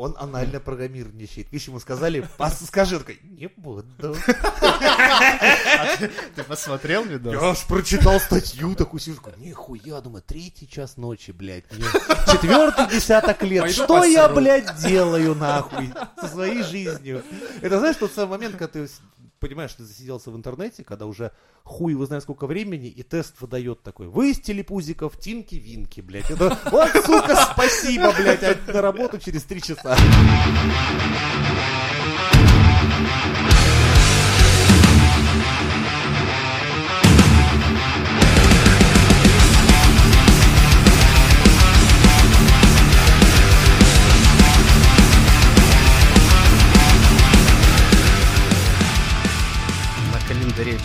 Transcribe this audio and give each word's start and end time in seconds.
Он 0.00 0.16
анально 0.18 0.60
программирничает. 0.60 1.52
Видишь, 1.52 1.68
ему 1.68 1.78
сказали, 1.78 2.26
«Пос- 2.38 2.64
скажи, 2.66 2.94
он 2.96 3.02
такой, 3.02 3.20
не 3.22 3.48
буду. 3.48 4.16
Ты 6.34 6.42
посмотрел 6.44 7.04
видос? 7.04 7.34
Я 7.34 7.50
аж 7.50 7.66
прочитал 7.66 8.18
статью, 8.18 8.74
такую 8.74 8.98
сижу, 8.98 9.20
нихуя, 9.36 10.00
думаю, 10.00 10.22
третий 10.22 10.66
час 10.66 10.96
ночи, 10.96 11.32
блядь, 11.32 11.64
четвертый 12.32 12.86
десяток 12.88 13.42
лет, 13.42 13.70
что 13.72 14.02
я, 14.04 14.30
блядь, 14.30 14.74
делаю, 14.78 15.34
нахуй, 15.34 15.92
со 16.18 16.28
своей 16.28 16.62
жизнью? 16.62 17.22
Это, 17.60 17.78
знаешь, 17.78 17.96
тот 17.96 18.10
самый 18.14 18.30
момент, 18.38 18.56
когда 18.56 18.68
ты 18.68 18.88
понимаешь, 19.40 19.72
ты 19.72 19.84
засиделся 19.84 20.30
в 20.30 20.36
интернете, 20.36 20.84
когда 20.84 21.06
уже 21.06 21.32
хуй 21.64 21.92
его 21.92 22.06
знает 22.06 22.22
сколько 22.22 22.46
времени, 22.46 22.88
и 22.88 23.02
тест 23.02 23.40
выдает 23.40 23.82
такой, 23.82 24.06
вы 24.06 24.30
из 24.30 24.40
телепузиков, 24.40 25.18
тинки-винки, 25.18 26.00
блядь. 26.00 26.30
Это, 26.30 26.56
вот, 26.70 26.90
сука, 27.04 27.48
спасибо, 27.52 28.12
блядь, 28.12 28.68
на 28.68 28.82
работу 28.82 29.18
через 29.18 29.42
три 29.44 29.60
часа. 29.62 29.96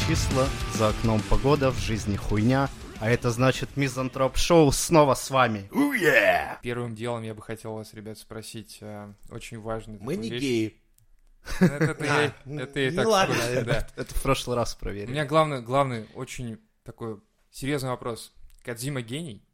Числа, 0.07 0.47
за 0.75 0.89
окном 0.89 1.21
погода, 1.29 1.71
в 1.71 1.77
жизни 1.79 2.15
хуйня. 2.15 2.69
А 2.99 3.09
это 3.09 3.29
значит 3.31 3.75
Мизантроп 3.75 4.37
Шоу 4.37 4.71
снова 4.71 5.15
с 5.15 5.29
вами. 5.29 5.69
Первым 6.61 6.95
делом 6.95 7.23
я 7.23 7.33
бы 7.33 7.41
хотел 7.41 7.73
вас, 7.73 7.93
ребят, 7.93 8.17
спросить 8.17 8.77
э, 8.81 9.13
очень 9.29 9.59
важный 9.59 9.99
Мы 9.99 10.15
не 10.15 10.29
вещь. 10.29 10.41
геи. 10.41 10.81
Это, 11.59 12.05
я, 12.05 12.33
А, 12.45 12.49
это 12.61 12.79
я 12.79 12.87
и 12.87 12.91
ну 12.91 12.97
так 12.97 13.07
ладно. 13.07 13.33
Это 13.95 14.15
в 14.15 14.21
прошлый 14.23 14.55
раз 14.55 14.73
У 14.75 14.79
проверили. 14.79 15.11
меня 15.11 15.25
главный, 15.25 15.61
главный, 15.61 16.07
очень 16.15 16.59
такой 16.83 17.19
серьезный 17.51 17.89
вопрос. 17.89 18.33
Кадзима 18.63 19.01
гений? 19.01 19.45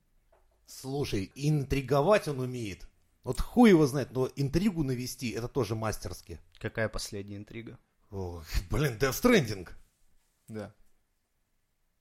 Слушай, 0.67 1.31
интриговать 1.35 2.27
он 2.27 2.39
умеет. 2.39 2.88
Вот 3.23 3.41
хуй 3.41 3.69
его 3.69 3.85
знает, 3.88 4.11
но 4.11 4.29
интригу 4.35 4.83
навести, 4.83 5.31
это 5.31 5.47
тоже 5.47 5.75
мастерски. 5.75 6.39
Какая 6.59 6.88
последняя 6.88 7.38
интрига? 7.38 7.77
Ох, 8.09 8.45
блин, 8.69 8.97
Death 8.97 9.22
Stranding. 9.22 9.67
Да. 10.53 10.73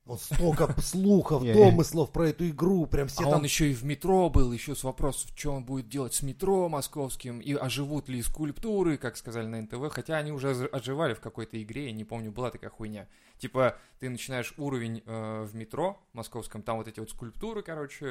Вот 0.05 0.21
столько 0.21 0.81
слухов, 0.81 1.45
домыслов 1.55 2.11
про 2.11 2.31
эту 2.31 2.49
игру, 2.49 2.87
прям 2.87 3.07
все 3.07 3.23
а 3.23 3.31
там... 3.31 3.39
он 3.39 3.45
еще 3.45 3.71
и 3.71 3.75
в 3.75 3.85
метро 3.85 4.29
был, 4.29 4.51
еще 4.51 4.75
с 4.75 4.83
вопросом, 4.83 5.31
что 5.37 5.53
он 5.53 5.65
будет 5.65 5.89
делать 5.89 6.15
с 6.15 6.23
метро 6.23 6.69
московским, 6.69 7.39
и 7.39 7.53
оживут 7.55 8.09
ли 8.09 8.21
скульптуры, 8.23 8.97
как 8.97 9.17
сказали 9.17 9.47
на 9.47 9.61
НТВ, 9.61 9.93
хотя 9.93 10.17
они 10.17 10.33
уже 10.33 10.49
ож- 10.49 10.69
оживали 10.69 11.15
в 11.15 11.21
какой-то 11.21 11.63
игре, 11.63 11.87
я 11.87 11.93
не 11.93 12.05
помню, 12.05 12.33
была 12.33 12.51
такая 12.51 12.71
хуйня. 12.71 13.09
Типа, 13.39 13.79
ты 14.01 14.11
начинаешь 14.11 14.53
уровень 14.57 15.03
э, 15.07 15.45
в 15.45 15.55
метро 15.55 16.03
московском, 16.13 16.63
там 16.63 16.79
вот 16.79 16.89
эти 16.89 16.99
вот 16.99 17.11
скульптуры, 17.11 17.63
короче, 17.63 18.07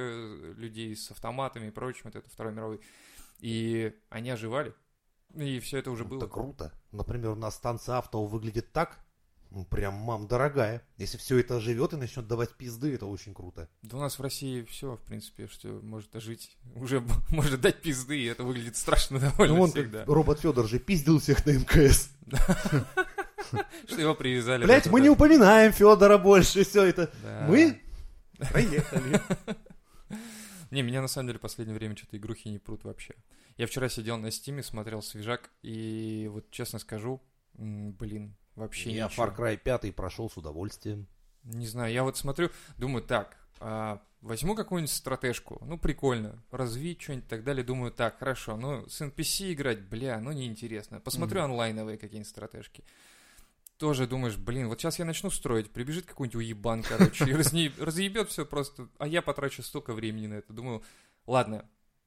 людей 0.55 0.95
с 0.95 1.11
автоматами 1.11 1.67
и 1.67 1.71
прочим, 1.71 2.03
вот 2.05 2.15
это 2.15 2.29
Второй 2.29 2.53
мировой, 2.53 2.79
и 3.39 3.93
они 4.09 4.29
оживали, 4.29 4.73
и 5.35 5.59
все 5.59 5.79
это 5.79 5.91
уже 5.91 6.05
было. 6.05 6.19
Это 6.19 6.27
круто. 6.27 6.71
Например, 6.91 7.31
у 7.31 7.35
нас 7.35 7.55
станция 7.55 7.97
авто 7.97 8.23
выглядит 8.25 8.71
так, 8.71 8.99
ну, 9.51 9.65
прям, 9.65 9.95
мам, 9.95 10.27
дорогая. 10.27 10.83
Если 10.97 11.17
все 11.17 11.39
это 11.39 11.57
оживет 11.57 11.93
и 11.93 11.97
начнет 11.97 12.27
давать 12.27 12.51
пизды, 12.51 12.93
это 12.93 13.07
очень 13.07 13.33
круто. 13.33 13.67
Да 13.81 13.97
у 13.97 13.99
нас 13.99 14.19
в 14.19 14.21
России 14.21 14.63
все, 14.63 14.95
в 14.95 15.01
принципе, 15.01 15.47
что 15.47 15.67
может 15.81 16.15
ожить, 16.15 16.57
уже 16.75 17.03
может 17.29 17.59
дать 17.59 17.81
пизды, 17.81 18.19
и 18.19 18.25
это 18.25 18.43
выглядит 18.43 18.75
страшно 18.75 19.19
довольно 19.19 19.55
Ну, 19.55 19.61
он 19.63 19.71
всегда. 19.71 20.05
робот 20.05 20.39
Федор 20.39 20.67
же 20.67 20.79
пиздил 20.79 21.19
всех 21.19 21.45
на 21.45 21.51
МКС. 21.51 22.11
Что 23.87 24.01
его 24.01 24.13
привязали. 24.13 24.63
Блять, 24.65 24.87
мы 24.87 25.01
не 25.01 25.09
упоминаем 25.09 25.71
Федора 25.71 26.19
больше, 26.19 26.63
все 26.63 26.83
это. 26.83 27.11
Мы 27.47 27.81
проехали. 28.51 29.19
Не, 30.69 30.83
меня 30.83 31.01
на 31.01 31.07
самом 31.07 31.27
деле 31.27 31.39
в 31.39 31.41
последнее 31.41 31.75
время 31.75 31.97
что-то 31.97 32.17
игрухи 32.17 32.49
не 32.49 32.59
прут 32.59 32.83
вообще. 32.83 33.15
Я 33.57 33.65
вчера 33.65 33.89
сидел 33.89 34.17
на 34.17 34.29
стиме, 34.29 34.61
смотрел 34.61 35.01
свежак, 35.01 35.49
и 35.63 36.29
вот 36.31 36.51
честно 36.51 36.77
скажу, 36.77 37.23
блин, 37.55 38.35
вообще 38.59 38.91
Я 38.91 39.05
ничего. 39.05 39.25
Far 39.25 39.35
Cry 39.35 39.57
5 39.57 39.95
прошел 39.95 40.29
с 40.29 40.37
удовольствием. 40.37 41.07
Не 41.43 41.67
знаю, 41.67 41.91
я 41.93 42.03
вот 42.03 42.17
смотрю, 42.17 42.49
думаю, 42.77 43.03
так, 43.03 43.37
а, 43.59 44.01
возьму 44.21 44.55
какую-нибудь 44.55 44.91
стратежку, 44.91 45.61
ну, 45.65 45.77
прикольно, 45.77 46.43
развить 46.51 47.01
что-нибудь 47.01 47.25
и 47.25 47.29
так 47.29 47.43
далее, 47.43 47.63
думаю, 47.63 47.91
так, 47.91 48.19
хорошо, 48.19 48.57
ну, 48.57 48.87
с 48.87 49.01
NPC 49.01 49.53
играть, 49.53 49.81
бля, 49.81 50.19
ну, 50.19 50.31
неинтересно. 50.31 50.99
Посмотрю 50.99 51.41
онлайновые 51.41 51.97
какие-нибудь 51.97 52.29
стратежки. 52.29 52.83
Тоже 53.77 54.07
думаешь, 54.07 54.35
блин, 54.35 54.67
вот 54.67 54.79
сейчас 54.79 54.99
я 54.99 55.05
начну 55.05 55.29
строить, 55.29 55.71
прибежит 55.71 56.05
какой-нибудь 56.05 56.35
уебан, 56.35 56.83
короче, 56.83 57.25
и 57.25 57.33
разъебет 57.81 58.29
все 58.29 58.45
просто, 58.45 58.89
а 58.97 59.07
я 59.07 59.21
потрачу 59.21 59.63
столько 59.63 59.93
времени 59.93 60.27
на 60.27 60.33
это. 60.35 60.51
Думаю, 60.51 60.83
ладно, 61.25 61.65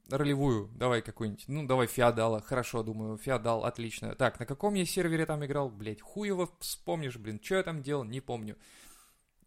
ролевую, 0.09 0.69
давай 0.75 1.03
какую-нибудь, 1.03 1.45
ну, 1.49 1.67
давай 1.67 1.87
феодала, 1.87 2.41
хорошо, 2.41 2.83
думаю, 2.83 3.17
феодал, 3.19 3.65
отлично. 3.65 4.15
Так, 4.15 4.41
на 4.41 4.47
каком 4.47 4.75
я 4.75 4.85
сервере 4.85 5.27
там 5.27 5.45
играл, 5.45 5.71
блядь, 5.71 6.01
хуево 6.01 6.51
вспомнишь, 6.59 7.17
блин, 7.17 7.41
что 7.43 7.57
я 7.57 7.63
там 7.63 7.83
делал, 7.83 8.05
не 8.05 8.21
помню. 8.21 8.57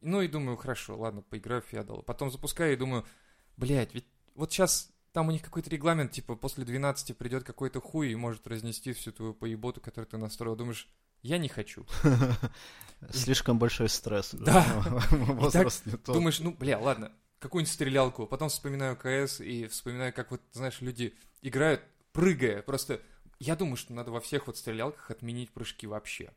Ну 0.01 0.21
и 0.21 0.27
думаю, 0.27 0.57
хорошо, 0.57 0.97
ладно, 0.97 1.21
поиграю 1.21 1.61
в 1.61 1.65
феодал. 1.65 2.03
Потом 2.03 2.31
запускаю 2.31 2.73
и 2.73 2.77
думаю, 2.77 3.05
блядь, 3.57 3.93
ведь 3.93 4.05
вот 4.35 4.51
сейчас 4.51 4.91
там 5.13 5.29
у 5.29 5.31
них 5.31 5.41
какой-то 5.41 5.69
регламент, 5.69 6.11
типа, 6.11 6.35
после 6.35 6.65
12 6.65 7.17
придет 7.17 7.43
какой-то 7.43 7.79
хуй 7.79 8.11
и 8.11 8.15
может 8.15 8.45
разнести 8.47 8.93
всю 8.93 9.11
твою 9.11 9.33
поеботу, 9.33 9.81
которую 9.81 10.07
ты 10.09 10.17
настроил. 10.17 10.55
Думаешь, 10.55 10.89
я 11.21 11.37
не 11.37 11.47
хочу. 11.47 11.85
Слишком 13.11 13.57
большой 13.57 13.89
стресс. 13.89 14.31
Да. 14.33 14.63
Возраст 15.11 15.85
не 15.85 15.93
тот. 15.93 16.15
Думаешь, 16.15 16.39
ну, 16.39 16.51
бля, 16.51 16.77
ладно, 16.77 17.11
какую-нибудь 17.39 17.73
стрелялку. 17.73 18.27
Потом 18.27 18.49
вспоминаю 18.49 18.95
КС 18.97 19.39
и 19.39 19.67
вспоминаю, 19.67 20.13
как 20.13 20.31
вот, 20.31 20.41
знаешь, 20.51 20.81
люди 20.81 21.15
играют, 21.41 21.81
прыгая. 22.11 22.61
Просто 22.61 23.01
я 23.39 23.55
думаю, 23.55 23.75
что 23.75 23.93
надо 23.93 24.11
во 24.11 24.21
всех 24.21 24.47
вот 24.47 24.57
стрелялках 24.57 25.11
отменить 25.11 25.51
прыжки 25.51 25.87
вообще. 25.87 26.31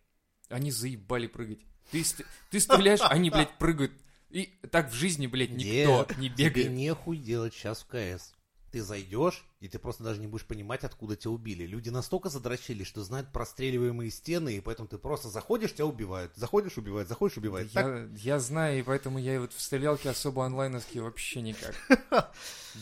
Они 0.48 0.70
заебали 0.70 1.26
прыгать. 1.26 1.60
Ты, 1.90 2.04
ты 2.50 2.60
стреляешь, 2.60 3.00
они, 3.02 3.30
блядь, 3.30 3.56
прыгают. 3.58 3.92
И 4.30 4.46
так 4.70 4.90
в 4.90 4.94
жизни, 4.94 5.26
блядь, 5.26 5.50
никто 5.50 6.06
Нет, 6.08 6.18
не 6.18 6.28
Тебе 6.28 6.50
бегает. 6.50 6.70
нехуй 6.72 7.16
делать 7.16 7.54
сейчас 7.54 7.82
в 7.82 7.86
КС. 7.86 8.34
Ты 8.70 8.82
зайдешь, 8.82 9.46
и 9.60 9.68
ты 9.68 9.78
просто 9.78 10.04
даже 10.04 10.20
не 10.20 10.26
будешь 10.26 10.44
понимать, 10.44 10.84
откуда 10.84 11.16
тебя 11.16 11.30
убили. 11.30 11.64
Люди 11.64 11.88
настолько 11.88 12.28
задрочили, 12.28 12.84
что 12.84 13.02
знают 13.02 13.32
простреливаемые 13.32 14.10
стены, 14.10 14.56
и 14.56 14.60
поэтому 14.60 14.88
ты 14.88 14.98
просто 14.98 15.28
заходишь, 15.30 15.72
тебя 15.74 15.86
убивают. 15.86 16.32
Заходишь, 16.36 16.76
убивают, 16.76 17.08
заходишь, 17.08 17.38
убивают. 17.38 17.72
Так, 17.72 17.86
Я, 17.86 18.34
я 18.34 18.38
знаю, 18.38 18.78
и 18.78 18.82
поэтому 18.82 19.18
я 19.18 19.36
и 19.36 19.38
вот 19.38 19.54
в 19.54 19.60
стрелялке 19.60 20.10
особо 20.10 20.44
онлайновские 20.44 21.02
вообще 21.02 21.40
никак. 21.40 21.74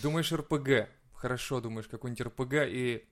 Думаешь 0.03 0.33
РПГ, 0.33 0.89
хорошо 1.15 1.61
думаешь 1.61 1.87
какой-нибудь 1.87 2.27
РПГ, 2.27 2.55
и 2.67 3.05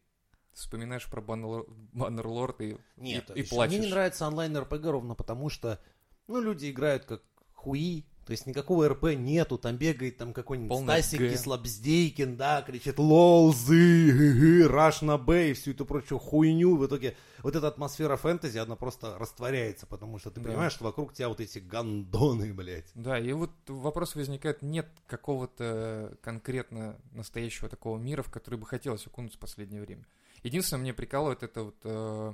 вспоминаешь 0.52 1.06
про 1.08 1.20
Баннер- 1.20 1.66
Баннерлорд 1.92 2.60
и, 2.60 2.76
Нет, 2.96 3.30
и, 3.36 3.40
и 3.40 3.42
плачешь. 3.44 3.76
мне 3.78 3.86
не 3.86 3.92
нравится 3.92 4.26
онлайн 4.26 4.56
РПГ 4.56 4.84
ровно 4.86 5.14
потому, 5.14 5.48
что, 5.48 5.80
ну, 6.26 6.40
люди 6.40 6.70
играют 6.70 7.04
как 7.04 7.22
хуи, 7.52 8.04
то 8.24 8.30
есть 8.30 8.46
никакого 8.46 8.88
РП 8.88 9.14
нету, 9.14 9.58
там 9.58 9.76
бегает 9.76 10.16
там 10.16 10.32
какой-нибудь 10.32 10.82
Стасик 10.82 11.20
Г. 11.20 11.30
Кислобздейкин, 11.30 12.36
да, 12.36 12.62
кричит 12.62 12.98
лол, 12.98 13.52
зы, 13.52 14.10
гы, 14.12 14.68
раш 14.68 15.02
на 15.02 15.18
Б 15.18 15.50
и 15.50 15.52
всю 15.52 15.72
эту 15.72 15.84
прочую 15.84 16.18
хуйню. 16.18 16.76
В 16.76 16.86
итоге 16.86 17.16
вот 17.42 17.54
эта 17.54 17.68
атмосфера 17.68 18.16
фэнтези, 18.16 18.58
она 18.58 18.76
просто 18.76 19.18
растворяется, 19.18 19.86
потому 19.86 20.18
что 20.18 20.30
ты 20.30 20.40
Да. 20.40 20.48
понимаешь, 20.48 20.72
что 20.72 20.84
вокруг 20.84 21.12
тебя 21.12 21.28
вот 21.28 21.40
эти 21.40 21.58
гандоны, 21.58 22.54
блядь. 22.54 22.90
Да, 22.94 23.18
и 23.18 23.32
вот 23.32 23.50
вопрос 23.68 24.14
возникает, 24.14 24.62
нет 24.62 24.88
какого-то 25.06 26.16
конкретно 26.22 26.96
настоящего 27.12 27.68
такого 27.68 27.98
мира, 27.98 28.22
в 28.22 28.30
который 28.30 28.58
бы 28.58 28.66
хотелось 28.66 29.06
окунуться 29.06 29.36
в 29.36 29.40
последнее 29.40 29.82
время. 29.82 30.06
Единственное, 30.42 30.80
мне 30.80 30.94
прикалывает 30.94 31.42
это 31.42 31.64
вот 31.64 31.76
э, 31.84 32.32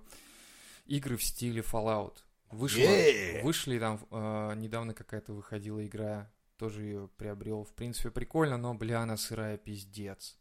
игры 0.86 1.16
в 1.16 1.22
стиле 1.25 1.62
Fallout. 1.62 2.14
Вышло, 2.50 2.81
Yeah! 2.81 3.43
Вышли 3.43 3.79
там, 3.79 4.00
э, 4.11 4.55
недавно 4.56 4.93
какая-то 4.93 5.32
выходила 5.32 5.85
игра, 5.87 6.31
тоже 6.56 6.82
ее 6.82 7.08
приобрел. 7.17 7.64
В 7.64 7.73
принципе, 7.75 8.11
прикольно, 8.11 8.56
но, 8.56 8.75
бля, 8.75 9.00
она 9.00 9.17
сырая 9.17 9.56
пиздец. 9.56 10.37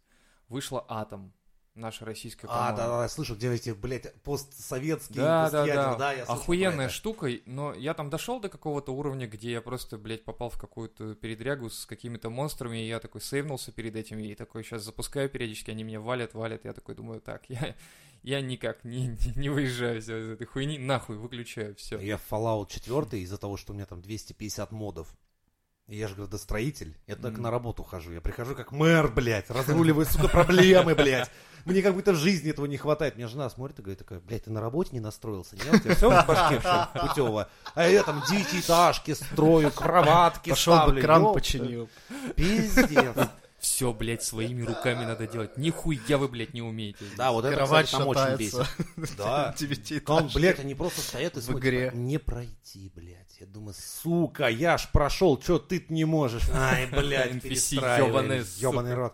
Вышла 0.48 0.84
Атом, 0.90 1.34
наша 1.80 2.06
российская 2.06 2.48
А, 2.50 2.72
да, 2.74 2.88
да, 2.88 3.10
слышал, 3.10 3.36
где 3.36 3.52
эти, 3.52 3.72
блядь, 3.72 4.14
постсоветские, 4.22 5.18
Да, 5.18 5.50
да, 5.50 5.62
постядер, 5.62 5.98
да. 5.98 6.12
я 6.12 6.18
слышал 6.18 6.36
про 6.36 6.42
Охуенная 6.42 6.90
штука, 6.90 7.30
но 7.46 7.74
я 7.74 7.94
там 7.94 8.10
дошел 8.10 8.40
до 8.40 8.50
какого-то 8.50 8.92
уровня, 8.92 9.28
где 9.28 9.52
я 9.52 9.62
просто, 9.62 9.98
блядь, 9.98 10.24
попал 10.24 10.50
в 10.50 10.58
какую-то 10.58 11.16
передрягу 11.16 11.70
с 11.70 11.86
какими-то 11.86 12.30
монстрами, 12.30 12.84
и 12.84 12.88
я 12.88 13.00
такой 13.00 13.22
сейвнулся 13.22 13.72
перед 13.72 13.96
этим, 13.96 14.20
и 14.20 14.36
такой 14.36 14.64
сейчас 14.64 14.84
запускаю 14.84 15.30
периодически, 15.30 15.72
они 15.72 15.84
меня 15.84 16.00
валят, 16.00 16.34
валят, 16.34 16.66
я 16.66 16.74
такой 16.74 16.96
думаю, 16.96 17.22
так, 17.22 17.50
я, 17.50 17.76
я 18.24 18.42
никак 18.42 18.84
не, 18.84 19.08
не, 19.08 19.34
не 19.36 19.50
выезжаю 19.50 20.00
из 20.00 20.10
этой 20.10 20.46
хуйни, 20.46 20.78
нахуй, 20.78 21.18
выключаю, 21.18 21.76
все. 21.76 22.00
Я 22.00 22.18
в 22.18 22.32
Fallout 22.32 22.68
4 22.70 23.22
из-за 23.24 23.38
того, 23.38 23.58
что 23.58 23.74
у 23.74 23.76
меня 23.76 23.86
там 23.86 24.02
250 24.02 24.72
модов. 24.72 25.16
Я 25.90 26.08
же 26.08 26.14
градостроитель, 26.16 26.96
я 27.08 27.16
так 27.16 27.34
Мгм. 27.34 27.42
на 27.42 27.52
работу 27.52 27.84
хожу. 27.84 28.12
Я 28.12 28.22
прихожу 28.22 28.54
как 28.56 28.72
мэр, 28.72 29.08
блядь, 29.08 29.50
разруливаю, 29.50 30.06
сука, 30.06 30.28
проблемы, 30.28 30.94
блядь. 30.94 31.32
Мне 31.66 31.82
как 31.82 31.94
будто 31.96 32.14
жизни 32.14 32.52
этого 32.52 32.68
не 32.68 32.78
хватает. 32.78 33.16
Мне 33.16 33.28
жена 33.28 33.50
смотрит 33.50 33.80
и 33.80 33.82
говорит 33.82 34.00
такая, 34.00 34.20
блядь, 34.20 34.44
ты 34.46 34.52
на 34.52 34.62
работе 34.62 34.92
не 34.94 35.00
настроился? 35.00 35.56
Нет, 35.56 35.74
у 35.74 35.80
тебя 35.80 35.96
все 35.96 36.10
в 36.10 36.26
башке 36.28 36.60
всё 36.60 36.88
путево. 36.94 37.50
А 37.76 37.88
я 37.88 38.04
там 38.04 38.24
девятиэтажки 38.30 39.14
строю, 39.14 39.72
кроватки 39.72 40.52
Пошел 40.52 40.74
бы 40.76 40.80
ставлю. 40.84 41.02
кран 41.02 41.22
ёпта. 41.24 41.34
починил. 41.34 41.90
Пиздец. 42.36 43.16
Все, 43.60 43.94
блядь, 43.94 44.24
своими 44.24 44.62
руками 44.62 45.06
надо 45.06 45.28
делать. 45.28 45.58
Нихуя 45.58 46.18
вы, 46.18 46.28
блядь, 46.28 46.54
не 46.54 46.62
умеете. 46.62 47.04
Да, 47.18 47.32
вот 47.32 47.46
это, 47.46 47.64
кстати, 47.64 47.92
там 47.92 48.08
очень 48.08 48.38
бесит. 48.38 48.66
Да. 49.18 49.56
Он, 50.08 50.30
блядь, 50.34 50.60
они 50.60 50.76
просто 50.76 51.02
стоят 51.02 51.38
и 51.38 51.42
смотрят, 51.42 51.94
не 51.94 52.18
пройти, 52.18 52.92
блядь. 52.96 53.38
Я 53.40 53.46
думаю, 53.48 53.74
сука, 53.78 54.48
я 54.48 54.78
ж 54.78 54.88
прошел, 54.92 55.40
что 55.42 55.60
ты 55.60 55.86
не 55.90 56.06
можешь? 56.06 56.44
Ай, 56.54 56.88
блядь, 56.88 57.32
NPC 57.32 58.60
ёбаный 58.60 58.94
рот. 58.94 59.14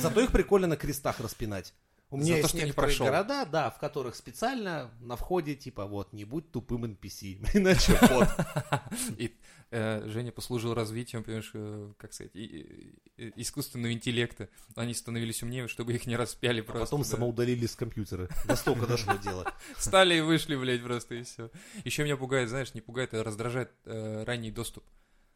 Зато 0.00 0.20
их 0.20 0.30
прикольно 0.32 0.66
на 0.66 0.76
крестах 0.76 1.20
распинать. 1.20 1.74
У 2.14 2.16
меня 2.16 2.26
За 2.26 2.32
то, 2.34 2.38
есть 2.42 2.56
что 2.56 2.66
не 2.66 2.72
прошел. 2.72 3.06
города, 3.06 3.44
да, 3.44 3.70
в 3.70 3.78
которых 3.80 4.14
специально 4.14 4.88
на 5.00 5.16
входе, 5.16 5.56
типа, 5.56 5.84
вот, 5.84 6.12
не 6.12 6.24
будь 6.24 6.48
тупым 6.52 6.84
NPC. 6.84 7.44
Иначе 7.54 7.98
вот. 8.02 8.28
И 9.18 9.36
э, 9.72 10.08
Женя 10.08 10.30
послужил 10.30 10.74
развитием, 10.74 11.24
понимаешь, 11.24 11.50
э, 11.54 11.92
как 11.98 12.12
сказать, 12.12 12.30
искусственного 12.36 13.92
интеллекта. 13.92 14.48
Они 14.76 14.94
становились 14.94 15.42
умнее, 15.42 15.66
чтобы 15.66 15.92
их 15.92 16.06
не 16.06 16.14
распяли 16.14 16.60
А 16.60 16.62
просто. 16.62 16.84
потом 16.84 17.02
да. 17.02 17.08
самоудалили 17.08 17.66
с 17.66 17.74
компьютера. 17.74 18.28
Настолько 18.44 18.86
дошло 18.86 19.14
дело. 19.16 19.52
Встали 19.76 20.14
и 20.14 20.20
вышли, 20.20 20.54
блядь, 20.54 20.84
просто 20.84 21.16
и 21.16 21.24
все. 21.24 21.50
Еще 21.84 22.04
меня 22.04 22.16
пугает, 22.16 22.48
знаешь, 22.48 22.74
не 22.74 22.80
пугает, 22.80 23.12
а 23.14 23.24
раздражает 23.24 23.72
э, 23.86 24.22
ранний 24.24 24.52
доступ. 24.52 24.84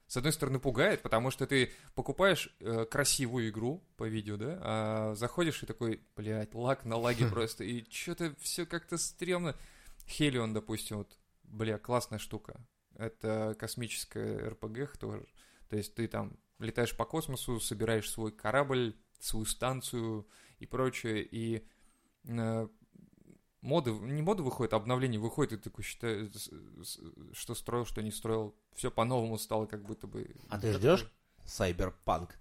С 0.08 0.16
одной 0.16 0.32
стороны, 0.32 0.58
пугает, 0.58 1.02
потому 1.02 1.30
что 1.30 1.46
ты 1.46 1.70
покупаешь 1.94 2.48
э, 2.60 2.86
красивую 2.86 3.50
игру 3.50 3.84
по 3.98 4.08
видео, 4.08 4.38
да, 4.38 4.58
а 4.62 5.14
заходишь 5.14 5.62
и 5.62 5.66
такой, 5.66 6.00
блядь, 6.16 6.54
лаг 6.54 6.86
на 6.86 6.96
лаге 6.96 7.26
просто, 7.28 7.62
и 7.62 7.84
что-то 7.90 8.34
все 8.40 8.64
как-то 8.64 8.96
стрёмно. 8.96 9.54
Хелион, 10.06 10.54
допустим, 10.54 10.96
вот, 10.96 11.18
бля, 11.42 11.78
классная 11.78 12.18
штука. 12.18 12.58
Это 12.96 13.54
космическая 13.58 14.48
РПГ 14.48 14.96
тоже. 14.96 15.26
То 15.68 15.76
есть 15.76 15.94
ты 15.94 16.08
там 16.08 16.38
летаешь 16.58 16.96
по 16.96 17.04
космосу, 17.04 17.60
собираешь 17.60 18.10
свой 18.10 18.32
корабль, 18.32 18.96
свою 19.20 19.44
станцию 19.44 20.26
и 20.58 20.64
прочее, 20.64 21.22
и 21.22 21.68
э, 22.24 22.68
моды, 23.60 23.92
не 23.92 24.22
моды 24.22 24.42
выходят, 24.42 24.72
а 24.72 24.76
обновления 24.76 25.18
выходят, 25.18 25.52
и 25.52 25.56
ты 25.56 25.70
такой 25.70 25.84
считаешь, 25.84 26.30
что 27.32 27.54
строил, 27.54 27.84
что 27.84 28.02
не 28.02 28.10
строил. 28.10 28.54
Все 28.74 28.90
по-новому 28.90 29.38
стало 29.38 29.66
как 29.66 29.84
будто 29.84 30.06
бы. 30.06 30.34
А 30.48 30.58
ты 30.58 30.72
ждешь 30.72 31.10
Сайберпанк? 31.44 32.38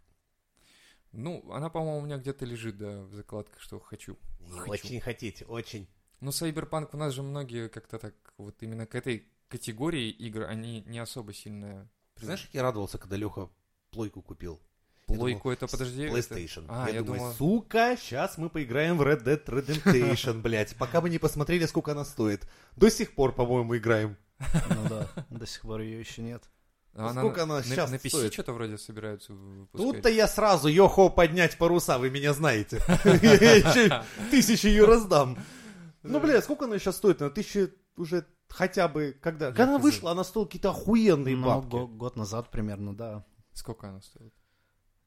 Ну, 1.12 1.50
она, 1.52 1.70
по-моему, 1.70 2.00
у 2.00 2.02
меня 2.02 2.18
где-то 2.18 2.46
лежит, 2.46 2.78
да, 2.78 3.04
в 3.04 3.14
закладках, 3.14 3.62
что 3.62 3.80
хочу. 3.80 4.18
Хочу. 4.50 4.72
Очень 4.72 5.00
хотите, 5.00 5.46
очень. 5.46 5.88
Ну, 6.20 6.32
Cyberpunk 6.32 6.90
у 6.94 6.98
нас 6.98 7.14
же 7.14 7.24
многие 7.24 7.70
как-то 7.70 8.00
так, 8.00 8.16
вот 8.38 8.62
именно 8.62 8.86
к 8.86 8.96
этой 8.96 9.28
категории 9.48 10.10
игр, 10.10 10.44
они 10.44 10.82
не 10.82 11.00
особо 11.00 11.34
сильно... 11.34 11.90
Знаешь, 12.18 12.44
как 12.44 12.54
я 12.54 12.64
радовался, 12.64 12.98
когда 12.98 13.16
Леха 13.16 13.50
плойку 13.92 14.22
купил? 14.22 14.60
Плойку 15.08 15.52
это, 15.52 15.68
подожди... 15.68 16.04
это- 16.04 16.18
PlayStation. 16.18 16.66
А, 16.68 16.88
я, 16.90 16.96
я 16.96 17.02
думаю, 17.02 17.20
думал- 17.22 17.34
сука, 17.34 17.96
сейчас 18.00 18.38
мы 18.38 18.50
поиграем 18.50 18.98
в 18.98 19.02
Red 19.02 19.24
Dead 19.24 19.44
Redemption, 19.46 20.42
блядь. 20.42 20.76
Пока 20.76 21.00
мы 21.02 21.10
не 21.10 21.18
посмотрели, 21.18 21.66
сколько 21.66 21.94
она 21.94 22.04
стоит. 22.06 22.48
До 22.76 22.90
сих 22.92 23.16
пор, 23.16 23.34
по-моему, 23.34 23.78
играем. 23.78 24.18
Ну 24.40 24.90
да, 24.90 25.08
до 25.30 25.46
сих 25.48 25.62
пор 25.62 25.80
ее 25.82 26.00
еще 26.00 26.22
нет. 26.22 26.44
А 26.94 27.14
Сколько 27.14 27.44
она 27.44 27.58
на, 27.58 27.64
щас 27.64 27.92
на 27.92 27.96
PC 27.96 28.10
стоит? 28.10 28.34
что-то 28.34 28.54
вроде 28.54 28.78
собираются 28.78 29.32
выпускать. 29.32 29.94
Тут-то 29.94 30.10
я 30.10 30.28
сразу, 30.28 30.68
йохо, 30.68 31.10
поднять 31.10 31.58
паруса, 31.58 32.00
вы 32.00 32.10
меня 32.10 32.34
знаете. 32.34 32.82
Я 33.06 33.54
еще 33.56 34.04
тысячу 34.32 34.68
ее 34.68 34.86
раздам. 34.86 35.38
Ну, 36.04 36.20
бля, 36.20 36.42
сколько 36.42 36.66
она 36.66 36.80
сейчас 36.80 36.98
стоит? 36.98 37.20
На 37.20 37.30
тысячи 37.30 37.72
уже 37.98 38.26
хотя 38.50 38.88
бы, 38.88 39.16
когда... 39.22 39.48
Когда 39.48 39.64
она 39.66 39.78
вышла, 39.78 40.12
она 40.12 40.24
стоила 40.24 40.46
какие-то 40.48 40.70
охуенные 40.72 41.36
Ну, 41.36 41.46
бабки. 41.46 41.70
го- 41.70 41.88
год 41.88 42.16
назад 42.16 42.50
примерно, 42.50 42.96
да. 42.96 43.26
Сколько 43.54 43.90
она 43.90 44.02
стоит? 44.02 44.34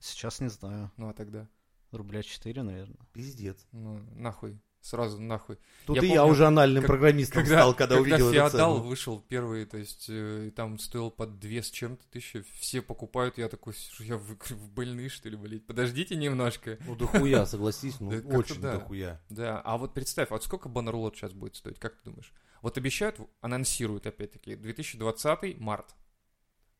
Сейчас 0.01 0.41
не 0.41 0.49
знаю. 0.49 0.91
Ну, 0.97 1.09
а 1.09 1.13
тогда? 1.13 1.49
Рубля 1.93 2.23
4, 2.23 2.63
наверное. 2.63 2.97
Пиздец. 3.13 3.67
Ну, 3.73 4.01
нахуй. 4.17 4.59
Сразу 4.81 5.21
нахуй. 5.21 5.59
Тут 5.85 5.97
Я 5.97 6.03
и 6.03 6.07
я 6.07 6.21
помню, 6.21 6.33
уже 6.33 6.47
анальным 6.47 6.83
как- 6.83 6.89
программистом 6.89 7.45
стал, 7.45 7.75
когда, 7.75 8.01
увидел 8.01 8.29
эту 8.29 8.33
Феодал 8.33 8.77
цену. 8.77 8.89
вышел 8.89 9.21
первый, 9.21 9.67
то 9.67 9.77
есть 9.77 10.07
э, 10.09 10.47
и 10.47 10.51
там 10.51 10.79
стоил 10.79 11.11
под 11.11 11.39
две 11.39 11.63
с 11.63 11.71
чем-то 11.71 12.03
тысячи, 12.09 12.43
все 12.59 12.81
покупают, 12.81 13.37
я 13.37 13.51
такой, 13.51 13.75
что 13.75 14.03
я 14.03 14.17
в, 14.17 14.23
в 14.23 14.71
больные, 14.71 15.11
что 15.11 15.29
ли, 15.29 15.37
блядь, 15.37 15.67
подождите 15.67 16.17
немножко. 16.17 16.79
Ну, 16.87 16.97
дохуя, 16.97 17.45
согласись, 17.45 18.01
ну, 18.01 18.09
очень 18.35 18.59
да. 18.63 18.73
дохуя. 18.79 19.21
Да, 19.29 19.61
а 19.61 19.77
вот 19.77 19.93
представь, 19.93 20.31
вот 20.31 20.43
сколько 20.45 20.71
Bannerlord 20.71 21.15
сейчас 21.15 21.35
будет 21.35 21.57
стоить, 21.57 21.79
как 21.79 21.97
ты 21.97 22.05
думаешь? 22.05 22.33
Вот 22.63 22.79
обещают, 22.79 23.21
анонсируют 23.43 24.07
опять-таки, 24.07 24.57
2020 24.57 25.59
март. 25.61 25.95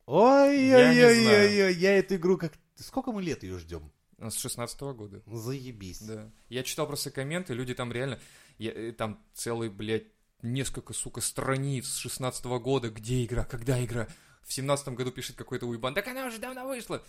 Ой-ой-ой-ой, 0.07 1.75
я 1.75 1.99
эту 1.99 2.17
игру 2.17 2.37
как... 2.39 2.53
Сколько 2.83 3.13
мы 3.13 3.23
лет 3.23 3.43
ее 3.43 3.59
ждем? 3.59 3.91
С 4.19 4.37
16 4.37 4.81
года. 4.95 5.23
Заебись. 5.27 6.01
Да. 6.03 6.31
Я 6.49 6.63
читал 6.63 6.87
просто 6.87 7.11
комменты, 7.11 7.55
люди 7.55 7.75
там 7.75 7.91
реально, 7.93 8.19
я- 8.59 8.73
э, 8.73 8.93
там 8.93 9.25
целый, 9.33 9.71
блядь, 9.71 10.09
несколько, 10.43 10.93
сука, 10.93 11.21
страниц 11.21 11.87
с 11.87 11.97
16 11.97 12.59
года, 12.59 12.91
где 12.91 13.25
игра, 13.25 13.45
когда 13.45 13.83
игра. 13.83 14.09
В 14.43 14.53
17 14.53 14.89
году 14.95 15.11
пишет 15.11 15.37
какой-то 15.37 15.67
уебан, 15.67 15.95
так 15.95 16.07
она 16.09 16.27
уже 16.27 16.39
давно 16.39 16.67
вышла. 16.67 17.03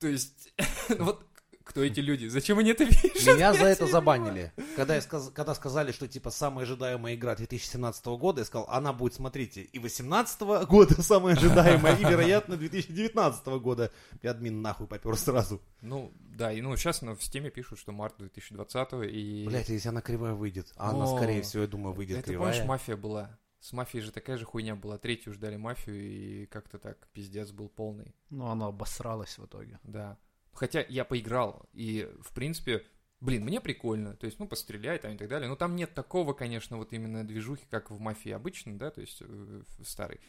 То 0.00 0.08
есть, 0.08 0.52
вот 0.98 1.24
кто 1.70 1.82
эти 1.82 2.00
люди? 2.00 2.26
Зачем 2.26 2.58
они 2.58 2.70
это 2.70 2.84
пишут? 2.86 3.36
Меня 3.36 3.54
за 3.54 3.66
это 3.66 3.86
забанили. 3.86 4.52
Когда, 4.76 4.96
я 4.96 5.00
сказ- 5.00 5.30
когда 5.30 5.54
сказали, 5.54 5.92
что 5.92 6.08
типа 6.08 6.30
самая 6.30 6.64
ожидаемая 6.64 7.14
игра 7.14 7.36
2017 7.36 8.04
года, 8.18 8.40
я 8.40 8.44
сказал, 8.44 8.68
она 8.68 8.92
будет, 8.92 9.14
смотрите, 9.14 9.62
и 9.62 9.78
2018 9.78 10.40
года 10.66 11.00
самая 11.02 11.36
ожидаемая, 11.36 11.96
и, 11.96 12.04
вероятно, 12.04 12.56
2019 12.56 13.46
года. 13.60 13.92
И 14.20 14.26
админ 14.26 14.60
нахуй 14.62 14.86
попер 14.86 15.16
сразу. 15.16 15.60
Ну, 15.80 16.12
да, 16.18 16.52
и 16.52 16.60
ну 16.60 16.76
сейчас 16.76 17.02
в 17.02 17.20
стиме 17.20 17.50
пишут, 17.50 17.78
что 17.78 17.92
март 17.92 18.16
2020 18.18 18.92
и... 19.10 19.46
Блять, 19.46 19.68
если 19.68 19.88
она 19.88 20.00
кривая 20.00 20.34
выйдет. 20.34 20.72
А 20.76 20.90
она, 20.90 21.06
скорее 21.06 21.42
всего, 21.42 21.62
я 21.62 21.68
думаю, 21.68 21.94
выйдет 21.94 22.18
это 22.18 22.30
кривая. 22.30 22.52
помнишь, 22.52 22.68
мафия 22.68 22.96
была? 22.96 23.38
С 23.60 23.72
мафией 23.72 24.02
же 24.02 24.10
такая 24.10 24.38
же 24.38 24.44
хуйня 24.46 24.74
была. 24.74 24.98
Третью 24.98 25.34
ждали 25.34 25.56
мафию, 25.56 26.00
и 26.00 26.46
как-то 26.46 26.78
так 26.78 27.06
пиздец 27.12 27.50
был 27.50 27.68
полный. 27.68 28.14
Ну, 28.30 28.46
она 28.46 28.66
обосралась 28.66 29.38
в 29.38 29.44
итоге. 29.44 29.78
Да. 29.84 30.16
Хотя 30.52 30.84
я 30.88 31.04
поиграл, 31.04 31.68
и, 31.72 32.08
в 32.20 32.32
принципе, 32.34 32.84
блин, 33.20 33.44
мне 33.44 33.60
прикольно. 33.60 34.14
То 34.16 34.26
есть, 34.26 34.38
ну, 34.38 34.46
пострелять 34.46 35.02
там 35.02 35.12
и 35.12 35.16
так 35.16 35.28
далее. 35.28 35.48
Но 35.48 35.56
там 35.56 35.76
нет 35.76 35.94
такого, 35.94 36.32
конечно, 36.32 36.76
вот 36.76 36.92
именно 36.92 37.26
движухи, 37.26 37.64
как 37.70 37.90
в 37.90 38.00
мафии 38.00 38.30
обычно, 38.30 38.78
да, 38.78 38.90
то 38.90 39.00
есть 39.00 39.22
э, 39.22 39.62
в 39.78 39.84
старой. 39.84 40.20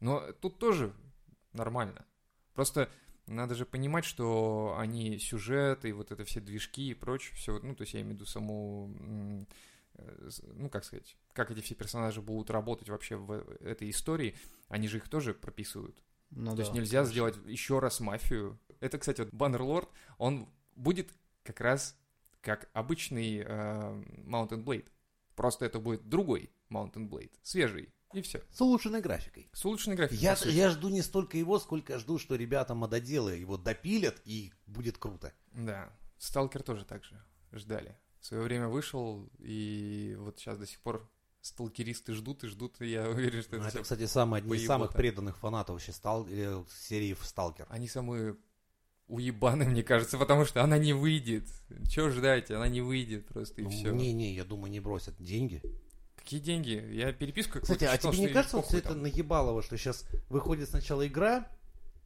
Но 0.00 0.32
тут 0.40 0.58
тоже 0.58 0.92
нормально. 1.52 2.04
Просто 2.54 2.90
надо 3.26 3.54
же 3.54 3.64
понимать, 3.64 4.04
что 4.04 4.74
они 4.78 5.18
сюжет 5.18 5.84
и 5.84 5.92
вот 5.92 6.10
это 6.10 6.24
все 6.24 6.40
движки 6.40 6.90
и 6.90 6.94
прочее, 6.94 7.34
все, 7.36 7.58
ну, 7.62 7.74
то 7.74 7.82
есть 7.82 7.94
я 7.94 8.00
имею 8.00 8.14
в 8.14 8.16
виду 8.16 8.26
саму, 8.26 8.90
э, 9.94 10.30
ну, 10.54 10.68
как 10.68 10.84
сказать, 10.84 11.16
как 11.32 11.50
эти 11.50 11.60
все 11.60 11.74
персонажи 11.74 12.20
будут 12.20 12.50
работать 12.50 12.88
вообще 12.88 13.16
в 13.16 13.32
этой 13.60 13.90
истории, 13.90 14.34
они 14.68 14.88
же 14.88 14.98
их 14.98 15.08
тоже 15.08 15.32
прописывают. 15.32 15.96
Ну, 16.30 16.50
То 16.52 16.58
да, 16.58 16.62
есть 16.62 16.74
нельзя 16.74 16.98
конечно. 16.98 17.12
сделать 17.12 17.36
еще 17.46 17.78
раз 17.78 18.00
мафию. 18.00 18.58
Это, 18.80 18.98
кстати, 18.98 19.20
вот 19.20 19.30
Баннерлорд, 19.32 19.88
он 20.18 20.48
будет 20.74 21.10
как 21.42 21.60
раз 21.60 21.96
как 22.40 22.70
обычный 22.72 23.38
э, 23.38 23.44
Mountain 23.46 24.64
Blade. 24.64 24.88
Просто 25.34 25.64
это 25.64 25.78
будет 25.78 26.08
другой 26.08 26.50
Mountain 26.70 27.08
Blade, 27.08 27.32
свежий, 27.42 27.92
и 28.12 28.22
все. 28.22 28.42
С 28.50 28.60
улучшенной 28.60 29.00
графикой. 29.00 29.48
С 29.52 29.64
улучшенной 29.64 29.96
графикой. 29.96 30.18
Я, 30.18 30.36
я 30.46 30.70
жду 30.70 30.88
не 30.88 31.02
столько 31.02 31.38
его, 31.38 31.58
сколько 31.58 31.98
жду, 31.98 32.18
что 32.18 32.34
ребята 32.34 32.74
мододелы 32.74 33.36
его 33.36 33.56
допилят, 33.56 34.20
и 34.24 34.52
будет 34.66 34.98
круто. 34.98 35.32
Да, 35.52 35.92
Сталкер 36.18 36.62
тоже 36.62 36.84
так 36.84 37.04
же 37.04 37.22
ждали. 37.52 37.96
В 38.20 38.26
свое 38.26 38.42
время 38.42 38.68
вышел, 38.68 39.30
и 39.38 40.16
вот 40.18 40.38
сейчас 40.38 40.58
до 40.58 40.66
сих 40.66 40.80
пор 40.80 41.08
сталкеристы 41.40 42.12
ждут 42.12 42.44
и 42.44 42.48
ждут, 42.48 42.80
и 42.80 42.88
я 42.88 43.08
уверен, 43.08 43.42
что 43.42 43.56
Ну, 43.56 43.64
это, 43.64 43.82
кстати, 43.82 44.06
самый, 44.06 44.40
одни 44.40 44.56
из 44.56 44.66
самых 44.66 44.92
преданных 44.92 45.38
фанатов 45.38 45.74
вообще 45.74 45.92
стал, 45.92 46.26
э, 46.28 46.64
серии 46.68 47.14
в 47.14 47.24
Сталкер. 47.24 47.66
Они 47.70 47.88
самые 47.88 48.36
уебаны, 49.10 49.64
мне 49.64 49.82
кажется, 49.82 50.16
потому 50.18 50.44
что 50.44 50.62
она 50.62 50.78
не 50.78 50.92
выйдет. 50.92 51.44
Чего 51.88 52.08
ждать? 52.10 52.50
Она 52.50 52.68
не 52.68 52.80
выйдет 52.80 53.26
просто, 53.26 53.60
и 53.60 53.64
Ну, 53.64 53.70
все. 53.70 53.90
Не-не, 53.90 54.34
я 54.34 54.44
думаю, 54.44 54.70
не 54.70 54.80
бросят 54.80 55.14
деньги. 55.18 55.62
Какие 56.16 56.40
деньги? 56.40 56.82
Я 56.92 57.12
переписку 57.12 57.60
Кстати, 57.60 57.84
а 57.84 57.96
читал, 57.96 58.12
тебе 58.12 58.22
не 58.22 58.28
что 58.28 58.34
кажется, 58.34 58.62
все 58.62 58.78
это 58.78 58.94
наебалово, 58.94 59.62
что 59.62 59.76
сейчас 59.76 60.04
выходит 60.28 60.68
сначала 60.68 61.06
игра, 61.06 61.48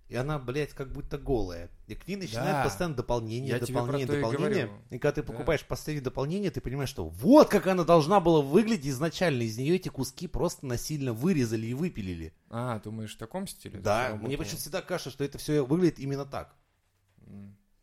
и 0.08 0.16
она, 0.16 0.38
блядь, 0.38 0.72
как 0.72 0.92
будто 0.92 1.18
голая. 1.18 1.70
И 1.86 1.94
к 1.94 2.06
ней 2.06 2.16
начинают 2.16 2.58
Да. 2.58 2.64
постоянно 2.64 2.94
дополнения, 2.94 3.48
Я 3.48 3.58
про 3.58 3.66
то 3.66 3.72
и. 4.12 4.70
И 4.90 4.98
когда 4.98 5.12
ты 5.12 5.22
Да. 5.22 5.32
покупаешь 5.32 5.64
последнее 5.64 6.02
дополнение, 6.04 6.50
ты 6.50 6.60
понимаешь, 6.60 6.90
что 6.90 7.08
вот 7.08 7.48
как 7.48 7.66
она 7.66 7.84
должна 7.84 8.20
была 8.20 8.40
выглядеть 8.40 8.86
изначально. 8.86 9.42
Из 9.42 9.58
нее 9.58 9.76
эти 9.76 9.88
куски 9.88 10.26
просто 10.28 10.66
насильно 10.66 11.12
вырезали 11.12 11.66
и 11.66 11.74
выпилили. 11.74 12.32
А, 12.50 12.78
думаешь, 12.80 13.14
в 13.14 13.18
таком 13.18 13.46
стиле? 13.46 13.78
Да, 13.80 14.18
мне 14.20 14.36
почему 14.38 14.58
всегда 14.58 14.82
кажется, 14.82 15.10
что 15.10 15.24
это 15.24 15.38
все 15.38 15.64
выглядит 15.64 15.98
именно 15.98 16.24
так. 16.24 16.54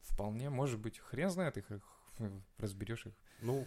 Вполне, 0.01 0.49
может 0.49 0.79
быть. 0.79 0.99
Хрен 0.99 1.29
знает 1.29 1.57
их, 1.57 1.71
их 1.71 1.83
разберешь 2.57 3.05
их. 3.05 3.13
Ну, 3.41 3.65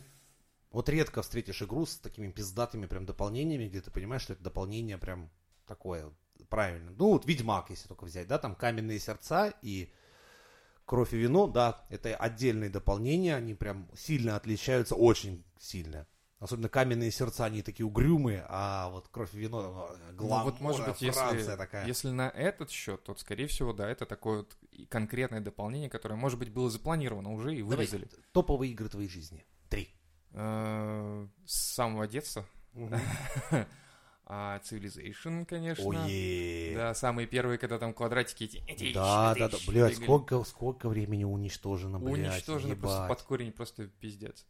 вот 0.71 0.89
редко 0.89 1.23
встретишь 1.23 1.63
игру 1.63 1.87
с 1.87 1.97
такими 1.97 2.31
пиздатыми 2.31 2.87
прям 2.87 3.07
дополнениями, 3.07 3.69
где 3.69 3.81
ты 3.81 3.91
понимаешь, 3.91 4.23
что 4.23 4.33
это 4.33 4.43
дополнение 4.43 4.99
прям 4.99 5.31
такое 5.67 6.13
правильно. 6.49 6.93
Ну, 6.93 7.11
вот 7.11 7.27
Ведьмак, 7.27 7.71
если 7.71 7.89
только 7.89 8.05
взять, 8.05 8.27
да, 8.27 8.39
там 8.39 8.55
каменные 8.55 8.99
сердца 8.99 9.53
и 9.63 9.93
кровь 10.85 11.13
и 11.13 11.17
вино, 11.17 11.47
да, 11.47 11.85
это 11.91 12.17
отдельные 12.17 12.71
дополнения, 12.71 13.37
они 13.37 13.55
прям 13.55 13.89
сильно 13.97 14.37
отличаются, 14.37 14.95
очень 14.95 15.45
сильно. 15.59 16.07
Особенно 16.45 16.69
каменные 16.69 17.11
сердца, 17.11 17.47
они 17.47 17.63
такие 17.63 17.87
угрюмые, 17.87 18.45
а 18.51 18.91
вот 18.91 19.09
кровь 19.09 19.33
и 19.33 19.39
вино, 19.39 19.89
э, 19.91 20.11
Ну, 20.11 20.17
гламура, 20.19 20.53
вот, 20.53 20.61
может 20.61 20.87
быть, 20.87 21.15
Франция 21.15 21.39
если, 21.39 21.57
такая. 21.57 21.87
если 21.87 22.11
на 22.11 22.29
этот 22.29 22.71
счет, 22.71 23.03
то, 23.03 23.15
скорее 23.15 23.47
всего, 23.47 23.73
да, 23.73 23.89
это 23.89 24.05
такое 24.05 24.41
вот 24.41 24.59
конкретное 24.91 25.41
дополнение, 25.41 25.89
которое, 25.89 26.17
может 26.17 26.39
быть, 26.39 26.51
было 26.51 26.69
запланировано 26.69 27.33
уже 27.33 27.55
и 27.55 27.63
Давай, 27.63 27.79
вырезали. 27.79 28.11
топовые 28.33 28.73
игры 28.73 28.91
твоей 28.91 29.09
жизни. 29.09 29.47
Три. 29.71 29.89
Э, 30.33 31.27
С 31.47 31.75
самого 31.77 32.07
детства. 32.07 32.45
А 34.27 34.59
Civilization, 34.61 35.47
конечно. 35.47 35.85
Ой, 35.85 36.73
Да, 36.75 36.95
самые 36.95 37.27
первые, 37.27 37.59
когда 37.59 37.79
там 37.79 37.93
квадратики 37.95 38.45
эти... 38.45 38.57
эти 38.67 38.93
Да, 38.93 39.35
да, 39.35 39.49
да, 39.49 39.57
блядь, 39.67 39.97
сколько, 39.97 40.43
сколько 40.45 40.89
времени 40.89 41.25
уничтожено, 41.25 41.99
блядь, 41.99 42.33
Уничтожено 42.33 42.77
просто 42.77 43.07
под 43.07 43.23
корень, 43.23 43.53
просто 43.53 43.87
пиздец. 43.87 44.47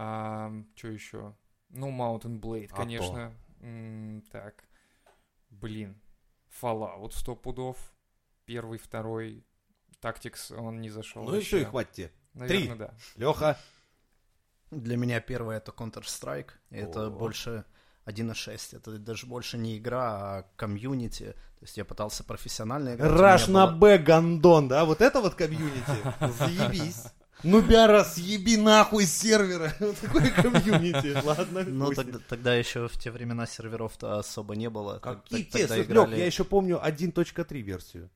А, 0.00 0.52
что 0.76 0.88
еще? 0.88 1.34
Ну, 1.70 1.90
Mountain 1.90 2.38
Blade, 2.40 2.68
А 2.70 2.76
конечно. 2.76 3.34
М, 3.60 4.22
так. 4.30 4.62
Блин. 5.50 6.00
Fallout 6.62 7.10
сто 7.12 7.34
пудов. 7.34 7.76
Первый, 8.44 8.78
второй. 8.78 9.44
Tactics 10.00 10.54
он 10.56 10.80
не 10.80 10.88
зашел. 10.88 11.24
Ну 11.24 11.34
и 11.34 11.40
все, 11.40 11.62
и 11.62 11.64
хватит. 11.64 12.12
Наверное, 12.34 12.76
да. 12.76 12.94
Леха. 13.16 13.58
Для 14.70 14.96
меня 14.96 15.20
первое 15.20 15.56
это 15.56 15.72
Counter-Strike. 15.72 16.50
Это 16.70 17.06
О. 17.06 17.10
больше 17.10 17.64
1.6. 18.04 18.76
Это 18.76 18.98
даже 18.98 19.26
больше 19.26 19.58
не 19.58 19.78
игра, 19.78 20.38
а 20.38 20.42
комьюнити. 20.54 21.32
То 21.58 21.62
есть 21.64 21.76
я 21.76 21.84
пытался 21.84 22.22
профессионально 22.22 22.94
играть. 22.94 23.10
Раш 23.10 23.48
на 23.48 23.66
было- 23.66 23.78
Б 23.78 23.98
Гандон, 23.98 24.68
да? 24.68 24.84
Вот 24.84 25.00
это 25.00 25.20
вот 25.20 25.34
комьюнити. 25.34 25.82
Заебись. 26.38 27.06
Ну, 27.44 27.62
Бяра, 27.62 28.04
съеби 28.04 28.56
нахуй 28.56 29.04
с 29.04 29.12
сервера. 29.12 29.72
Вот 29.80 29.96
такое 29.98 30.30
комьюнити. 30.30 31.24
Ладно, 31.24 31.64
Ну, 31.64 31.92
тогда, 31.92 32.18
тогда 32.28 32.54
еще 32.54 32.88
в 32.88 32.98
те 32.98 33.10
времена 33.10 33.46
серверов-то 33.46 34.18
особо 34.18 34.56
не 34.56 34.68
было. 34.68 34.98
Какие 34.98 35.44
те? 35.44 35.82
играли- 35.82 36.18
я 36.18 36.26
еще 36.26 36.44
помню 36.44 36.80
1.3 36.82 37.60
версию. 37.60 38.10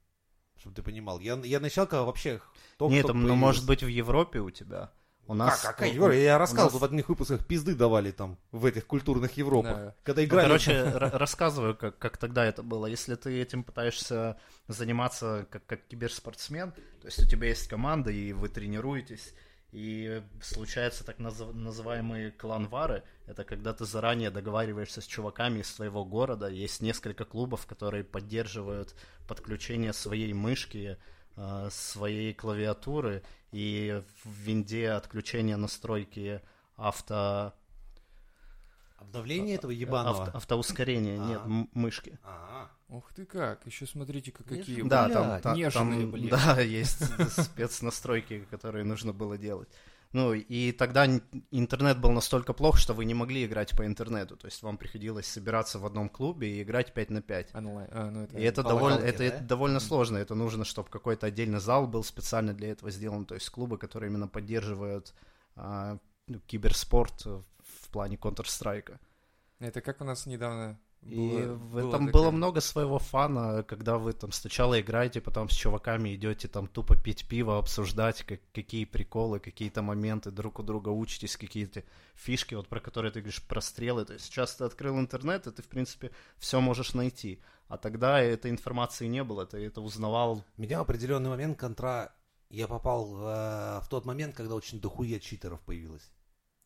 Чтобы 0.58 0.74
ты 0.76 0.82
понимал. 0.82 1.20
Я, 1.20 1.40
я 1.44 1.60
начал 1.60 1.86
когда 1.86 2.04
вообще... 2.04 2.40
только 2.76 2.94
Нет, 2.94 3.06
там, 3.06 3.22
ну, 3.22 3.34
может 3.34 3.66
быть, 3.66 3.82
в 3.82 3.88
Европе 3.88 4.40
у 4.40 4.50
тебя. 4.50 4.90
У 5.28 5.34
нас... 5.34 5.60
Как, 5.60 5.76
какая 5.76 5.90
Европа? 5.92 6.12
Я 6.14 6.36
рассказывал 6.38 6.72
нас- 6.72 6.80
в 6.80 6.84
одних 6.84 7.08
выпусках, 7.08 7.46
пизды 7.46 7.74
давали 7.74 8.10
там, 8.10 8.38
в 8.50 8.64
этих 8.66 8.86
культурных 8.86 9.36
Европах. 9.36 9.76
Да. 9.76 9.94
Когда 10.02 10.22
Ну, 10.22 10.26
играли... 10.28 10.46
короче, 10.46 10.72
р- 10.72 11.10
рассказываю, 11.14 11.76
как, 11.76 11.96
как 11.98 12.16
тогда 12.16 12.44
это 12.44 12.62
было. 12.62 12.86
Если 12.86 13.14
ты 13.14 13.40
этим 13.40 13.62
пытаешься 13.64 14.36
заниматься 14.68 15.46
как, 15.50 15.64
как 15.66 15.86
киберспортсмен, 15.86 16.72
то 16.72 17.06
есть 17.06 17.22
у 17.22 17.26
тебя 17.28 17.48
есть 17.48 17.68
команда, 17.68 18.10
и 18.10 18.32
вы 18.32 18.48
тренируетесь, 18.48 19.32
и 19.70 20.22
случаются 20.42 21.02
так 21.04 21.18
назыв- 21.18 21.54
называемые 21.54 22.30
кланвары. 22.32 23.04
Это 23.26 23.44
когда 23.44 23.72
ты 23.72 23.84
заранее 23.86 24.30
договариваешься 24.30 25.00
с 25.00 25.06
чуваками 25.06 25.60
из 25.60 25.72
своего 25.74 26.04
города. 26.04 26.48
Есть 26.48 26.82
несколько 26.82 27.24
клубов, 27.24 27.64
которые 27.66 28.04
поддерживают 28.04 28.94
подключение 29.26 29.92
своей 29.94 30.34
мышки, 30.34 30.98
э, 31.36 31.68
своей 31.70 32.34
клавиатуры, 32.34 33.22
и 33.52 34.02
в 34.24 34.28
винде 34.30 34.90
отключение 34.90 35.56
настройки 35.56 36.40
авто... 36.76 37.52
Обновление 38.98 39.56
этого 39.56 39.72
авто- 39.72 39.80
ебаного. 39.80 40.26
автоускорения, 40.30 41.20
А. 41.20 41.26
нет, 41.26 41.40
м- 41.44 41.68
мышки. 41.74 42.18
Ага. 42.22 42.70
Ух 42.88 43.12
ты 43.12 43.24
как, 43.24 43.66
еще 43.66 43.86
смотрите-ка 43.86 44.44
какие. 44.44 44.82
Да, 44.82 45.06
Блядь, 45.06 45.12
там, 45.16 45.40
та- 45.40 45.54
нежные, 45.56 46.00
там, 46.02 46.10
блин. 46.12 46.28
да, 46.30 46.60
есть 46.60 47.02
спецнастройки, 47.42 48.46
которые 48.50 48.84
нужно 48.84 49.12
было 49.12 49.36
делать. 49.36 49.68
Ну, 50.12 50.34
и 50.34 50.72
тогда 50.72 51.06
интернет 51.50 51.98
был 51.98 52.10
настолько 52.10 52.52
плох, 52.52 52.76
что 52.76 52.92
вы 52.92 53.06
не 53.06 53.14
могли 53.14 53.46
играть 53.46 53.74
по 53.76 53.86
интернету. 53.86 54.36
То 54.36 54.46
есть 54.46 54.62
вам 54.62 54.76
приходилось 54.76 55.26
собираться 55.26 55.78
в 55.78 55.86
одном 55.86 56.10
клубе 56.10 56.58
и 56.58 56.62
играть 56.62 56.92
5 56.92 57.10
на 57.10 57.22
5. 57.22 57.54
Онлайн. 57.54 57.88
А, 57.90 58.10
ну 58.10 58.24
это... 58.24 58.38
И 58.38 58.42
это, 58.42 58.62
довольно, 58.62 58.98
это, 58.98 59.18
да? 59.18 59.24
это 59.24 59.40
довольно 59.42 59.80
сложно. 59.80 60.18
Это 60.18 60.34
нужно, 60.34 60.64
чтобы 60.66 60.90
какой-то 60.90 61.26
отдельный 61.26 61.60
зал 61.60 61.86
был 61.86 62.04
специально 62.04 62.52
для 62.52 62.72
этого 62.72 62.90
сделан. 62.90 63.24
То 63.24 63.34
есть 63.34 63.48
клубы, 63.48 63.78
которые 63.78 64.10
именно 64.10 64.28
поддерживают 64.28 65.14
а, 65.56 65.96
ну, 66.26 66.40
киберспорт 66.40 67.24
в 67.24 67.88
плане 67.90 68.16
Counter-Strike. 68.16 68.98
Это 69.60 69.80
как 69.80 70.02
у 70.02 70.04
нас 70.04 70.26
недавно 70.26 70.78
И 71.02 71.16
было- 71.16 71.54
в 71.54 71.72
было 71.72 71.88
этом 71.88 72.06
такое- 72.06 72.12
было 72.12 72.30
много 72.30 72.60
своего 72.60 72.98
фана, 72.98 73.64
когда 73.64 73.98
вы 73.98 74.12
там 74.12 74.30
сначала 74.30 74.80
играете, 74.80 75.20
потом 75.20 75.48
с 75.48 75.52
чуваками 75.52 76.14
идете 76.14 76.46
там 76.48 76.68
тупо 76.68 76.94
пить 76.96 77.26
пиво, 77.26 77.58
обсуждать, 77.58 78.22
как, 78.22 78.40
какие 78.52 78.84
приколы, 78.84 79.40
какие-то 79.40 79.82
моменты, 79.82 80.30
друг 80.30 80.60
у 80.60 80.62
друга 80.62 80.90
учитесь, 80.90 81.36
какие-то 81.36 81.82
фишки, 82.14 82.54
вот 82.54 82.68
про 82.68 82.78
которые 82.80 83.10
ты 83.10 83.20
говоришь, 83.20 83.42
про 83.42 83.60
стрелы. 83.60 84.04
То 84.04 84.12
есть 84.12 84.26
сейчас 84.26 84.54
ты 84.54 84.64
открыл 84.64 84.98
интернет, 85.00 85.46
и 85.48 85.50
ты, 85.50 85.60
в 85.62 85.66
принципе, 85.68 86.12
все 86.38 86.60
можешь 86.60 86.94
найти. 86.94 87.40
А 87.66 87.78
тогда 87.78 88.20
этой 88.20 88.50
информации 88.50 89.08
не 89.08 89.24
было, 89.24 89.44
ты 89.44 89.58
это 89.58 89.80
узнавал. 89.80 90.44
Меня 90.56 90.78
в 90.78 90.82
определенный 90.82 91.30
момент 91.30 91.58
контра... 91.58 92.14
Я 92.48 92.68
попал 92.68 93.16
э, 93.16 93.80
в 93.80 93.86
тот 93.88 94.04
момент, 94.04 94.36
когда 94.36 94.54
очень 94.54 94.78
дохуя 94.78 95.18
читеров 95.18 95.60
появилось. 95.62 96.12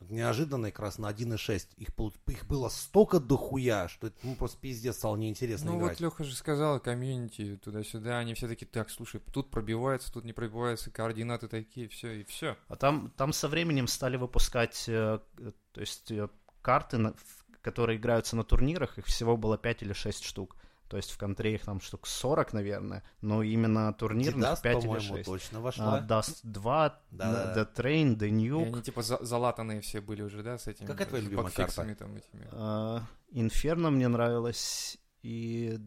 Неожиданно 0.01 0.71
как 0.71 0.81
раз 0.81 0.99
на 0.99 1.11
1.6. 1.11 1.69
Их, 1.77 1.89
их 2.27 2.47
было 2.47 2.69
столько 2.69 3.19
дохуя, 3.19 3.89
что 3.89 4.09
это 4.09 4.17
ну, 4.23 4.37
просто 4.37 4.59
пиздец 4.61 4.97
стало 4.97 5.17
неинтересно 5.17 5.73
Ну 5.73 5.79
играть. 5.79 5.93
вот 5.93 6.01
Леха 6.01 6.25
же 6.25 6.35
сказал, 6.35 6.81
комьюнити 6.81 7.57
туда-сюда, 7.57 8.19
они 8.19 8.35
все 8.35 8.47
таки 8.47 8.67
так, 8.67 8.91
слушай, 8.91 9.21
тут 9.33 9.51
пробивается, 9.51 10.13
тут 10.13 10.25
не 10.25 10.35
пробивается, 10.35 10.91
координаты 10.91 11.49
такие, 11.49 11.89
все, 11.89 12.21
и 12.21 12.25
все. 12.25 12.57
А 12.69 12.77
там, 12.77 13.11
там 13.17 13.33
со 13.33 13.49
временем 13.49 13.89
стали 13.89 14.17
выпускать, 14.17 14.85
э, 14.87 15.19
э, 15.39 15.53
то 15.73 15.81
есть 15.81 16.11
э, 16.11 16.29
карты, 16.61 17.15
которые 17.63 17.99
играются 17.99 18.37
на 18.37 18.45
турнирах, 18.45 18.99
их 18.99 19.07
всего 19.07 19.37
было 19.37 19.57
5 19.57 19.83
или 19.83 19.93
6 19.95 20.25
штук. 20.25 20.57
То 20.89 20.97
есть 20.97 21.11
в 21.11 21.19
контре 21.19 21.55
их 21.55 21.65
там 21.65 21.81
штук 21.81 22.07
40, 22.07 22.53
наверное, 22.53 23.03
но 23.21 23.43
именно 23.43 23.93
турнирных 23.93 24.37
Дидаст, 24.37 24.63
5 24.63 24.77
или 24.79 24.83
по-моему, 24.87 25.17
6. 25.17 25.25
точно 25.25 25.59
А, 25.59 25.63
вошла. 25.63 26.01
Dust 26.01 26.41
2, 26.45 27.01
Да. 27.11 27.55
The 27.57 27.75
Train, 27.75 28.17
The 28.17 28.29
И 28.29 28.31
Nuke, 28.33 28.67
они 28.67 28.83
типа 28.83 29.03
за- 29.03 29.25
залатанные 29.25 29.81
все 29.81 30.01
были 30.01 30.23
уже, 30.23 30.43
да, 30.43 30.59
с 30.59 30.67
этими 30.69 30.87
Какая 30.87 31.07
твоя 31.09 31.25
любимая 31.25 31.45
багфиксами 31.45 31.95
там 31.95 32.15
этими. 32.17 32.49
э, 32.53 33.01
Inferno 33.33 33.91
мне 33.91 34.09
нравилось 34.09 34.99
и 35.23 35.79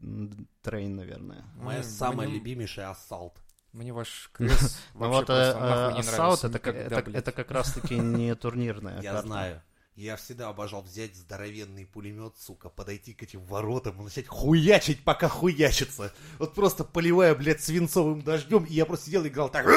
Train, 0.00 0.88
наверное. 0.90 1.44
Моя 1.56 1.82
самая 1.82 2.28
мне- 2.28 2.38
любимейшая 2.38 2.90
Ассалт. 2.90 3.38
Мне 3.72 3.92
ваш 3.92 4.30
крест 4.32 4.78
Ну 4.94 5.00
вообще 5.00 5.16
вот 5.18 5.26
просто 5.26 5.58
э, 5.58 5.60
нахуй 5.60 5.94
не 5.94 6.08
Assault 6.08 6.46
это, 6.48 6.58
как- 6.58 6.74
никогда, 6.76 7.18
это, 7.18 7.32
как 7.32 7.50
раз-таки 7.50 7.98
не 7.98 8.34
турнирная 8.34 9.00
Я 9.02 9.12
карта. 9.12 9.26
знаю. 9.26 9.62
Я 9.98 10.14
всегда 10.14 10.48
обожал 10.48 10.82
взять 10.82 11.16
здоровенный 11.16 11.84
пулемет, 11.84 12.34
сука, 12.38 12.68
подойти 12.68 13.14
к 13.14 13.24
этим 13.24 13.44
воротам 13.46 14.00
и 14.00 14.04
начать 14.04 14.28
хуячить, 14.28 15.02
пока 15.02 15.26
хуячится. 15.26 16.12
Вот 16.38 16.54
просто 16.54 16.84
поливая, 16.84 17.34
блядь, 17.34 17.60
свинцовым 17.60 18.22
дождем, 18.22 18.62
и 18.62 18.74
я 18.74 18.86
просто 18.86 19.06
сидел 19.06 19.24
и 19.24 19.28
играл 19.28 19.48
так. 19.48 19.66
Все, 19.66 19.74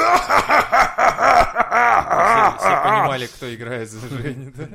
все 2.56 2.82
понимали, 2.84 3.26
кто 3.26 3.52
играет 3.52 3.90
за 3.90 3.98
Женю, 4.08 4.52
да? 4.54 4.68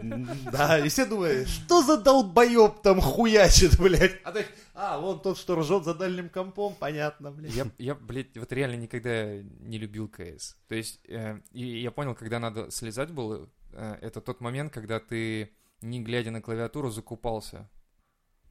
Да, 0.51 0.79
и 0.79 0.89
все 0.89 1.05
думают, 1.05 1.47
что 1.47 1.81
за 1.81 1.95
долбоеб 1.95 2.81
там 2.81 2.99
хуячит, 2.99 3.79
блядь. 3.79 4.19
А, 4.25 4.33
так, 4.33 4.47
а, 4.73 4.99
вон 4.99 5.21
тот, 5.21 5.37
что 5.37 5.55
ржет 5.55 5.85
за 5.85 5.93
дальним 5.93 6.27
компом, 6.27 6.75
понятно, 6.77 7.31
блядь. 7.31 7.53
Я, 7.53 7.71
я, 7.77 7.95
блядь, 7.95 8.37
вот 8.37 8.51
реально 8.51 8.75
никогда 8.75 9.37
не 9.61 9.77
любил 9.77 10.09
КС. 10.09 10.57
То 10.67 10.75
есть, 10.75 10.99
э, 11.07 11.39
и 11.53 11.79
я 11.81 11.91
понял, 11.91 12.15
когда 12.15 12.37
надо 12.39 12.69
слезать 12.69 13.11
было, 13.11 13.47
это 13.73 14.21
тот 14.21 14.41
момент, 14.41 14.73
когда 14.73 14.99
ты, 14.99 15.53
не 15.81 16.01
глядя 16.01 16.31
на 16.31 16.41
клавиатуру, 16.41 16.89
закупался. 16.89 17.69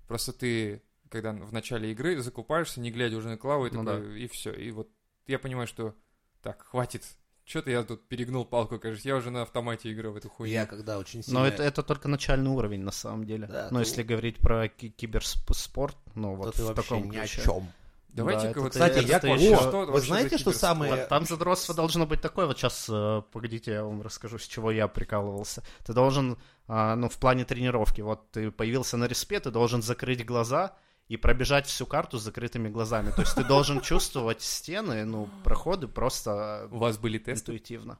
Просто 0.08 0.32
ты, 0.32 0.82
когда 1.10 1.32
в 1.32 1.52
начале 1.52 1.92
игры 1.92 2.20
закупаешься, 2.20 2.80
не 2.80 2.90
глядя 2.90 3.16
уже 3.16 3.28
на 3.28 3.36
клаву, 3.36 3.66
и, 3.66 3.70
Ну 3.70 3.84
такой, 3.84 4.22
и 4.22 4.28
все. 4.28 4.52
И 4.52 4.70
вот 4.70 4.88
я 5.26 5.38
понимаю, 5.38 5.66
что 5.66 5.94
так, 6.42 6.62
хватит. 6.62 7.04
Что-то 7.44 7.70
я 7.70 7.84
тут 7.84 8.08
перегнул 8.08 8.44
палку, 8.44 8.78
кажется. 8.78 9.08
Я 9.08 9.16
уже 9.16 9.30
на 9.30 9.42
автомате 9.42 9.92
играю 9.92 10.14
в 10.14 10.16
эту 10.16 10.28
хуйню. 10.28 10.52
Я 10.52 10.66
когда 10.66 10.98
очень 10.98 11.22
сильно... 11.22 11.40
Но 11.40 11.46
это, 11.46 11.62
это 11.62 11.84
только 11.84 12.08
начальный 12.08 12.50
уровень, 12.50 12.80
на 12.82 12.90
самом 12.90 13.24
деле. 13.24 13.46
Да, 13.46 13.68
Но 13.70 13.74
ну- 13.74 13.80
если 13.80 14.02
говорить 14.02 14.38
про 14.38 14.68
ки- 14.68 14.88
киберспорт, 14.88 15.96
ну 16.16 16.34
вот 16.34 16.56
ты 16.56 16.64
в 16.64 16.74
таком 16.74 17.08
ни 17.08 17.16
о 17.16 17.20
ключе. 17.20 17.42
чем. 17.42 17.68
Давайте-ка 18.16 18.50
это 18.50 18.60
вот... 18.60 18.72
Кстати, 18.72 19.04
я... 19.04 19.18
О, 19.18 19.36
еще- 19.36 19.86
вы 19.86 20.00
знаете, 20.00 20.38
что 20.38 20.52
самое... 20.52 20.94
Вот 20.94 21.08
там 21.08 21.26
задротство 21.26 21.74
должно 21.74 22.06
быть 22.06 22.20
такое. 22.20 22.46
Вот 22.46 22.58
сейчас, 22.58 22.86
погодите, 23.32 23.72
я 23.72 23.84
вам 23.84 24.02
расскажу, 24.02 24.38
с 24.38 24.46
чего 24.46 24.70
я 24.70 24.88
прикалывался. 24.88 25.62
Ты 25.84 25.92
должен, 25.92 26.38
а, 26.66 26.96
ну, 26.96 27.08
в 27.08 27.18
плане 27.18 27.44
тренировки, 27.44 28.00
вот 28.00 28.30
ты 28.30 28.50
появился 28.50 28.96
на 28.96 29.04
респе, 29.04 29.40
ты 29.40 29.50
должен 29.50 29.82
закрыть 29.82 30.24
глаза 30.24 30.74
и 31.08 31.16
пробежать 31.16 31.66
всю 31.66 31.86
карту 31.86 32.18
с 32.18 32.22
закрытыми 32.22 32.68
глазами. 32.68 33.10
То 33.10 33.20
есть 33.22 33.34
ты 33.34 33.44
должен 33.44 33.80
чувствовать 33.80 34.42
стены, 34.42 35.04
ну, 35.04 35.28
проходы 35.44 35.86
просто 35.86 36.68
У 36.70 36.78
вас 36.78 36.98
были 36.98 37.18
тесты? 37.18 37.52
интуитивно. 37.52 37.98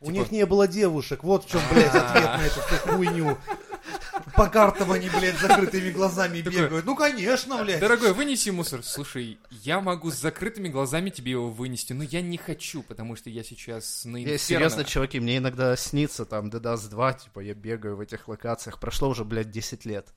У 0.00 0.10
них 0.10 0.30
не 0.30 0.44
было 0.44 0.68
девушек, 0.68 1.24
вот 1.24 1.44
в 1.46 1.50
чем, 1.50 1.60
блядь, 1.72 1.86
ответ 1.94 2.24
на 2.24 2.44
эту 2.44 2.60
хуйню. 2.60 3.38
По 4.36 4.48
картам 4.48 4.92
они, 4.92 5.08
блядь, 5.08 5.38
закрытыми 5.38 5.90
глазами 5.90 6.40
бегают. 6.40 6.84
Ну, 6.84 6.94
конечно, 6.94 7.62
блядь. 7.62 7.80
Дорогой, 7.80 8.12
вынеси 8.12 8.50
мусор. 8.50 8.82
Слушай, 8.82 9.38
я 9.50 9.80
могу 9.80 10.10
с 10.10 10.16
закрытыми 10.16 10.68
глазами 10.68 11.10
тебе 11.10 11.32
его 11.32 11.48
вынести, 11.48 11.92
но 11.92 12.04
я 12.04 12.20
не 12.20 12.36
хочу, 12.36 12.82
потому 12.82 13.16
что 13.16 13.30
я 13.30 13.42
сейчас 13.42 14.04
на 14.04 14.18
Я, 14.18 14.38
серьезно, 14.38 14.84
чуваки, 14.84 15.20
мне 15.20 15.38
иногда 15.38 15.76
снится 15.76 16.24
там 16.24 16.48
DDoS 16.48 16.88
2, 16.90 17.12
типа 17.14 17.40
я 17.40 17.54
бегаю 17.54 17.96
в 17.96 18.00
этих 18.00 18.28
локациях. 18.28 18.78
Прошло 18.78 19.08
уже, 19.08 19.24
блядь, 19.24 19.50
10 19.50 19.84
лет. 19.86 20.08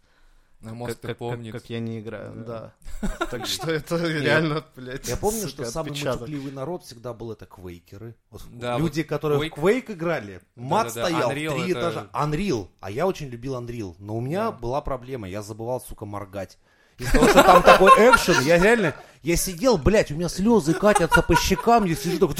А 0.62 0.74
мозг 0.74 0.94
как, 0.94 1.02
как- 1.02 1.18
помнит. 1.18 1.54
как 1.54 1.70
я 1.70 1.80
не 1.80 2.00
играю, 2.00 2.44
Да. 2.46 2.74
да. 3.02 3.10
Так 3.32 3.46
что 3.46 3.72
это 3.72 3.96
реально, 3.98 4.66
блядь, 4.76 5.08
Я 5.08 5.16
помню, 5.16 5.48
что 5.48 5.64
самый 5.66 5.92
матюкливый 5.92 6.52
народ 6.52 6.84
всегда 6.84 7.14
был 7.14 7.32
это 7.32 7.46
квейкеры. 7.46 8.16
Люди, 8.52 9.04
которые 9.04 9.40
в 9.40 9.54
Quake 9.54 9.94
играли, 9.94 10.42
мат 10.56 10.92
стоял 10.92 11.30
три 11.30 11.48
этажа. 11.72 12.10
Unreal. 12.14 12.68
А 12.82 12.92
я 12.92 13.08
очень 13.08 13.28
любил 13.28 13.56
Unreal. 13.56 13.96
Но 14.00 14.18
у 14.18 14.22
меня 14.22 14.52
была 14.52 14.82
проблема. 14.82 15.30
Я 15.30 15.42
забывал, 15.42 15.80
сука, 15.82 16.06
моргать. 16.06 16.58
Из-за 17.00 17.12
того, 17.12 17.28
что 17.30 17.44
там 17.44 17.64
такой 17.64 17.92
экшен, 17.92 18.42
я 18.44 18.60
реально... 18.60 18.94
Я 19.22 19.36
сидел, 19.36 19.78
блядь, 19.78 20.12
у 20.12 20.16
меня 20.16 20.30
слезы 20.30 20.74
катятся 20.74 21.22
по 21.22 21.36
щекам, 21.36 21.84
я 21.84 21.94
сижу 21.96 22.20
такой... 22.20 22.36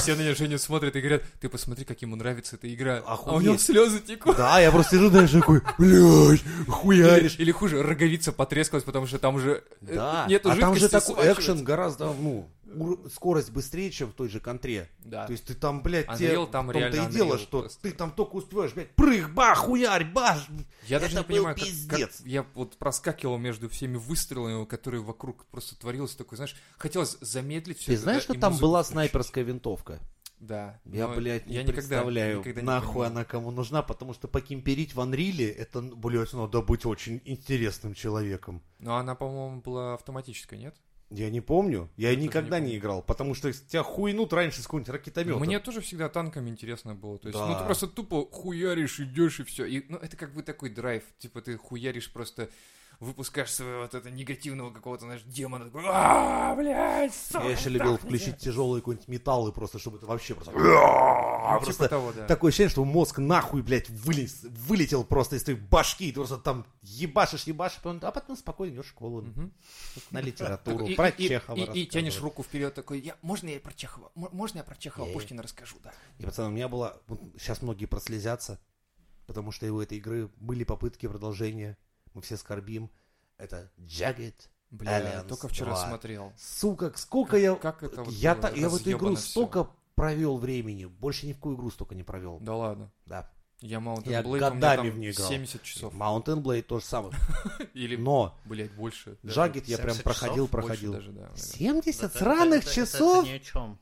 Все 0.00 0.14
на 0.16 0.22
нее 0.22 0.34
Женю 0.34 0.58
смотрят 0.58 0.96
и 0.96 1.00
говорят, 1.00 1.22
ты 1.40 1.48
посмотри, 1.48 1.84
как 1.84 2.02
ему 2.02 2.16
нравится 2.16 2.56
эта 2.56 2.72
игра. 2.74 3.02
А 3.06 3.14
у 3.14 3.40
него 3.40 3.54
Охуеть. 3.54 3.60
слезы 3.60 4.00
текут. 4.00 4.36
Да, 4.36 4.58
я 4.58 4.72
просто 4.72 4.96
сижу, 4.96 5.10
знаешь, 5.10 5.30
такой, 5.30 5.60
блядь, 5.78 6.40
Или, 6.40 6.68
хуяришь. 6.68 7.36
или 7.38 7.52
хуже, 7.52 7.82
роговица 7.82 8.32
потрескалась, 8.32 8.82
потому 8.82 9.06
что 9.06 9.18
там 9.18 9.36
уже 9.36 9.62
э, 9.82 9.94
Да, 9.94 10.26
нету 10.28 10.50
а 10.50 10.56
там 10.56 10.74
же 10.74 10.88
такой 10.88 11.32
экшен 11.32 11.62
гораздо, 11.62 12.06
ну, 12.06 12.48
ур- 12.76 13.10
скорость 13.10 13.50
быстрее, 13.50 13.90
чем 13.90 14.10
в 14.10 14.12
той 14.14 14.28
же 14.28 14.40
контре. 14.40 14.88
Да. 15.00 15.26
То 15.26 15.32
есть 15.32 15.44
ты 15.44 15.54
там, 15.54 15.82
блядь, 15.82 16.06
Unreal 16.06 16.46
те, 16.46 16.52
там 16.52 16.68
в 16.68 16.72
том-то 16.72 16.78
реально 16.90 17.08
и 17.08 17.12
дело, 17.12 17.34
Unreal 17.34 17.38
что 17.38 17.60
просто. 17.60 17.82
ты 17.82 17.92
там 17.92 18.10
только 18.12 18.36
успеваешь, 18.36 18.72
блядь, 18.74 18.90
прыг, 18.90 19.30
бах, 19.32 19.58
хуярь, 19.58 20.04
баш. 20.04 20.46
Я 20.86 21.00
даже 21.00 21.14
не 21.16 21.22
был 21.22 21.28
понимаю, 21.28 21.56
как, 21.56 21.64
пиздец. 21.64 22.16
как 22.18 22.26
я 22.26 22.46
вот 22.54 22.76
проскакивал 22.76 23.38
между 23.38 23.68
всеми 23.68 23.96
выстрелами, 23.96 24.64
которые 24.64 25.02
вокруг 25.02 25.44
просто 25.46 25.78
творилось 25.78 26.14
такой, 26.14 26.36
знаешь, 26.36 26.56
хотелось 26.78 27.16
замедлить 27.20 27.78
все 27.78 27.92
Ты 27.92 27.98
знаешь, 27.98 28.22
что 28.22 28.34
там 28.34 28.56
была 28.58 28.82
снайперская 28.84 29.44
винтовка? 29.44 30.00
Да. 30.40 30.78
Я, 30.84 31.06
но 31.08 31.14
блядь, 31.14 31.46
не 31.46 31.54
я 31.54 31.62
никогда- 31.62 31.80
представляю, 31.80 32.38
никогда 32.40 32.60
не 32.60 32.66
нахуй 32.66 32.88
понимал. 32.92 33.10
она 33.10 33.24
кому 33.24 33.50
нужна, 33.50 33.82
потому 33.82 34.12
что 34.12 34.28
покимперить 34.28 34.94
в 34.94 35.00
Анриле, 35.00 35.50
это, 35.50 35.80
блядь, 35.80 36.32
надо 36.34 36.60
быть 36.60 36.84
очень 36.84 37.22
интересным 37.24 37.94
человеком. 37.94 38.62
Но 38.78 38.96
она, 38.96 39.14
по-моему, 39.14 39.62
была 39.62 39.94
автоматическая, 39.94 40.58
нет? 40.58 40.74
Я 41.10 41.30
не 41.30 41.40
помню, 41.40 41.90
я 41.96 42.10
Я 42.10 42.16
никогда 42.16 42.58
не 42.58 42.72
не, 42.72 42.78
играл, 42.78 43.02
потому 43.02 43.34
что 43.34 43.52
тебя 43.52 43.82
хуйнут 43.82 44.32
раньше 44.32 44.60
с 44.60 44.64
какого-нибудь 44.64 44.92
ракетомета. 44.92 45.38
Мне 45.38 45.60
тоже 45.60 45.80
всегда 45.80 46.08
танками 46.08 46.50
интересно 46.50 46.94
было. 46.94 47.18
То 47.18 47.28
есть, 47.28 47.38
Да. 47.38 47.46
ну 47.46 47.58
ты 47.58 47.64
просто 47.64 47.86
тупо 47.86 48.26
хуяришь, 48.30 49.00
идешь 49.00 49.40
и 49.40 49.44
все. 49.44 49.64
И, 49.66 49.84
ну, 49.88 49.98
это 49.98 50.16
как 50.16 50.34
бы 50.34 50.42
такой 50.42 50.70
драйв. 50.70 51.04
Типа 51.18 51.40
ты 51.40 51.56
хуяришь 51.56 52.12
просто 52.12 52.48
выпускаешь 53.00 53.52
своего 53.52 53.82
вот 53.82 53.94
этого 53.94 54.12
негативного 54.12 54.70
какого-то, 54.70 55.04
знаешь, 55.04 55.22
демона. 55.24 55.66
Такой, 55.66 55.82
а, 55.86 56.54
блядь, 56.54 57.12
Я 57.32 57.50
еще 57.50 57.68
любил 57.68 57.96
включить 57.96 58.38
тяжелые 58.38 58.80
какой-нибудь 58.80 59.08
металлы, 59.08 59.52
просто 59.52 59.78
чтобы 59.78 59.98
это 59.98 60.06
вообще 60.06 60.34
просто... 60.34 60.52
типа 61.44 61.64
Просто 61.64 61.88
того, 61.88 62.12
да. 62.12 62.26
Такое 62.26 62.48
ощущение, 62.50 62.70
что 62.70 62.84
мозг 62.84 63.18
нахуй, 63.18 63.62
блядь, 63.62 63.88
вылез, 63.90 64.42
вылетел 64.42 65.04
просто 65.04 65.36
из 65.36 65.44
твоей 65.44 65.58
башки, 65.60 66.08
и 66.08 66.12
ты 66.12 66.16
просто 66.16 66.38
там 66.38 66.66
ебашишь, 66.82 67.44
ебашишь, 67.44 67.80
а 67.84 68.10
потом 68.10 68.36
спокойно 68.36 68.74
идешь 68.74 68.86
в 68.86 68.88
школу, 68.88 69.22
Мгм. 69.22 69.52
на 70.10 70.20
литературу, 70.20 70.86
про 70.96 71.12
Чехова 71.12 71.72
и, 71.72 71.86
тянешь 71.86 72.20
руку 72.20 72.42
вперед 72.42 72.74
такой, 72.74 73.00
я, 73.00 73.16
можно 73.22 73.48
я 73.48 73.60
про 73.60 73.72
Чехова, 73.72 74.10
можно 74.14 74.58
я 74.58 74.64
про 74.64 74.74
Чехова. 74.76 75.12
Пушкина 75.12 75.42
расскажу, 75.42 75.76
да? 75.82 75.92
И, 76.18 76.24
пацаны, 76.24 76.48
у 76.48 76.52
меня 76.52 76.68
было... 76.68 77.00
Сейчас 77.38 77.62
многие 77.62 77.86
прослезятся, 77.86 78.58
потому 79.26 79.52
что 79.52 79.70
у 79.72 79.80
этой 79.80 79.98
игры 79.98 80.28
были 80.36 80.64
попытки 80.64 81.06
продолжения. 81.06 81.76
Мы 82.14 82.22
все 82.22 82.36
скорбим. 82.36 82.90
Это 83.38 83.70
Jagged. 83.78 84.34
Бля, 84.70 85.00
Alliance 85.00 85.28
только 85.28 85.48
вчера 85.48 85.72
2. 85.72 85.86
смотрел. 85.88 86.32
Сука, 86.36 86.92
сколько 86.96 87.36
я... 87.36 87.54
Как 87.54 87.82
это 87.82 88.02
вот 88.02 88.12
я, 88.12 88.34
было 88.34 88.42
та- 88.42 88.56
я 88.56 88.68
в 88.68 88.74
эту 88.74 88.90
игру 88.90 89.10
разъебано 89.10 89.16
всё. 89.16 89.40
Провел 89.94 90.38
времени. 90.38 90.84
Больше 90.86 91.26
ни 91.26 91.32
в 91.32 91.36
какую 91.36 91.56
игру 91.56 91.70
столько 91.70 91.94
не 91.94 92.02
провел. 92.02 92.38
Да 92.40 92.54
ладно. 92.56 92.92
Да. 93.06 93.30
Я 93.60 93.78
Mountain 93.78 94.10
Я 94.10 94.20
Blade, 94.20 94.26
у 94.26 94.34
меня 94.34 94.50
годами 94.50 94.76
там 94.88 94.90
в 94.90 94.98
нее 94.98 95.12
играл. 95.12 95.28
70 95.28 95.62
часов. 95.62 95.94
Mountain 95.94 96.42
Blade 96.42 96.62
то 96.62 96.80
же 96.80 96.84
самое. 96.84 97.14
Или, 97.74 97.96
Но 97.96 98.36
блядь, 98.44 98.72
больше. 98.74 99.16
Jagged 99.22 99.64
я 99.66 99.78
прям 99.78 99.94
70 99.94 100.02
проходил, 100.04 100.48
проходил. 100.48 100.92
даже, 100.92 101.12
да, 101.12 101.20
наверное. 101.20 101.36
70 101.38 102.02
Это- 102.04 102.18
сраных 102.18 102.58
это- 102.62 102.66
это- 102.66 102.74
часов? 102.74 103.24
Это 103.24 103.32
ни 103.32 103.36
о 103.36 103.40
чем. 103.40 103.78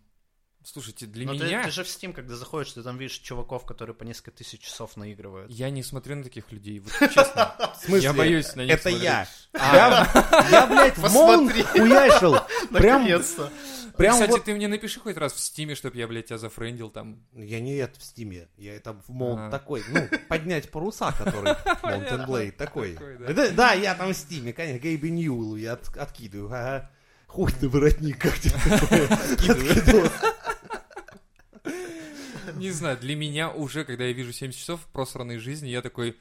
Слушайте, 0.65 1.07
для 1.07 1.27
Но 1.27 1.35
ты, 1.37 1.45
меня... 1.45 1.65
ты 1.65 1.71
же 1.71 1.83
в 1.83 1.87
Steam, 1.89 2.13
когда 2.13 2.37
заходишь, 2.37 2.73
ты 2.73 2.83
там 2.83 2.97
видишь 2.97 3.19
чуваков, 3.19 3.67
которые 3.67 3.95
по 3.97 4.05
несколько 4.05 4.31
тысяч 4.31 4.61
часов 4.61 4.97
наигрывают. 4.97 5.51
Я 5.51 5.71
не 5.71 5.83
смотрю 5.83 6.17
на 6.17 6.23
таких 6.23 6.53
людей, 6.53 6.79
вот 6.79 6.93
честно. 7.13 7.55
В 7.81 7.85
смысле? 7.85 8.03
Я 8.05 8.13
боюсь 8.13 8.55
на 8.55 8.61
них 8.63 8.73
Это 8.75 8.83
смотреть. 8.91 9.03
я. 9.03 9.27
Я, 9.55 10.47
я, 10.51 10.67
блядь, 10.69 10.97
в 10.97 11.03
Посмотри. 11.03 11.63
хуяшил. 11.65 12.37
Прям, 12.71 13.03
Наконец-то. 13.03 13.51
прям 13.97 14.13
Кстати, 14.15 14.31
вот... 14.31 14.45
ты 14.45 14.55
мне 14.55 14.69
напиши 14.69 15.01
хоть 15.01 15.17
раз 15.17 15.33
в 15.33 15.41
стиме, 15.41 15.75
чтобы 15.75 15.97
я, 15.99 16.07
блядь, 16.07 16.27
тебя 16.27 16.39
зафрендил 16.39 16.91
там. 16.91 17.19
Я 17.35 17.59
не 17.61 17.75
это 17.77 17.99
в 17.99 18.03
стиме, 18.05 18.49
я 18.57 18.75
это 18.77 18.93
в 18.95 19.09
Монт 19.09 19.41
А. 19.41 19.51
такой, 19.51 19.83
ну, 19.89 20.09
поднять 20.29 20.71
паруса, 20.71 21.13
который 21.13 21.53
Mountain 21.83 22.27
Blade 22.27 22.53
такой. 22.53 22.95
Такой, 22.95 23.17
да. 23.53 23.73
Я 23.73 23.95
там 23.97 24.11
в 24.13 24.17
стиме, 24.17 24.53
конечно, 24.53 24.79
Гейби 24.79 25.09
Ньюэллу 25.09 25.57
я 25.57 25.73
от- 25.73 25.97
откидываю, 25.97 26.47
ага. 26.53 26.91
Хуй 27.27 27.51
ты 27.51 27.67
воротник, 27.67 28.19
как 28.19 28.39
тебе 28.39 28.53
такое? 28.79 30.11
Не 32.63 32.71
знаю, 32.71 32.97
для 32.97 33.17
меня 33.17 33.51
уже, 33.51 33.85
когда 33.85 34.05
я 34.05 34.13
вижу 34.13 34.33
70 34.33 34.57
часов 34.57 34.87
просранной 34.93 35.39
жизни, 35.39 35.69
я 35.69 35.83
такой, 35.83 36.17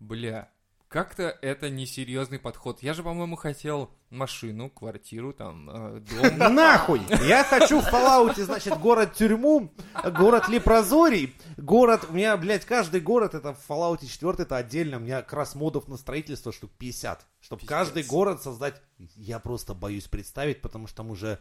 бля, 0.00 0.50
как-то 0.88 1.38
это 1.42 1.70
несерьезный 1.70 2.40
подход. 2.40 2.82
Я 2.82 2.92
же, 2.92 3.04
по-моему, 3.04 3.36
хотел 3.36 3.92
машину, 4.10 4.68
квартиру, 4.68 5.32
там, 5.32 5.70
э, 5.70 6.00
дом. 6.00 6.38
Нахуй! 6.56 7.02
Я 7.24 7.44
хочу 7.44 7.80
в 7.80 7.86
Fallout, 7.86 8.34
значит, 8.42 8.76
город-тюрьму, 8.80 9.72
город 10.12 10.48
Лепрозорий, 10.48 11.36
город... 11.56 12.06
У 12.10 12.14
меня, 12.14 12.36
блядь, 12.36 12.64
каждый 12.64 13.00
город, 13.00 13.36
это 13.36 13.54
в 13.54 13.70
Fallout 13.70 14.04
4, 14.04 14.42
это 14.42 14.56
отдельно. 14.56 14.96
У 14.96 15.00
меня 15.00 15.22
как 15.22 15.34
раз 15.34 15.54
модов 15.54 15.86
на 15.86 15.96
строительство 15.96 16.50
штук 16.50 16.72
50. 16.78 17.24
Чтобы 17.40 17.64
каждый 17.64 18.02
город 18.02 18.42
создать... 18.42 18.82
Я 19.14 19.38
просто 19.38 19.72
боюсь 19.72 20.08
представить, 20.08 20.62
потому 20.62 20.88
что 20.88 20.96
там 20.96 21.12
уже... 21.12 21.38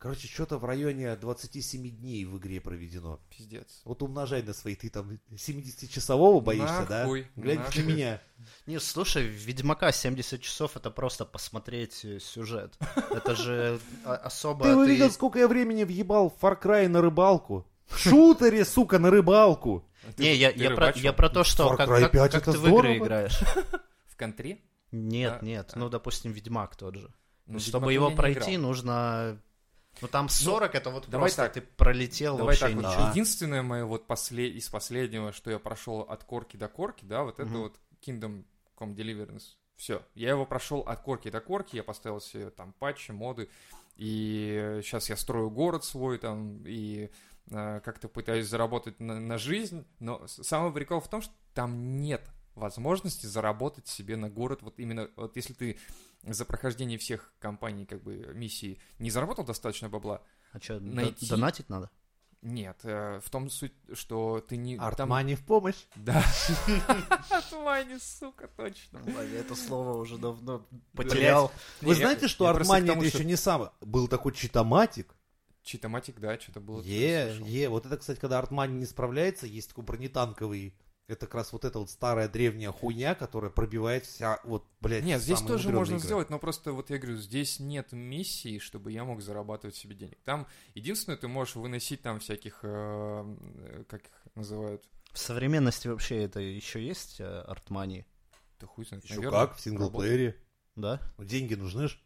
Короче, 0.00 0.28
что-то 0.28 0.56
в 0.56 0.64
районе 0.64 1.14
27 1.14 1.90
дней 1.90 2.24
в 2.24 2.38
игре 2.38 2.58
проведено. 2.58 3.20
Пиздец. 3.28 3.82
Вот 3.84 4.02
умножай 4.02 4.42
на 4.42 4.54
свои, 4.54 4.74
ты 4.74 4.88
там 4.88 5.18
70-часового 5.30 6.40
боишься, 6.40 6.86
Нахуй, 6.88 7.24
да? 7.36 7.42
Глянь 7.42 7.58
нахуй. 7.58 7.82
на 7.82 7.86
меня. 7.86 8.22
Не, 8.66 8.80
слушай, 8.80 9.26
Ведьмака 9.26 9.92
70 9.92 10.40
часов 10.40 10.78
это 10.78 10.90
просто 10.90 11.26
посмотреть 11.26 12.02
э, 12.06 12.18
сюжет. 12.18 12.78
Это 13.10 13.34
же 13.36 13.78
а- 14.06 14.14
особо... 14.14 14.64
Ты 14.64 14.74
увидел, 14.74 15.10
сколько 15.10 15.38
я 15.38 15.46
времени 15.46 15.84
въебал 15.84 16.30
в 16.30 16.42
Far 16.42 16.58
Cry 16.58 16.88
на 16.88 17.02
рыбалку? 17.02 17.66
В 17.84 17.98
шутере, 17.98 18.64
сука, 18.64 18.98
на 18.98 19.10
рыбалку. 19.10 19.86
Не, 20.16 20.34
я, 20.34 20.50
про, 21.12 21.28
то, 21.28 21.44
что 21.44 21.74
Far 21.74 21.76
как, 21.76 21.88
Cry 21.90 22.00
как- 22.00 22.12
5 22.12 22.32
как 22.32 22.42
это 22.44 22.52
ты 22.52 22.58
в 22.58 22.66
игры 22.68 22.96
играешь. 22.96 23.38
В 24.06 24.16
контре? 24.16 24.62
Нет, 24.92 25.40
А, 25.42 25.44
нет. 25.44 25.72
а. 25.74 25.78
Ну, 25.78 25.90
допустим, 25.90 26.32
Ведьмак 26.32 26.74
тот 26.74 26.94
же. 26.94 27.12
Ну, 27.44 27.58
Чтобы 27.58 27.92
его 27.92 28.10
пройти, 28.10 28.56
нужно... 28.56 29.38
Ну, 30.00 30.08
там 30.08 30.28
40 30.28 30.74
это 30.74 30.90
вот 30.90 31.08
давай 31.08 31.28
просто 31.28 31.42
так. 31.44 31.52
ты 31.52 31.60
пролетел 31.60 32.36
Давай 32.38 32.56
вообще 32.56 32.74
так 32.74 32.74
вот. 32.74 32.84
ничего. 32.84 33.10
Единственное 33.10 33.62
мое 33.62 33.84
вот 33.84 34.06
после... 34.06 34.48
из 34.48 34.68
последнего, 34.68 35.32
что 35.32 35.50
я 35.50 35.58
прошел 35.58 36.00
от 36.00 36.24
корки 36.24 36.56
до 36.56 36.68
корки, 36.68 37.04
да, 37.04 37.22
вот 37.22 37.38
это 37.40 37.50
Мгм. 37.50 37.60
вот 37.60 37.76
Kingdom 38.00 38.44
Come 38.78 38.94
Deliverance. 38.94 39.56
Все. 39.76 40.02
Я 40.14 40.30
его 40.30 40.46
прошел 40.46 40.80
от 40.80 41.00
корки 41.00 41.30
до 41.30 41.40
корки, 41.40 41.76
я 41.76 41.82
поставил 41.82 42.20
себе 42.20 42.50
там 42.50 42.72
патчи, 42.78 43.12
моды. 43.12 43.48
И 43.96 44.80
сейчас 44.82 45.10
я 45.10 45.16
строю 45.16 45.50
город 45.50 45.84
свой 45.84 46.18
там, 46.18 46.62
и 46.66 47.10
э, 47.50 47.80
как-то 47.84 48.08
пытаюсь 48.08 48.46
заработать 48.46 49.00
на, 49.00 49.20
на 49.20 49.38
жизнь. 49.38 49.86
Но 49.98 50.26
самый 50.26 50.72
прикол 50.72 51.00
в 51.00 51.08
том, 51.08 51.20
что 51.22 51.32
там 51.54 52.00
нет 52.00 52.22
возможности 52.54 53.26
заработать 53.26 53.88
себе 53.88 54.16
на 54.16 54.28
город. 54.28 54.62
Вот 54.62 54.78
именно, 54.78 55.10
вот 55.16 55.36
если 55.36 55.52
ты 55.54 55.78
за 56.22 56.44
прохождение 56.44 56.98
всех 56.98 57.32
компаний, 57.38 57.86
как 57.86 58.02
бы, 58.02 58.32
миссий 58.34 58.80
не 58.98 59.10
заработал 59.10 59.44
достаточно 59.44 59.88
бабла, 59.88 60.22
А 60.52 60.60
что, 60.60 60.80
найти- 60.80 61.28
донатить 61.28 61.68
надо? 61.68 61.90
Нет, 62.42 62.78
э, 62.84 63.20
в 63.22 63.28
том 63.28 63.50
суть, 63.50 63.74
что 63.92 64.40
ты 64.40 64.56
не... 64.56 64.76
там- 64.78 64.86
Артмани 64.86 65.34
в 65.34 65.44
помощь. 65.44 65.84
Да. 65.94 66.24
Артмани, 67.30 67.98
сука, 67.98 68.48
точно. 68.56 68.98
Это 69.34 69.54
слово 69.54 69.98
уже 69.98 70.16
давно 70.16 70.66
потерял. 70.94 71.52
Вы 71.82 71.94
знаете, 71.94 72.28
что 72.28 72.46
Артмани 72.46 72.88
это 72.90 73.04
еще 73.04 73.24
не 73.24 73.36
самое. 73.36 73.72
Был 73.80 74.08
такой 74.08 74.32
читоматик. 74.32 75.14
Читоматик, 75.62 76.18
да, 76.18 76.38
что-то 76.40 76.60
было. 76.60 76.80
Е, 76.80 77.36
е. 77.44 77.68
Вот 77.68 77.84
это, 77.84 77.98
кстати, 77.98 78.18
когда 78.18 78.38
Артмани 78.38 78.72
не 78.72 78.86
справляется, 78.86 79.46
есть 79.46 79.68
такой 79.68 79.84
бронетанковый. 79.84 80.74
Это 81.10 81.26
как 81.26 81.34
раз 81.34 81.52
вот 81.52 81.64
эта 81.64 81.78
вот 81.78 81.90
старая 81.90 82.28
древняя 82.28 82.72
хуйня, 82.72 83.14
которая 83.14 83.50
пробивает 83.50 84.04
вся, 84.04 84.40
вот, 84.44 84.64
блядь, 84.80 85.04
Нет, 85.04 85.20
здесь 85.20 85.40
тоже 85.40 85.70
можно 85.70 85.94
игры. 85.94 86.04
сделать, 86.04 86.30
но 86.30 86.38
просто 86.38 86.72
вот 86.72 86.90
я 86.90 86.98
говорю, 86.98 87.18
здесь 87.18 87.58
нет 87.60 87.92
миссии, 87.92 88.58
чтобы 88.58 88.92
я 88.92 89.04
мог 89.04 89.20
зарабатывать 89.20 89.74
себе 89.74 89.94
денег. 89.94 90.18
Там 90.24 90.46
единственное, 90.74 91.16
ты 91.16 91.28
можешь 91.28 91.56
выносить 91.56 92.02
там 92.02 92.20
всяких, 92.20 92.60
э, 92.62 93.36
э, 93.56 93.84
как 93.88 94.02
их 94.04 94.12
называют, 94.34 94.84
В 95.12 95.18
современности 95.18 95.88
вообще 95.88 96.22
это 96.22 96.40
еще 96.40 96.84
есть 96.84 97.20
э, 97.20 97.24
артмани, 97.24 98.06
да 98.60 98.66
хуй 98.66 98.84
знает, 98.84 99.04
Еще 99.04 99.16
наверное, 99.16 99.46
как, 99.46 99.56
в 99.56 99.60
синглплеере. 99.60 100.36
да? 100.76 101.00
Ну, 101.18 101.24
деньги 101.24 101.54
нужны 101.54 101.88
ж. 101.88 101.98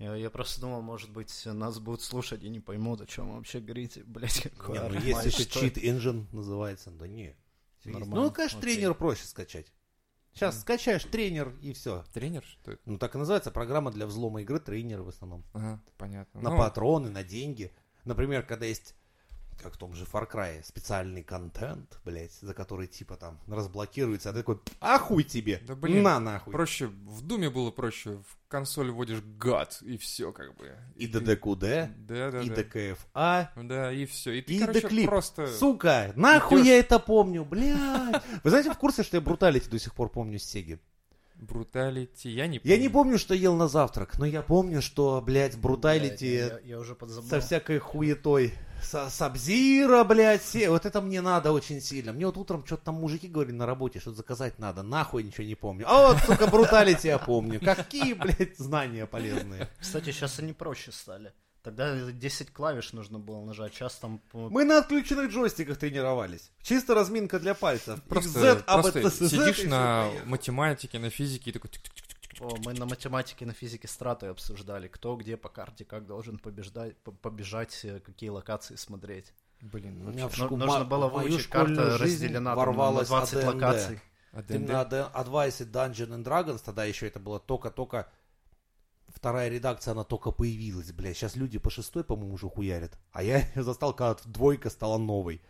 Я, 0.00 0.14
я 0.14 0.30
просто 0.30 0.62
думал, 0.62 0.80
может 0.80 1.10
быть, 1.10 1.44
нас 1.44 1.78
будут 1.78 2.00
слушать 2.00 2.42
и 2.42 2.48
не 2.48 2.58
поймут, 2.58 3.02
о 3.02 3.06
чем 3.06 3.28
вы 3.28 3.36
вообще 3.36 3.60
говорите. 3.60 4.02
Блять, 4.02 4.42
какой 4.56 4.78
Не, 4.78 4.88
ну, 4.88 4.98
есть 4.98 5.38
еще 5.38 5.42
cheat 5.42 5.74
engine 5.74 6.24
называется. 6.32 6.90
Да 6.90 7.06
не. 7.06 7.36
Нормально, 7.84 8.16
Ну, 8.26 8.30
конечно, 8.30 8.58
окей. 8.58 8.74
тренер 8.76 8.94
проще 8.94 9.24
скачать. 9.24 9.72
Сейчас 10.32 10.54
Мгм. 10.54 10.62
скачаешь 10.62 11.04
тренер 11.04 11.56
и 11.60 11.72
все. 11.72 12.04
Тренер, 12.12 12.44
что 12.44 12.72
это? 12.72 12.82
Ну, 12.84 12.98
так 12.98 13.14
и 13.14 13.18
называется 13.18 13.50
программа 13.50 13.90
для 13.90 14.06
взлома 14.06 14.42
игры 14.42 14.60
тренер 14.60 15.02
в 15.02 15.08
основном. 15.08 15.44
Ага, 15.52 15.82
понятно. 15.96 16.40
На 16.40 16.50
Ну, 16.50 16.56
патроны, 16.58 17.10
на 17.10 17.24
деньги. 17.24 17.72
Например, 18.04 18.44
когда 18.44 18.64
есть, 18.66 18.94
как 19.62 19.74
в 19.74 19.76
том 19.76 19.94
же 19.94 20.04
Far 20.04 20.30
Cry, 20.30 20.62
специальный 20.64 21.22
контент, 21.22 21.98
блядь, 22.04 22.32
за 22.40 22.54
который 22.54 22.86
типа 22.86 23.16
там 23.16 23.38
разблокируется, 23.46 24.30
а 24.30 24.32
ты 24.32 24.38
такой, 24.40 24.58
а 24.80 24.98
хуй 24.98 25.22
тебе, 25.24 25.60
Да, 25.66 25.74
блин, 25.74 26.02
на 26.02 26.18
нахуй. 26.20 26.52
Проще, 26.52 26.86
в 26.86 27.22
Думе 27.22 27.50
было 27.50 27.70
проще, 27.70 28.18
в 28.28 28.38
консоль 28.48 28.90
вводишь 28.90 29.20
гад, 29.38 29.78
и 29.82 29.96
все 29.98 30.32
как 30.32 30.56
бы. 30.56 30.76
И 30.96 31.06
ДДКУД, 31.06 31.60
Да, 31.60 31.90
да, 32.30 32.40
и 32.42 32.48
да. 32.48 32.56
ДКФА, 32.56 33.50
Да, 33.56 33.92
и 33.92 34.06
все. 34.06 34.32
И 34.32 34.42
ты, 34.42 34.54
и 34.54 34.58
короче, 34.58 34.80
Деклип. 34.80 35.06
просто... 35.06 35.46
Сука, 35.46 36.12
нахуй 36.16 36.60
идёшь- 36.62 36.66
я 36.66 36.78
это 36.78 36.98
помню, 36.98 37.44
блядь. 37.44 38.22
Вы 38.42 38.50
знаете, 38.50 38.72
в 38.72 38.78
курсе, 38.78 39.02
что 39.02 39.16
я 39.16 39.20
бруталити 39.20 39.68
до 39.68 39.78
сих 39.78 39.94
пор 39.94 40.08
помню 40.10 40.38
с 40.38 40.44
Сеги? 40.44 40.78
Бруталити, 41.36 42.28
я 42.28 42.46
не 42.46 42.60
Я 42.64 42.76
не 42.76 42.88
помню, 42.90 43.18
что 43.18 43.34
ел 43.34 43.54
на 43.56 43.66
завтрак, 43.66 44.18
но 44.18 44.26
я 44.26 44.42
помню, 44.42 44.82
что, 44.82 45.22
блядь, 45.22 45.56
бруталити 45.56 46.24
Я, 46.26 46.58
я 46.64 46.78
уже 46.78 46.94
подзабыл. 46.94 47.28
со 47.30 47.40
всякой 47.40 47.78
хуетой. 47.78 48.52
Сабзира, 48.82 50.04
блядь, 50.04 50.42
все. 50.42 50.70
Вот 50.70 50.86
это 50.86 51.00
мне 51.00 51.20
надо 51.20 51.52
очень 51.52 51.80
сильно. 51.80 52.12
Мне 52.12 52.26
вот 52.26 52.36
утром 52.36 52.64
что-то 52.66 52.84
там 52.86 52.94
мужики 52.96 53.28
говорили 53.28 53.54
на 53.54 53.66
работе, 53.66 54.00
что 54.00 54.12
заказать 54.12 54.58
надо. 54.58 54.82
Нахуй 54.82 55.22
ничего 55.22 55.44
не 55.46 55.54
помню. 55.54 55.84
А 55.88 56.08
вот, 56.08 56.18
сука, 56.26 56.46
бруталити 56.46 57.06
я 57.08 57.18
помню. 57.18 57.60
Какие, 57.60 58.14
блядь, 58.14 58.56
знания 58.58 59.06
полезные. 59.06 59.68
Кстати, 59.80 60.10
сейчас 60.12 60.38
они 60.38 60.52
проще 60.52 60.92
стали. 60.92 61.32
Тогда 61.62 61.94
10 62.10 62.52
клавиш 62.54 62.94
нужно 62.94 63.18
было 63.18 63.44
нажать, 63.44 63.74
сейчас 63.74 63.94
там... 63.96 64.18
по- 64.32 64.48
Мы 64.48 64.64
на 64.64 64.78
отключенных 64.78 65.30
джойстиках 65.30 65.76
тренировались. 65.76 66.50
Чисто 66.62 66.94
разминка 66.94 67.38
для 67.38 67.52
пальцев. 67.52 68.02
Просто, 68.04 68.38
XZ, 68.64 68.64
просто 68.64 69.10
сидишь 69.28 69.64
на 69.64 70.08
математике, 70.24 70.98
на 70.98 71.10
физике 71.10 71.50
и 71.50 71.52
такой... 71.52 71.70
О, 72.40 72.56
мы 72.64 72.72
на 72.72 72.86
математике, 72.86 73.44
на 73.46 73.52
физике 73.52 73.86
страты 73.86 74.26
обсуждали, 74.26 74.88
кто 74.88 75.14
где 75.16 75.36
по 75.36 75.48
карте, 75.48 75.84
как 75.84 76.06
должен 76.06 76.38
побеждать, 76.38 76.96
по- 76.98 77.12
побежать, 77.12 77.78
э, 77.84 78.00
какие 78.00 78.30
локации 78.30 78.76
смотреть. 78.76 79.32
Блин, 79.60 80.06
У 80.06 80.10
меня 80.10 80.26
в 80.28 80.38
Ну, 80.38 80.46
шку- 80.46 80.56
нужно 80.56 80.84
было 80.86 81.08
выучить, 81.08 81.48
карта 81.48 81.98
разделена 81.98 82.32
там 82.32 82.44
на 82.44 82.54
ворвалась 82.56 83.08
20 83.08 83.34
AD&D. 83.44 83.46
локаций. 83.46 84.00
А 84.32 84.42
Ты 84.42 84.58
ДНД? 84.58 84.68
на 84.68 84.82
Ad- 84.82 85.12
Advice 85.12 85.70
Dungeon 85.70 86.08
and 86.16 86.24
Dragons, 86.24 86.62
тогда 86.64 86.84
еще 86.84 87.06
это 87.06 87.18
было 87.20 87.38
только-только... 87.38 88.08
Вторая 89.08 89.48
редакция, 89.50 89.92
она 89.92 90.04
только 90.04 90.30
появилась, 90.30 90.92
бля. 90.92 91.12
Сейчас 91.12 91.34
люди 91.36 91.58
по 91.58 91.68
шестой, 91.68 92.04
по-моему, 92.04 92.34
уже 92.34 92.48
хуярят. 92.48 92.96
А 93.12 93.22
я 93.24 93.38
её 93.54 93.62
застал, 93.64 93.92
когда 93.92 94.16
двойка 94.24 94.70
стала 94.70 94.98
новой. 94.98 95.42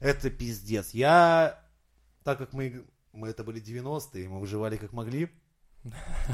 Это 0.00 0.30
пиздец. 0.30 0.90
Я, 0.90 1.64
так 2.24 2.38
как 2.38 2.52
мы, 2.52 2.84
мы 3.12 3.28
это 3.28 3.44
были 3.44 3.62
90-е, 3.62 4.28
мы 4.28 4.40
выживали 4.40 4.76
как 4.76 4.92
могли, 4.92 5.30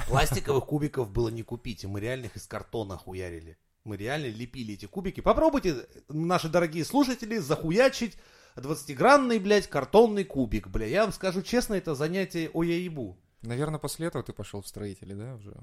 пластиковых 0.09 0.67
кубиков 0.67 1.11
было 1.11 1.29
не 1.29 1.43
купить, 1.43 1.85
мы 1.85 2.01
реально 2.01 2.27
их 2.27 2.37
из 2.37 2.47
картона 2.47 2.97
хуярили. 2.97 3.59
Мы 3.85 3.97
реально 3.99 4.27
лепили 4.27 4.75
эти 4.75 4.87
кубики. 4.87 5.21
Попробуйте, 5.21 5.87
наши 6.09 6.49
дорогие 6.49 6.85
слушатели, 6.85 7.37
захуячить 7.37 8.17
20-гранный, 8.57 9.39
блядь, 9.39 9.69
картонный 9.69 10.25
кубик, 10.25 10.69
бля. 10.69 10.87
Я 10.87 11.03
вам 11.03 11.13
скажу 11.13 11.43
честно, 11.43 11.75
это 11.75 11.95
занятие 11.95 12.51
о 12.55 12.63
я 12.63 12.79
ебу. 12.79 13.19
Наверное, 13.43 13.79
после 13.79 14.07
этого 14.07 14.25
ты 14.25 14.33
пошел 14.33 14.63
в 14.63 14.67
строители, 14.67 15.13
да, 15.13 15.35
уже? 15.35 15.55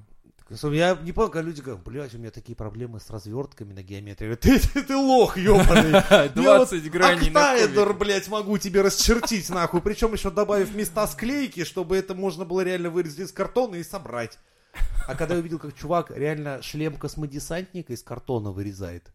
Я 0.49 0.97
не 1.01 1.13
понял, 1.13 1.29
когда 1.29 1.47
люди 1.47 1.61
говорят, 1.61 1.83
блядь, 1.83 2.13
у 2.13 2.17
меня 2.17 2.31
такие 2.31 2.55
проблемы 2.55 2.99
с 2.99 3.09
развертками 3.09 3.73
на 3.73 3.83
геометрии. 3.83 4.27
Я 4.27 4.35
говорю, 4.35 4.59
Ты, 4.59 4.67
ты, 4.67 4.83
ты 4.83 4.95
лох, 4.95 5.37
ебаный. 5.37 5.91
Я 6.09 6.57
вот 6.57 6.69
20 6.69 6.91
граней 6.91 7.29
октаэдр, 7.29 7.93
блядь, 7.93 8.27
могу 8.27 8.57
тебе 8.57 8.81
расчертить, 8.81 9.49
нахуй. 9.49 9.81
Причем 9.81 10.13
еще 10.13 10.29
добавив 10.29 10.75
места 10.75 11.07
склейки, 11.07 11.63
чтобы 11.63 11.95
это 11.95 12.15
можно 12.15 12.43
было 12.43 12.61
реально 12.61 12.89
вырезать 12.89 13.19
из 13.19 13.31
картона 13.31 13.75
и 13.75 13.83
собрать. 13.83 14.37
А 15.07 15.15
когда 15.15 15.35
я 15.35 15.39
увидел, 15.39 15.59
как 15.59 15.75
чувак 15.75 16.11
реально 16.11 16.61
шлем 16.61 16.95
космодесантника 16.95 17.93
из 17.93 18.03
картона 18.03 18.51
вырезает, 18.51 19.11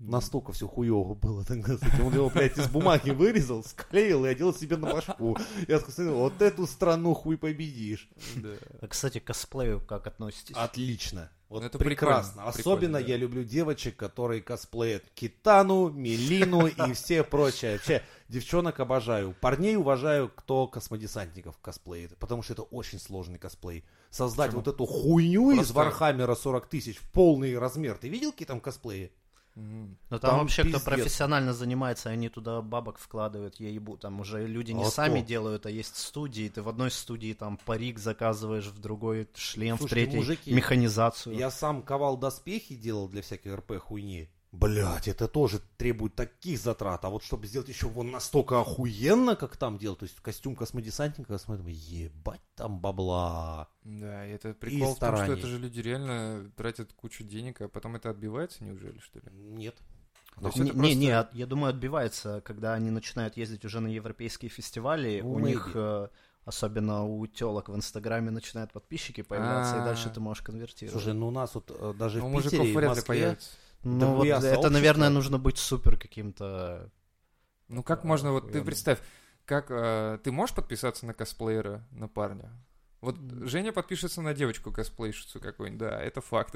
настолько 0.00 0.52
все 0.52 0.66
хуево 0.66 1.14
было 1.14 1.44
тогда 1.44 1.76
с 1.76 1.82
этим. 1.82 2.06
Он 2.06 2.14
его, 2.14 2.30
блядь, 2.30 2.56
из 2.58 2.68
бумаги 2.68 3.10
вырезал, 3.10 3.62
склеил 3.62 4.24
и 4.24 4.28
одел 4.28 4.52
себе 4.54 4.76
на 4.76 4.92
башку. 4.92 5.36
Я 5.68 5.78
сказал, 5.78 6.14
вот 6.14 6.40
эту 6.42 6.66
страну 6.66 7.14
хуй 7.14 7.36
победишь. 7.36 8.08
Да. 8.36 8.50
А, 8.80 8.86
кстати, 8.88 9.18
к 9.18 9.24
косплею 9.24 9.80
как 9.80 10.06
относитесь? 10.06 10.56
Отлично. 10.56 11.30
Вот 11.48 11.64
это 11.64 11.78
прекрасно. 11.78 12.32
прикольно, 12.44 12.48
Особенно 12.48 12.76
прикольно, 12.76 13.00
да. 13.00 13.06
я 13.06 13.16
люблю 13.16 13.42
девочек, 13.44 13.96
которые 13.96 14.40
косплеят 14.40 15.04
Китану, 15.14 15.90
Мелину 15.90 16.66
и 16.88 16.92
все 16.92 17.24
прочее. 17.24 17.72
Вообще, 17.72 18.02
девчонок 18.28 18.78
обожаю. 18.78 19.34
Парней 19.40 19.74
уважаю, 19.76 20.28
кто 20.28 20.68
космодесантников 20.68 21.58
косплеит. 21.58 22.16
Потому 22.18 22.42
что 22.42 22.52
это 22.52 22.62
очень 22.62 23.00
сложный 23.00 23.38
косплей. 23.38 23.84
Создать 24.10 24.52
Почему? 24.52 24.62
вот 24.64 24.74
эту 24.74 24.86
хуйню 24.86 25.50
из 25.50 25.56
Просто- 25.56 25.74
Warhammer 25.74 26.28
а 26.28 26.34
40 26.36 26.66
тысяч 26.68 26.98
в 26.98 27.10
полный 27.10 27.58
размер. 27.58 27.98
Ты 27.98 28.08
видел 28.08 28.30
какие 28.30 28.46
там 28.46 28.60
косплеи? 28.60 29.10
Но 29.56 30.18
там, 30.18 30.20
там 30.20 30.38
вообще, 30.40 30.62
пиздец. 30.62 30.80
кто 30.82 30.90
профессионально 30.90 31.52
занимается, 31.52 32.08
они 32.10 32.28
туда 32.28 32.62
бабок 32.62 32.98
вкладывают, 32.98 33.58
я 33.58 33.68
ебу. 33.68 33.96
Там 33.96 34.20
уже 34.20 34.46
люди 34.46 34.72
не 34.72 34.84
А 34.84 34.86
сами 34.86 35.20
то. 35.20 35.26
делают, 35.26 35.66
а 35.66 35.70
есть 35.70 35.96
студии. 35.96 36.48
Ты 36.48 36.62
в 36.62 36.68
одной 36.68 36.90
студии 36.90 37.32
там 37.32 37.58
парик 37.64 37.98
заказываешь, 37.98 38.66
в 38.66 38.78
другой 38.78 39.28
шлем, 39.34 39.76
в 39.76 39.80
Слушайте, 39.80 40.04
третьей 40.04 40.18
мужики, 40.18 40.52
механизацию. 40.52 41.36
Я 41.36 41.50
сам 41.50 41.82
ковал 41.82 42.16
доспехи 42.16 42.74
делал 42.74 43.08
для 43.08 43.22
всякой 43.22 43.54
РП 43.56 43.78
хуйни. 43.78 44.28
Блять, 44.52 45.06
это 45.06 45.28
тоже 45.28 45.60
требует 45.76 46.16
таких 46.16 46.58
затрат. 46.58 47.04
А 47.04 47.10
вот 47.10 47.22
чтобы 47.22 47.46
сделать 47.46 47.68
еще 47.68 47.86
вон 47.86 48.10
настолько 48.10 48.60
охуенно, 48.60 49.36
как 49.36 49.56
там 49.56 49.78
делать, 49.78 50.00
то 50.00 50.04
есть 50.06 50.16
костюм 50.20 50.56
космодесантника, 50.56 51.38
смотрим, 51.38 51.66
ебать 51.68 52.40
там 52.56 52.80
бабла. 52.80 53.68
Да, 53.84 54.26
и 54.26 54.30
это 54.32 54.52
прикол 54.54 54.96
в 54.96 54.98
том, 54.98 55.16
что 55.16 55.32
это 55.32 55.46
же 55.46 55.58
люди 55.58 55.78
реально 55.80 56.50
тратят 56.56 56.92
кучу 56.92 57.22
денег, 57.22 57.60
а 57.60 57.68
потом 57.68 57.94
это 57.94 58.10
отбивается, 58.10 58.64
неужели, 58.64 58.98
что 58.98 59.20
ли? 59.20 59.26
Нет. 59.32 59.76
Не, 60.40 60.46
не, 60.62 60.72
просто- 60.72 60.94
не, 60.96 61.10
от- 61.10 61.34
я 61.34 61.46
думаю, 61.46 61.70
отбивается, 61.70 62.40
когда 62.40 62.74
они 62.74 62.90
начинают 62.90 63.36
ездить 63.36 63.64
уже 63.64 63.78
на 63.80 63.88
европейские 63.88 64.48
фестивали, 64.48 65.20
Ну, 65.22 65.32
у 65.32 65.38
maybe. 65.38 65.46
них, 65.46 65.70
э, 65.74 66.08
особенно 66.44 67.04
у 67.04 67.24
телок 67.26 67.68
в 67.68 67.76
Инстаграме, 67.76 68.30
начинают 68.30 68.72
подписчики 68.72 69.20
появляться, 69.22 69.76
и 69.76 69.80
А. 69.80 69.84
дальше 69.84 70.08
ты 70.10 70.18
можешь 70.18 70.42
конвертировать. 70.42 70.92
Слушай, 70.92 71.14
ну 71.14 71.28
у 71.28 71.30
нас 71.30 71.54
вот 71.54 71.70
э, 71.70 71.94
даже 71.98 72.18
Ну, 72.18 72.26
у 72.26 72.28
в 72.28 72.32
мужиков 72.32 72.52
Питере 72.52 72.72
и 72.72 72.76
в 72.76 72.88
Москве... 72.88 73.04
появится. 73.06 73.50
Ну, 73.82 74.14
вот 74.14 74.26
это, 74.26 74.40
сообщество. 74.40 74.68
наверное, 74.68 75.08
нужно 75.08 75.38
быть 75.38 75.58
супер 75.58 75.96
каким-то... 75.96 76.90
Ну 77.68 77.82
как 77.82 78.04
можно, 78.04 78.32
вот 78.32 78.52
ты 78.52 78.62
представь, 78.62 78.98
как 79.44 79.66
э, 79.70 80.18
ты 80.22 80.32
можешь 80.32 80.54
подписаться 80.54 81.06
на 81.06 81.14
косплеера, 81.14 81.86
на 81.92 82.08
парня? 82.08 82.50
Вот 83.00 83.16
Женя 83.44 83.72
подпишется 83.72 84.20
на 84.20 84.34
девочку 84.34 84.70
косплейщицу 84.70 85.40
какую-нибудь, 85.40 85.80
да, 85.80 86.00
это 86.00 86.20
факт. 86.20 86.54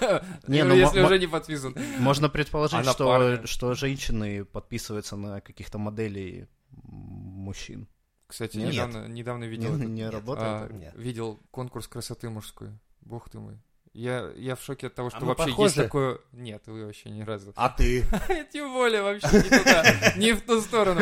Не, 0.46 0.62
Ну, 0.62 0.70
ну, 0.70 0.74
если 0.74 1.00
уже 1.02 1.18
не 1.18 1.26
подписан. 1.26 1.74
Можно 1.98 2.28
предположить, 2.28 2.78
А 2.78 2.84
что, 2.84 3.44
что 3.46 3.74
женщины 3.74 4.44
подписываются 4.44 5.16
на 5.16 5.40
каких-то 5.40 5.78
моделей 5.78 6.46
мужчин. 6.70 7.88
Кстати, 8.28 8.56
Нет. 8.58 8.72
недавно, 8.72 9.08
недавно 9.08 9.44
Не, 9.44 9.50
видел, 9.50 9.76
не 9.76 9.86
Нет. 9.86 10.12
работает? 10.12 10.48
а? 10.48 10.68
Нет. 10.72 10.94
видел 10.94 11.40
конкурс 11.50 11.88
красоты 11.88 12.30
мужской. 12.30 12.70
Бог 13.00 13.28
ты 13.28 13.40
мой. 13.40 13.58
Я, 13.92 14.30
я 14.36 14.54
в 14.54 14.62
шоке 14.62 14.86
от 14.86 14.94
того, 14.94 15.10
что 15.10 15.20
мы 15.20 15.26
вообще 15.26 15.46
есть 15.46 15.56
похожи? 15.56 15.74
такое... 15.74 16.20
Нет, 16.32 16.62
вы 16.66 16.86
вообще 16.86 17.10
ни 17.10 17.22
разу. 17.22 17.52
А 17.56 17.68
ты? 17.68 18.04
Тем 18.52 18.72
более 18.72 19.02
вообще 19.02 19.26
не 19.32 19.58
туда, 19.58 20.14
не 20.16 20.32
в 20.32 20.42
ту 20.42 20.60
сторону. 20.60 21.00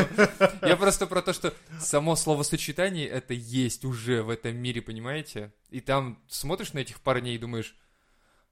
Я 0.63 0.77
просто 0.77 1.07
про 1.07 1.21
то, 1.21 1.35
что 1.35 1.53
само 1.79 2.17
словосочетание 2.17 3.07
это 3.07 3.35
есть 3.35 3.85
уже 3.85 4.23
в 4.23 4.31
этом 4.31 4.57
мире, 4.57 4.81
понимаете? 4.81 5.53
И 5.69 5.81
там 5.81 6.19
смотришь 6.29 6.73
на 6.73 6.79
этих 6.79 7.01
парней 7.03 7.35
и 7.35 7.39
думаешь, 7.39 7.77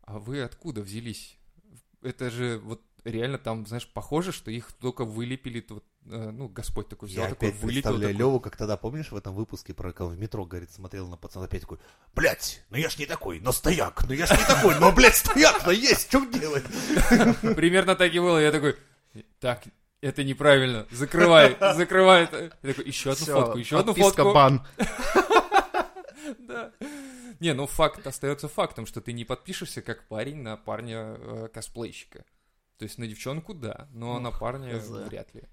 а 0.02 0.18
вы 0.18 0.42
откуда 0.42 0.82
взялись? 0.82 1.38
Это 2.02 2.30
же 2.30 2.58
вот 2.58 2.82
реально 3.04 3.38
там, 3.38 3.66
знаешь, 3.66 3.88
похоже, 3.88 4.32
что 4.32 4.50
их 4.50 4.72
только 4.72 5.04
вылепили, 5.04 5.64
э, 5.68 5.80
ну, 6.08 6.48
Господь 6.48 6.88
такой 6.88 7.08
взял, 7.08 7.24
Я 7.24 7.30
такой 7.30 7.48
опять 7.48 7.60
вылепил. 7.60 7.82
представляю 7.82 8.12
такой, 8.14 8.18
Леву, 8.18 8.40
как 8.40 8.56
тогда, 8.56 8.76
помнишь, 8.76 9.10
в 9.10 9.16
этом 9.16 9.34
выпуске 9.34 9.74
про 9.74 9.92
кого 9.92 10.10
в 10.10 10.18
метро, 10.18 10.44
говорит, 10.44 10.70
смотрел 10.70 11.08
на 11.08 11.16
пацана, 11.16 11.44
опять 11.46 11.62
такой, 11.62 11.78
блядь, 12.14 12.62
ну 12.70 12.76
я 12.78 12.88
ж 12.88 12.98
не 12.98 13.06
такой, 13.06 13.40
но 13.40 13.52
стояк, 13.52 14.04
ну 14.06 14.14
я 14.14 14.26
ж 14.26 14.30
не 14.30 14.44
такой, 14.46 14.78
но, 14.78 14.92
блядь, 14.92 15.16
стояк, 15.16 15.64
но 15.66 15.72
есть, 15.72 16.08
что 16.08 16.24
делать? 16.26 16.64
Примерно 17.56 17.96
так 17.96 18.12
и 18.14 18.18
было. 18.20 18.38
Я 18.38 18.52
такой, 18.52 18.76
так, 19.40 19.64
это 20.00 20.22
неправильно, 20.24 20.86
закрывай, 20.90 21.56
закрывай. 21.74 22.24
это». 22.24 22.52
Я 22.62 22.68
такой, 22.74 22.84
еще 22.86 23.10
одну 23.12 23.24
Всё, 23.24 23.40
фотку, 23.40 23.58
еще 23.58 23.78
одну 23.78 23.94
фотку. 23.94 24.32
бан. 24.32 24.66
Да. 26.38 26.72
Не, 27.40 27.52
ну 27.54 27.66
факт 27.66 28.06
остается 28.06 28.48
фактом, 28.48 28.86
что 28.86 29.00
ты 29.00 29.12
не 29.12 29.24
подпишешься 29.24 29.82
как 29.82 30.08
парень 30.08 30.42
на 30.42 30.56
парня 30.56 31.16
э, 31.18 31.48
косплейщика. 31.52 32.24
То 32.78 32.84
есть 32.84 32.98
на 32.98 33.06
девчонку 33.06 33.54
да, 33.54 33.88
но 33.92 34.14
Ну, 34.14 34.20
на 34.20 34.30
парня 34.32 34.78
хз. 34.78 34.88
вряд 34.88 35.34
ли. 35.34 35.44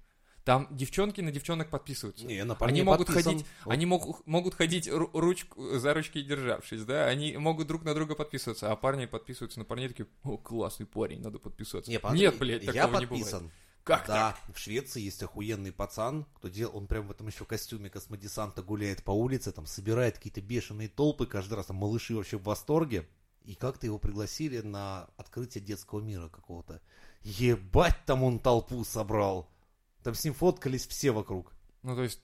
Там 0.44 0.68
девчонки 0.70 1.22
на 1.22 1.30
девчонок 1.32 1.70
подписываются. 1.70 2.26
Не, 2.26 2.44
на 2.44 2.54
Они 2.60 2.82
могут 2.82 3.06
подписан. 3.06 3.32
ходить, 3.32 3.46
они 3.64 3.86
могут, 3.86 4.26
могут 4.26 4.54
ходить 4.54 4.88
ру- 4.88 5.08
ручку 5.14 5.78
за 5.78 5.94
ручки 5.94 6.20
державшись, 6.22 6.84
да, 6.84 7.06
они 7.08 7.36
могут 7.38 7.66
друг 7.66 7.82
на 7.84 7.94
друга 7.94 8.14
подписываться, 8.14 8.70
а 8.70 8.76
парни 8.76 9.06
подписываются 9.06 9.58
на 9.58 9.64
парней 9.64 9.88
такие, 9.88 10.06
о, 10.22 10.36
классный 10.36 10.84
парень, 10.84 11.22
надо 11.22 11.38
подписываться. 11.38 11.90
Не, 11.90 11.98
подожди, 11.98 12.24
Нет, 12.24 12.38
блядь, 12.38 12.62
я 12.64 12.72
такого 12.84 13.00
не 13.00 13.06
бывает. 13.06 13.24
подписан. 13.24 13.50
Как 13.84 14.06
Да, 14.06 14.36
в 14.54 14.58
Швеции 14.58 15.00
есть 15.02 15.22
охуенный 15.22 15.72
пацан, 15.72 16.26
кто 16.36 16.48
делал, 16.48 16.76
он 16.76 16.86
прям 16.86 17.06
в 17.06 17.10
этом 17.10 17.26
еще 17.26 17.44
костюме 17.44 17.88
космодесанта 17.90 18.62
гуляет 18.62 19.02
по 19.02 19.10
улице, 19.10 19.50
там 19.52 19.66
собирает 19.66 20.16
какие-то 20.16 20.40
бешеные 20.42 20.88
толпы 20.88 21.26
каждый 21.26 21.54
раз, 21.54 21.66
там 21.66 21.76
малыши 21.76 22.14
вообще 22.14 22.38
в 22.38 22.44
восторге. 22.44 23.06
И 23.44 23.54
как-то 23.54 23.84
его 23.84 23.98
пригласили 23.98 24.60
на 24.62 25.06
открытие 25.18 25.62
детского 25.62 26.00
мира 26.00 26.28
какого-то. 26.30 26.80
Ебать, 27.22 27.96
там 28.06 28.22
он 28.22 28.38
толпу 28.38 28.82
собрал. 28.84 29.50
Там 30.04 30.14
с 30.14 30.22
ним 30.22 30.34
фоткались 30.34 30.86
все 30.86 31.10
вокруг. 31.10 31.50
Ну, 31.82 31.96
то 31.96 32.02
есть, 32.02 32.20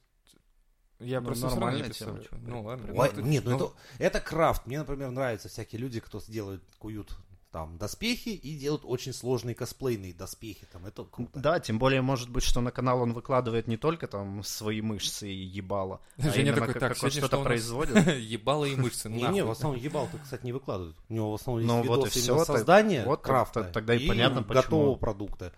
я 0.99 1.21
Ну, 1.21 1.27
просто 1.29 1.47
нормальная 1.49 1.85
представляю. 1.85 2.25
тема. 2.29 2.41
Ну, 2.47 2.63
ладно. 2.63 2.93
Ой, 2.95 3.11
Ну, 3.15 3.23
нет, 3.23 3.45
ну, 3.45 3.51
ну, 3.51 3.57
это, 3.57 3.75
это 3.99 4.21
крафт. 4.21 4.67
Мне, 4.67 4.79
например, 4.79 5.11
нравятся 5.11 5.49
всякие 5.49 5.81
люди, 5.81 5.99
кто 5.99 6.21
сделают, 6.21 6.63
куют 6.79 7.17
там 7.51 7.79
доспехи 7.79 8.31
и 8.31 8.57
делают 8.57 8.83
очень 8.85 9.13
сложные 9.13 9.55
косплейные 9.55 10.15
доспехи. 10.15 10.67
Там 10.73 10.87
это 10.87 11.05
круто. 11.05 11.39
Да, 11.39 11.61
тем 11.61 11.79
более, 11.79 12.01
может 12.01 12.31
быть, 12.31 12.45
что 12.45 12.61
на 12.61 12.71
канал 12.71 13.03
он 13.03 13.13
выкладывает 13.13 13.67
не 13.67 13.77
только 13.77 14.07
там 14.07 14.43
свои 14.43 14.81
мышцы 14.81 15.29
и 15.29 15.45
ебало, 15.45 16.01
а 16.19 16.31
Женя 16.31 16.53
именно 16.53 16.55
такой, 16.55 16.75
как, 16.75 16.81
так, 16.81 16.95
как 16.95 17.05
он 17.05 17.11
что-то 17.11 17.27
что 17.27 17.37
у 17.37 17.41
нас?» 17.41 17.47
производит. 17.47 18.07
Ебало 18.19 18.65
и 18.65 18.77
мышцы, 18.77 19.09
Не, 19.09 19.27
не, 19.29 19.45
в 19.45 19.51
основном 19.51 19.81
ебал-то, 19.81 20.19
кстати, 20.19 20.45
не 20.45 20.53
выкладывают. 20.53 20.97
У 21.09 21.15
него 21.15 21.33
в 21.33 21.35
основном 21.35 21.67
Ну, 21.67 22.05
есть 22.05 22.13
всё, 22.13 22.33
именно 22.35 22.45
создания 22.45 23.17
крафта 23.17 23.65
тогда 23.65 23.95
и 23.95 24.07
понятно, 24.07 24.43
почему. 24.43 24.63
готового 24.63 24.95
продукта. 24.97 25.53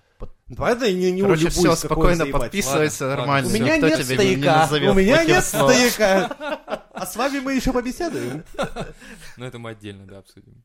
Поэтому 0.57 0.87
я 0.87 0.93
не, 0.93 1.13
не 1.13 1.23
Короче, 1.23 1.49
все, 1.49 1.75
спокойно 1.75 2.27
подписывайся, 2.27 3.07
Ладно, 3.07 3.17
нормально. 3.17 3.49
У 3.49 3.53
меня 3.53 3.79
нет 3.79 4.05
стояка, 4.05 4.59
назовет 4.59 4.91
у 4.91 4.95
меня 4.95 5.25
нет 5.25 5.45
стояка. 5.45 6.83
А 6.93 7.07
с 7.07 7.17
вами 7.17 7.41
мы 7.41 7.55
еще 7.55 7.73
побеседуем. 7.73 8.45
Ну, 9.37 9.47
это 9.47 9.59
мы 9.59 9.71
отдельно, 9.71 10.07
да, 10.07 10.19
обсудим. 10.19 10.63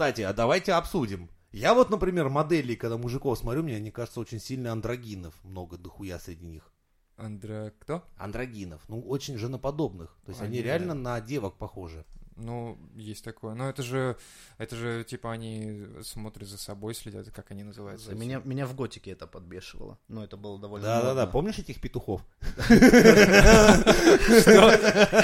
Кстати, 0.00 0.22
а 0.22 0.32
давайте 0.32 0.72
обсудим. 0.72 1.28
Я 1.52 1.74
вот, 1.74 1.90
например, 1.90 2.30
моделей, 2.30 2.74
когда 2.74 2.96
мужиков 2.96 3.38
смотрю, 3.38 3.62
мне 3.62 3.76
они 3.76 3.90
кажется 3.90 4.18
очень 4.18 4.40
сильно 4.40 4.72
андрогинов. 4.72 5.34
Много 5.44 5.76
дохуя 5.76 6.18
среди 6.18 6.46
них. 6.46 6.72
Андре, 7.18 7.74
кто? 7.78 8.02
Андрогинов. 8.16 8.80
Ну, 8.88 9.02
очень 9.02 9.36
женоподобных. 9.36 10.16
То 10.24 10.30
есть 10.30 10.40
Они, 10.40 10.56
они 10.56 10.62
реально 10.62 10.94
на 10.94 11.20
девок 11.20 11.58
похожи. 11.58 12.06
Ну, 12.36 12.78
есть 12.94 13.22
такое. 13.22 13.54
Но 13.54 13.68
это 13.68 13.82
же, 13.82 14.16
это 14.56 14.74
же, 14.74 15.04
типа, 15.04 15.32
они 15.32 15.86
смотрят 16.02 16.48
за 16.48 16.56
собой, 16.56 16.94
следят, 16.94 17.30
как 17.30 17.50
они 17.50 17.62
называются. 17.62 18.14
Меня, 18.14 18.40
меня 18.42 18.64
в 18.66 18.74
готике 18.74 19.10
это 19.10 19.26
подбешивало. 19.26 19.98
Ну, 20.08 20.22
это 20.22 20.38
было 20.38 20.58
довольно 20.58 20.86
Да-да-да, 20.86 21.26
помнишь 21.26 21.58
этих 21.58 21.78
петухов? 21.80 22.24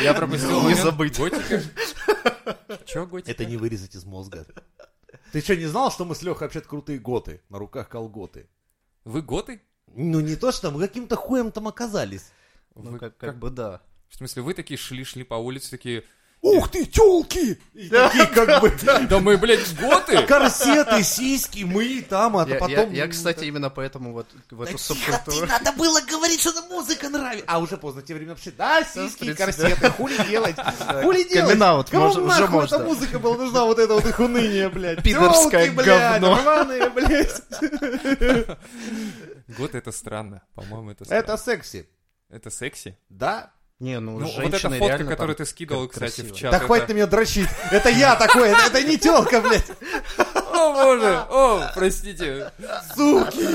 Я 0.02 0.12
пропустил 0.14 0.68
Не 0.68 0.74
забыть. 0.74 1.16
Готика? 1.16 1.62
Чё 2.84 3.06
готика? 3.06 3.30
Это 3.30 3.44
не 3.44 3.56
вырезать 3.56 3.94
из 3.94 4.04
мозга. 4.04 4.46
Ты 5.32 5.40
что, 5.40 5.56
не 5.56 5.66
знал, 5.66 5.90
что 5.90 6.04
мы 6.04 6.14
с 6.14 6.22
Лехой 6.22 6.46
вообще 6.46 6.60
крутые 6.60 6.98
готы? 6.98 7.42
На 7.48 7.58
руках 7.58 7.88
колготы. 7.88 8.48
Вы 9.04 9.22
готы? 9.22 9.62
Ну, 9.88 10.20
не 10.20 10.36
то, 10.36 10.52
что 10.52 10.70
мы 10.70 10.80
каким-то 10.80 11.16
хуем 11.16 11.52
там 11.52 11.68
оказались. 11.68 12.32
Ну, 12.74 12.92
Вы 12.92 12.98
как, 12.98 13.16
как 13.16 13.38
бы 13.38 13.50
да. 13.50 13.82
В 14.08 14.16
смысле, 14.16 14.42
вы 14.42 14.54
такие 14.54 14.78
шли-шли 14.78 15.24
по 15.24 15.34
улице, 15.34 15.70
такие, 15.70 16.04
Ух 16.46 16.70
ты, 16.70 16.84
тёлки! 16.84 17.58
И 17.74 17.88
такие 17.88 18.26
как 18.26 18.60
бы 18.60 18.72
да 19.08 19.18
мы, 19.18 19.36
блядь, 19.36 19.74
готы! 19.76 20.22
корсеты, 20.22 21.02
сиськи, 21.02 21.64
мы 21.64 22.02
там, 22.08 22.36
а 22.36 22.46
Я, 22.46 22.54
потом... 22.56 22.92
я- 22.92 23.04
я, 23.04 23.08
кстати, 23.08 23.44
именно 23.46 23.68
поэтому 23.68 24.12
вот 24.12 24.26
в 24.50 24.64
Да 24.64 24.70
эту 24.70 24.78
субкультуру... 24.78 25.46
надо 25.46 25.72
было 25.72 26.00
говорить, 26.02 26.40
что 26.40 26.52
нам 26.52 26.68
музыка 26.68 27.08
нравится. 27.08 27.44
А 27.48 27.58
уже 27.58 27.76
поздно, 27.76 28.02
те 28.02 28.14
времена 28.14 28.34
вообще, 28.34 28.52
да, 28.52 28.84
сиськи 28.84 29.34
корсеты, 29.34 29.90
хули 29.90 30.16
делать? 30.28 30.56
Хули 31.02 31.24
делать? 31.24 31.50
камин-аут, 31.50 31.90
Кому 31.90 32.14
нахуй 32.14 32.64
эта 32.64 32.78
музыка 32.78 33.18
была 33.18 33.36
нужна, 33.36 33.64
вот 33.64 33.78
это 33.80 33.94
вот 33.94 34.06
их 34.06 34.18
уныние, 34.20 34.68
блядь? 34.68 35.02
Пидорское 35.02 35.66
Тёлки, 35.66 35.76
блядь, 35.76 36.20
говно. 36.20 36.38
рваные, 36.42 36.90
блядь. 36.90 37.42
Готы 39.48 39.78
это 39.78 39.90
странно. 39.92 40.42
По-моему, 40.54 40.90
это 40.92 41.04
странно. 41.04 41.20
Это 41.20 41.36
секси. 41.36 41.88
Это 42.28 42.50
секси? 42.50 42.96
Да, 43.08 43.52
Не, 43.78 44.00
ну, 44.00 44.18
Ну, 44.18 44.26
вот 44.26 44.54
эта 44.54 44.70
фотка, 44.70 45.04
которую 45.04 45.36
ты 45.36 45.44
скидывал, 45.44 45.86
кстати, 45.86 46.12
в 46.12 46.14
красиво. 46.16 46.36
чат. 46.38 46.50
Да 46.50 46.56
это- 46.56 46.66
хватит 46.66 46.88
на 46.88 46.92
меня 46.94 47.06
дрочить. 47.06 47.48
Это 47.70 47.90
я 47.90 48.16
такой, 48.16 48.48
это, 48.48 48.82
не 48.82 48.96
телка, 48.96 49.42
блядь. 49.42 49.66
О, 50.54 50.72
боже! 50.72 51.24
О, 51.28 51.70
простите. 51.74 52.50
Суки. 52.94 53.46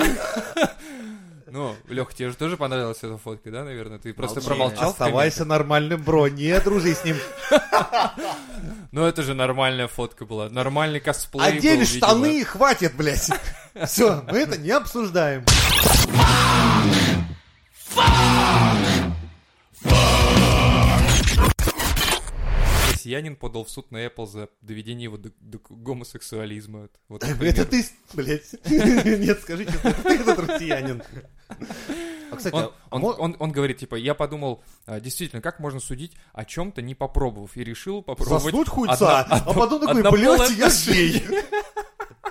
Ну, 1.48 1.76
Лех, 1.90 2.14
тебе 2.14 2.30
же 2.30 2.36
тоже 2.38 2.56
понравилась 2.56 3.00
эта 3.02 3.18
фотка, 3.18 3.50
да, 3.52 3.64
наверное? 3.64 3.98
Ты 3.98 4.14
просто 4.14 4.36
Молчи. 4.36 4.48
промолчал 4.48 4.90
в 4.92 4.92
Оставайся 4.94 5.44
нормальным, 5.44 6.02
бро. 6.02 6.28
Не 6.28 6.58
дружи 6.62 6.94
с 6.94 7.04
ним. 7.04 7.18
Ну, 8.94 9.06
это 9.06 9.24
же 9.24 9.34
нормальная 9.34 9.88
фотка 9.88 10.26
была. 10.26 10.50
Нормальный 10.50 11.00
косплей 11.00 11.46
Одень 11.46 11.80
был, 11.80 11.86
штаны 11.86 12.40
и 12.42 12.44
хватит, 12.44 12.94
блядь. 12.94 13.30
Все, 13.86 14.22
мы 14.30 14.40
это 14.40 14.58
не 14.58 14.72
обсуждаем. 14.72 15.46
Россиянин 23.02 23.36
подал 23.36 23.66
в 23.66 23.70
суд 23.70 23.92
на 23.92 24.06
Apple 24.06 24.28
за 24.28 24.50
доведение 24.62 25.06
его 25.06 25.18
до, 25.18 25.32
до 25.40 25.60
гомосексуализма. 25.70 26.90
Вот 27.10 27.24
Это 27.24 27.66
ты, 27.66 27.86
блядь. 28.14 28.56
Нет, 29.20 29.42
скажи 29.42 29.66
честно, 29.66 29.88
это 29.90 30.04
ты 30.04 30.16
этот 30.18 30.40
россиянин. 30.40 31.02
А, 32.32 32.36
кстати, 32.36 32.54
Он, 32.54 32.72
а 32.90 32.96
он, 32.96 33.02
мо- 33.02 33.16
он, 33.18 33.36
он 33.40 33.52
говорит, 33.52 33.78
типа, 33.80 33.96
я 33.96 34.14
подумал, 34.14 34.64
а, 34.86 35.00
действительно, 35.00 35.42
как 35.42 35.60
можно 35.60 35.80
судить 35.80 36.14
о 36.32 36.46
чем-то, 36.46 36.82
не 36.84 36.94
попробовав, 36.94 37.58
и 37.58 37.64
решил 37.64 38.04
попробовать... 38.04 38.44
заснуть 38.44 38.68
хуйца, 38.70 39.22
одно- 39.22 39.36
а 39.48 39.54
потом 39.54 39.82
такой, 39.82 40.04
блядь, 40.12 40.52
я 40.52 40.68
отношения». 40.68 41.24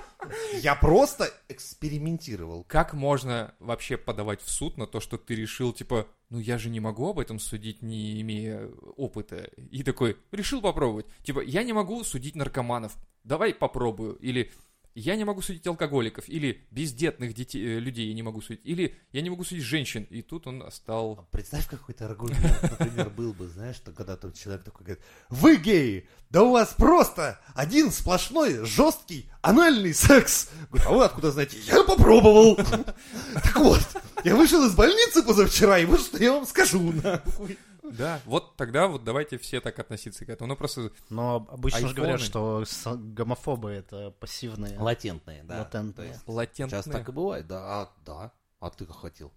Я 0.61 0.75
просто 0.75 1.31
экспериментировал. 1.49 2.63
Как 2.63 2.93
можно 2.93 3.55
вообще 3.59 3.97
подавать 3.97 4.41
в 4.41 4.49
суд 4.49 4.77
на 4.77 4.87
то, 4.87 4.99
что 4.99 5.17
ты 5.17 5.35
решил, 5.35 5.73
типа, 5.73 6.07
ну 6.29 6.39
я 6.39 6.57
же 6.57 6.69
не 6.69 6.79
могу 6.79 7.09
об 7.09 7.19
этом 7.19 7.39
судить, 7.39 7.81
не 7.81 8.21
имея 8.21 8.67
опыта. 8.95 9.49
И 9.71 9.83
такой, 9.83 10.17
решил 10.31 10.61
попробовать. 10.61 11.05
Типа, 11.23 11.41
я 11.41 11.63
не 11.63 11.73
могу 11.73 12.03
судить 12.03 12.35
наркоманов, 12.35 12.95
давай 13.23 13.53
попробую. 13.53 14.15
Или 14.15 14.51
я 14.95 15.15
не 15.15 15.23
могу 15.23 15.41
судить 15.41 15.65
алкоголиков, 15.67 16.27
или 16.27 16.61
бездетных 16.71 17.33
детей, 17.33 17.63
э, 17.63 17.79
людей 17.79 18.07
я 18.07 18.13
не 18.13 18.23
могу 18.23 18.41
судить, 18.41 18.61
или 18.63 18.95
я 19.11 19.21
не 19.21 19.29
могу 19.29 19.43
судить 19.43 19.63
женщин. 19.63 20.05
И 20.09 20.21
тут 20.21 20.47
он 20.47 20.63
стал... 20.71 21.27
Представь, 21.31 21.67
какой-то 21.67 22.05
аргумент, 22.05 22.61
например, 22.61 23.09
был 23.09 23.33
бы, 23.33 23.47
знаешь, 23.47 23.75
что 23.75 23.91
когда 23.91 24.17
тот 24.17 24.35
человек 24.35 24.63
такой 24.63 24.85
говорит, 24.85 25.03
вы 25.29 25.55
геи, 25.57 26.07
да 26.29 26.43
у 26.43 26.51
вас 26.51 26.73
просто 26.77 27.39
один 27.55 27.91
сплошной 27.91 28.65
жесткий 28.65 29.29
анальный 29.41 29.93
секс. 29.93 30.49
Говорю, 30.69 30.89
а 30.89 30.93
вы 30.93 31.05
откуда 31.05 31.31
знаете? 31.31 31.57
Я 31.67 31.83
попробовал. 31.83 32.55
Так 32.55 33.55
вот, 33.57 33.81
я 34.23 34.35
вышел 34.35 34.65
из 34.65 34.75
больницы 34.75 35.23
позавчера, 35.23 35.79
и 35.79 35.85
вот 35.85 36.01
что 36.01 36.17
я 36.17 36.33
вам 36.33 36.45
скажу, 36.45 36.91
нахуй. 36.91 37.57
Да, 37.97 38.21
вот 38.25 38.55
тогда 38.55 38.87
вот 38.87 39.03
давайте 39.03 39.37
все 39.37 39.61
так 39.61 39.77
относиться 39.79 40.25
к 40.25 40.29
этому. 40.29 40.49
Ну 40.49 40.55
просто 40.55 40.91
Но 41.09 41.47
обычно 41.49 41.87
же 41.87 41.95
говорят, 41.95 42.21
что 42.21 42.63
гомофобы 42.85 43.71
это 43.71 44.11
пассивные. 44.11 44.77
Латентные, 44.77 45.43
да. 45.43 45.59
Латентные. 45.59 46.19
Латентное... 46.27 46.81
Сейчас 46.81 46.91
так 46.91 47.09
и 47.09 47.11
бывает, 47.11 47.47
да. 47.47 47.81
А, 47.81 47.91
да. 48.05 48.31
А 48.59 48.69
ты 48.69 48.85
как 48.85 48.97
хотел? 48.97 49.31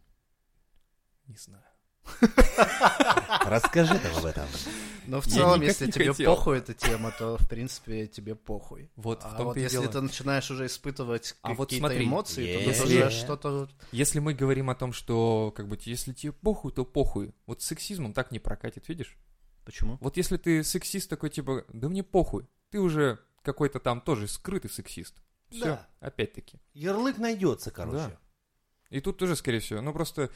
Не 1.26 1.36
знаю. 1.36 1.64
Расскажи 3.46 3.94
нам 3.94 4.16
об 4.16 4.24
этом. 4.26 4.46
Но 5.06 5.20
в 5.20 5.26
целом, 5.26 5.60
если 5.60 5.90
тебе 5.90 6.12
хотел. 6.12 6.34
похуй 6.34 6.58
эта 6.58 6.72
тема, 6.72 7.12
то, 7.18 7.36
в 7.36 7.46
принципе, 7.48 8.06
тебе 8.06 8.34
похуй. 8.34 8.90
Вот 8.96 9.22
в 9.22 9.26
А 9.26 9.28
том-то 9.30 9.44
вот 9.44 9.56
и 9.56 9.60
если 9.60 9.78
дело. 9.80 9.92
ты 9.92 10.00
начинаешь 10.00 10.50
уже 10.50 10.66
испытывать 10.66 11.36
А 11.42 11.52
вот 11.52 11.66
какие-то 11.68 11.88
смотри, 11.88 12.04
эмоции, 12.06 12.54
то 12.54 12.60
если- 12.60 12.82
тут 12.82 12.90
уже 12.90 13.10
что-то... 13.10 13.68
Если 13.92 14.18
мы 14.20 14.32
говорим 14.34 14.70
о 14.70 14.74
том, 14.74 14.92
что, 14.94 15.52
как 15.54 15.68
бы, 15.68 15.78
если 15.82 16.12
тебе 16.12 16.32
похуй, 16.32 16.72
то 16.72 16.84
похуй. 16.86 17.34
Вот 17.46 17.60
с 17.62 17.66
сексизмом 17.66 18.14
так 18.14 18.30
не 18.30 18.38
прокатит, 18.38 18.88
видишь? 18.88 19.16
Почему? 19.66 19.98
Вот 20.00 20.16
если 20.16 20.36
ты 20.38 20.64
сексист 20.64 21.10
такой, 21.10 21.28
типа, 21.30 21.64
да 21.68 21.88
мне 21.88 22.02
похуй, 22.02 22.46
ты 22.70 22.80
уже 22.80 23.18
какой-то 23.42 23.80
там 23.80 24.00
тоже 24.00 24.26
скрытый 24.26 24.70
сексист. 24.70 25.16
Все, 25.50 25.64
Да. 25.64 25.88
опять-таки. 26.00 26.58
Ярлык 26.72 27.18
найдется, 27.18 27.70
короче. 27.70 27.96
Да. 27.98 28.18
И 28.90 29.00
тут 29.00 29.18
тоже, 29.18 29.36
скорее 29.36 29.60
всего, 29.60 29.80
ну 29.82 29.92
просто 29.92 30.30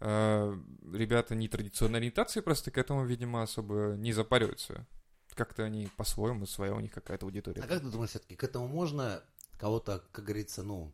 ребята 0.00 1.34
нетрадиционной 1.34 1.98
ориентации 1.98 2.40
просто 2.40 2.70
к 2.70 2.78
этому, 2.78 3.04
видимо, 3.04 3.42
особо 3.42 3.94
не 3.96 4.12
запариваются. 4.12 4.86
Как-то 5.34 5.62
они 5.62 5.88
по-своему, 5.96 6.46
своя 6.46 6.74
у 6.74 6.80
них 6.80 6.92
какая-то 6.92 7.26
аудитория. 7.26 7.62
А 7.62 7.66
как 7.66 7.80
ты 7.80 7.90
думаешь, 7.90 8.10
все-таки 8.10 8.34
к 8.34 8.44
этому 8.44 8.66
можно 8.66 9.22
кого-то, 9.58 10.04
как 10.12 10.24
говорится, 10.24 10.62
ну, 10.62 10.92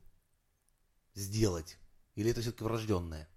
сделать? 1.14 1.78
Или 2.16 2.30
это 2.30 2.40
все-таки 2.40 2.64
врожденное? 2.64 3.28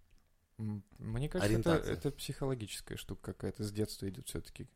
Мне 0.57 1.29
кажется, 1.29 1.71
это, 1.71 1.89
это 1.89 2.11
психологическая 2.11 2.97
штука 2.97 3.33
какая-то 3.33 3.63
с 3.63 3.71
детства 3.71 4.09
идет 4.09 4.27
все-таки. 4.27 4.67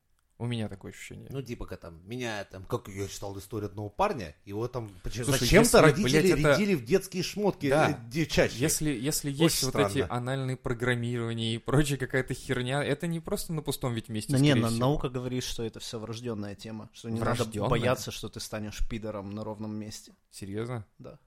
У 0.44 0.46
меня 0.46 0.68
такое 0.68 0.92
ощущение. 0.92 1.30
Ну, 1.32 1.42
типа, 1.42 1.66
как 1.66 1.80
там, 1.80 2.02
меня 2.06 2.44
там, 2.44 2.66
как 2.66 2.90
я 2.90 3.08
читал 3.08 3.40
историю 3.40 3.70
одного 3.70 3.88
парня, 3.90 4.36
его 4.44 4.68
там 4.68 4.92
зачем-то 5.06 5.80
родители 5.80 6.20
блядь, 6.20 6.40
это- 6.40 6.52
рядили 6.52 6.76
в 6.76 6.84
детские 6.84 7.24
шмотки 7.24 7.70
Да. 7.70 7.92
э, 7.92 8.10
девчачьи. 8.10 8.60
Если, 8.60 8.90
если 8.92 9.30
Очень 9.32 9.44
есть 9.44 9.64
вот 9.64 9.76
эти 9.78 9.90
странно. 10.04 10.14
анальные 10.14 10.58
программирования 10.58 11.56
и 11.56 11.58
прочая 11.60 11.98
какая-то 11.98 12.34
херня, 12.34 12.84
это 12.84 13.08
не 13.08 13.22
просто 13.22 13.54
на 13.54 13.62
пустом 13.62 13.94
ведь 13.94 14.10
месте. 14.10 14.34
Да 14.34 14.40
не, 14.40 14.54
на- 14.54 14.68
всего. 14.68 14.80
наука 14.82 15.08
говорит, 15.08 15.46
что 15.46 15.64
это 15.64 15.80
все 15.80 15.98
врожденная 15.98 16.56
тема, 16.56 16.90
что 16.92 17.10
не 17.10 17.22
надо 17.22 17.36
Врождённая? 17.44 17.70
бояться, 17.70 18.12
что 18.12 18.28
ты 18.28 18.42
станешь 18.42 18.86
пидором 18.90 19.30
на 19.32 19.46
ровном 19.46 19.74
месте. 19.74 20.12
Серьезно? 20.30 20.86
Да. 21.00 21.20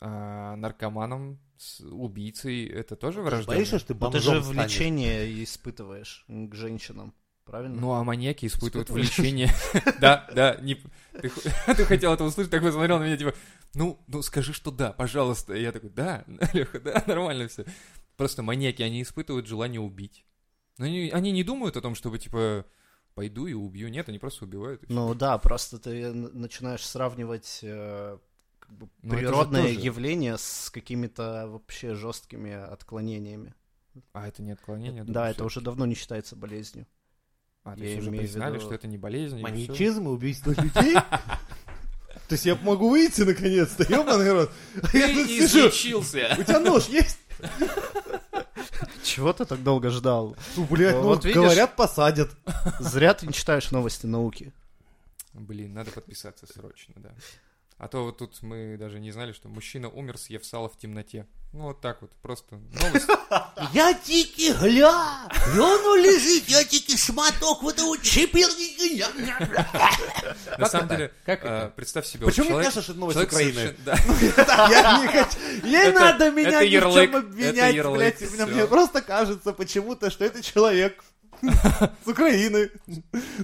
А 0.00 0.56
наркоманом, 0.56 1.38
с 1.56 1.80
убийцей, 1.80 2.66
это 2.66 2.96
тоже 2.96 3.20
же 3.20 3.22
врожденное? 3.22 3.56
боишься, 3.56 3.78
что 3.78 3.94
ты 3.94 4.00
Но 4.00 4.10
ты 4.10 4.18
же 4.18 4.40
влечение 4.40 5.42
испытываешь 5.44 6.24
к 6.28 6.54
женщинам, 6.54 7.14
правильно? 7.44 7.80
Ну, 7.80 7.92
а 7.92 8.04
маньяки 8.04 8.46
испытывают 8.46 8.90
влечение. 8.90 9.50
Да, 10.00 10.28
да, 10.34 10.56
не... 10.60 10.76
ты, 11.12 11.84
хотел 11.84 12.12
это 12.12 12.24
услышать, 12.24 12.50
такой 12.50 12.72
смотрел 12.72 12.98
на 12.98 13.04
меня, 13.04 13.16
типа, 13.16 13.34
ну, 13.74 14.00
ну 14.06 14.22
скажи, 14.22 14.52
что 14.52 14.70
да, 14.70 14.92
пожалуйста. 14.92 15.54
И 15.54 15.62
я 15.62 15.72
такой, 15.72 15.90
да, 15.90 16.24
Леха, 16.52 16.80
да, 16.80 17.02
нормально 17.06 17.48
все. 17.48 17.64
Просто 18.16 18.42
маньяки, 18.42 18.82
они 18.82 19.02
испытывают 19.02 19.46
желание 19.46 19.80
убить. 19.80 20.24
Но 20.78 20.86
они, 20.86 21.10
они 21.10 21.32
не 21.32 21.44
думают 21.44 21.76
о 21.76 21.80
том, 21.80 21.94
чтобы, 21.94 22.18
типа, 22.18 22.66
пойду 23.14 23.46
и 23.46 23.52
убью. 23.52 23.88
Нет, 23.88 24.08
они 24.08 24.18
просто 24.18 24.44
убивают. 24.44 24.82
Ну 24.88 25.14
да, 25.14 25.38
просто 25.38 25.78
ты 25.78 26.12
начинаешь 26.12 26.84
сравнивать 26.84 27.60
э, 27.62 28.18
как 28.58 28.72
бы 28.76 28.88
же 29.02 29.10
природное 29.16 29.68
явление 29.68 30.36
с 30.38 30.70
какими-то 30.70 31.46
вообще 31.48 31.94
жесткими 31.94 32.52
отклонениями. 32.52 33.54
А 34.12 34.26
это 34.26 34.42
не 34.42 34.52
отклонение? 34.52 35.04
да, 35.04 35.30
это 35.30 35.44
уже 35.44 35.60
давно 35.60 35.86
не 35.86 35.94
считается 35.94 36.34
болезнью. 36.34 36.86
А, 37.64 37.74
то 37.74 37.82
я 37.82 37.88
есть 37.90 38.02
уже 38.02 38.10
признали, 38.10 38.54
виду- 38.56 38.60
что 38.64 38.74
это 38.74 38.86
не 38.86 38.98
болезнь. 38.98 39.40
Маньячизм 39.40 40.06
и 40.08 40.10
убийство 40.10 40.50
людей? 40.52 40.94
То 40.94 42.32
есть 42.32 42.44
я 42.46 42.54
могу 42.56 42.90
выйти 42.90 43.22
наконец-то, 43.22 43.84
ёбаный 43.88 44.32
рот. 44.32 44.52
А 44.82 44.86
Ты 44.88 45.00
излечился! 45.38 46.36
У 46.38 46.42
тебя 46.42 46.60
нож 46.60 46.86
есть? 46.88 47.18
Чего 49.02 49.32
ты 49.32 49.44
так 49.44 49.62
долго 49.62 49.90
ждал? 49.90 50.36
Ну, 50.56 50.64
блядь, 50.64 50.94
Ну, 50.94 51.02
ну, 51.02 51.08
вот 51.08 51.24
видишь- 51.24 51.40
говорят, 51.40 51.76
посадят. 51.76 52.30
Зря 52.80 53.14
ты 53.14 53.26
не 53.26 53.32
читаешь 53.32 53.70
новости 53.70 54.06
науки. 54.06 54.52
Блин, 55.32 55.74
надо 55.74 55.90
подписаться 55.90 56.46
срочно, 56.46 56.94
да. 56.96 57.10
А 57.76 57.88
то 57.88 58.04
вот 58.04 58.18
тут 58.18 58.40
мы 58.42 58.76
даже 58.78 59.00
не 59.00 59.10
знали, 59.10 59.32
что 59.32 59.48
мужчина 59.48 59.88
умер, 59.88 60.16
съев 60.16 60.44
сало 60.46 60.68
в 60.68 60.78
темноте. 60.78 61.26
Ну 61.52 61.64
вот 61.64 61.80
так 61.80 62.02
вот, 62.02 62.10
просто 62.22 62.60
новость. 62.80 63.08
Я 63.72 63.92
тільки 63.92 64.52
гля, 64.52 65.28
воно 65.54 65.90
лежить, 65.90 66.44
я 66.48 66.64
тільки 66.64 66.96
шматок 66.96 67.62
вот 67.62 67.74
этого 67.78 67.96
чепирника. 67.98 69.08
На 70.58 70.66
самом 70.68 70.86
это? 70.86 70.96
деле, 70.96 71.10
Как 71.26 71.44
это? 71.44 71.70
представь 71.76 72.06
себе, 72.06 72.26
Почему 72.26 72.50
мне 72.50 72.58
кажется, 72.58 72.82
что 72.82 72.92
это 72.92 73.00
новость 73.00 73.20
Украины? 73.20 73.74
не 73.86 75.08
хочу. 75.08 75.38
Не 75.64 75.84
Это- 75.88 76.00
надо 76.00 76.30
меня 76.30 76.62
это 76.62 76.68
ни 76.68 76.78
в 76.78 76.94
чем 76.94 77.16
обвинять, 77.16 77.86
блядь. 77.86 78.48
Мне 78.48 78.66
просто 78.66 79.00
кажется 79.00 79.52
почему-то, 79.52 80.10
что 80.10 80.24
это 80.24 80.42
человек 80.42 81.04
с 82.04 82.08
Украины. 82.08 82.70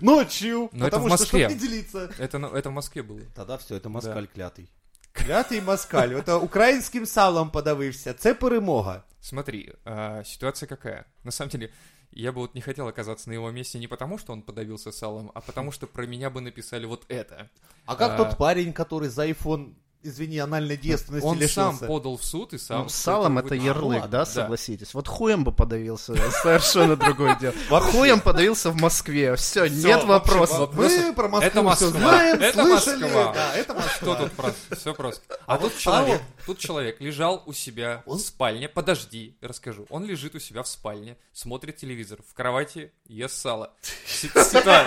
Ночью. 0.01 0.69
Но 0.73 0.87
это 0.87 0.97
Потому 0.97 1.05
в 1.05 1.09
что, 1.09 1.11
Москве. 1.25 1.49
чтобы 1.49 1.55
не 1.55 1.61
делиться. 1.61 2.11
Это, 2.19 2.39
это 2.55 2.71
в 2.71 2.73
Москве 2.73 3.03
было. 3.03 3.21
Тогда 3.35 3.57
все, 3.59 3.77
это 3.77 3.89
москаль 3.89 4.27
клятый. 4.27 4.69
Клятий 5.13 5.61
москаль. 5.61 6.15
Это 6.15 6.39
українським 6.39 7.07
салом 7.07 7.51
подавився. 7.51 8.13
Це 8.15 8.35
перемога. 8.35 9.03
Смотри, 9.21 9.75
а, 9.85 10.23
ситуация 10.25 10.67
какая? 10.69 11.05
На 11.25 11.31
самом 11.31 11.51
деле, 11.51 11.71
я 12.13 12.33
бы 12.33 12.39
вот 12.41 12.55
не 12.55 12.61
хотел 12.63 12.89
оказаться 12.89 13.29
на 13.29 13.35
его 13.35 13.51
месте 13.51 13.79
не 13.79 13.87
потому, 13.89 14.19
что 14.19 14.33
он 14.33 14.43
подавился 14.43 14.93
салом, 14.93 15.31
а 15.35 15.41
потому 15.41 15.73
что 15.73 15.87
про 15.87 16.07
меня 16.07 16.31
бы 16.31 16.41
написали 16.41 16.87
вот 16.87 17.05
это. 17.09 17.49
А 17.87 17.97
как 17.97 18.13
А. 18.13 18.17
тот 18.17 18.39
парень, 18.39 18.73
который 18.73 19.09
за 19.09 19.27
iPhone, 19.29 19.75
извини, 20.03 20.39
анальной 20.39 20.77
девственности 20.77 21.27
Он 21.27 21.35
сам 21.35 21.41
лишился? 21.73 21.87
подал 21.87 22.17
в 22.17 22.25
суд 22.25 22.53
и 22.55 22.59
сам... 22.59 22.83
Ну, 22.85 22.89
с 22.89 22.95
салом 22.95 23.39
это 23.39 23.49
вы- 23.51 23.57
ярлык, 23.57 24.01
ладно, 24.03 24.09
да, 24.09 24.19
да. 24.21 24.27
согласитесь? 24.27 24.95
Вот 24.95 25.09
хуем 25.09 25.45
бы 25.45 25.53
подавился, 25.53 26.15
совершенно 26.43 26.97
другое 26.97 27.37
дело. 27.37 27.55
Хуем 27.81 28.21
подавился 28.21 28.71
в 28.71 28.77
Москве, 28.77 29.37
все, 29.37 29.67
нет 29.69 30.05
вопросов. 30.05 30.59
вопрос- 30.61 30.93
Мы 30.97 31.13
про 31.13 31.29
Москву 31.29 31.47
Это 31.47 31.75
все 31.77 31.87
Москва. 31.87 31.91
знаем, 31.91 32.41
Это 32.41 32.65
слышали. 32.65 33.03
Москва. 33.05 33.33
Да, 33.35 33.55
это 33.57 33.73
Что 33.73 33.75
Москва. 33.83 34.15
тут 34.17 34.33
просто? 34.33 34.77
Все 34.77 34.95
просто. 34.95 35.23
А 35.47 35.55
А, 35.55 35.59
вот 35.59 35.73
тут 35.73 35.81
человек, 35.81 36.23
тут 36.47 36.59
человек 36.59 37.01
лежал 37.01 37.43
у 37.47 37.53
себя 37.53 38.03
в 38.07 38.17
спальне. 38.19 38.69
Подожди, 38.69 39.37
расскажу. 39.41 39.87
Он 39.91 40.05
лежит 40.05 40.35
у 40.35 40.39
себя 40.39 40.63
в 40.63 40.69
спальне, 40.69 41.17
смотрит 41.33 41.77
телевизор, 41.77 42.19
в 42.29 42.35
кровати 42.35 42.93
ест 43.07 43.37
сало. 43.41 43.73
Си- 44.07 44.29
ситуа- 44.29 44.85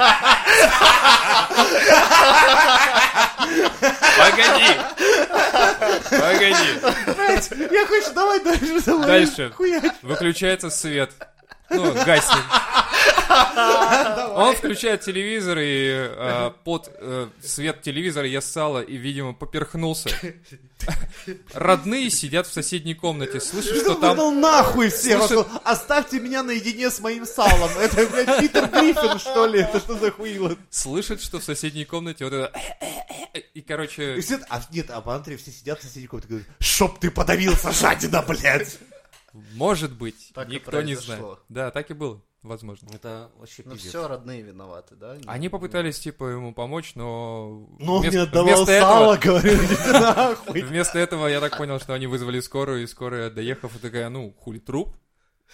Погоди! 4.18 4.80
Погоди! 6.10 7.16
Блядь, 7.16 7.50
Я 7.72 7.86
хочу, 7.86 8.14
давай 8.14 8.40
дальше. 8.44 8.82
давай. 8.86 9.08
Дальше. 9.08 9.54
Выключается 10.02 10.70
свет. 10.70 11.12
Ну, 11.74 11.94
гаснет. 12.06 12.44
Он 14.36 14.56
включает 14.56 15.02
телевизор 15.02 15.58
и 15.60 15.90
э, 15.90 16.52
под 16.64 16.90
э, 17.00 17.28
свет 17.42 17.82
телевизора 17.82 18.28
я 18.28 18.42
сало 18.42 18.82
и, 18.82 18.96
видимо, 18.96 19.34
поперхнулся. 19.34 20.10
Родные 21.54 22.10
сидят 22.10 22.48
в 22.48 22.54
соседней 22.54 22.94
комнате, 22.94 23.40
слышат, 23.40 23.78
что 23.78 23.96
там... 23.96 24.12
Выдал 24.12 24.32
нахуй 24.32 24.92
сказал, 24.92 25.48
Оставьте 25.64 26.20
меня 26.20 26.44
наедине 26.44 26.90
с 26.90 27.00
моим 27.00 27.26
салом. 27.26 27.70
Это, 27.80 28.08
блядь, 28.08 28.40
Питер 28.40 28.68
Гриффин, 28.68 29.20
что 29.20 29.46
ли? 29.46 29.62
Это 29.62 29.80
что 29.80 29.98
за 29.98 30.12
хуило? 30.12 30.58
Слышат, 30.70 31.22
что 31.22 31.40
в 31.40 31.44
соседней 31.44 31.86
комнате 31.86 32.26
вот 32.26 32.34
это... 32.34 32.52
И, 33.54 33.62
короче, 33.62 34.18
И 34.18 34.22
все, 34.22 34.40
а, 34.50 34.62
нет, 34.72 34.90
а 34.90 35.02
посмотри, 35.02 35.38
все 35.38 35.52
сидят 35.52 35.80
в 35.80 35.84
соседней 35.84 36.08
комнате 36.08 36.28
и 36.28 36.32
говорят, 36.32 36.48
чтоб 36.60 37.00
ты 37.00 37.12
подавился, 37.12 37.72
жадина, 37.72 38.22
блядь. 38.22 38.78
Может 39.56 39.98
быть, 39.98 40.32
Так 40.34 40.50
и 40.50 40.54
никто 40.54 40.82
не 40.82 40.96
знает. 40.96 41.40
Да, 41.50 41.72
так 41.72 41.90
и 41.92 41.94
было, 41.94 42.22
возможно. 42.42 42.90
Это 42.94 43.30
вообще 43.40 43.64
Ну 43.66 43.76
все, 43.76 44.08
родные 44.08 44.42
виноваты, 44.42 44.96
да? 44.96 45.18
Они 45.26 45.50
попытались, 45.50 46.00
типа, 46.00 46.26
ему 46.26 46.54
помочь, 46.54 46.94
но... 46.96 47.68
Но 47.80 47.96
он 47.96 48.02
вместо- 48.02 48.18
мне 48.20 48.22
отдавал 48.28 48.46
вместо 48.56 48.72
этого- 48.72 48.90
сало, 48.92 49.18
говорю, 49.24 49.54
идите 49.56 49.92
нахуй. 49.92 50.62
Вместо 50.62 51.00
этого 51.00 51.28
я 51.28 51.40
так 51.40 51.58
понял, 51.58 51.80
что 51.80 51.94
они 51.94 52.08
вызвали 52.08 52.40
скорую, 52.40 52.84
и 52.84 52.88
скорая, 52.88 53.30
доехав, 53.30 53.76
и 53.76 53.80
такая, 53.80 54.10
ну, 54.10 54.34
хули, 54.40 54.60
труп? 54.60 54.96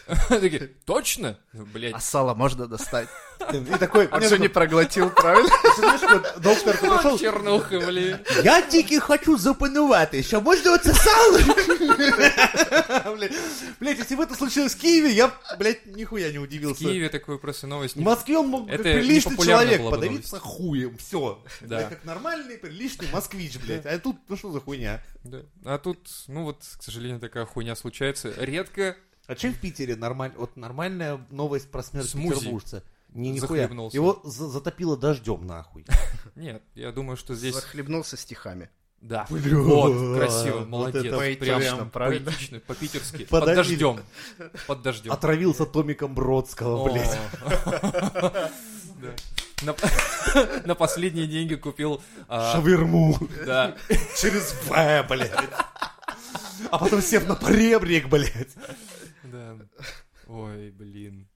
Такие, 0.30 0.68
точно? 0.86 1.38
Блять, 1.54 1.94
А 1.96 2.00
сало 2.00 2.34
можно 2.34 2.68
достать? 2.68 3.08
И 3.54 3.78
такой, 3.78 4.08
Он 4.08 4.22
что, 4.22 4.38
не 4.38 4.48
такой, 4.48 4.50
проглотил, 4.50 5.10
правильно? 5.10 5.50
доктор 6.38 6.78
пришел, 6.78 7.18
чернуха, 7.18 7.80
блин. 7.80 8.18
Я 8.44 8.62
тільки 8.62 9.00
хочу 9.00 9.38
запанувати, 9.38 10.24
що 10.24 10.42
можна 10.42 10.74
оце 10.74 10.94
сало? 10.94 11.40
Блядь, 13.16 13.32
Блядь, 13.80 14.00
если 14.00 14.16
бы 14.16 14.24
это 14.24 14.36
случилось 14.36 14.76
в 14.76 14.80
Киеве, 14.80 15.12
я, 15.12 15.32
блядь, 15.58 15.86
нихуя 15.86 16.32
не 16.32 16.40
В 16.40 16.44
удивился. 16.44 16.84
Киеве 16.84 17.10
такую 17.10 17.40
просто 17.40 17.68
новость. 17.68 17.96
В 17.96 18.02
Москве 18.02 18.38
он 18.38 18.48
мог, 18.48 18.68
приличный 18.68 19.38
человек, 19.38 19.82
подавиться 19.90 20.40
хуем, 20.40 20.98
все. 20.98 21.44
Да. 21.62 21.84
Как 21.84 22.04
нормальный, 22.06 22.58
приличный 22.58 23.08
москвич, 23.12 23.58
блядь. 23.58 23.86
А 23.86 23.98
тут, 24.00 24.18
ну 24.28 24.38
что 24.38 24.52
за 24.52 24.60
хуйня? 24.60 25.04
Да. 25.24 25.40
А 25.66 25.78
тут, 25.78 26.00
ну 26.28 26.44
вот, 26.44 26.64
к 26.78 26.84
сожалению, 26.84 27.20
такая 27.20 27.46
хуйня 27.46 27.76
случается. 27.76 28.34
Редко 28.38 28.96
А 29.30 29.36
чем 29.36 29.54
в 29.54 29.60
Питере 29.60 29.96
нормаль... 29.96 30.32
вот 30.36 30.58
нормальная 30.58 31.24
новость 31.30 31.70
про 31.70 31.84
смерть 31.84 32.10
Смузи. 32.10 32.40
петербуржца? 32.40 32.84
Не, 33.14 33.30
нихуя. 33.30 33.64
Его 33.94 34.20
за- 34.24 34.48
затопило 34.50 34.98
дождем, 34.98 35.46
нахуй. 35.46 35.86
Нет, 36.36 36.64
я 36.74 36.92
думаю, 36.92 37.16
что 37.16 37.36
здесь... 37.36 37.54
Захлебнулся 37.54 38.18
стихами. 38.18 38.70
Да. 39.02 39.28
Бля, 39.30 39.56
Вот, 39.60 40.18
красиво, 40.18 40.58
вот 40.60 40.68
молодец. 40.68 40.96
это 41.06 41.18
Прям 41.18 41.20
поэтично, 41.20 41.86
правильно? 41.86 42.26
поэтично, 42.26 42.60
по-питерски. 42.68 43.26
Под 43.26 43.46
дождем. 43.46 44.00
Под 44.66 44.82
дождем. 44.82 45.12
Отравился 45.12 45.66
Томиком 45.68 46.16
Бродского, 46.16 46.90
блядь. 46.90 47.18
На, 49.62 49.76
на 50.66 50.74
последние 50.74 51.28
деньги 51.28 51.56
купил... 51.56 52.02
а, 52.30 52.54
Шаверму. 52.54 53.18
да. 53.46 53.76
Через 54.18 54.54
В, 54.64 55.06
блядь. 55.10 55.32
А 56.72 56.78
потом 56.78 57.02
сев 57.02 57.28
на 57.28 57.36
поребрик, 57.36 58.08
блядь. 58.08 58.56
Да. 59.32 59.58
Ой, 60.28 60.72
блин. 60.72 61.28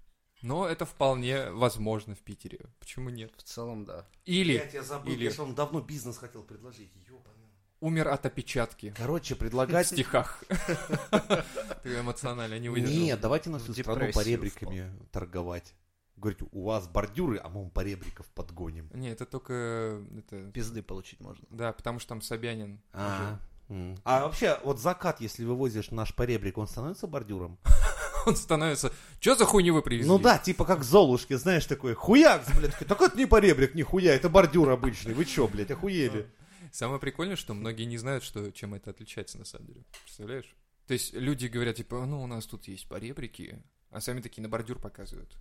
Но 0.42 0.68
это 0.68 0.86
вполне 0.86 1.50
возможно 1.52 2.16
в 2.16 2.20
Питере. 2.20 2.60
Почему 2.80 3.10
нет? 3.10 3.32
В 3.38 3.44
целом, 3.44 3.86
да. 3.86 4.06
Или... 4.26 4.58
Блядь, 4.58 4.74
я 4.74 4.84
забыл, 4.84 5.14
или- 5.14 5.24
я 5.24 5.32
же 5.32 5.42
вам 5.42 5.56
давно 5.56 5.80
бизнес 5.82 6.18
хотел 6.18 6.44
предложить. 6.44 6.92
Ёбаный. 7.08 7.48
умер 7.80 8.10
от 8.10 8.26
опечатки. 8.26 8.94
Короче, 8.98 9.36
В 9.36 9.38
предлагать... 9.40 9.88
стихах. 9.88 10.44
Ты 11.84 12.00
эмоционально 12.00 12.60
не 12.60 12.70
выдержал. 12.70 12.96
Нет, 12.96 13.22
давайте 13.22 13.50
на 13.50 13.60
всю 13.60 13.74
страну 13.74 14.02
депрессию 14.02 14.14
поребриками 14.24 14.92
торговать. 15.12 15.74
Говорить, 16.16 16.42
у 16.52 16.64
вас 16.64 16.88
бордюры, 16.88 17.40
а 17.44 17.50
мы 17.50 17.62
вам 17.62 17.72
поребриков 17.72 18.26
подгоним. 18.28 18.90
Не, 18.94 19.10
это 19.12 19.26
только... 19.26 20.06
Это... 20.18 20.52
Пизды 20.52 20.84
получить 20.84 21.20
можно. 21.22 21.46
Да, 21.50 21.74
потому 21.74 22.00
что 22.00 22.10
там 22.10 22.22
Собянин. 22.22 22.82
А, 22.94 23.40
а 24.04 24.26
вообще, 24.26 24.60
вот 24.64 24.80
закат, 24.80 25.22
если 25.22 25.46
вывозишь 25.46 25.92
наш 25.92 26.14
поребрик, 26.14 26.58
он 26.58 26.68
становится 26.68 27.08
бордюром? 27.08 27.60
Он 28.26 28.38
становится... 28.38 28.94
Че 29.20 29.36
за 29.36 29.44
хуйню 29.44 29.74
вы 29.74 29.82
привезли? 29.82 30.08
Ну 30.08 30.18
да, 30.18 30.38
типа 30.38 30.64
как 30.64 30.86
Золушки, 30.86 31.34
знаешь, 31.34 31.66
такой 31.66 31.94
хуяк, 31.94 32.42
блядь, 32.58 32.78
так 32.78 33.02
это 33.02 33.18
не 33.18 33.26
поребрик, 33.26 33.76
нихуя, 33.76 34.14
это 34.14 34.30
бордюр 34.30 34.70
обычный, 34.70 35.14
вы 35.14 35.26
чё, 35.26 35.48
блядь, 35.50 35.72
охуели? 35.72 36.30
Самое 36.72 37.02
прикольное, 37.02 37.36
что 37.36 37.54
многие 37.54 37.84
не 37.84 37.98
знают, 37.98 38.24
что, 38.24 38.50
чем 38.52 38.76
это 38.76 38.92
отличается 38.92 39.38
на 39.38 39.46
самом 39.46 39.68
деле. 39.68 39.86
Представляешь? 40.04 40.56
То 40.88 40.94
есть 40.94 41.14
люди 41.14 41.48
говорят, 41.48 41.76
типа, 41.76 42.06
ну, 42.06 42.24
у 42.24 42.28
нас 42.28 42.46
тут 42.46 42.68
есть 42.68 42.88
поребрики, 42.88 43.62
а 43.90 44.00
сами 44.00 44.22
такие 44.22 44.42
на 44.42 44.50
бордюр 44.50 44.80
показывают. 44.80 45.36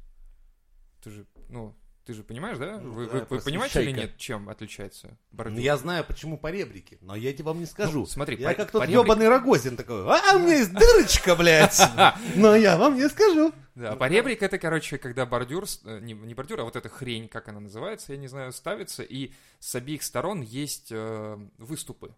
Ты 1.03 1.11
же, 1.11 1.27
ну, 1.49 1.77
ты 2.05 2.15
же 2.15 2.23
понимаешь, 2.25 2.59
да? 2.59 2.79
Ну 2.81 2.93
вы 2.93 3.07
да, 3.07 3.13
вы- 3.13 3.27
вы 3.29 3.39
понимаете 3.41 3.81
или 3.83 3.93
шайка. 3.93 4.01
нет, 4.01 4.17
чем 4.19 4.49
отличается 4.49 5.17
бордюр? 5.31 5.57
Ну, 5.59 5.63
я 5.63 5.77
знаю, 5.77 6.05
почему 6.05 6.37
поребрики, 6.39 6.99
но 7.01 7.15
я 7.15 7.33
тебе 7.33 7.45
вам 7.45 7.59
не 7.61 7.67
скажу. 7.67 8.01
Ну, 8.01 8.07
смотри, 8.07 8.37
я 8.37 8.51
по- 8.51 8.55
как 8.55 8.71
тот 8.71 8.83
поребрик- 8.83 9.05
ебаный 9.05 9.29
Рогозин 9.29 9.77
такой, 9.77 10.05
а 10.07 10.37
у 10.37 10.41
меня 10.41 10.57
есть 10.57 10.73
дырочка, 10.73 11.37
блядь, 11.37 11.81
но 12.37 12.57
я 12.57 12.77
вам 12.77 12.97
не 12.97 13.09
скажу. 13.09 13.53
Да, 13.75 13.97
поребрик 13.97 14.43
это, 14.43 14.59
короче, 14.59 14.99
когда 14.99 15.25
бордюр, 15.25 15.65
э, 15.85 15.99
не, 16.01 16.13
не 16.13 16.35
бордюр, 16.35 16.61
а 16.61 16.65
вот 16.65 16.77
эта 16.77 16.89
хрень, 16.89 17.29
как 17.29 17.49
она 17.49 17.61
называется, 17.61 18.13
я 18.13 18.19
не 18.19 18.29
знаю, 18.29 18.53
ставится, 18.53 19.03
и 19.03 19.33
с 19.61 19.75
обеих 19.75 20.03
сторон 20.03 20.43
есть 20.43 20.89
э, 20.91 21.39
выступы. 21.59 22.15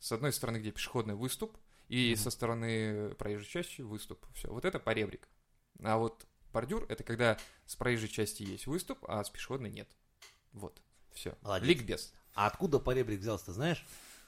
С 0.00 0.12
одной 0.12 0.32
стороны, 0.32 0.58
где 0.58 0.70
пешеходный 0.70 1.14
выступ, 1.14 1.56
и 1.88 2.14
со 2.16 2.30
стороны 2.30 3.14
проезжей 3.14 3.46
части 3.48 3.80
выступ. 3.80 4.26
Все, 4.34 4.48
вот 4.48 4.66
это 4.66 4.78
поребрик. 4.78 5.26
А 5.82 5.96
вот 5.96 6.26
бордюр 6.52 6.84
это 6.88 7.02
когда 7.04 7.38
с 7.66 7.76
проезжей 7.76 8.08
части 8.08 8.42
есть 8.42 8.66
выступ, 8.66 8.98
а 9.08 9.22
с 9.22 9.30
пешеходной 9.30 9.70
нет. 9.70 9.88
Вот, 10.52 10.80
все. 11.12 11.36
Молодец. 11.42 11.68
Ликбез. 11.68 12.12
А 12.34 12.46
откуда 12.46 12.78
поребрик 12.78 13.20
взялся, 13.20 13.52
знаешь? 13.52 13.84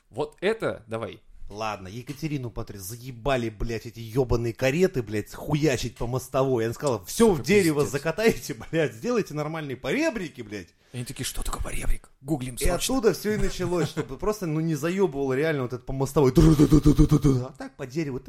Вот 0.08 0.36
это, 0.40 0.84
давай. 0.88 1.20
Ладно, 1.48 1.88
Екатерину 1.88 2.48
Патри 2.50 2.78
заебали, 2.78 3.48
блядь, 3.50 3.84
эти 3.84 3.98
ебаные 3.98 4.54
кареты, 4.54 5.02
блядь, 5.02 5.34
хуячить 5.34 5.96
по 5.96 6.06
мостовой. 6.06 6.64
Она 6.64 6.74
сказала, 6.74 7.04
все 7.04 7.28
в 7.28 7.38
Сука, 7.38 7.46
дерево 7.46 7.80
пиздец. 7.80 7.92
закатайте, 7.92 8.54
блядь, 8.54 8.94
сделайте 8.94 9.34
нормальные 9.34 9.76
поребрики, 9.76 10.42
блядь. 10.42 10.68
И 10.92 10.96
они 10.96 11.04
такие, 11.04 11.24
что 11.24 11.42
такое 11.42 11.62
поребрик? 11.62 12.08
Гуглим 12.20 12.54
И 12.54 12.58
срочно. 12.58 12.74
оттуда 12.76 13.12
все 13.14 13.34
и 13.34 13.36
началось, 13.36 13.88
чтобы 13.90 14.16
просто, 14.16 14.46
ну, 14.46 14.60
не 14.60 14.76
заебывало 14.76 15.32
реально 15.32 15.62
вот 15.62 15.72
это 15.72 15.84
по 15.84 15.92
мостовой. 15.92 16.30
А 16.32 17.52
так 17.58 17.76
по 17.76 17.86
дереву. 17.86 18.20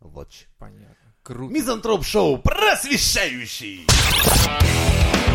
Вот. 0.00 0.32
Понятно. 0.58 1.09
Круто. 1.22 1.52
Мизантроп 1.52 2.04
шоу 2.04 2.38
просвещающий. 2.38 3.86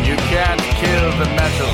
You 0.04 0.16
can't 0.30 0.60
kill 0.80 1.12
the 1.18 1.26
metal. 1.36 1.72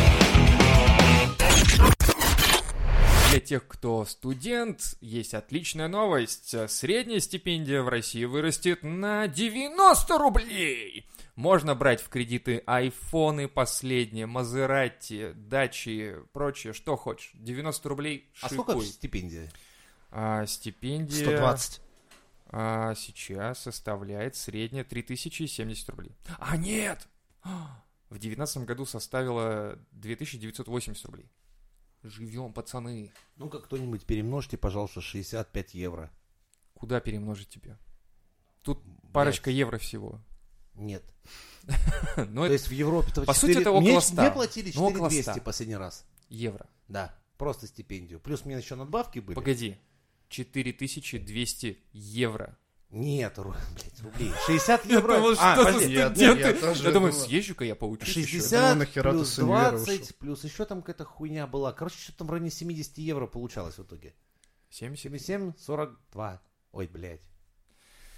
Для 3.31 3.41
тех, 3.41 3.67
кто 3.67 4.05
студент, 4.05 4.95
есть 5.01 5.33
отличная 5.33 5.89
новость. 5.89 6.55
Средняя 6.71 7.19
стипендия 7.21 7.81
в 7.83 7.89
России 7.89 8.25
вырастет 8.27 8.83
на 8.83 9.27
90 9.27 10.19
рублей. 10.19 11.07
Можно 11.35 11.75
брать 11.75 12.03
в 12.03 12.11
кредиты 12.11 12.63
айфоны 12.67 13.49
последние, 13.49 14.27
Мазерати, 14.27 15.33
дачи, 15.35 16.17
прочее, 16.35 16.75
что 16.75 16.97
хочешь. 16.97 17.31
90 17.33 17.89
рублей 17.89 18.29
А 18.43 18.51
шикуй. 18.51 18.65
сколько 18.65 18.85
стипендия? 18.87 19.51
А, 20.11 20.45
стипендия 20.45 21.25
120. 21.25 21.81
А, 22.53 22.95
сейчас 22.95 23.61
составляет 23.61 24.37
средняя 24.37 24.85
3070 24.85 25.89
рублей. 25.89 26.15
А, 26.39 26.57
нет! 26.57 27.09
В 27.43 28.11
2019 28.19 28.59
году 28.59 28.85
составила 28.85 29.79
2980 29.93 31.05
рублей. 31.07 31.31
Живем, 32.03 32.53
пацаны. 32.53 33.13
Ну-ка, 33.37 33.59
кто-нибудь 33.61 34.05
перемножьте, 34.05 34.57
пожалуйста, 34.59 35.01
65 35.01 35.75
евро. 35.75 36.11
Куда 36.75 37.01
перемножить 37.01 37.49
тебе? 37.49 37.79
Тут 38.63 38.83
парочка 39.13 39.51
евро 39.51 39.79
всего. 39.79 40.21
Нет. 40.75 41.03
Но 42.17 42.47
То 42.47 42.53
есть 42.53 42.69
в 42.69 42.73
Европе-то 42.73 43.23
По 43.25 43.35
сути, 43.35 43.59
это 43.59 43.71
около 43.71 44.01
100. 44.01 44.21
мне 44.21 44.31
платили 44.31 44.73
Ну, 44.75 44.85
около 44.87 45.09
4200 45.11 45.31
100. 45.39 45.41
последний 45.45 45.77
раз. 45.77 46.05
евро. 46.29 46.67
Да, 46.89 47.15
просто 47.39 47.67
стипендию. 47.67 48.21
Плюс 48.21 48.45
мне 48.45 48.57
еще 48.57 48.75
надбавки 48.75 49.21
были. 49.21 49.35
Погоди. 49.37 49.79
4200 50.33 51.79
евро. 51.93 52.59
Нет, 52.91 53.39
ру- 53.39 53.55
блядь, 53.75 54.01
рублей. 54.03 54.33
60 54.47 54.85
евро. 54.87 55.15
думал, 55.17 55.35
А, 55.39 55.55
что 55.55 55.65
за 55.65 55.73
подожди. 55.73 55.93
Я 55.95 56.11
тоже 56.11 56.85
Я 56.85 56.93
думаю, 56.93 57.13
думал. 57.13 57.25
съезжу-ка 57.27 57.65
я 57.65 57.75
поучусь 57.75 58.09
еще. 58.17 58.27
60 58.41 58.61
думаю, 58.61 58.77
нахера 58.77 59.11
ты 59.13 59.17
плюс 59.19 59.29
с 59.31 59.39
универа 59.39 59.71
20, 59.71 59.89
ушел? 60.03 60.17
плюс 60.19 60.45
еще 60.45 60.65
там 60.67 60.81
какая-то 60.83 61.05
хуйня 61.05 61.47
была. 61.47 61.73
Короче, 61.73 61.97
что-то 61.99 62.19
там 62.19 62.27
в 62.27 62.31
районе 62.33 62.51
70 62.51 62.99
евро 62.99 63.27
получалось 63.27 63.79
в 63.79 63.83
итоге. 63.83 64.15
70? 64.71 65.03
77, 65.05 65.53
42. 65.59 66.43
Ой, 66.73 66.87
блядь. 66.87 67.21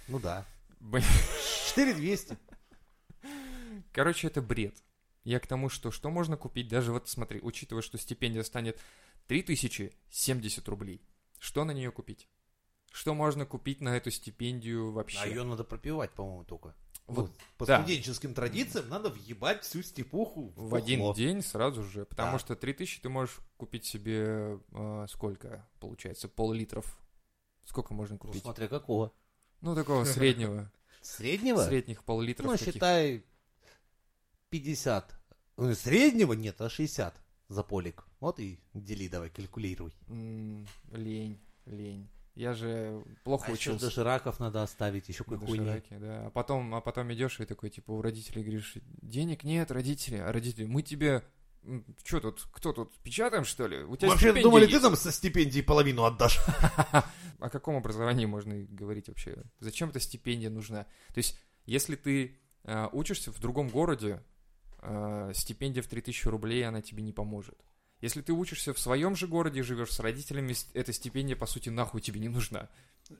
Ну 0.07 0.19
да. 0.19 0.45
Блин. 0.81 1.05
4200. 1.75 2.37
Короче, 3.91 4.27
это 4.27 4.41
бред. 4.41 4.75
Я 5.23 5.39
к 5.39 5.47
тому, 5.47 5.69
что 5.69 5.89
что 5.91 6.09
можно 6.09 6.37
купить, 6.37 6.67
даже 6.67 6.91
вот 6.91 7.07
смотри, 7.09 7.39
учитывая, 7.41 7.81
что 7.81 7.97
стипендия 7.97 8.43
станет 8.43 8.79
3070 9.27 10.67
рублей, 10.67 11.01
что 11.45 11.63
на 11.63 11.71
нее 11.71 11.91
купить? 11.91 12.27
Что 12.91 13.13
можно 13.13 13.45
купить 13.45 13.81
на 13.81 13.95
эту 13.95 14.09
стипендию 14.09 14.91
вообще? 14.91 15.19
А 15.21 15.27
ее 15.27 15.43
надо 15.43 15.63
пропивать, 15.63 16.11
по-моему, 16.11 16.43
только. 16.43 16.73
Вот, 17.07 17.27
Вот, 17.29 17.31
по 17.57 17.65
да. 17.67 17.77
студенческим 17.79 18.33
традициям 18.33 18.89
надо 18.89 19.09
въебать 19.11 19.61
всю 19.63 19.83
степуху 19.83 20.51
В 20.55 20.73
один 20.73 21.01
бухло. 21.01 21.13
день 21.15 21.43
сразу 21.43 21.83
же, 21.83 22.05
потому 22.05 22.33
Да. 22.33 22.39
что 22.39 22.55
3000 22.55 23.01
ты 23.01 23.09
можешь 23.09 23.37
купить 23.57 23.85
себе 23.85 24.59
э, 24.71 25.05
сколько 25.09 25.67
получается, 25.79 26.27
пол-литров. 26.27 26.97
Сколько 27.65 27.93
можно 27.93 28.15
Ну, 28.15 28.19
купить? 28.19 28.41
смотря 28.41 28.67
какого. 28.67 29.11
Ну, 29.61 29.75
такого 29.75 30.03
среднего. 30.05 30.71
Среднего? 31.01 31.61
Средних 31.63 32.03
пол-литров. 32.03 32.47
Ну, 32.47 32.57
таких. 32.57 32.73
считай 32.73 33.23
50. 34.49 35.13
Ну, 35.57 35.73
среднего 35.75 36.33
нет, 36.33 36.59
а 36.61 36.69
60 36.69 37.13
за 37.49 37.63
полик. 37.63 38.05
Вот 38.19 38.39
и 38.39 38.59
дели 38.73 39.07
давай, 39.07 39.29
калькулируй. 39.29 39.93
М, 40.07 40.65
Лень, 40.91 41.39
лень. 41.65 42.09
Я 42.35 42.53
же 42.53 43.01
плохо 43.23 43.45
А 43.47 43.51
еще 43.51 43.69
учился. 43.71 43.85
дошираков 43.85 44.39
надо 44.41 44.61
оставить, 44.61 45.07
еще 45.07 45.23
какой 45.23 45.37
хуйни. 45.39 45.81
да. 45.91 46.27
А 46.27 46.29
потом, 46.31 46.75
а 46.75 46.81
потом 46.81 47.13
идешь 47.13 47.39
и 47.39 47.45
такой, 47.45 47.69
типа, 47.69 47.91
у 47.91 48.01
родителей 48.01 48.41
говоришь, 48.43 48.73
денег 49.01 49.43
нет, 49.45 49.71
родители, 49.71 50.17
а 50.17 50.33
родители, 50.33 50.65
мы 50.65 50.81
тебе, 50.81 51.23
что 52.03 52.19
тут, 52.19 52.45
кто 52.51 52.73
тут, 52.73 52.93
печатаем, 52.99 53.45
что 53.45 53.67
ли? 53.67 53.83
У 53.83 53.95
тебя 53.95 54.09
Вообще 54.09 54.33
думали, 54.33 54.63
есть?» 54.63 54.73
ты 54.75 54.81
нам 54.81 54.97
со 54.97 55.13
стипендии 55.13 55.61
половину 55.61 56.03
отдашь. 56.03 56.39
О 57.39 57.49
каком 57.49 57.77
образовании 57.77 58.25
можно 58.25 58.51
и 58.53 58.65
говорить 58.65 59.07
вообще? 59.07 59.43
Зачем 59.59 59.89
эта 59.89 60.01
стипендия 60.01 60.49
нужна? 60.49 60.83
То 61.13 61.17
есть, 61.19 61.39
если 61.65 61.95
ты 61.95 62.37
э, 62.65 62.87
учишься 62.91 63.31
в 63.31 63.39
другом 63.39 63.69
городе, 63.69 64.21
э, 64.87 65.31
стипендия 65.33 65.81
в 65.83 65.87
3000 65.87 66.27
рублей, 66.27 66.65
она 66.67 66.81
тебе 66.81 67.01
не 67.03 67.11
поможет. 67.13 67.57
Если 68.01 68.21
ты 68.21 68.33
учишься 68.33 68.73
в 68.73 68.79
своем 68.79 69.15
же 69.15 69.27
городе, 69.27 69.63
живешь 69.63 69.91
с 69.91 69.99
родителями, 69.99 70.53
эта 70.73 70.93
стипендия, 70.93 71.35
по 71.35 71.45
сути, 71.45 71.69
нахуй 71.69 72.01
тебе 72.01 72.19
не 72.19 72.29
нужна. 72.29 72.69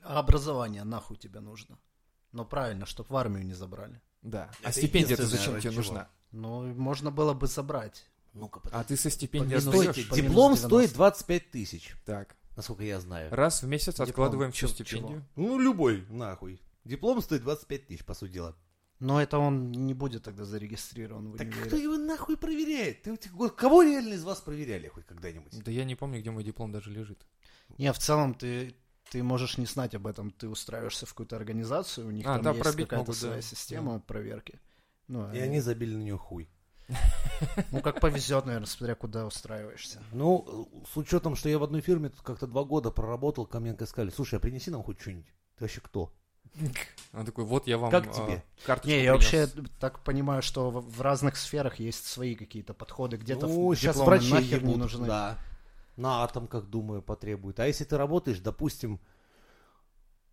А 0.03 0.19
образование 0.19 0.83
нахуй 0.83 1.17
тебе 1.17 1.39
нужно. 1.39 1.77
Но 2.31 2.43
правильно, 2.45 2.85
чтобы 2.85 3.09
в 3.09 3.15
армию 3.15 3.45
не 3.45 3.53
забрали. 3.53 4.01
Да. 4.21 4.51
а 4.63 4.69
Это 4.69 4.79
стипендия-то 4.79 5.23
единственное, 5.23 5.39
зачем 5.39 5.61
тебе 5.61 5.71
чего. 5.71 5.81
нужна? 5.83 6.09
Ну, 6.31 6.73
можно 6.73 7.11
было 7.11 7.33
бы 7.33 7.47
забрать. 7.47 8.05
Ну-ка, 8.33 8.59
А 8.73 8.83
ты 8.83 8.97
со 8.97 9.09
стипендией 9.09 9.61
по 10.09 10.15
диплом 10.15 10.51
минус 10.51 10.59
90. 10.59 10.67
стоит 10.67 10.93
25 10.93 11.51
тысяч, 11.51 11.95
Так. 12.05 12.35
насколько 12.57 12.83
я 12.83 12.99
знаю. 12.99 13.33
Раз 13.33 13.63
в 13.63 13.67
месяц 13.67 13.93
Диплом. 13.93 14.09
откладываем 14.09 14.51
всю 14.51 14.67
стипендию. 14.67 15.25
Ну, 15.37 15.57
любой, 15.57 16.05
нахуй. 16.09 16.59
Диплом 16.83 17.21
стоит 17.21 17.43
25 17.43 17.87
тысяч, 17.87 18.03
по 18.03 18.13
сути 18.13 18.33
дела. 18.33 18.55
Но 19.05 19.21
это 19.21 19.37
он 19.37 19.71
не 19.71 19.93
будет 19.93 20.23
тогда 20.23 20.45
зарегистрирован 20.45 21.29
в 21.29 21.37
Так 21.37 21.47
универе. 21.47 21.65
кто 21.67 21.77
его 21.77 21.95
нахуй 21.95 22.37
проверяет? 22.37 23.03
Ты, 23.03 23.15
кого 23.55 23.83
реально 23.83 24.13
из 24.13 24.23
вас 24.23 24.41
проверяли 24.41 24.87
хоть 24.87 25.05
когда-нибудь? 25.05 25.63
Да 25.63 25.69
я 25.71 25.83
не 25.83 25.93
помню, 25.95 26.21
где 26.21 26.31
мой 26.31 26.43
диплом 26.43 26.71
даже 26.71 26.89
лежит. 26.89 27.23
Не, 27.77 27.93
в 27.93 27.99
целом 27.99 28.33
ты, 28.33 28.75
ты 29.11 29.21
можешь 29.21 29.59
не 29.59 29.67
знать 29.67 29.93
об 29.93 30.07
этом. 30.07 30.31
Ты 30.31 30.49
устраиваешься 30.49 31.05
в 31.05 31.09
какую-то 31.09 31.35
организацию, 31.35 32.07
у 32.07 32.11
них 32.11 32.25
А, 32.25 32.35
там 32.35 32.43
да, 32.43 32.49
есть 32.51 32.63
пробить 32.63 32.87
какая-то 32.87 33.11
могут, 33.11 33.21
да. 33.21 33.27
своя 33.27 33.41
система 33.43 33.99
проверки. 33.99 34.59
Ну, 35.07 35.31
И 35.33 35.37
они 35.37 35.59
забили 35.59 35.93
на 35.95 36.01
нее 36.01 36.17
хуй. 36.17 36.49
ну, 37.71 37.81
как 37.81 37.99
повезет, 37.99 38.45
наверное, 38.47 38.65
смотря 38.65 38.95
куда 38.95 39.27
устраиваешься. 39.27 40.01
Ну, 40.13 40.67
с 40.91 40.97
учетом, 40.97 41.35
что 41.35 41.47
я 41.47 41.59
в 41.59 41.63
одной 41.63 41.81
фирме 41.81 42.09
тут 42.09 42.21
как-то 42.21 42.47
два 42.47 42.63
года 42.63 42.89
проработал, 42.89 43.45
ко 43.45 43.59
мне 43.59 43.75
сказали, 43.85 44.09
слушай, 44.09 44.35
а 44.35 44.39
принеси 44.39 44.71
нам 44.71 44.81
хоть 44.81 44.99
что-нибудь. 44.99 45.27
Ты 45.57 45.63
вообще 45.63 45.81
кто? 45.81 46.11
Он 47.13 47.25
такой, 47.25 47.45
вот 47.45 47.65
я 47.67 47.77
вам 47.77 47.91
Как 47.91 48.07
а, 48.07 48.11
тебе? 48.11 48.43
карточку 48.65 48.89
Не, 48.89 49.03
я 49.03 49.15
принес. 49.15 49.31
вообще 49.33 49.63
так 49.79 49.99
понимаю, 50.03 50.41
что 50.41 50.69
в, 50.69 50.81
в 50.97 51.01
разных 51.01 51.37
сферах 51.37 51.79
есть 51.79 52.05
свои 52.05 52.35
какие-то 52.35 52.73
подходы. 52.73 53.17
Где-то 53.17 53.47
ну, 53.47 53.69
в 53.69 53.75
сейчас 53.75 53.95
врачи 53.97 54.33
нахер 54.33 54.63
не 54.63 54.69
ебут, 54.71 54.77
нужны. 54.77 55.07
Да. 55.07 55.37
на 55.95 56.23
атом, 56.23 56.47
как 56.47 56.69
думаю, 56.69 57.01
потребует. 57.01 57.59
А 57.59 57.67
если 57.67 57.85
ты 57.85 57.97
работаешь, 57.97 58.39
допустим, 58.39 58.99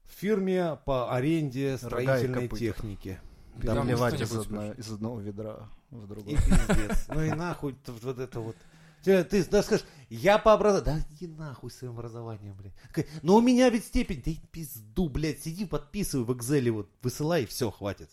в 0.05 0.13
фирме 0.13 0.77
по 0.85 1.15
аренде 1.15 1.75
и 1.75 1.77
строительной 1.77 2.49
техники. 2.49 3.21
Да, 3.55 3.75
Допустим, 3.75 3.85
мне 3.85 3.93
Переливать 3.93 4.21
из, 4.21 4.35
одно- 4.37 4.73
из 4.73 4.93
одного 4.93 5.21
ведра 5.21 5.69
в 5.91 6.05
И 6.05 6.07
другое. 6.07 6.37
пиздец. 6.37 7.05
Ну 7.09 7.23
и 7.23 7.31
нахуй 7.31 7.77
вот 7.87 8.19
это 8.19 8.41
вот. 8.41 8.57
Ты, 9.03 9.25
ты 9.25 9.45
да, 9.47 9.63
скажешь, 9.63 9.87
я 10.09 10.39
по 10.39 10.53
образованию... 10.53 11.03
Да 11.03 11.15
иди 11.15 11.27
нахуй 11.27 11.71
своим 11.71 11.93
образованием, 11.95 12.55
блядь. 12.55 12.75
Такая, 12.89 13.07
Ну 13.23 13.35
у 13.37 13.41
меня 13.41 13.69
ведь 13.71 13.85
степень. 13.87 14.23
Да 14.25 14.31
и 14.31 14.37
пизду, 14.51 15.09
блядь. 15.09 15.43
Сиди, 15.43 15.65
подписывай 15.65 16.25
в 16.25 16.31
Excel, 16.31 16.71
вот, 16.71 16.91
высылай, 17.03 17.43
и 17.43 17.47
все, 17.47 17.71
хватит. 17.71 18.11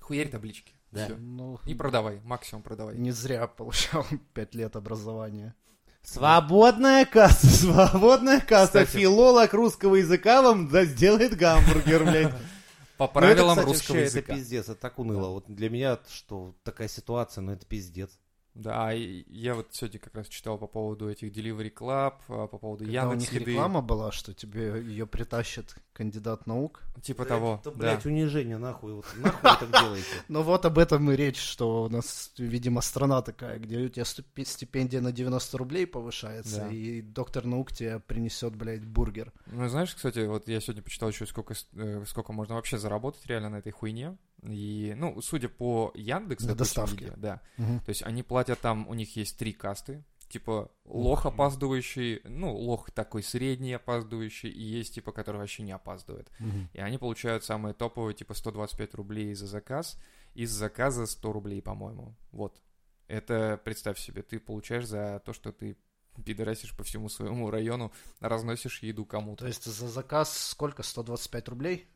Хуярь 0.00 0.28
таблички. 0.28 0.72
Да. 0.92 1.08
Ну, 1.18 1.58
И 1.66 1.74
продавай, 1.74 2.20
максимум 2.24 2.62
продавай. 2.62 2.96
не 2.96 3.10
зря 3.10 3.46
получал 3.46 4.06
5 4.34 4.54
лет 4.54 4.76
образования. 4.76 5.54
Свободная 6.02 7.04
касса, 7.04 7.46
свободная 7.48 8.40
касса. 8.40 8.84
Кстати. 8.84 8.98
Филолог 9.00 9.52
русского 9.52 9.96
языка 9.96 10.40
вам 10.42 10.68
да, 10.68 10.84
сделает 10.84 11.36
гамбургер, 11.36 12.04
блядь. 12.04 12.34
По 12.96 13.04
Ну, 13.04 13.10
это, 13.10 13.12
правилам 13.12 13.56
кстати, 13.56 13.66
русского 13.66 13.94
вообще, 13.96 14.04
языка. 14.06 14.32
Это 14.32 14.40
пиздец, 14.40 14.64
это 14.64 14.74
так 14.76 14.98
уныло. 14.98 15.28
Вот 15.30 15.44
для 15.48 15.68
меня, 15.68 15.98
что 16.08 16.54
такая 16.62 16.88
ситуация, 16.88 17.42
ну 17.42 17.52
это 17.52 17.66
пиздец. 17.66 18.10
Да, 18.56 18.90
я 18.92 19.54
вот 19.54 19.68
сегодня 19.72 20.00
как 20.00 20.14
раз 20.14 20.28
читал 20.28 20.56
по 20.56 20.66
поводу 20.66 21.10
этих 21.10 21.30
Delivery 21.30 21.70
Club, 21.72 22.14
а, 22.28 22.46
по 22.46 22.56
поводу 22.58 22.84
Когда 22.84 23.06
у 23.06 23.10
Яндекс 23.12 23.30
них 23.32 23.40
Еды. 23.42 23.50
реклама 23.52 23.82
была, 23.82 24.10
что 24.12 24.32
тебе 24.32 24.80
ее 24.82 25.06
притащит 25.06 25.74
кандидат 25.92 26.46
наук. 26.46 26.80
Типа 27.02 27.26
того, 27.26 27.60
Это, 27.60 27.70
да. 27.72 27.76
блядь, 27.76 28.06
унижение, 28.06 28.56
нахуй. 28.56 28.94
Вот, 28.94 29.06
нахуй 29.18 29.50
вы 29.50 29.56
так 29.66 29.70
делаете? 29.82 30.06
Ну 30.28 30.42
вот 30.42 30.64
об 30.64 30.78
этом 30.78 31.10
и 31.10 31.16
речь, 31.16 31.38
что 31.38 31.84
у 31.84 31.88
нас, 31.90 32.32
видимо, 32.38 32.80
страна 32.80 33.20
такая, 33.20 33.58
где 33.58 33.78
у 33.78 33.88
тебя 33.90 34.04
стипендия 34.06 35.02
на 35.02 35.12
90 35.12 35.58
рублей 35.58 35.86
повышается, 35.86 36.60
Да. 36.60 36.68
и 36.68 37.02
доктор 37.02 37.44
наук 37.44 37.72
тебе 37.72 38.00
принесет, 38.00 38.56
блядь, 38.56 38.86
бургер. 38.86 39.32
Ну, 39.46 39.68
знаешь, 39.68 39.94
кстати, 39.94 40.20
вот 40.26 40.48
я 40.48 40.60
сегодня 40.62 40.82
почитал 40.82 41.10
еще, 41.10 41.26
сколько, 41.26 41.54
э, 41.74 42.04
сколько 42.06 42.32
можно 42.32 42.54
вообще 42.54 42.78
заработать 42.78 43.26
реально 43.26 43.50
на 43.50 43.56
этой 43.56 43.72
хуйне. 43.72 44.16
И, 44.42 44.94
ну, 44.96 45.20
судя 45.22 45.48
по 45.48 45.92
Яндексу, 45.94 46.46
На 46.46 46.54
допустим, 46.54 46.82
доставке. 46.84 47.06
где, 47.06 47.16
да. 47.16 47.42
То 47.56 47.88
есть 47.88 48.02
они 48.02 48.22
платят 48.22 48.60
там, 48.60 48.86
у 48.88 48.94
них 48.94 49.16
есть 49.16 49.38
три 49.38 49.52
касты. 49.52 50.04
Типа 50.28 50.72
лох 50.84 51.24
опаздывающий, 51.24 52.20
ну, 52.24 52.52
лох 52.52 52.90
такой 52.90 53.22
средний 53.22 53.74
опаздывающий, 53.74 54.50
и 54.50 54.60
есть 54.60 54.94
типа, 54.94 55.12
который 55.12 55.36
вообще 55.36 55.62
не 55.62 55.70
опаздывает. 55.72 56.30
И 56.72 56.80
они 56.80 56.98
получают 56.98 57.44
самые 57.44 57.74
топовые, 57.74 58.14
типа 58.14 58.34
125 58.34 58.94
рублей 58.94 59.34
за 59.34 59.46
заказ, 59.46 59.96
из 60.34 60.50
заказа 60.50 61.06
100 61.06 61.32
рублей, 61.32 61.62
по-моему. 61.62 62.16
Вот. 62.32 62.60
Это, 63.06 63.60
представь 63.64 63.98
себе, 64.00 64.22
ты 64.22 64.40
получаешь 64.40 64.86
за 64.86 65.22
то, 65.24 65.32
что 65.32 65.52
ты 65.52 65.76
пидорасишь 66.24 66.76
по 66.76 66.82
всему 66.82 67.08
своему 67.08 67.50
району, 67.50 67.92
разносишь 68.20 68.82
еду 68.82 69.04
кому-то. 69.04 69.44
То 69.44 69.46
есть 69.46 69.64
за 69.64 69.88
заказ 69.88 70.36
сколько? 70.36 70.82
125 70.82 71.48
рублей? 71.48 71.88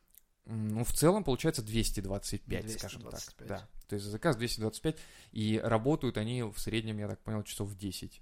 Ну, 0.46 0.84
в 0.84 0.92
целом 0.92 1.22
получается 1.24 1.62
225, 1.62 2.72
скажем 2.78 3.02
так. 3.02 3.10
225. 3.10 3.48
Да. 3.48 3.68
То 3.88 3.94
есть 3.94 4.04
за 4.04 4.12
заказ 4.12 4.36
225, 4.36 4.96
и 5.32 5.60
работают 5.62 6.16
они 6.16 6.42
в 6.42 6.58
среднем, 6.58 6.98
я 6.98 7.08
так 7.08 7.20
понял, 7.20 7.42
часов 7.42 7.76
10 7.76 8.20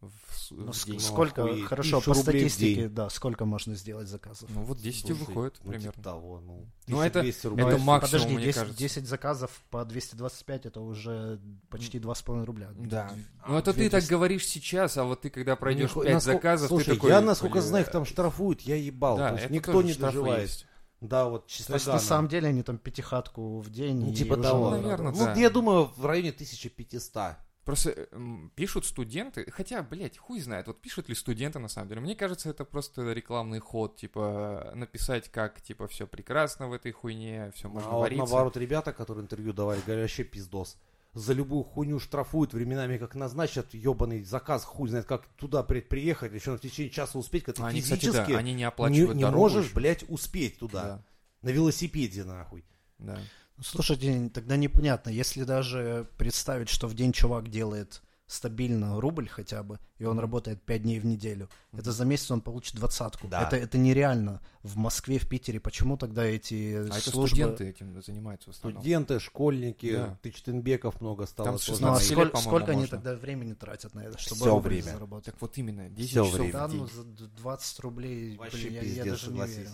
в, 0.00 0.52
Ну, 0.52 0.70
в 0.72 0.84
день. 0.84 1.00
сколько, 1.00 1.42
охуеть, 1.44 1.64
хорошо, 1.66 1.96
1000 1.98 2.04
по 2.06 2.14
в 2.14 2.22
статистике, 2.22 2.88
да, 2.88 3.10
сколько 3.10 3.44
можно 3.44 3.74
сделать 3.74 4.06
заказов? 4.06 4.48
Ну, 4.54 4.62
вот 4.62 4.78
10 4.78 5.04
и 5.04 5.06
Слушай, 5.08 5.18
выходит 5.26 5.54
ну, 5.64 5.72
типа 5.72 5.78
примерно. 5.78 6.02
того, 6.04 6.40
ну, 6.40 6.66
Ну, 6.86 7.00
это- 7.00 7.18
1200 7.18 7.46
рублей. 7.48 7.66
это 7.66 7.78
Ну, 7.78 7.82
максимум, 7.84 8.10
Подожди, 8.12 8.34
мне 8.36 8.44
10, 8.44 8.58
кажется. 8.60 8.78
10 8.78 9.06
заказов 9.08 9.50
по 9.70 9.84
225 9.84 10.66
это 10.66 10.80
уже 10.80 11.40
почти 11.68 11.98
2,5 11.98 12.44
рубля. 12.44 12.70
Да. 12.76 13.10
А, 13.42 13.50
Ну, 13.52 13.58
это 13.58 13.72
ты 13.72 13.78
200. 13.80 13.90
так 13.90 14.04
говоришь 14.04 14.46
сейчас, 14.46 14.96
а 14.98 15.02
вот 15.04 15.22
ты, 15.22 15.30
когда 15.30 15.56
пройдешь 15.56 15.90
Ниху- 15.90 16.04
5 16.04 16.14
насколько- 16.14 16.36
заказов, 16.38 16.68
Слушай, 16.68 16.84
ты 16.90 16.94
такой... 16.94 17.10
я, 17.10 17.20
насколько 17.20 17.60
знаю, 17.60 17.84
их 17.84 17.90
там 17.90 18.04
штрафуют, 18.04 18.60
я 18.60 18.76
ебал. 18.76 19.16
Да, 19.16 19.28
То 19.30 19.34
есть 19.34 19.44
это 19.46 19.54
никто 19.54 19.82
не 19.82 19.94
доживает. 19.94 20.42
есть. 20.48 20.66
Да, 21.00 21.28
вот 21.28 21.46
То 21.46 21.52
есть 21.52 21.68
чисто 21.68 21.92
на 21.92 21.98
самом 22.00 22.28
деле 22.28 22.48
они 22.48 22.62
там 22.62 22.78
пятихатку 22.78 23.60
в 23.60 23.70
день. 23.70 24.06
Ну, 24.06 24.12
типа 24.12 24.34
уже 24.34 24.42
того. 24.42 24.70
надо. 24.70 24.82
Наверно, 24.82 25.10
Ну, 25.12 25.24
да. 25.24 25.34
я 25.34 25.50
думаю, 25.50 25.90
в 25.96 26.04
районе 26.06 26.30
1500. 26.30 27.36
Просто 27.64 27.90
э, 27.90 28.06
пишут 28.54 28.86
студенты, 28.86 29.50
хотя, 29.50 29.82
блядь, 29.82 30.16
хуй 30.16 30.40
знает, 30.40 30.66
вот 30.68 30.80
пишут 30.80 31.10
ли 31.10 31.14
студенты 31.14 31.58
на 31.58 31.68
самом 31.68 31.88
деле. 31.88 32.00
Мне 32.00 32.16
кажется, 32.16 32.48
это 32.48 32.64
просто 32.64 33.12
рекламный 33.12 33.58
ход, 33.58 33.96
типа, 33.96 34.72
написать, 34.74 35.28
как, 35.30 35.60
типа, 35.60 35.86
все 35.86 36.06
прекрасно 36.06 36.68
в 36.68 36.72
этой 36.72 36.92
хуйне, 36.92 37.52
все 37.54 37.68
можно 37.68 37.90
а 37.90 37.92
вот 37.92 38.00
вариться. 38.00 38.24
наоборот, 38.24 38.56
ребята, 38.56 38.94
которые 38.94 39.22
интервью 39.22 39.52
давали, 39.52 39.82
говорят, 39.84 40.04
вообще 40.04 40.24
пиздос. 40.24 40.78
За 41.14 41.32
любую 41.32 41.64
хуйню 41.64 41.98
штрафуют, 41.98 42.52
временами 42.52 42.96
как 42.98 43.14
назначат, 43.14 43.74
ебаный 43.74 44.22
заказ, 44.22 44.64
хуй 44.64 44.88
знает, 44.88 45.06
как 45.06 45.26
туда 45.36 45.62
при- 45.62 45.80
приехать, 45.80 46.32
еще 46.32 46.56
в 46.56 46.60
течение 46.60 46.90
часа 46.92 47.18
успеть, 47.18 47.44
когда 47.44 47.62
ты 47.62 47.68
Они, 47.68 47.80
кстати, 47.80 48.06
да, 48.06 48.12
физически 48.12 48.32
они 48.32 48.50
не 48.52 48.58
не, 48.58 48.64
оплачивают 48.64 49.16
не 49.16 49.22
дорогу 49.22 49.38
можешь, 49.38 49.64
еще. 49.66 49.74
блядь, 49.74 50.04
успеть 50.08 50.58
туда. 50.58 50.82
Да, 50.82 51.02
На 51.42 51.48
велосипеде, 51.50 52.24
нахуй. 52.24 52.64
да. 52.98 53.18
Ну, 53.56 53.62
Слушайте, 53.64 54.30
тогда 54.32 54.56
непонятно, 54.56 55.10
если 55.10 55.42
даже 55.42 56.08
представить, 56.18 56.68
что 56.68 56.86
в 56.86 56.94
день 56.94 57.12
чувак 57.12 57.48
делает 57.50 58.02
стабильно 58.28 59.00
рубль 59.00 59.26
хотя 59.28 59.62
бы, 59.64 59.80
и 59.98 60.04
он 60.04 60.18
работает 60.20 60.62
5 60.62 60.82
дней 60.82 61.00
в 61.00 61.04
неделю, 61.06 61.48
это 61.72 61.90
за 61.92 62.04
месяц 62.04 62.30
он 62.30 62.40
получит 62.42 62.76
двадцатку. 62.76 63.26
Да. 63.26 63.42
Это, 63.42 63.56
это 63.56 63.78
нереально. 63.78 64.40
В 64.62 64.76
Москве, 64.76 65.18
в 65.18 65.28
Питере, 65.28 65.58
почему 65.60 65.96
тогда 65.96 66.24
эти 66.24 66.74
А 66.76 66.96
это 66.98 67.10
службы... 67.10 67.36
студенты 67.36 67.68
этим 67.70 68.00
занимаются 68.02 68.50
в 68.50 68.54
основном. 68.54 68.82
Студенты, 68.82 69.18
школьники, 69.18 69.92
Да. 69.96 70.18
Тычтенбеков 70.22 71.00
много 71.00 71.26
стало. 71.26 71.48
Там 71.48 71.58
с 71.58 71.64
тоже. 71.64 71.80
Ну, 71.82 71.88
а 71.88 71.98
16 71.98 72.10
лет, 72.10 72.18
сколь- 72.18 72.30
по-моему, 72.30 72.50
сколько 72.50 72.70
они 72.72 72.80
можно. 72.82 72.96
тогда 72.98 73.14
времени 73.16 73.54
тратят 73.54 73.94
на 73.94 74.00
это, 74.00 74.18
чтобы 74.18 74.46
рубль 74.46 74.68
время. 74.68 74.92
заработать? 74.92 75.24
Так 75.32 75.40
вот 75.40 75.56
именно, 75.58 75.88
10 75.88 76.10
Всё 76.10 76.24
часов 76.24 76.38
время. 76.38 76.52
Да, 76.52 76.68
ну 76.68 76.86
за 76.86 77.04
д- 77.04 77.24
20 77.38 77.80
рублей, 77.80 78.36
Вообще 78.36 78.68
блин, 78.68 78.74
я, 78.74 78.82
я 78.82 79.04
даже 79.10 79.30
не 79.32 79.40
верю. 79.46 79.70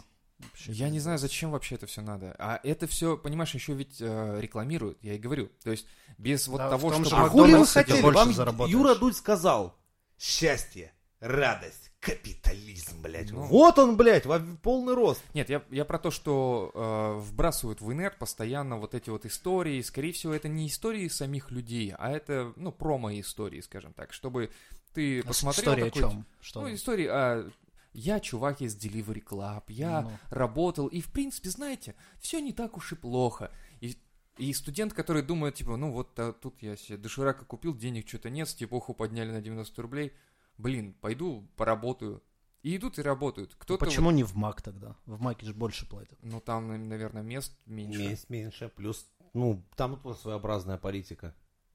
Вообще 0.50 0.72
Я 0.72 0.88
не 0.90 1.00
знаю, 1.00 1.18
зачем 1.18 1.50
вообще 1.50 1.74
это 1.76 1.86
все 1.86 2.00
надо. 2.02 2.34
А 2.38 2.60
это 2.62 2.86
все, 2.86 3.16
понимаешь, 3.16 3.54
еще 3.54 3.74
ведь 3.74 3.96
э, 4.00 4.40
рекламируют, 4.40 4.98
я 5.02 5.14
и 5.14 5.18
говорю. 5.18 5.50
То 5.62 5.70
есть 5.70 5.86
без 6.18 6.48
вот 6.48 6.58
Да, 6.58 6.70
того, 6.70 6.90
том 6.90 7.04
что... 7.04 7.16
А 7.16 7.28
хули 7.28 7.54
вы 7.54 7.66
хотели? 7.66 8.00
больше 8.00 8.18
Вам 8.18 8.32
заработаешь. 8.32 8.72
Юра 8.72 8.94
Дудь 8.94 9.16
сказал. 9.16 9.76
Счастье, 10.18 10.92
радость, 11.20 11.90
капитализм, 12.00 13.02
блядь. 13.02 13.30
Ну. 13.32 13.42
Вот 13.42 13.78
он, 13.78 13.96
блядь, 13.96 14.26
во 14.26 14.38
полный 14.38 14.94
рост. 14.94 15.22
Нет, 15.34 15.48
я, 15.50 15.62
я 15.70 15.84
про 15.84 15.98
то, 15.98 16.10
что 16.10 16.70
э, 16.74 17.18
вбрасывают 17.20 17.80
в 17.80 17.92
инерт 17.92 18.18
постоянно 18.18 18.76
вот 18.76 18.94
эти 18.94 19.10
вот 19.10 19.26
истории. 19.26 19.80
Скорее 19.82 20.12
всего, 20.12 20.34
это 20.34 20.48
не 20.48 20.68
истории 20.68 21.08
самих 21.08 21.50
людей, 21.50 21.92
а 21.96 22.10
это, 22.10 22.52
ну, 22.56 22.72
промо-истории, 22.72 23.60
скажем 23.60 23.92
так, 23.92 24.12
чтобы 24.12 24.50
ты 24.92 25.20
А 25.20 25.24
посмотрел 25.24 25.72
История 25.72 25.90
такой... 25.90 26.02
о 26.02 26.10
чем? 26.10 26.26
Что? 26.40 26.60
Ну, 26.60 26.74
истории 26.74 27.06
о... 27.06 27.50
Я 27.94 28.20
чувак 28.20 28.60
из 28.60 28.76
Delivery 28.76 29.24
Club, 29.24 29.62
я 29.68 30.02
Ну. 30.02 30.10
работал, 30.30 30.88
и, 30.88 31.00
в 31.00 31.10
принципе, 31.12 31.48
знаете, 31.48 31.94
все 32.18 32.40
не 32.40 32.52
так 32.52 32.76
уж 32.76 32.92
и 32.92 32.96
плохо. 32.96 33.50
И, 33.80 33.96
и 34.36 34.52
студент, 34.52 34.92
который 34.92 35.22
думает, 35.22 35.54
типа, 35.54 35.76
ну 35.76 35.92
вот 35.92 36.18
а, 36.18 36.32
тут 36.32 36.60
я 36.60 36.76
себе 36.76 36.98
доширака 36.98 37.44
купил, 37.44 37.74
денег 37.74 38.08
что-то 38.08 38.30
нет, 38.30 38.48
степоху 38.48 38.94
подняли 38.94 39.30
на 39.30 39.40
90 39.40 39.80
рублей, 39.80 40.12
блин, 40.58 40.92
пойду 41.00 41.48
поработаю. 41.56 42.22
И 42.62 42.76
идут 42.76 42.98
и 42.98 43.02
работают. 43.02 43.50
Ну, 43.52 43.56
Кто-то 43.60 43.84
Почему 43.84 44.10
не 44.10 44.24
в 44.24 44.34
МАК 44.34 44.62
тогда? 44.62 44.96
В 45.04 45.20
МАКе 45.20 45.46
же 45.46 45.52
больше 45.54 45.86
платят. 45.88 46.18
ну, 46.22 46.40
там, 46.40 46.88
наверное, 46.88 47.22
мест 47.22 47.54
меньше. 47.66 48.00
Есть 48.00 48.30
меньше, 48.30 48.70
плюс, 48.74 49.06
ну, 49.34 49.62
там 49.76 50.00
тоже 50.00 50.18
своеобразная 50.18 50.78
политика. 50.78 51.34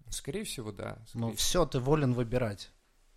Скорее 0.10 0.44
всего, 0.44 0.72
да. 0.72 0.98
Ну 1.14 1.28
Скорее 1.28 1.36
все, 1.38 1.66
ты 1.66 1.80
волен 1.80 2.14
выбирать, 2.14 2.72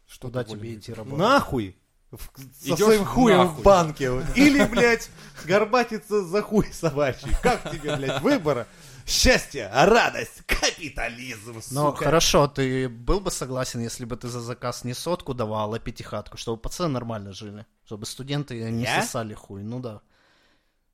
Что 0.07 0.29
куда 0.29 0.45
тебе 0.45 0.75
идти 0.75 0.93
работать. 0.93 1.19
Нахуй! 1.19 1.77
В- 2.13 2.69
Со 2.69 2.77
своим 2.77 3.05
хуем 3.07 3.39
нахуй. 3.39 3.61
в 3.61 3.65
банке. 3.65 4.11
Или, 4.37 4.65
блядь, 4.67 5.09
горбатиться 5.47 6.23
за 6.23 6.43
хуй 6.43 6.67
собачий. 6.73 7.35
Как 7.43 7.71
тебе, 7.71 7.97
блядь, 7.97 8.21
выбора? 8.21 8.67
Счастье, 9.07 9.69
радость, 9.73 10.43
капитализм, 10.47 11.55
Ну, 11.73 11.91
сука. 11.91 12.05
хорошо, 12.05 12.47
ты 12.47 12.89
был 12.89 13.19
бы 13.19 13.31
согласен, 13.33 13.81
если 13.81 14.05
бы 14.05 14.17
ты 14.17 14.29
за 14.29 14.41
заказ 14.41 14.85
не 14.85 14.95
сотку 14.95 15.35
давал, 15.35 15.75
а 15.75 15.79
пятихатку, 15.81 16.37
чтобы 16.37 16.59
пацаны 16.61 16.91
нормально 16.91 17.33
жили, 17.33 17.67
чтобы 17.85 18.07
студенты 18.07 18.71
не 18.71 18.85
Я? 18.85 19.03
сосали 19.03 19.35
хуй, 19.35 19.63
ну 19.65 19.81
да. 19.81 20.03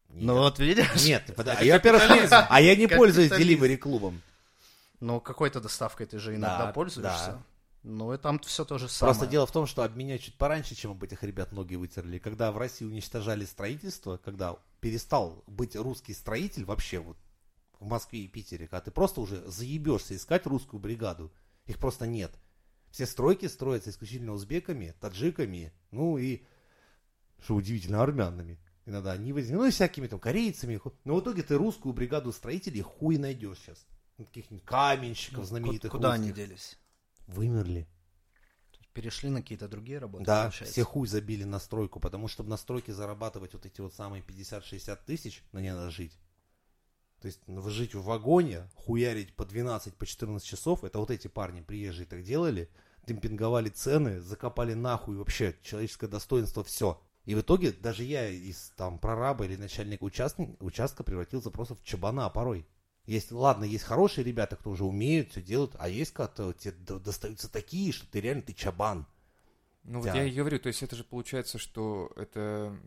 Нет. 0.09 0.23
Ну 0.25 0.35
вот 0.39 0.59
видишь? 0.59 1.05
Нет, 1.05 1.35
под- 1.37 1.49
а 1.49 1.63
я, 1.63 1.75
во-первых, 1.75 2.03
а 2.49 2.61
я 2.63 2.77
не 2.77 2.87
пользуюсь. 2.87 3.31
Delivery 3.31 3.77
клубом. 3.77 4.23
Ну 5.01 5.21
какой-то 5.21 5.61
доставкой 5.61 6.07
ты 6.07 6.19
же 6.19 6.35
иногда 6.35 6.67
Да, 6.67 6.73
пользуешься. 6.73 7.33
да. 7.33 7.43
Ну 7.89 8.13
и 8.13 8.19
там 8.19 8.39
все 8.41 8.67
то 8.67 8.77
же 8.77 8.87
самое. 8.87 9.15
Просто 9.15 9.31
дело 9.31 9.47
в 9.47 9.51
том, 9.51 9.67
что 9.67 9.83
об 9.83 9.97
меня 9.97 10.19
чуть 10.19 10.35
пораньше, 10.37 10.75
чем 10.75 10.91
об 10.91 11.03
этих 11.03 11.23
ребят 11.23 11.53
ноги 11.53 11.75
вытерли. 11.75 12.19
Когда 12.19 12.53
в 12.53 12.59
России 12.59 12.85
уничтожали 12.85 13.47
строительство, 13.47 14.19
когда 14.19 14.59
перестал 14.81 15.43
быть 15.47 15.75
русский 15.75 16.13
строитель 16.13 16.67
вообще 16.67 16.99
вот 16.99 17.17
в 17.81 17.87
Москве 17.87 18.21
и 18.21 18.29
Питере, 18.29 18.67
когда 18.69 18.83
ты 18.83 18.91
просто 18.91 19.23
уже 19.23 19.43
заебешься 19.51 20.15
искать 20.15 20.45
русскую 20.45 20.81
бригаду, 20.81 21.33
их 21.65 21.79
просто 21.79 22.07
нет. 22.07 22.31
Все 22.91 23.07
стройки 23.07 23.47
строятся 23.47 23.89
исключительно 23.89 24.33
узбеками, 24.33 24.95
таджиками, 25.01 25.73
ну 25.91 26.19
и, 26.19 26.43
что 27.43 27.55
удивительно, 27.55 28.03
армянами. 28.03 28.59
Иногда 28.85 29.13
они 29.13 29.33
возьми, 29.33 29.57
ну 29.57 29.65
и 29.65 29.71
всякими 29.71 30.09
там 30.09 30.21
корейцами. 30.21 30.79
Но 31.05 31.17
в 31.17 31.21
итоге 31.21 31.43
ты 31.43 31.57
русскую 31.57 31.95
бригаду 31.95 32.33
строителей 32.33 32.83
хуй 32.83 33.17
найдешь 33.17 33.61
сейчас. 33.65 33.87
Ну, 34.19 34.27
Каких-нибудь 34.27 34.67
каменщиков 34.67 35.39
Ну, 35.39 35.45
знаменитых 35.45 35.91
Куда 35.91 36.13
они 36.13 36.29
русских. 36.29 36.49
делись? 36.49 36.79
Вымерли. 37.29 37.87
перешли 38.93 39.29
на 39.31 39.43
какие-то 39.43 39.69
другие 39.69 39.99
работы, 40.01 40.25
Да, 40.25 40.43
получается. 40.43 40.73
все 40.73 40.83
хуй 40.83 41.07
забили 41.07 41.45
на 41.45 41.61
стройку, 41.61 42.01
потому 42.01 42.27
что 42.27 42.43
в 42.43 42.49
настройке 42.49 42.93
зарабатывать 42.93 43.53
вот 43.53 43.65
эти 43.65 43.81
вот 43.81 43.95
самые 43.95 44.23
50-60 44.25 44.99
тысяч, 45.07 45.45
на 45.53 45.61
ней 45.61 45.71
надо 45.71 45.91
жить. 45.91 46.19
То 47.21 47.27
есть 47.27 47.41
ну, 47.47 47.63
жить 47.69 47.95
в 47.95 48.03
вагоне, 48.03 48.69
хуярить 48.75 49.37
по 49.37 49.45
12, 49.45 49.95
по 49.95 50.07
14 50.07 50.47
часов, 50.47 50.83
это 50.85 50.99
вот 50.99 51.11
эти 51.11 51.29
парни 51.29 51.61
приезжие 51.61 52.07
так 52.07 52.23
делали, 52.23 52.69
демпинговали 53.07 53.69
цены, 53.69 54.21
закопали 54.21 54.75
нахуй 54.75 55.17
вообще 55.17 55.57
человеческое 55.63 56.09
достоинство, 56.09 56.65
все. 56.65 57.01
И 57.25 57.35
в 57.35 57.41
итоге 57.41 57.73
даже 57.73 58.05
я 58.05 58.29
из 58.29 58.73
там 58.77 58.99
прораба 58.99 59.45
или 59.45 59.57
начальника 59.57 60.03
участка, 60.05 60.49
участка 60.61 61.05
превратился 61.05 61.51
просто 61.51 61.75
в 61.75 61.85
чабана 61.85 62.29
порой. 62.31 62.67
Есть, 63.09 63.33
ладно, 63.33 63.65
есть 63.65 63.85
хорошие 63.85 64.23
ребята, 64.23 64.57
кто 64.57 64.69
уже 64.69 64.85
умеют, 64.85 65.31
все 65.31 65.41
делают, 65.41 65.75
а 65.79 65.89
есть 65.89 66.13
когда 66.13 66.53
тебе 66.53 66.73
до- 66.73 66.99
достаются 67.01 67.51
такие, 67.51 67.91
что 67.91 68.07
ты 68.07 68.21
реально 68.21 68.43
ты 68.43 68.53
чабан. 68.53 69.07
Ну 69.85 70.01
вот 70.01 70.09
Да. 70.09 70.15
я 70.15 70.25
и 70.25 70.31
говорю, 70.31 70.59
то 70.59 70.67
есть 70.67 70.83
это 70.83 70.95
же 70.95 71.05
получается, 71.05 71.57
что 71.57 72.13
это 72.17 72.79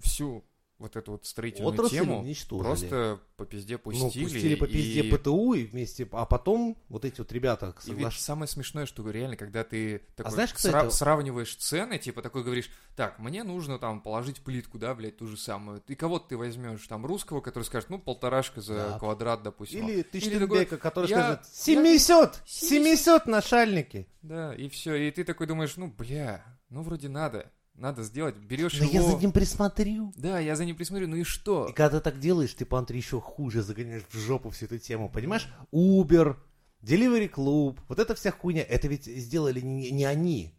всю 0.00 0.44
вот 0.78 0.94
эту 0.94 1.12
вот 1.12 1.24
строительную 1.24 1.72
Отрасль 1.72 1.94
тему 1.96 2.20
уничтожили. 2.20 2.66
просто 2.68 3.20
по 3.36 3.46
пизде 3.46 3.78
пустили. 3.78 4.04
ну, 4.04 4.10
пустили 4.28 4.54
по 4.56 4.66
пизде 4.66 5.00
и... 5.00 5.10
ПТУ 5.10 5.54
и 5.54 5.64
вместе, 5.64 6.06
а 6.12 6.26
потом 6.26 6.76
вот 6.88 7.04
эти 7.06 7.18
вот 7.20 7.32
ребята 7.32 7.66
И 7.84 7.88
ведь 7.88 7.96
соглаш... 7.96 8.18
самое 8.18 8.46
смешное, 8.48 8.84
что 8.84 9.08
реально, 9.10 9.36
когда 9.36 9.64
ты 9.64 10.02
такой 10.16 10.32
знаешь, 10.32 10.50
сра- 10.50 10.54
кстати, 10.56 10.92
сравниваешь 10.92 11.54
цены, 11.56 11.98
типа 11.98 12.20
такой 12.20 12.44
говоришь, 12.44 12.68
так, 12.94 13.18
мне 13.18 13.42
нужно 13.42 13.78
там 13.78 14.02
положить 14.02 14.40
плитку, 14.40 14.78
да, 14.78 14.94
блядь, 14.94 15.16
ту 15.16 15.26
же 15.28 15.36
самую. 15.38 15.82
И 15.88 15.94
кого 15.94 16.18
ты 16.18 16.36
возьмешь, 16.36 16.86
там, 16.86 17.06
русского, 17.06 17.40
который 17.40 17.64
скажет, 17.64 17.88
ну, 17.88 17.98
полторашка 17.98 18.60
за 18.60 18.74
Да. 18.74 18.98
квадрат, 18.98 19.42
допустим. 19.42 19.86
Или 19.88 20.02
ты 20.02 20.20
Штенбека, 20.20 20.76
который 20.76 21.08
я- 21.08 21.16
скажет 21.36 21.40
я- 21.44 21.50
700, 21.52 22.42
700 22.44 23.26
на 23.26 23.40
шальнике. 23.40 24.06
Да, 24.22 24.54
и 24.54 24.68
все, 24.68 24.94
и 24.94 25.10
ты 25.10 25.24
такой 25.24 25.46
думаешь, 25.46 25.76
ну, 25.76 25.86
бля, 25.86 26.44
ну, 26.68 26.82
вроде 26.82 27.08
надо, 27.08 27.50
надо 27.76 28.02
сделать, 28.02 28.36
берешь 28.36 28.78
Но 28.78 28.84
его... 28.84 28.94
я 28.94 29.02
за 29.02 29.16
ним 29.16 29.32
присмотрю. 29.32 30.12
Да, 30.16 30.38
я 30.38 30.56
за 30.56 30.64
ним 30.64 30.76
присмотрю, 30.76 31.08
ну 31.08 31.16
и 31.16 31.24
что? 31.24 31.66
И 31.68 31.72
когда 31.72 31.98
ты 31.98 32.04
так 32.04 32.18
делаешь, 32.20 32.54
ты, 32.54 32.64
Пантри, 32.64 32.96
еще 32.96 33.20
хуже 33.20 33.62
загоняешь 33.62 34.02
в 34.08 34.18
жопу 34.18 34.50
всю 34.50 34.66
эту 34.66 34.78
тему. 34.78 35.10
Понимаешь? 35.10 35.48
Uber, 35.72 36.36
Delivery 36.82 37.30
Club, 37.30 37.78
вот 37.88 37.98
эта 37.98 38.14
вся 38.14 38.30
хуйня, 38.30 38.62
это 38.62 38.88
ведь 38.88 39.04
сделали 39.04 39.60
не, 39.60 39.90
не 39.90 40.04
они. 40.04 40.54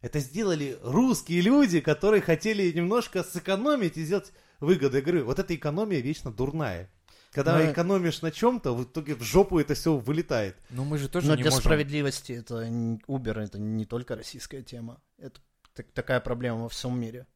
Это 0.00 0.20
сделали 0.20 0.78
русские 0.82 1.40
люди, 1.40 1.80
которые 1.80 2.20
хотели 2.20 2.70
немножко 2.70 3.22
сэкономить 3.22 3.96
и 3.96 4.04
сделать 4.04 4.32
выгоду. 4.60 4.96
Я 4.96 5.02
говорю, 5.02 5.24
вот 5.24 5.38
эта 5.38 5.54
экономия 5.54 6.00
вечно 6.00 6.30
дурная. 6.30 6.90
Когда 7.32 7.58
Ну, 7.58 7.70
экономишь 7.70 8.22
на 8.22 8.30
чем-то, 8.30 8.74
в 8.74 8.84
итоге 8.84 9.14
в 9.14 9.22
жопу 9.22 9.58
это 9.58 9.74
все 9.74 9.96
вылетает. 9.96 10.56
Ну, 10.70 10.84
мы 10.84 10.96
же 10.96 11.08
тоже 11.08 11.28
Но 11.28 11.34
не 11.34 11.42
для 11.42 11.50
можем... 11.50 11.64
справедливости 11.64 12.32
это 12.32 12.66
Uber 13.08 13.38
это 13.40 13.58
не 13.58 13.84
только 13.84 14.16
российская 14.16 14.62
тема. 14.62 15.02
Это 15.18 15.40
так- 15.76 15.92
такая 15.92 16.20
проблема 16.20 16.62
во 16.64 16.68
всем 16.68 16.98
мире. 16.98 17.26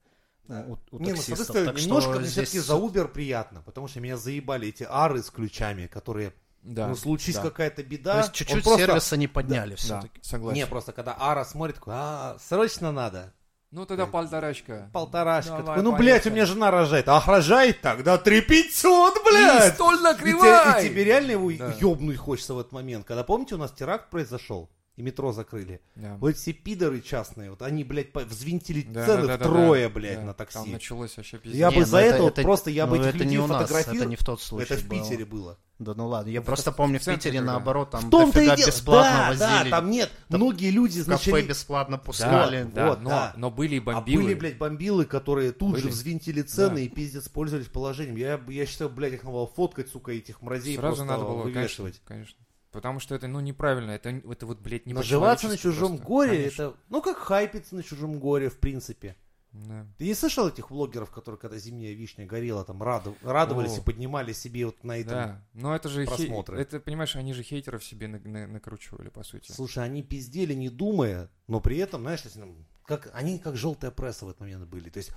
Ну, 0.48 0.78
У, 0.90 0.96
у 0.96 0.98
Не, 0.98 1.10
ну, 1.10 1.16
таксистов. 1.16 1.46
Так 1.64 1.76
немножко 1.80 2.20
здесь 2.22 2.32
все-таки 2.48 2.58
за 2.58 2.74
Uber 2.74 3.06
приятно, 3.08 3.62
потому 3.62 3.86
что 3.86 4.00
меня 4.00 4.16
заебали 4.16 4.68
эти 4.68 4.84
ары 4.88 5.22
с 5.22 5.30
ключами, 5.30 5.86
которые, 5.86 6.32
Да, 6.62 6.88
ну, 6.88 6.96
случись 6.96 7.36
да, 7.36 7.42
какая-то 7.42 7.82
То 7.84 7.88
беда, 7.88 8.16
есть 8.18 8.28
он 8.30 8.34
чуть-чуть 8.34 8.64
просто- 8.64 8.84
сервиса 8.86 9.16
не 9.16 9.28
подняли 9.28 9.70
да, 9.70 9.76
все-таки. 9.76 10.18
согласен. 10.22 10.56
Не, 10.56 10.66
просто 10.66 10.92
когда 10.92 11.14
ара 11.18 11.44
смотрит, 11.44 11.76
такой, 11.76 11.94
а, 11.96 12.36
срочно 12.40 12.90
надо, 12.90 13.32
Ну, 13.70 13.86
тогда 13.86 14.06
полторачка. 14.06 14.90
полторашка. 14.92 15.50
Давай, 15.52 15.64
Такой, 15.66 15.82
ну, 15.84 15.92
блядь, 15.96 16.22
у 16.26 16.30
поехали. 16.30 16.32
меня 16.34 16.46
жена 16.46 16.70
рожает. 16.72 17.08
Ах, 17.08 17.28
рожает 17.28 17.80
тогда 17.80 18.18
3500, 18.18 19.14
блядь! 19.24 19.74
столь 19.74 19.94
И 19.94 19.98
тебе, 20.18 20.80
и 20.86 20.88
тебе 20.88 21.04
реально 21.04 21.30
его 21.32 21.52
Да. 21.52 21.72
ёбнуть 21.80 22.16
хочется 22.16 22.54
в 22.54 22.58
этот 22.58 22.72
момент. 22.72 23.06
Когда, 23.06 23.22
помните, 23.22 23.54
у 23.54 23.58
нас 23.58 23.70
теракт 23.70 24.10
произошел, 24.10 24.68
и 25.00 25.02
метро 25.02 25.32
закрыли. 25.32 25.80
Да. 25.96 26.16
Вот 26.20 26.36
все 26.36 26.52
пидоры 26.52 27.00
частные, 27.00 27.50
вот 27.50 27.62
они, 27.62 27.84
блядь, 27.84 28.14
взвинтили 28.14 28.82
Да, 28.82 29.06
цены 29.06 29.26
да, 29.26 29.38
да, 29.38 29.44
втрое, 29.44 29.88
да, 29.88 29.94
блядь, 29.94 30.16
да. 30.20 30.24
на 30.26 30.34
Там 30.34 30.46
такси. 30.46 30.70
началось 30.70 31.16
вообще 31.16 31.38
пиздец. 31.38 31.58
Я 31.58 31.70
Не, 31.70 31.74
бы 31.76 31.80
ну 31.80 31.86
за 31.86 31.98
это- 31.98 32.14
это, 32.14 32.22
вот 32.22 32.32
это- 32.34 32.42
просто, 32.42 32.70
я 32.70 32.86
бы 32.86 32.96
ну, 32.98 33.02
этих 33.02 33.14
это 33.16 33.18
не 33.24 33.24
людей 33.24 33.38
у 33.38 33.46
нас, 33.46 33.62
фотографировал. 33.62 34.00
это 34.02 34.06
не 34.10 34.16
в 34.16 34.24
тот 34.24 34.42
случай 34.42 34.74
Это 34.74 34.82
в 34.82 34.86
было. 34.88 35.02
Питере 35.02 35.24
было. 35.24 35.58
Да 35.78 35.94
ну 35.94 36.08
ладно, 36.08 36.28
я 36.30 36.42
просто 36.42 36.72
помню 36.72 36.98
в 37.00 37.04
Питере 37.06 37.38
когда? 37.38 37.52
наоборот, 37.52 37.90
там 37.90 38.02
В 38.02 38.10
том-то 38.10 38.34
дофига 38.34 38.54
и 38.54 38.66
бесплатно 38.66 39.18
Да, 39.18 39.28
возили. 39.48 39.70
да, 39.70 39.76
там 39.78 39.90
нет. 39.90 40.10
Многие 40.28 40.70
люди, 40.70 40.98
значит, 41.00 41.32
кафе 41.32 41.46
бесплатно 41.46 41.96
Да, 41.96 42.02
пускали. 42.02 42.70
да, 42.74 42.88
вот, 42.90 43.00
но, 43.00 43.08
да. 43.08 43.32
но 43.38 43.50
были 43.50 43.76
и 43.76 43.78
А 43.78 43.82
бомбилы. 43.82 44.22
были, 44.24 44.34
блядь, 44.34 44.58
бомбилы, 44.58 45.06
которые 45.06 45.52
тут 45.52 45.76
же 45.76 45.84
Были. 45.84 45.92
взвинтили 45.92 46.42
цены 46.42 46.74
Да. 46.74 46.80
и 46.82 46.88
пиздец 46.88 47.30
пользовались 47.30 47.68
положением. 47.68 48.16
Я, 48.16 48.38
я 48.48 48.66
считаю, 48.66 48.90
блядь, 48.90 49.14
их 49.14 49.22
надо 49.24 49.32
было 49.32 49.46
фоткать, 49.46 49.88
сука, 49.88 50.12
этих 50.12 50.42
мразей 50.42 50.76
Сразу 50.76 50.96
просто 50.96 51.04
надо 51.06 51.24
было, 51.24 51.42
вывешивать. 51.44 52.02
конечно, 52.04 52.36
конечно. 52.36 52.36
Потому 52.72 53.00
что 53.00 53.14
это, 53.14 53.26
ну, 53.26 53.40
неправильно. 53.40 53.90
Это, 53.90 54.10
это 54.10 54.46
вот, 54.46 54.60
блядь, 54.60 54.86
не 54.86 54.94
Наживаться 54.94 55.48
на 55.48 55.56
чужом 55.56 55.96
просто. 55.96 56.06
горе, 56.06 56.36
Конечно. 56.36 56.62
это, 56.62 56.76
ну, 56.88 57.02
как 57.02 57.16
хайпиться 57.18 57.74
на 57.74 57.82
чужом 57.82 58.18
горе, 58.20 58.48
в 58.48 58.58
принципе. 58.58 59.16
Да. 59.52 59.84
Ты 59.98 60.04
не 60.04 60.14
слышал 60.14 60.46
этих 60.46 60.68
блогеров, 60.70 61.10
которые, 61.10 61.36
когда 61.40 61.58
зимняя 61.58 61.92
вишня 61.92 62.24
горела, 62.24 62.64
там 62.64 62.80
раду- 62.84 63.16
радовались 63.22 63.76
О. 63.78 63.80
и 63.80 63.84
поднимали 63.84 64.32
себе 64.32 64.66
вот 64.66 64.84
на 64.84 64.96
этом... 64.98 65.12
Да, 65.12 65.44
но 65.54 65.74
это 65.74 65.88
же 65.88 66.04
хей- 66.04 66.06
просмотры. 66.06 66.60
это, 66.60 66.78
понимаешь, 66.78 67.16
они 67.16 67.32
же 67.32 67.42
хейтеров 67.42 67.82
себе 67.84 68.06
на- 68.06 68.20
на- 68.20 68.46
накручивали, 68.46 69.08
по 69.08 69.24
сути. 69.24 69.50
Слушай, 69.50 69.84
они 69.84 70.04
пиздели, 70.04 70.54
не 70.54 70.68
думая, 70.70 71.28
но 71.48 71.60
при 71.60 71.78
этом, 71.78 72.02
знаешь, 72.02 72.22
ну, 72.36 72.64
как, 72.84 73.10
они 73.12 73.40
как 73.40 73.56
желтая 73.56 73.90
пресса 73.90 74.24
в 74.24 74.28
этот 74.28 74.40
момент 74.40 74.68
были. 74.68 74.88
То 74.88 74.98
есть 74.98 75.10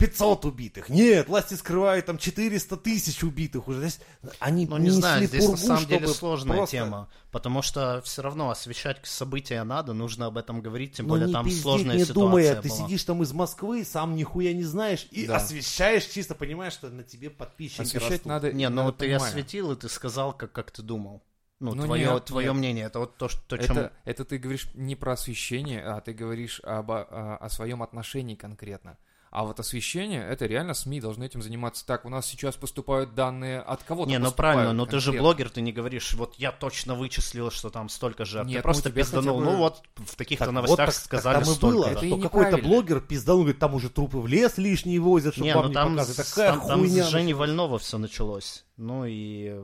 500 0.00 0.44
убитых. 0.46 0.88
Нет, 0.88 1.28
власти 1.28 1.54
скрывают 1.54 2.06
там 2.06 2.18
400 2.18 2.76
тысяч 2.76 3.22
убитых 3.22 3.68
уже. 3.68 3.78
То 3.80 3.84
есть 3.84 4.00
они 4.40 4.66
Ну, 4.66 4.78
не 4.78 4.86
несли 4.86 5.00
знаю, 5.00 5.26
здесь 5.26 5.44
пургу, 5.44 5.60
на 5.60 5.66
самом 5.66 5.86
деле 5.86 6.08
сложная 6.08 6.56
просто- 6.56 6.76
тема, 6.76 7.08
потому 7.30 7.62
что 7.62 8.00
все 8.04 8.22
равно 8.22 8.50
освещать 8.50 8.98
события 9.04 9.62
надо, 9.62 9.92
нужно 9.92 10.26
об 10.26 10.36
этом 10.38 10.60
говорить, 10.62 10.94
тем 10.94 11.06
Ну, 11.06 11.10
более 11.14 11.28
там 11.28 11.44
пиздеть, 11.44 11.62
сложная 11.62 11.96
не 11.96 12.04
ситуация 12.04 12.20
думая, 12.24 12.62
ты 12.62 12.68
была. 12.68 12.78
сидишь 12.86 13.04
там 13.04 13.22
из 13.22 13.32
Москвы, 13.32 13.84
сам 13.84 14.16
нихуя 14.16 14.52
не 14.52 14.64
знаешь, 14.64 15.06
и 15.10 15.26
Да. 15.26 15.36
освещаешь, 15.36 16.04
чисто 16.06 16.34
понимаешь, 16.34 16.72
что 16.72 16.88
на 16.88 17.02
тебе 17.04 17.30
подписчики 17.30 17.82
Освещать 17.82 18.10
растут. 18.10 18.26
надо... 18.26 18.52
Не, 18.52 18.68
ну 18.68 18.90
ты 18.92 18.98
понимая. 19.06 19.28
осветил, 19.28 19.72
и 19.72 19.76
ты 19.76 19.88
сказал, 19.88 20.32
как, 20.32 20.50
как 20.52 20.70
ты 20.70 20.82
думал. 20.82 21.22
Ну, 21.62 21.74
Ну, 21.74 21.84
твое, 21.84 22.12
нет, 22.14 22.24
твое 22.24 22.46
нет. 22.48 22.56
мнение, 22.56 22.86
это 22.86 23.00
вот 23.00 23.18
то, 23.18 23.28
что, 23.28 23.40
то, 23.46 23.58
чем... 23.58 23.76
Это, 23.76 23.92
это 24.06 24.24
ты 24.24 24.38
говоришь 24.38 24.68
не 24.72 24.96
про 24.96 25.12
освещение, 25.12 25.82
а 25.82 26.00
ты 26.00 26.14
говоришь 26.14 26.58
об, 26.64 26.90
о, 26.90 27.36
о 27.38 27.48
своем 27.50 27.82
отношении 27.82 28.34
конкретно. 28.34 28.96
А 29.32 29.44
вот 29.44 29.60
освещение, 29.60 30.26
это 30.28 30.46
реально 30.46 30.74
СМИ 30.74 31.00
должны 31.00 31.22
этим 31.22 31.40
заниматься. 31.40 31.86
Так, 31.86 32.04
у 32.04 32.08
нас 32.08 32.26
сейчас 32.26 32.56
поступают 32.56 33.14
данные 33.14 33.60
от 33.60 33.80
кого-то 33.84 34.10
Не, 34.10 34.18
ну 34.18 34.32
правильно, 34.32 34.72
но 34.72 34.86
ты 34.86 34.98
же 34.98 35.12
блогер, 35.12 35.50
ты 35.50 35.60
не 35.60 35.72
говоришь, 35.72 36.14
вот 36.14 36.34
я 36.36 36.50
точно 36.50 36.96
вычислил, 36.96 37.52
что 37.52 37.70
там 37.70 37.88
столько 37.88 38.24
жертв. 38.24 38.48
Нет, 38.48 38.56
ты 38.58 38.62
просто 38.64 38.88
ну, 38.88 38.92
тебе 38.92 39.02
пизданул. 39.04 39.38
бы- 39.38 39.44
Ну 39.44 39.56
вот 39.58 39.82
в 39.94 40.16
таких-то 40.16 40.46
Так 40.46 40.54
новостях 40.54 40.78
вот 40.78 40.86
так- 40.86 40.94
сказали 41.04 41.34
так 41.36 41.44
там 41.44 41.54
столько. 41.54 41.76
было, 41.76 41.86
Это 41.86 41.98
что 41.98 42.06
и 42.16 42.20
какой-то 42.20 42.58
блогер 42.58 43.00
пизданул, 43.00 43.42
говорит, 43.42 43.60
там 43.60 43.74
уже 43.74 43.88
трупы 43.88 44.18
в 44.18 44.26
лес 44.26 44.58
лишние 44.58 44.98
возят, 44.98 45.34
чтобы 45.34 45.46
Не, 45.46 45.54
вам 45.54 45.62
ну 45.62 45.68
не 45.68 45.74
там, 45.74 45.90
показывать. 45.96 46.26
с- 46.26 46.30
Такая 46.30 46.50
там, 46.50 46.66
там 46.66 46.80
хуйня. 46.80 47.04
с 47.04 47.08
Женей. 47.08 47.32
Вольнова 47.32 47.78
все 47.78 47.98
началось. 47.98 48.64
Ну 48.76 49.04
и... 49.06 49.54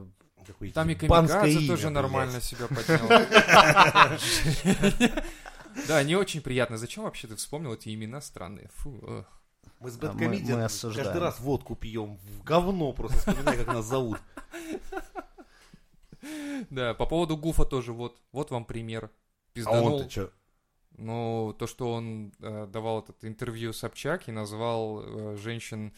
Какое 0.46 0.70
Там 0.70 0.88
и 0.90 0.94
Камикадзе 0.94 1.50
имя, 1.58 1.66
тоже 1.66 1.82
блядь. 1.82 1.92
нормально 1.94 2.40
себя 2.40 2.68
поднял. 2.68 3.08
Да, 5.88 6.02
не 6.04 6.14
очень 6.14 6.40
приятно. 6.40 6.78
Зачем 6.78 7.02
вообще 7.02 7.26
ты 7.26 7.34
вспомнил 7.34 7.74
эти 7.74 7.92
имена 7.92 8.20
странные? 8.20 8.70
Фу. 8.76 8.98
эх. 9.08 9.24
Мы 9.86 9.90
с 9.92 9.94
А 9.94 9.98
мы- 10.06 10.08
Бэткомедиан 10.08 10.58
мы 10.58 10.64
осуждаем. 10.64 11.04
каждый 11.06 11.20
раз 11.22 11.38
водку 11.38 11.76
пьем 11.76 12.16
в 12.16 12.42
говно, 12.42 12.92
просто 12.92 13.18
вспоминай, 13.18 13.56
как 13.56 13.68
нас 13.68 13.84
зовут. 13.84 14.18
Да, 16.70 16.94
по 16.94 17.06
поводу 17.06 17.36
Гуфа 17.36 17.64
тоже 17.64 17.92
вот. 17.92 18.20
Вот 18.32 18.50
вам 18.50 18.64
пример. 18.64 19.04
А 19.04 19.10
Пизданул. 19.52 19.94
он-то 19.94 20.10
что? 20.10 20.32
Ну, 20.98 21.54
то, 21.58 21.66
что 21.68 21.92
он 21.92 22.32
э, 22.40 22.66
давал 22.66 23.00
этот 23.02 23.24
интервью 23.24 23.72
Собчак 23.72 24.28
и 24.28 24.32
назвал 24.32 25.02
э, 25.04 25.36
женщин, 25.36 25.92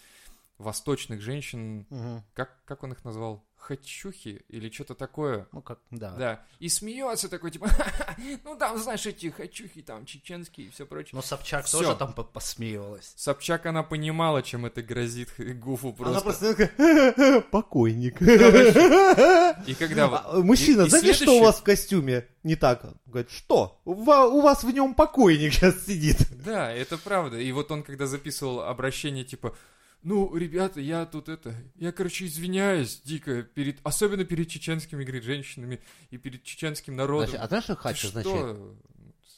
восточных 0.58 1.20
женщин, 1.22 1.86
Мгм. 1.88 2.22
как, 2.34 2.62
как 2.66 2.82
он 2.82 2.92
их 2.92 3.04
назвал? 3.04 3.42
Хачухи 3.58 4.42
или 4.48 4.70
что-то 4.70 4.94
такое? 4.94 5.46
Ну 5.52 5.60
как, 5.60 5.78
да. 5.90 6.10
Да. 6.16 6.40
И 6.58 6.68
смеется 6.68 7.28
такой, 7.28 7.50
типа, 7.50 7.68
ну 8.44 8.56
там, 8.56 8.78
знаешь, 8.78 9.04
эти 9.04 9.28
хачухи 9.30 9.82
там, 9.82 10.06
чеченские 10.06 10.68
и 10.68 10.70
все 10.70 10.86
прочее. 10.86 11.10
Но 11.12 11.22
Собчак 11.22 11.66
Всё. 11.66 11.78
тоже 11.82 11.96
там 11.96 12.12
по- 12.14 12.22
посмеивалась. 12.24 13.12
Собчак, 13.16 13.66
она 13.66 13.82
понимала, 13.82 14.42
чем 14.42 14.64
это 14.64 14.80
грозит 14.82 15.28
Гуфу 15.38 15.94
Она 15.98 16.20
просто. 16.20 16.54
просто 16.54 16.54
такая, 16.68 17.40
покойник. 17.50 18.22
И 18.22 19.74
когда... 19.74 20.06
вот- 20.08 20.20
А, 20.24 20.38
Мужчина, 20.40 20.86
знаете, 20.88 21.12
что 21.12 21.32
у 21.36 21.42
вас 21.42 21.58
в 21.58 21.62
костюме 21.62 22.26
не 22.42 22.56
так? 22.56 22.84
Говорит, 23.06 23.30
что? 23.30 23.80
У 23.84 24.40
вас 24.40 24.64
в 24.64 24.70
нем 24.70 24.94
покойник 24.94 25.52
сейчас 25.52 25.84
сидит. 25.84 26.18
Да, 26.44 26.70
это 26.72 26.96
правда. 26.96 27.38
И 27.38 27.50
вот 27.52 27.70
он, 27.70 27.82
когда 27.82 28.06
записывал 28.06 28.60
обращение, 28.62 29.24
типа, 29.24 29.54
ну, 30.02 30.34
ребята, 30.36 30.80
я 30.80 31.04
тут 31.06 31.28
это, 31.28 31.54
я, 31.76 31.92
короче, 31.92 32.26
извиняюсь 32.26 33.00
дико, 33.02 33.42
перед, 33.42 33.78
особенно 33.84 34.24
перед 34.24 34.48
чеченскими, 34.48 35.02
говорит, 35.04 35.24
женщинами 35.24 35.80
и 36.10 36.18
перед 36.18 36.42
чеченским 36.44 36.96
народом. 36.96 37.34
а 37.38 37.46
знаешь, 37.48 37.64
что 37.64 37.74
Ты 37.76 37.80
хач 37.82 37.98
что? 37.98 38.08
означает? 38.08 38.58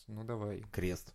Ну, 0.09 0.25
давай. 0.25 0.63
Крест. 0.73 1.15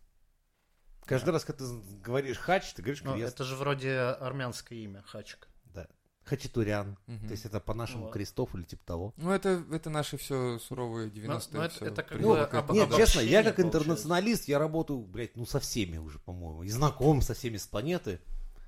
Каждый 1.06 1.30
раз, 1.32 1.46
когда 1.46 1.66
ты 1.66 1.74
говоришь 2.04 2.38
хач, 2.38 2.74
ты 2.74 2.82
говоришь 2.82 3.04
Ну, 3.04 3.14
крест. 3.14 3.36
это 3.36 3.44
же 3.44 3.56
вроде 3.56 3.92
армянское 4.00 4.80
имя, 4.80 5.04
Хачик. 5.06 5.48
Да. 5.66 5.88
хачатурян. 6.24 6.98
Мгм. 7.06 7.28
То 7.28 7.32
есть 7.34 7.46
это 7.46 7.60
по-нашему 7.60 8.06
Вот. 8.06 8.14
крестов 8.14 8.56
или 8.56 8.64
типа 8.64 8.84
того. 8.86 9.14
Ну, 9.18 9.30
это, 9.32 9.64
это 9.72 9.92
наши 9.92 10.18
все 10.18 10.58
суровые 10.58 11.12
90-е. 11.12 11.60
ну, 11.60 11.66
это- 11.66 11.76
всё 11.76 11.86
это 11.86 11.96
как 12.02 12.08
придумано. 12.08 12.48
бы 12.48 12.58
об- 12.58 12.72
Нет, 12.72 12.90
честно, 12.96 13.20
я 13.20 13.44
как 13.44 13.56
получается. 13.58 13.62
интернационалист, 13.62 14.48
я 14.48 14.58
работаю, 14.58 15.00
блядь, 15.02 15.36
ну 15.38 15.46
со 15.46 15.60
всеми 15.60 15.98
уже, 16.00 16.18
по-моему. 16.18 16.64
И 16.64 16.70
знаком 16.70 17.22
со 17.22 17.36
всеми 17.36 17.58
с 17.58 17.68
планеты. 17.68 18.20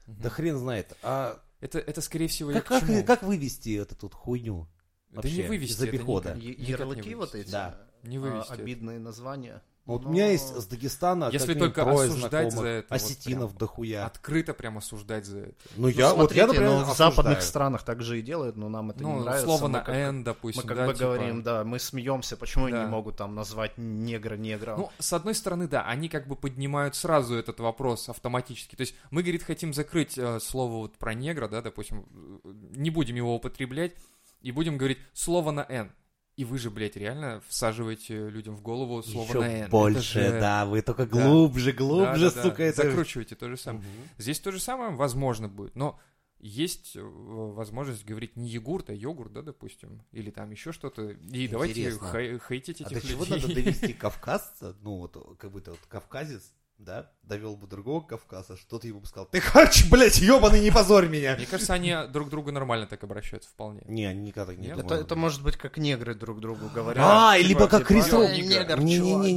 Да 0.07 0.29
хрен 0.29 0.57
знает. 0.57 0.95
А 1.03 1.41
Это, 1.59 1.79
это, 1.79 2.01
скорее 2.01 2.27
всего, 2.27 2.51
как, 2.51 2.65
как, 2.65 2.85
чему? 2.85 3.03
как 3.03 3.23
вывести 3.23 3.75
эту 3.77 3.95
тут 3.95 4.13
хуйню? 4.13 4.67
Да 5.09 5.17
вообще 5.17 5.43
не 5.43 5.47
вывести 5.47 5.71
из 5.73 5.81
это 5.81 5.89
обихода? 5.89 6.29
никак. 6.35 6.43
Е- 6.43 6.49
никак 6.51 6.59
не 6.59 6.71
Ярлыки 6.71 7.15
вот 7.15 7.31
вывести. 7.33 7.47
эти, 7.47 7.51
Да. 7.51 7.87
Не 8.03 8.17
а, 8.17 8.19
вывести 8.21 8.53
это. 8.53 8.61
обидные 8.63 8.99
названия. 8.99 9.61
Вот 9.87 10.03
Но- 10.03 10.09
у 10.09 10.11
меня 10.11 10.27
есть 10.31 10.53
с 10.53 10.67
Дагестана 10.67 11.29
Если 11.31 11.53
только 11.53 11.81
трое 11.83 12.09
осуждать 12.09 12.51
знакомых, 12.51 12.53
за 12.59 12.67
это, 12.67 12.87
вот 12.89 12.95
осетинов 12.95 13.49
прям 13.51 13.57
дохуя. 13.57 14.05
Открыто 14.05 14.53
прям 14.53 14.77
осуждать 14.77 15.25
за 15.25 15.37
это. 15.39 15.53
Ну, 15.77 15.83
Ну, 15.83 15.87
я, 15.87 16.07
вот 16.09 16.15
смотрите, 16.15 16.41
я, 16.41 16.47
например, 16.47 16.69
ну, 16.71 16.83
в 16.93 16.97
западных 16.97 17.41
странах 17.41 17.83
так 17.83 18.01
же 18.01 18.19
и 18.19 18.21
делают, 18.21 18.57
но 18.57 18.67
нам 18.67 18.89
это 18.91 19.03
не 19.03 19.09
Ну, 19.09 19.21
нравится. 19.21 19.45
слово 19.45 19.63
мы 19.63 19.69
на 19.69 19.79
как- 19.79 19.95
«н», 19.95 20.23
допустим, 20.25 20.63
Мы 20.63 20.67
как 20.67 20.77
да, 20.77 20.85
бы 20.87 20.93
типа- 20.93 21.05
говорим, 21.05 21.41
да, 21.41 21.63
мы 21.63 21.79
смеемся, 21.79 22.35
почему 22.35 22.69
Да. 22.69 22.83
не 22.83 22.89
могут 22.89 23.15
там 23.15 23.33
назвать 23.33 23.77
негра 23.77 24.35
негром. 24.35 24.79
Ну, 24.81 24.89
с 24.99 25.13
одной 25.13 25.33
стороны, 25.33 25.69
да, 25.69 25.83
они 25.85 26.09
как 26.09 26.27
бы 26.27 26.35
поднимают 26.35 26.95
сразу 26.95 27.35
этот 27.35 27.61
вопрос 27.61 28.09
автоматически. 28.09 28.75
То 28.75 28.81
есть 28.81 28.93
мы, 29.09 29.21
говорит, 29.23 29.43
хотим 29.43 29.73
закрыть 29.73 30.17
э, 30.17 30.39
слово 30.41 30.73
вот 30.73 30.97
про 30.97 31.13
негра, 31.13 31.47
да, 31.47 31.61
допустим, 31.61 32.05
э, 32.43 32.49
не 32.75 32.89
будем 32.89 33.15
его 33.15 33.33
употреблять, 33.33 33.93
и 34.41 34.51
будем 34.51 34.77
говорить 34.77 34.97
слово 35.13 35.51
на 35.51 35.65
«н». 35.69 35.91
И 36.37 36.45
вы 36.45 36.59
же, 36.59 36.69
блядь, 36.69 36.95
реально 36.95 37.41
всаживаете 37.47 38.29
людям 38.29 38.55
в 38.55 38.61
голову 38.61 39.01
слово 39.03 39.27
Еще 39.27 39.39
на. 39.39 39.43
Это 39.45 39.69
больше, 39.71 40.21
же- 40.21 40.39
да, 40.39 40.65
вы 40.67 40.81
только 40.83 41.05
Да. 41.07 41.27
глубже, 41.27 41.71
глубже, 41.71 42.25
Да-да-да, 42.29 42.43
сука, 42.43 42.63
это... 42.63 42.83
Закручиваете 42.83 43.35
то 43.35 43.49
же 43.49 43.57
самое. 43.57 43.83
Мгм. 43.83 44.09
Здесь 44.19 44.39
то 44.39 44.51
же 44.51 44.59
самое, 44.59 44.91
возможно, 44.95 45.49
будет, 45.49 45.75
но 45.75 45.99
есть 46.39 46.95
э, 46.95 47.01
возможность 47.01 48.05
говорить 48.05 48.35
не 48.35 48.47
йогурт, 48.49 48.91
а 48.91 48.93
йогурт, 48.93 49.33
да, 49.33 49.41
допустим, 49.41 50.03
или 50.11 50.29
там 50.29 50.51
еще 50.51 50.71
что-то. 50.71 51.09
И 51.09 51.47
давайте 51.47 51.81
Интересно. 51.81 52.07
хай- 52.07 52.39
хейтить 52.47 52.81
А 52.81 52.85
этих 52.85 53.01
до 53.01 53.07
чего 53.07 53.23
людей. 53.25 53.41
надо 53.41 53.55
довести 53.55 53.93
кавказца, 53.93 54.75
ну 54.81 54.97
вот 54.97 55.37
как 55.39 55.51
будто 55.51 55.71
вот 55.71 55.79
кавказец, 55.89 56.53
да, 56.77 57.11
довел 57.23 57.55
бы 57.55 57.67
другого 57.67 58.01
кавказа, 58.01 58.55
что-то 58.55 58.87
ему 58.87 58.99
бы 58.99 59.07
сказал, 59.07 59.25
ты 59.25 59.39
хач, 59.39 59.89
блядь, 59.89 60.19
ебаный, 60.19 60.61
не 60.61 60.71
позорь 60.71 61.07
меня. 61.07 61.35
Мне 61.35 61.45
кажется, 61.45 61.73
они 61.73 61.95
друг 62.09 62.27
к 62.27 62.29
другу 62.29 62.51
нормально 62.51 62.85
так 62.85 63.03
обращаются 63.03 63.49
вполне. 63.49 63.81
Не, 63.87 64.05
они 64.05 64.21
никогда 64.21 64.53
не 64.53 64.67
Нет? 64.67 64.79
это, 64.79 64.95
это 64.95 65.15
может 65.15 65.41
быть 65.43 65.57
как 65.57 65.77
негры 65.77 66.13
друг 66.13 66.39
другу 66.39 66.69
говорят. 66.73 67.03
А, 67.05 67.37
Типа- 67.37 67.47
либо 67.47 67.67
как 67.67 67.79
типа, 67.79 67.87
Крис 67.87 68.13
Рок. 68.13 68.29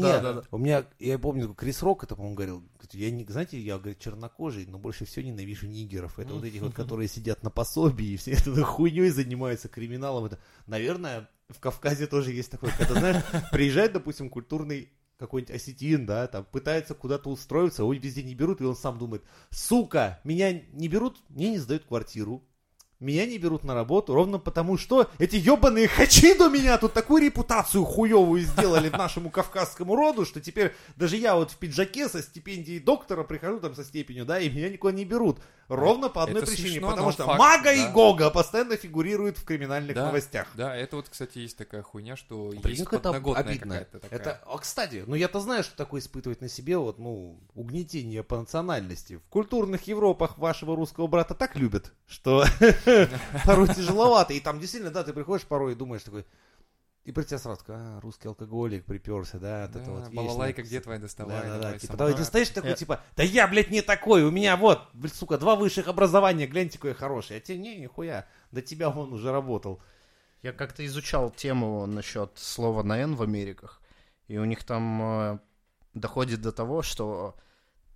Да-да-да. 0.00 0.42
У 0.50 0.58
меня, 0.58 0.84
я 0.98 1.18
помню, 1.18 1.54
Крис 1.54 1.82
Рок, 1.82 2.04
это, 2.04 2.14
по-моему, 2.14 2.36
говорил, 2.36 2.64
я 2.92 3.10
не, 3.10 3.24
знаете, 3.24 3.58
я, 3.58 3.78
говорит, 3.78 3.98
чернокожий, 3.98 4.66
но 4.66 4.78
больше 4.78 5.04
всего 5.06 5.26
ненавижу 5.26 5.66
нигеров. 5.66 6.18
Это 6.18 6.34
вот 6.34 6.44
эти 6.44 6.58
вот, 6.58 6.74
которые 6.74 7.08
сидят 7.08 7.42
на 7.42 7.50
пособии 7.50 8.08
и 8.08 8.16
все 8.16 8.32
этой 8.32 8.62
хуйней 8.62 9.10
занимаются 9.10 9.68
криминалом. 9.68 10.26
Это, 10.26 10.38
наверное, 10.66 11.28
в 11.48 11.58
Кавказе 11.58 12.06
тоже 12.06 12.32
есть 12.32 12.50
такое, 12.50 12.72
когда, 12.76 12.94
знаешь, 12.94 13.22
приезжает, 13.50 13.92
допустим, 13.92 14.30
культурный 14.30 14.90
какой-нибудь 15.20 15.54
осетин, 15.54 16.06
да, 16.06 16.26
там, 16.26 16.44
пытается 16.50 16.94
куда-то 16.94 17.30
устроиться, 17.30 17.82
его 17.82 17.92
везде 17.92 18.22
не 18.22 18.34
берут, 18.34 18.60
и 18.60 18.64
он 18.64 18.74
сам 18.74 18.98
думает, 18.98 19.22
сука, 19.50 20.18
меня 20.24 20.62
не 20.72 20.88
берут, 20.88 21.18
мне 21.28 21.50
не 21.50 21.58
сдают 21.58 21.84
квартиру, 21.84 22.42
меня 23.00 23.26
не 23.26 23.38
берут 23.38 23.64
на 23.64 23.74
работу, 23.74 24.14
ровно 24.14 24.38
потому, 24.38 24.76
что 24.78 25.08
эти 25.18 25.36
ебаные 25.36 25.88
хачи 25.88 26.34
до 26.34 26.48
меня 26.48 26.78
тут 26.78 26.92
такую 26.92 27.22
репутацию 27.22 27.84
хуевую 27.84 28.42
сделали 28.42 28.88
нашему 28.90 29.30
кавказскому 29.30 29.96
роду, 29.96 30.24
что 30.24 30.40
теперь 30.40 30.74
даже 30.96 31.16
я 31.16 31.34
вот 31.34 31.50
в 31.50 31.56
пиджаке 31.56 32.08
со 32.08 32.22
стипендией 32.22 32.78
доктора 32.78 33.24
прихожу 33.24 33.58
там 33.60 33.74
со 33.74 33.84
степенью, 33.84 34.24
да, 34.24 34.38
и 34.38 34.48
меня 34.50 34.68
никуда 34.68 34.92
не 34.92 35.04
берут. 35.04 35.38
Ровно 35.68 36.08
по 36.08 36.24
одной 36.24 36.42
Это 36.42 36.50
причине, 36.50 36.70
смешно, 36.72 36.90
потому 36.90 37.12
что 37.12 37.24
факт, 37.26 37.38
Мага 37.38 37.72
и 37.72 37.82
да. 37.82 37.92
Гога 37.92 38.30
постоянно 38.30 38.76
фигурируют 38.76 39.38
в 39.38 39.44
криминальных 39.44 39.94
Да, 39.94 40.06
новостях. 40.06 40.48
Да, 40.54 40.74
это 40.74 40.96
вот, 40.96 41.08
кстати, 41.08 41.38
есть 41.38 41.56
такая 41.56 41.82
хуйня, 41.82 42.16
что 42.16 42.48
Блин, 42.48 42.62
есть 42.66 42.84
как 42.86 42.94
это 43.00 43.10
обидно. 43.10 43.84
такая. 43.84 44.10
Это, 44.10 44.40
а, 44.46 44.58
кстати, 44.58 45.04
ну 45.06 45.14
я-то 45.14 45.38
знаю, 45.38 45.62
что 45.62 45.76
такое 45.76 46.00
испытывать 46.00 46.40
на 46.40 46.48
себе 46.48 46.76
вот, 46.76 46.98
ну, 46.98 47.38
угнетение 47.54 48.24
по 48.24 48.36
национальности. 48.38 49.18
В 49.18 49.30
культурных 49.30 49.86
Европах 49.86 50.38
вашего 50.38 50.74
русского 50.74 51.06
брата 51.06 51.34
так 51.34 51.54
любят, 51.54 51.92
что 52.08 52.44
порой 53.46 53.68
тяжеловато. 53.68 54.32
И 54.32 54.40
там 54.40 54.60
действительно, 54.60 54.92
да, 54.92 55.04
ты 55.04 55.12
приходишь 55.12 55.46
порой 55.46 55.72
и 55.72 55.74
думаешь 55.74 56.02
такой, 56.02 56.24
и 57.04 57.12
при 57.12 57.22
тебе 57.22 57.38
сразу, 57.38 57.62
а, 57.68 57.98
русский 58.00 58.28
алкоголик 58.28 58.84
приперся, 58.84 59.38
да, 59.38 59.62
вот 59.62 59.72
Да, 59.72 59.80
это 59.80 59.90
вот 59.90 60.12
балалайка, 60.12 60.62
где 60.62 60.80
твоя 60.80 60.98
доставай? 60.98 61.42
Да, 61.42 61.58
да, 61.58 61.72
да. 61.72 61.78
Типа, 61.78 61.96
давай, 61.96 62.14
ты 62.14 62.24
стоишь 62.24 62.50
такой, 62.50 62.74
типа, 62.74 63.00
да 63.16 63.22
я, 63.22 63.48
блядь, 63.48 63.70
не 63.70 63.80
такой, 63.80 64.22
у 64.22 64.30
меня 64.30 64.56
вот, 64.56 64.82
блядь, 64.92 65.14
сука, 65.14 65.38
два 65.38 65.56
высших 65.56 65.88
образования, 65.88 66.46
гляньте, 66.46 66.78
какой 66.78 66.90
я 66.90 66.94
хороший. 66.94 67.38
А 67.38 67.40
тебе, 67.40 67.58
не, 67.58 67.76
нихуя, 67.76 68.26
до 68.52 68.60
тебя 68.60 68.90
он 68.90 69.12
уже 69.14 69.32
работал. 69.32 69.80
Я 70.42 70.52
как-то 70.52 70.84
изучал 70.84 71.30
тему 71.30 71.86
насчет 71.86 72.32
слова 72.36 72.82
на 72.82 72.98
«н» 72.98 73.16
в 73.16 73.22
Америках, 73.22 73.80
и 74.28 74.38
у 74.38 74.44
них 74.44 74.64
там 74.64 75.02
э, 75.02 75.38
доходит 75.94 76.40
до 76.40 76.52
того, 76.52 76.82
что 76.82 77.34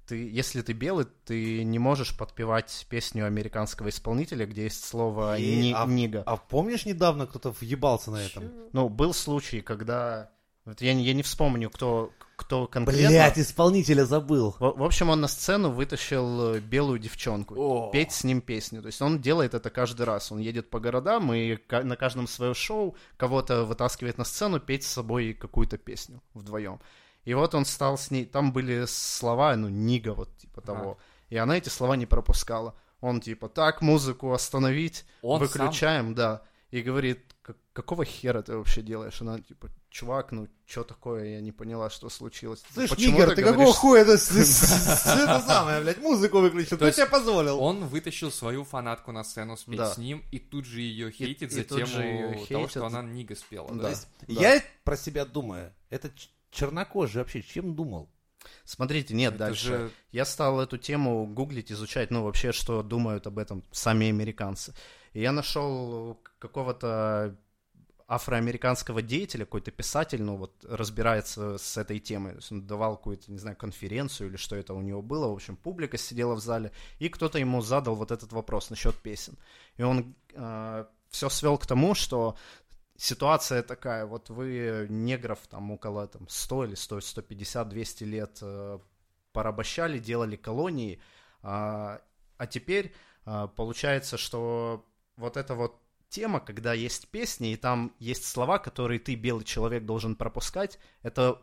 ты, 0.07 0.29
если 0.31 0.63
ты 0.63 0.73
белый, 0.73 1.07
ты 1.25 1.65
не 1.65 1.79
можешь 1.79 2.17
подпевать 2.17 2.87
песню 2.89 3.27
американского 3.27 3.89
исполнителя, 3.89 4.47
где 4.47 4.65
есть 4.65 4.85
слово 4.85 5.39
И- 5.39 5.57
«ни- 5.69 5.73
а- 5.73 5.87
«нига». 5.87 6.23
А 6.27 6.37
помнишь, 6.37 6.87
недавно 6.87 7.27
кто-то 7.27 7.51
въебался 7.51 8.11
на 8.11 8.23
этом? 8.25 8.51
Ну, 8.73 8.89
был 8.89 9.15
случай, 9.15 9.61
когда... 9.61 10.31
вот 10.65 10.81
я, 10.81 10.95
не- 10.95 11.05
я 11.05 11.15
не 11.15 11.23
вспомню, 11.23 11.71
кто, 11.71 12.13
кто 12.37 12.67
конкретно... 12.67 13.09
Блять, 13.09 13.39
исполнителя 13.39 14.05
забыл. 14.05 14.57
В, 14.59 14.79
в 14.79 14.83
общем, 14.83 15.11
он 15.11 15.21
на 15.21 15.29
сцену 15.29 15.71
вытащил 15.71 16.55
э, 16.55 16.61
белую 16.61 16.99
девчонку. 16.99 17.55
О. 17.57 17.91
Петь 17.91 18.13
с 18.13 18.25
ним 18.25 18.41
песню. 18.41 18.81
То 18.83 18.87
есть 18.89 19.01
он 19.01 19.21
делает 19.21 19.55
это 19.55 19.71
каждый 19.71 20.03
раз. 20.05 20.33
Он 20.33 20.39
едет 20.39 20.71
по 20.71 20.81
городам 20.81 21.33
и 21.33 21.59
на 21.71 21.97
каждом 21.97 22.27
свое 22.27 22.55
шоу 22.55 22.97
кого-то 23.17 23.65
вытаскивает 23.65 24.19
на 24.19 24.25
сцену 24.25 24.61
петь 24.61 24.85
с 24.85 24.89
собой 24.89 25.33
какую-то 25.35 25.79
песню 25.79 26.23
вдвоем. 26.35 26.81
И 27.25 27.35
вот 27.35 27.55
он 27.55 27.65
стал 27.65 27.97
с 27.99 28.11
ней... 28.11 28.25
Там 28.27 28.53
были 28.53 28.85
слова, 28.87 29.57
ну, 29.57 29.69
Нига, 29.69 30.15
вот 30.15 30.37
типа 30.37 30.63
Ага. 30.65 30.67
того. 30.75 30.99
И 31.31 31.37
она 31.37 31.57
эти 31.57 31.69
слова 31.69 31.97
не 31.97 32.07
пропускала. 32.07 32.75
Он 33.01 33.21
типа, 33.21 33.49
так, 33.49 33.83
музыку 33.83 34.33
остановить, 34.33 35.05
Он 35.23 35.41
выключаем, 35.41 36.15
да. 36.15 36.43
И 36.71 36.83
говорит, 36.83 37.35
«Как- 37.43 37.57
какого 37.73 38.05
хера 38.05 38.43
ты 38.43 38.57
вообще 38.57 38.83
делаешь? 38.83 39.21
Она 39.21 39.39
типа, 39.39 39.69
чувак, 39.91 40.33
ну, 40.33 40.49
что 40.67 40.83
такое? 40.83 41.35
Я 41.35 41.41
не 41.41 41.53
поняла, 41.53 41.89
что 41.91 42.09
случилось. 42.09 42.63
Слышь, 42.73 42.91
Почему 42.91 43.13
Нигер, 43.19 43.29
ты 43.35 43.43
какого 43.43 43.55
говоришь 43.55 43.75
хуя 43.77 44.01
это, 44.03 44.13
это 44.13 45.41
самое, 45.47 45.81
блядь, 45.83 45.99
музыку 45.99 46.41
выключил? 46.41 46.77
Кто 46.77 46.91
тебе 46.91 47.07
позволил? 47.07 47.61
Он 47.61 47.87
вытащил 47.87 48.31
свою 48.33 48.65
фанатку 48.65 49.13
на 49.13 49.23
сцену 49.25 49.57
спеть 49.57 49.77
Да. 49.77 49.93
с 49.95 49.99
ним, 49.99 50.25
и 50.33 50.39
тут 50.39 50.65
же 50.65 50.81
ее 50.81 51.11
хейтит 51.11 51.53
и 51.53 51.55
за 51.55 51.65
тему 51.65 52.47
того, 52.49 52.69
что 52.69 52.87
она 52.87 53.03
Нига 53.03 53.37
спела. 53.37 53.69
Да. 53.69 53.75
Да. 53.75 53.83
То 53.83 53.89
есть 53.91 54.09
да. 54.29 54.35
Я 54.57 54.63
про 54.83 54.97
себя 54.97 55.25
думаю, 55.25 55.73
этот 55.91 56.15
ч- 56.17 56.29
чернокожий 56.55 57.21
вообще 57.23 57.43
чем 57.43 57.75
думал? 57.75 58.09
Смотрите, 58.65 59.15
нет, 59.15 59.35
Это 59.35 59.39
дальше. 59.47 59.67
же- 59.67 59.91
Я 60.13 60.25
стал 60.25 60.61
эту 60.61 60.77
тему 60.79 61.27
гуглить, 61.27 61.73
изучать, 61.73 62.11
ну, 62.11 62.25
вообще, 62.25 62.53
что 62.53 62.83
думают 62.83 63.27
об 63.27 63.39
этом 63.39 63.65
сами 63.73 64.09
американцы. 64.09 64.75
И 65.15 65.21
я 65.21 65.33
нашел 65.33 66.21
какого-то 66.39 67.37
афроамериканского 68.07 69.01
деятеля, 69.01 69.47
какой-то 69.47 69.71
писатель, 69.71 70.23
ну, 70.23 70.37
вот, 70.37 70.53
разбирается 70.69 71.57
с 71.57 71.79
этой 71.79 71.99
темой. 72.01 72.33
То 72.33 72.39
есть 72.39 72.53
он 72.53 72.67
давал 72.67 72.97
какую-то, 72.99 73.33
не 73.33 73.39
знаю, 73.39 73.57
конференцию 73.57 74.29
или 74.29 74.37
что 74.37 74.57
это 74.57 74.75
у 74.75 74.83
него 74.83 75.01
было. 75.01 75.29
В 75.29 75.33
общем, 75.33 75.57
публика 75.57 75.97
сидела 75.97 76.35
в 76.35 76.41
зале, 76.41 76.71
и 76.99 77.09
кто-то 77.09 77.39
ему 77.39 77.63
задал 77.63 77.95
вот 77.95 78.11
этот 78.11 78.33
вопрос 78.33 78.69
насчет 78.71 78.95
песен. 78.97 79.39
И 79.79 79.83
он 79.83 80.15
все 81.09 81.29
свел 81.31 81.57
к 81.57 81.67
тому, 81.67 81.95
что 81.95 82.37
ситуация 82.97 83.63
такая, 83.63 84.07
вот 84.07 84.31
вы 84.31 84.87
негров 84.89 85.41
там 85.49 85.71
около 85.71 86.07
там, 86.07 86.29
100 86.29 86.65
или 86.65 86.75
100, 86.75 87.01
150, 87.01 87.69
200 87.69 88.05
лет 88.05 88.39
э, 88.43 88.79
порабощали, 89.33 89.99
делали 89.99 90.37
колонии, 90.37 91.01
а, 91.43 92.01
а 92.37 92.47
теперь 92.47 92.95
а, 93.27 93.49
получается, 93.49 94.17
что 94.17 94.85
вот 95.17 95.37
эта 95.37 95.55
вот 95.55 95.81
тема, 96.09 96.41
когда 96.41 96.73
есть 96.73 97.09
песни, 97.09 97.53
и 97.53 97.57
там 97.57 97.95
есть 97.99 98.27
слова, 98.27 98.59
которые 98.59 99.01
ты, 99.01 99.15
белый 99.15 99.45
человек, 99.45 99.85
должен 99.85 100.15
пропускать, 100.15 100.79
это 101.03 101.41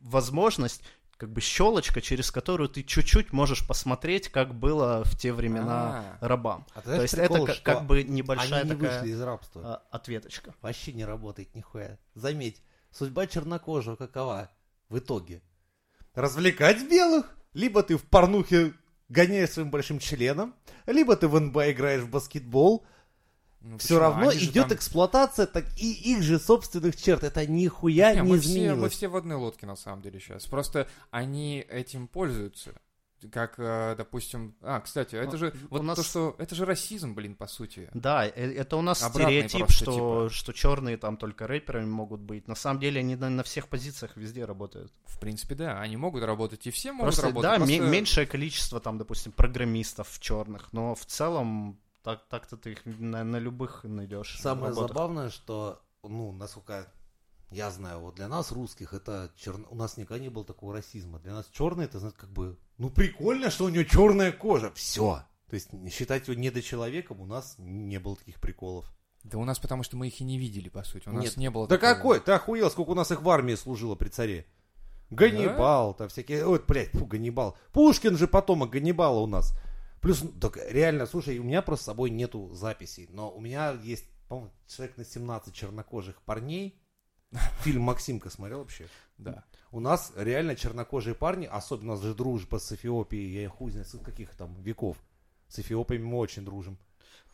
возможность, 0.00 0.82
как 1.16 1.32
бы 1.32 1.40
щелочка, 1.40 2.00
через 2.00 2.30
которую 2.30 2.68
ты 2.68 2.82
чуть-чуть 2.82 3.32
можешь 3.32 3.66
посмотреть, 3.66 4.28
как 4.28 4.54
было 4.54 5.02
в 5.04 5.16
те 5.18 5.32
времена 5.32 6.16
А. 6.20 6.26
рабам. 6.28 6.66
А 6.74 6.82
То 6.82 7.00
есть 7.02 7.16
прикол, 7.16 7.44
это 7.46 7.54
как, 7.54 7.62
как 7.62 7.86
бы 7.86 8.02
небольшая 8.02 8.60
Они 8.62 8.70
не 8.70 8.76
такая 8.76 9.00
вышли 9.00 9.12
из 9.12 9.20
рабства. 9.22 9.62
а, 9.64 9.82
ответочка. 9.96 10.54
Вообще 10.60 10.92
не 10.92 11.04
работает 11.04 11.54
нихуя. 11.54 11.98
Заметь, 12.14 12.62
судьба 12.90 13.26
чернокожего 13.26 13.96
какова 13.96 14.50
в 14.88 14.98
итоге? 14.98 15.42
Развлекать 16.14 16.88
белых? 16.88 17.34
Либо 17.52 17.82
ты 17.82 17.96
в 17.96 18.04
порнухе 18.04 18.74
гоняешь 19.08 19.50
своим 19.50 19.70
большим 19.70 19.98
членом, 19.98 20.54
либо 20.86 21.16
ты 21.16 21.28
в 21.28 21.38
НБА 21.40 21.72
играешь 21.72 22.02
в 22.02 22.10
баскетбол. 22.10 22.86
Ну, 23.68 23.78
Все 23.78 23.88
почему? 23.88 24.00
равно 24.00 24.28
Они 24.28 24.44
идет 24.44 24.68
там- 24.68 24.76
эксплуатация 24.76 25.46
так 25.46 25.64
и 25.76 25.92
их 25.92 26.22
же 26.22 26.38
собственных 26.38 26.96
черт. 26.96 27.24
Это 27.24 27.46
нихуя 27.46 28.10
Не, 28.14 28.20
не, 28.20 28.22
мы, 28.22 28.38
все, 28.38 28.48
мы 28.48 28.54
изменилось. 28.54 28.92
все 28.92 29.08
в 29.08 29.16
одной 29.16 29.36
лодке 29.36 29.66
на 29.66 29.74
самом 29.76 30.02
деле 30.02 30.20
сейчас. 30.20 30.46
Просто 30.46 30.86
они 31.10 31.58
этим 31.68 32.06
пользуются. 32.06 32.72
Как, 33.32 33.54
э, 33.58 33.94
допустим... 33.96 34.54
А, 34.60 34.78
кстати, 34.80 35.16
это 35.16 35.32
Ну, 35.32 35.38
же... 35.38 35.54
у 35.70 35.74
Вот 35.76 35.82
нас- 35.82 35.96
то, 35.96 36.02
что... 36.04 36.36
Это 36.38 36.54
же 36.54 36.64
расизм, 36.66 37.14
блин, 37.14 37.34
по 37.34 37.46
сути. 37.48 37.88
Да, 37.94 38.26
э- 38.26 38.30
это 38.54 38.76
у 38.76 38.82
нас 38.82 39.02
Обратный 39.02 39.48
стереотип, 39.48 39.58
просто, 39.60 39.74
что, 39.84 39.92
типа. 40.28 40.28
что 40.34 40.52
черные 40.52 40.96
там 40.98 41.16
только 41.16 41.46
рэперами 41.46 41.86
могут 41.86 42.20
быть. 42.20 42.46
На 42.46 42.54
самом 42.54 42.78
деле 42.78 43.00
они 43.00 43.16
на, 43.16 43.30
на 43.30 43.42
всех 43.42 43.68
позициях 43.68 44.16
везде 44.16 44.44
работают. 44.44 44.92
В 45.06 45.18
принципе, 45.18 45.54
да, 45.54 45.80
они 45.80 45.96
могут 45.96 46.22
работать, 46.24 46.66
и 46.66 46.70
все 46.70 46.92
могут 46.92 47.06
Просто, 47.06 47.22
работать. 47.28 47.50
да, 47.50 47.56
просто- 47.56 47.72
ме- 47.80 47.88
меньшее 47.90 48.26
количество 48.26 48.80
там, 48.80 48.98
допустим, 48.98 49.32
программистов 49.32 50.20
черных, 50.20 50.72
но 50.74 50.94
в 50.94 51.06
целом 51.06 51.80
так, 52.06 52.24
так-то 52.28 52.56
ты 52.56 52.70
их 52.70 52.86
на, 52.86 53.24
на 53.24 53.36
любых 53.38 53.82
найдешь. 53.82 54.38
Самое 54.38 54.68
работах. 54.68 54.88
забавное, 54.90 55.28
что, 55.28 55.82
ну, 56.04 56.30
насколько 56.30 56.86
я 57.50 57.68
знаю, 57.72 57.98
вот 57.98 58.14
для 58.14 58.28
нас, 58.28 58.52
русских, 58.52 58.92
это 58.92 59.32
черно... 59.34 59.66
у 59.70 59.74
нас 59.74 59.96
никогда 59.96 60.22
не 60.22 60.28
было 60.28 60.44
такого 60.44 60.72
расизма. 60.72 61.18
Для 61.18 61.32
нас 61.32 61.48
черный, 61.50 61.86
это, 61.86 61.98
знаете, 61.98 62.16
как 62.16 62.30
бы, 62.30 62.60
ну, 62.78 62.90
прикольно, 62.90 63.50
что 63.50 63.64
у 63.64 63.70
него 63.70 63.82
черная 63.82 64.30
кожа. 64.30 64.70
Все. 64.76 65.24
То 65.48 65.54
есть 65.54 65.68
считать 65.92 66.28
его 66.28 66.40
недочеловеком 66.40 67.20
у 67.20 67.26
нас 67.26 67.56
не 67.58 67.98
было 67.98 68.14
таких 68.14 68.40
приколов. 68.40 68.88
Да 69.24 69.38
у 69.38 69.44
нас 69.44 69.58
потому, 69.58 69.82
что 69.82 69.96
мы 69.96 70.06
их 70.06 70.20
и 70.20 70.24
не 70.24 70.38
видели, 70.38 70.68
по 70.68 70.84
сути. 70.84 71.08
У 71.08 71.12
нас 71.12 71.24
Нет. 71.24 71.36
не 71.36 71.50
было 71.50 71.66
Да 71.66 71.76
такого. 71.76 71.94
какой? 71.94 72.20
Ты 72.20 72.30
охуел, 72.30 72.70
сколько 72.70 72.90
у 72.90 72.94
нас 72.94 73.10
их 73.10 73.20
в 73.20 73.28
армии 73.28 73.56
служило 73.56 73.96
при 73.96 74.10
царе? 74.10 74.46
Ганнибал, 75.10 75.94
там 75.94 76.08
всякие... 76.08 76.46
Ой, 76.46 76.62
блядь, 76.64 76.90
фу, 76.90 77.04
Ганнибал. 77.04 77.56
Пушкин 77.72 78.16
же 78.16 78.28
потомок 78.28 78.70
Ганнибала 78.70 79.18
у 79.18 79.26
нас. 79.26 79.58
Плюс, 80.06 80.22
ну, 80.22 80.30
так 80.30 80.56
реально, 80.70 81.04
слушай, 81.06 81.36
у 81.40 81.42
меня 81.42 81.62
просто 81.62 81.82
с 81.82 81.86
собой 81.86 82.10
нету 82.10 82.48
записей, 82.54 83.08
но 83.10 83.28
у 83.28 83.40
меня 83.40 83.72
есть, 83.82 84.04
по-моему, 84.28 84.52
человек 84.68 84.96
на 84.98 85.04
17 85.04 85.52
чернокожих 85.52 86.22
парней. 86.22 86.80
Фильм 87.64 87.82
Максимка 87.82 88.30
смотрел 88.30 88.60
вообще? 88.60 88.86
Да. 89.18 89.42
У 89.72 89.80
нас 89.80 90.12
реально 90.14 90.54
чернокожие 90.54 91.16
парни, 91.16 91.46
особенно 91.46 91.94
у 91.94 91.96
нас 91.96 92.04
же 92.04 92.14
дружба 92.14 92.58
с 92.58 92.70
Эфиопией, 92.70 93.42
я 93.42 93.48
хуй 93.48 93.72
знает, 93.72 93.88
с 93.88 93.98
каких 93.98 94.32
там 94.36 94.54
веков. 94.62 94.96
С 95.48 95.58
Эфиопией 95.58 96.00
мы 96.00 96.18
очень 96.18 96.44
дружим. 96.44 96.78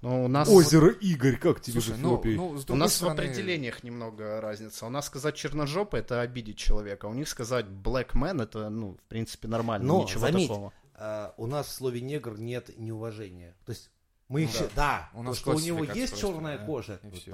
Ну, 0.01 0.25
у 0.25 0.29
нас, 0.29 0.49
Озеро 0.49 0.89
Игорь, 0.89 1.37
как 1.37 1.61
тебе 1.61 1.81
Слушай, 1.81 1.97
в 1.97 2.01
ну, 2.01 2.14
Эфиопии? 2.14 2.37
ну, 2.37 2.59
с 2.59 2.70
у 2.70 2.75
нас 2.75 2.95
стороны... 2.95 3.20
в 3.20 3.25
определениях 3.25 3.85
немного 3.85 4.41
разница. 4.41 4.87
У 4.87 4.89
нас 4.89 5.07
сказать 5.07 5.37
черножопый 5.37 6.01
это 6.01 6.23
обидеть 6.23 6.57
человека, 6.57 7.07
а 7.07 7.11
у 7.11 7.14
них 7.14 7.29
сказать 7.29 7.66
black 7.66 8.12
man 8.14 8.43
это, 8.43 8.70
ну, 8.70 8.97
в 8.97 9.09
принципе, 9.09 9.47
нормально, 9.47 9.87
Но, 9.87 10.03
ничего 10.05 10.20
заметь, 10.20 10.49
такого. 10.49 10.73
А, 10.95 11.34
у 11.36 11.47
нас 11.47 11.66
в 11.66 11.70
слове 11.70 12.01
негр 12.01 12.38
нет 12.38 12.76
неуважения. 12.78 13.57
То 13.64 13.70
есть 13.70 13.90
мы 14.28 14.43
Ну 14.43 14.49
еще, 14.49 14.68
да. 14.68 14.70
да, 14.74 15.11
У 15.14 15.16
то, 15.18 15.22
нас 15.24 15.38
что 15.38 15.51
у 15.53 15.61
него 15.61 15.84
есть 15.84 16.12
просто, 16.12 16.16
черная 16.16 16.59
да, 16.59 16.66
кожа, 16.66 17.01
и 17.03 17.30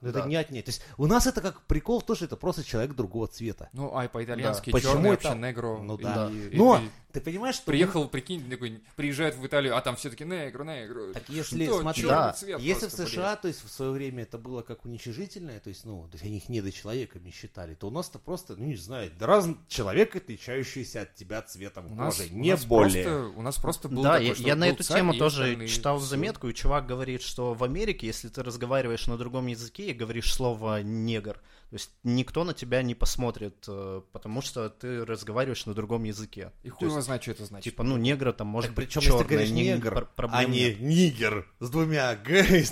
всё. 0.00 0.12
да, 0.12 0.20
это 0.20 0.28
не 0.28 0.36
отнять. 0.36 0.64
То 0.64 0.70
есть 0.70 0.82
у 0.96 1.06
нас 1.06 1.26
это 1.26 1.40
как 1.40 1.62
прикол, 1.62 2.02
то, 2.02 2.14
что 2.14 2.24
это 2.24 2.36
просто 2.36 2.64
человек 2.64 2.94
другого 2.94 3.26
цвета. 3.28 3.68
Ну, 3.72 3.90
а 3.96 4.08
по-итальянски 4.08 4.70
Да. 4.70 4.72
Почему 4.76 4.92
черный 4.92 5.10
это- 5.12 5.28
вообще 5.28 5.40
негро. 5.40 5.78
Ну 5.78 5.96
И- 5.96 6.02
да. 6.02 6.30
и- 6.30 6.56
Но 6.56 6.78
и- 6.78 6.88
ты 7.12 7.20
понимаешь, 7.20 7.56
что 7.56 7.66
Приехал, 7.66 8.08
прикинь, 8.08 8.48
такой, 8.48 8.82
приезжает 8.96 9.34
в 9.36 9.44
Италию, 9.46 9.76
а 9.76 9.80
там 9.80 9.96
все 9.96 10.10
таки 10.10 10.24
негро, 10.24 10.64
негро. 10.64 11.12
Так 11.12 11.28
если, 11.28 11.64
Что, 11.66 11.80
смотри, 11.80 12.02
да, 12.06 12.32
цвет 12.32 12.60
если 12.60 12.80
просто, 12.80 13.04
в 13.04 13.08
США, 13.08 13.36
то 13.36 13.48
есть 13.48 13.64
в 13.64 13.68
свое 13.70 13.90
время 13.90 14.22
это 14.22 14.38
было 14.38 14.62
как 14.62 14.84
уничижительное, 14.84 15.58
то 15.60 15.68
есть, 15.70 15.84
ну, 15.84 16.02
то 16.04 16.14
есть 16.14 16.24
они 16.24 16.36
их 16.36 16.48
недочеловеками 16.48 17.30
считали, 17.30 17.74
то 17.74 17.88
у 17.88 17.90
нас-то 17.90 18.18
просто, 18.18 18.54
ну, 18.56 18.66
не 18.66 18.76
знаю, 18.76 19.10
раз 19.20 19.48
человек, 19.68 20.14
отличающийся 20.16 21.02
от 21.02 21.14
тебя 21.14 21.42
цветом 21.42 21.86
блин. 21.86 21.98
У 21.98 22.02
нас, 22.02 22.16
кожи, 22.16 22.30
у 22.32 22.36
не 22.36 22.50
нас 22.52 22.64
более. 22.64 23.04
Просто, 23.04 23.38
у 23.38 23.42
нас 23.42 23.56
просто 23.56 23.88
был 23.88 24.02
да, 24.02 24.12
такой, 24.14 24.26
я, 24.28 24.34
я 24.34 24.56
на 24.56 24.68
эту 24.68 24.82
тему 24.84 25.12
и 25.14 25.18
тоже 25.18 25.66
читал 25.66 25.98
заметку, 25.98 26.48
и 26.48 26.54
чувак 26.54 26.86
говорит, 26.86 27.22
что 27.22 27.54
в 27.54 27.64
Америке, 27.64 28.06
если 28.06 28.28
ты 28.28 28.42
разговариваешь 28.42 29.06
на 29.06 29.16
другом 29.16 29.46
языке 29.46 29.69
и 29.78 29.92
говоришь 29.92 30.32
слово 30.32 30.82
негр, 30.82 31.34
то 31.34 31.74
есть 31.76 31.90
никто 32.02 32.42
на 32.44 32.52
тебя 32.52 32.82
не 32.82 32.94
посмотрит, 32.96 33.64
э, 33.68 34.02
потому 34.12 34.42
что 34.42 34.68
ты 34.68 35.04
разговариваешь 35.04 35.66
на 35.66 35.74
другом 35.74 36.02
языке. 36.02 36.52
И 36.64 36.68
хуй 36.68 36.88
его 36.88 37.00
знает, 37.00 37.22
что 37.22 37.30
это 37.30 37.44
значит. 37.44 37.64
Типа, 37.72 37.84
ну, 37.84 37.96
негра 37.96 38.32
там 38.32 38.48
может 38.48 38.70
Так 38.70 38.76
быть 38.76 38.86
причем, 38.88 39.00
если 39.02 39.12
ты 39.12 39.18
черная, 39.18 39.28
говоришь 39.30 39.50
не- 39.50 39.64
негр, 39.64 39.94
пр- 39.94 40.08
проблем 40.16 40.38
а 40.40 40.44
не 40.44 40.58
нет. 40.64 40.80
нигер 40.80 41.46
с 41.60 41.70
двумя 41.70 42.14
г. 42.16 42.44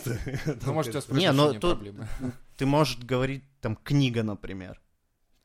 Ну, 0.67 0.73
может, 0.73 0.89
у 0.97 1.01
тебя 1.01 1.01
с 1.01 1.09
Не, 1.19 1.33
но 1.33 1.53
тут- 1.53 1.61
проблемы. 1.61 2.09
Ты 2.57 2.67
можешь 2.67 2.99
говорить 2.99 3.45
там 3.61 3.77
книга, 3.77 4.25
например. 4.25 4.81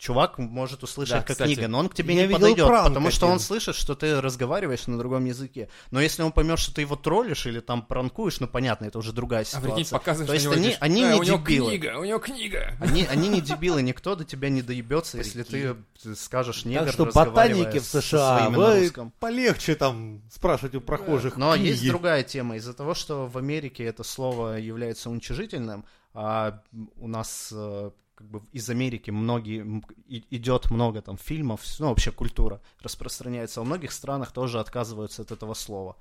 Чувак 0.04 0.38
может 0.38 0.84
услышать 0.84 1.14
Да, 1.14 1.22
как 1.22 1.30
кстати, 1.30 1.54
книга, 1.54 1.70
но 1.70 1.80
он 1.80 1.88
к 1.88 1.96
тебе 1.96 2.14
я 2.14 2.24
не 2.24 2.28
видел 2.28 2.40
подойдет, 2.42 2.68
пранк 2.68 2.88
потому 2.90 3.10
что 3.10 3.28
один. 3.28 3.36
он 3.36 3.40
слышит, 3.40 3.74
что 3.74 3.96
ты 3.96 4.20
разговариваешь 4.20 4.86
на 4.88 4.98
другом 4.98 5.24
языке. 5.24 5.70
Но 5.92 6.02
если 6.02 6.24
он 6.24 6.34
поймет, 6.34 6.60
что 6.60 6.74
ты 6.76 6.82
его 6.82 6.98
троллишь 6.98 7.46
или 7.46 7.62
там 7.62 7.82
пранкуешь, 7.82 8.42
ну 8.42 8.48
понятно, 8.50 8.84
это 8.88 9.00
уже 9.00 9.14
другая 9.14 9.44
А 9.44 9.46
ситуация. 9.46 9.72
прикинь, 9.76 9.90
показываешь 9.90 10.28
То 10.28 10.34
есть 10.34 10.48
они, 10.48 10.76
они 10.82 11.04
«Да, 11.04 11.14
не 11.14 11.20
у 11.22 11.24
него 11.24 11.38
дебилы. 11.38 11.70
книга, 11.70 11.98
у 12.00 12.04
него 12.04 12.20
книга. 12.20 12.78
Они, 12.82 13.06
они 13.06 13.30
не 13.30 13.40
дебилы, 13.40 13.82
никто 13.82 14.18
до 14.18 14.26
тебя 14.26 14.50
не 14.50 14.62
доебется, 14.62 15.20
если 15.20 15.44
ты 15.44 15.78
скажешь 16.18 16.66
негр, 16.66 16.84
Так 16.84 16.94
что 16.96 17.06
ботаники 17.06 17.80
в 17.80 17.86
США, 17.86 18.50
вы 18.50 18.92
полегче 19.22 19.76
там 19.76 20.22
спрашивать 20.30 20.76
у 20.76 20.82
прохожих. 20.82 21.38
Но 21.38 21.54
книги. 21.56 21.70
есть 21.70 21.88
другая 21.88 22.24
тема. 22.24 22.58
Из-за 22.58 22.74
того, 22.74 22.94
что 22.94 23.28
в 23.28 23.38
Америке 23.38 23.86
это 23.86 24.04
слово 24.04 24.58
является 24.58 25.10
уничижительным, 25.10 25.86
а 26.14 26.62
у 26.98 27.08
нас 27.08 27.54
э, 27.54 27.92
как 28.24 28.32
бы 28.32 28.42
из 28.54 28.70
Америки 28.70 29.12
многие 29.12 29.84
идет 30.08 30.72
много 30.72 31.02
там 31.02 31.18
фильмов, 31.18 31.62
ну 31.80 31.90
вообще 31.90 32.12
культура 32.12 32.62
распространяется. 32.82 33.60
Во 33.60 33.66
многих 33.66 33.92
странах 33.92 34.32
тоже 34.32 34.62
отказываются 34.62 35.24
от 35.24 35.32
этого 35.32 35.54
слова. 35.54 35.98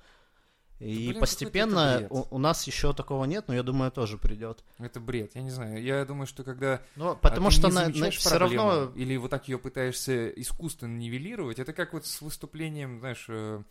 И 0.79 1.09
блин, 1.09 1.19
постепенно 1.19 2.07
у, 2.09 2.25
у 2.31 2.37
нас 2.37 2.65
еще 2.65 2.93
такого 2.93 3.25
нет, 3.25 3.47
но 3.47 3.53
я 3.53 3.63
думаю, 3.63 3.91
тоже 3.91 4.17
придет. 4.17 4.63
Это 4.79 4.99
бред, 4.99 5.31
я 5.35 5.41
не 5.41 5.51
знаю. 5.51 5.81
Я 5.81 6.03
думаю, 6.05 6.25
что 6.25 6.43
когда 6.43 6.81
а 6.97 7.15
потому 7.15 7.49
ты 7.49 7.55
что 7.55 7.67
на, 7.69 7.85
замечаешь 7.85 8.17
все 8.17 8.29
проблему, 8.37 8.69
равно 8.69 8.91
или 8.95 9.17
вот 9.17 9.29
так 9.29 9.47
ее 9.47 9.59
пытаешься 9.59 10.29
искусственно 10.29 10.97
нивелировать, 10.97 11.59
это 11.59 11.73
как 11.73 11.93
вот 11.93 12.05
с 12.05 12.21
выступлением, 12.21 12.99
знаешь, 12.99 13.25
э, 13.27 13.61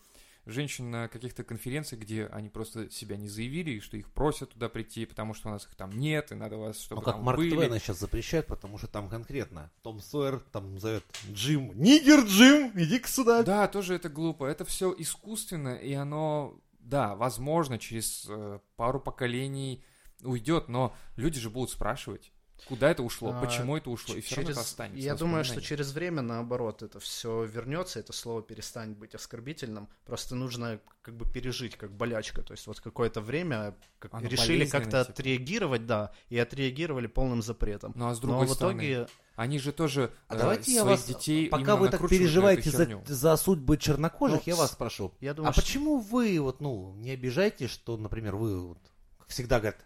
женщин 0.47 0.91
на 0.91 1.09
каких-то 1.09 1.45
конференциях, 1.45 2.03
где 2.03 2.27
они 2.27 2.49
просто 2.49 2.91
себя 2.91 3.17
не 3.17 3.29
заявили, 3.29 3.73
и 3.73 3.81
что 3.81 3.97
их 3.97 4.11
просят 4.11 4.51
туда 4.51 4.69
прийти, 4.69 5.07
потому 5.07 5.35
что 5.35 5.49
у 5.49 5.53
нас 5.53 5.65
их 5.65 5.75
там 5.75 5.91
нет, 5.91 6.33
и 6.33 6.35
надо 6.35 6.57
вас, 6.57 6.81
чтобы 6.81 7.01
Ну, 7.01 7.05
как 7.05 7.15
там 7.17 7.25
Марк 7.25 7.39
были. 7.39 7.51
Твена 7.51 7.79
сейчас 7.79 7.99
запрещают, 7.99 8.47
потому 8.47 8.79
что 8.79 8.89
там 8.89 9.09
конкретно 9.09 9.71
Том 9.83 10.01
Сойер 10.01 10.41
там 10.53 10.79
зовет 10.79 11.05
Джим. 11.31 11.73
Нигер 11.75 12.21
Джим, 12.25 12.73
иди-ка 12.75 13.09
сюда. 13.09 13.43
Да, 13.43 13.69
тоже 13.69 13.95
это 13.95 14.09
глупо. 14.09 14.45
Это 14.47 14.65
все 14.65 14.95
искусственно, 14.97 15.77
и 15.77 15.93
оно, 15.93 16.59
да, 16.79 17.15
возможно, 17.15 17.79
через 17.79 18.27
э, 18.29 18.59
пару 18.77 19.01
поколений 19.01 19.85
уйдет, 20.23 20.69
но 20.69 20.95
люди 21.17 21.41
же 21.41 21.51
будут 21.51 21.71
спрашивать, 21.71 22.33
куда 22.69 22.91
это 22.91 23.03
ушло, 23.03 23.33
А, 23.37 23.41
почему 23.41 23.77
это 23.77 23.91
ушло, 23.91 24.15
и 24.15 24.21
все 24.21 24.37
равно 24.37 24.49
через- 24.51 24.57
это 24.59 24.67
останется. 24.67 25.05
Я 25.05 25.15
думаю, 25.15 25.45
что 25.45 25.61
через 25.61 25.93
время, 25.93 26.23
наоборот, 26.23 26.83
это 26.83 27.01
все 27.01 27.45
вернется, 27.45 28.01
это 28.01 28.13
слово 28.13 28.43
перестанет 28.43 28.97
быть 28.97 29.15
оскорбительным. 29.15 29.89
Просто 30.05 30.35
нужно 30.35 30.81
как 31.03 31.17
бы 31.17 31.25
пережить, 31.31 31.77
как 31.77 31.93
болячка. 31.93 32.43
То 32.43 32.53
есть 32.53 32.67
вот 32.67 32.81
какое-то 32.81 33.21
время 33.21 33.75
как 33.99 34.15
Оно 34.15 34.29
решили 34.29 34.67
как-то 34.67 35.05
типа. 35.05 35.13
отреагировать, 35.13 35.87
да, 35.87 36.13
и 36.29 36.39
отреагировали 36.39 37.07
полным 37.09 37.43
запретом. 37.43 37.93
Ну 37.97 38.09
а 38.09 38.15
с 38.15 38.21
Но 38.23 38.29
другой 38.29 38.47
в 38.47 38.51
стороны, 38.53 38.73
итоге 38.79 39.09
они 39.35 39.59
же 39.59 39.73
тоже 39.73 40.13
А 40.29 40.37
э, 40.37 40.39
давайте 40.39 40.73
я 40.73 40.83
своих 40.83 40.99
вас, 40.99 41.07
детей 41.09 41.49
пока 41.49 41.77
вы 41.77 41.89
так 41.89 42.09
переживаете 42.09 42.71
за, 42.71 43.03
за 43.07 43.37
судьбы 43.37 43.77
чернокожих, 43.79 44.37
Ну, 44.39 44.43
я 44.47 44.55
вас 44.57 44.73
спрошу. 44.73 45.13
я 45.21 45.35
думаю, 45.35 45.51
а 45.51 45.53
что- 45.53 45.63
почему 45.63 45.99
вы 46.01 46.39
вот, 46.41 46.61
ну, 46.61 46.95
не 46.97 47.11
обижаете, 47.11 47.67
что, 47.67 47.97
например, 47.97 48.37
вы, 48.37 48.61
вот, 48.69 48.79
как 49.19 49.29
всегда 49.29 49.59
говорят, 49.59 49.85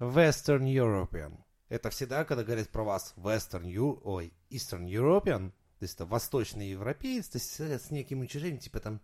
Western 0.00 0.64
European. 0.64 1.38
Это 1.68 1.90
всегда, 1.90 2.24
когда 2.24 2.44
говорят 2.44 2.68
про 2.70 2.82
вас 2.84 3.14
Western, 3.16 3.64
Eu- 3.64 4.00
ой, 4.04 4.32
Eastern 4.50 4.86
European, 4.86 5.50
то 5.78 5.82
есть 5.82 5.94
это 5.94 6.06
восточный 6.06 6.70
европеец, 6.70 7.28
то 7.28 7.38
есть 7.38 7.60
с 7.60 7.90
неким 7.90 8.20
уничижением, 8.20 8.58
типа 8.58 8.80
там, 8.80 9.00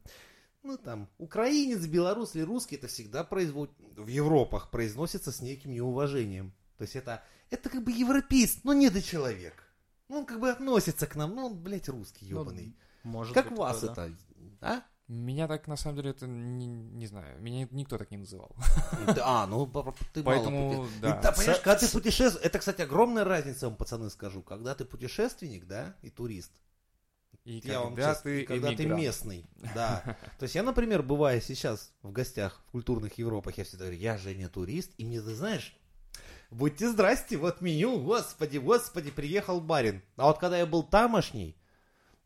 ну 0.63 0.79
там, 0.79 1.09
украинец, 1.19 1.87
белорус 1.87 2.35
или 2.35 2.43
русский, 2.43 2.77
это 2.77 2.89
всегда 2.89 3.23
производ... 3.23 3.71
в 3.97 4.07
Европах 4.09 4.71
произносится 4.71 5.31
с 5.31 5.41
неким 5.41 5.73
неуважением. 5.73 6.55
То 6.79 6.83
есть 6.83 6.97
это, 6.97 7.23
это 7.51 7.69
как 7.69 7.85
бы 7.85 7.93
европеец, 7.93 8.59
но 8.65 8.73
не 8.73 8.91
до 8.91 9.03
человек. 9.03 9.63
Ну, 10.09 10.19
он 10.21 10.27
как 10.27 10.41
бы 10.41 10.51
относится 10.51 11.07
к 11.07 11.17
нам, 11.17 11.35
ну, 11.35 11.47
он, 11.47 11.63
блядь, 11.63 11.89
русский 11.89 12.27
Ну, 12.31 12.41
ебаный. 12.43 12.77
может 13.03 13.35
как 13.35 13.51
быть, 13.51 13.59
вас 13.59 13.81
да. 13.83 13.93
это, 13.93 14.17
а? 14.61 14.83
Меня 15.07 15.47
так, 15.49 15.67
на 15.69 15.77
самом 15.77 15.97
деле, 15.97 16.11
это 16.11 16.27
не, 16.27 16.67
не 16.67 17.07
знаю, 17.07 17.39
меня 17.43 17.69
никто 17.73 17.99
так 17.99 18.11
не 18.11 18.17
называл. 18.17 18.57
Да, 19.15 19.43
А, 19.43 19.47
ну, 19.47 19.67
ты 20.15 20.23
мало 20.23 20.37
Поэтому, 20.37 20.69
путешествуешь. 20.71 21.01
да. 21.03 21.19
И 21.19 21.23
да, 21.23 21.33
понимаешь, 21.33 21.61
когда 21.61 21.77
ты 21.79 21.89
путешествуешь, 21.89 22.45
это, 22.47 22.59
кстати, 22.59 22.81
огромная 22.81 23.25
разница, 23.25 23.67
вам, 23.69 23.77
пацаны, 23.77 24.09
скажу. 24.09 24.41
Когда 24.43 24.75
ты 24.75 24.87
путешественник, 24.87 25.67
да, 25.67 25.95
и 26.01 26.09
турист. 26.09 26.53
И 27.45 27.61
Я 27.65 27.81
вам 27.81 27.95
когда 27.95 28.15
честно- 28.15 28.23
ты 28.31 28.43
и 28.43 28.47
когда 28.47 28.73
ты 28.75 28.87
местный, 28.87 29.45
да. 29.75 30.17
То 30.39 30.45
есть 30.45 30.55
я, 30.55 30.63
например, 30.63 31.03
бываю 31.03 31.43
сейчас 31.43 31.93
в 32.03 32.11
гостях 32.11 32.63
в 32.69 32.71
культурных 32.71 33.19
Европах, 33.19 33.59
я 33.59 33.65
всегда 33.65 33.85
говорю, 33.85 34.01
я 34.01 34.17
же 34.17 34.35
не 34.35 34.49
турист, 34.49 34.93
и 34.97 35.05
мне, 35.05 35.21
ты 35.21 35.35
знаешь, 35.35 35.77
будьте 36.51 36.89
здрасте, 36.91 37.37
вот 37.37 37.61
меню, 37.61 38.01
господи, 38.01 38.57
господи, 38.57 39.11
приехал 39.11 39.61
барин. 39.61 40.01
А 40.17 40.29
вот 40.29 40.39
когда 40.39 40.57
я 40.57 40.65
был 40.65 40.83
тамошний, 40.83 41.55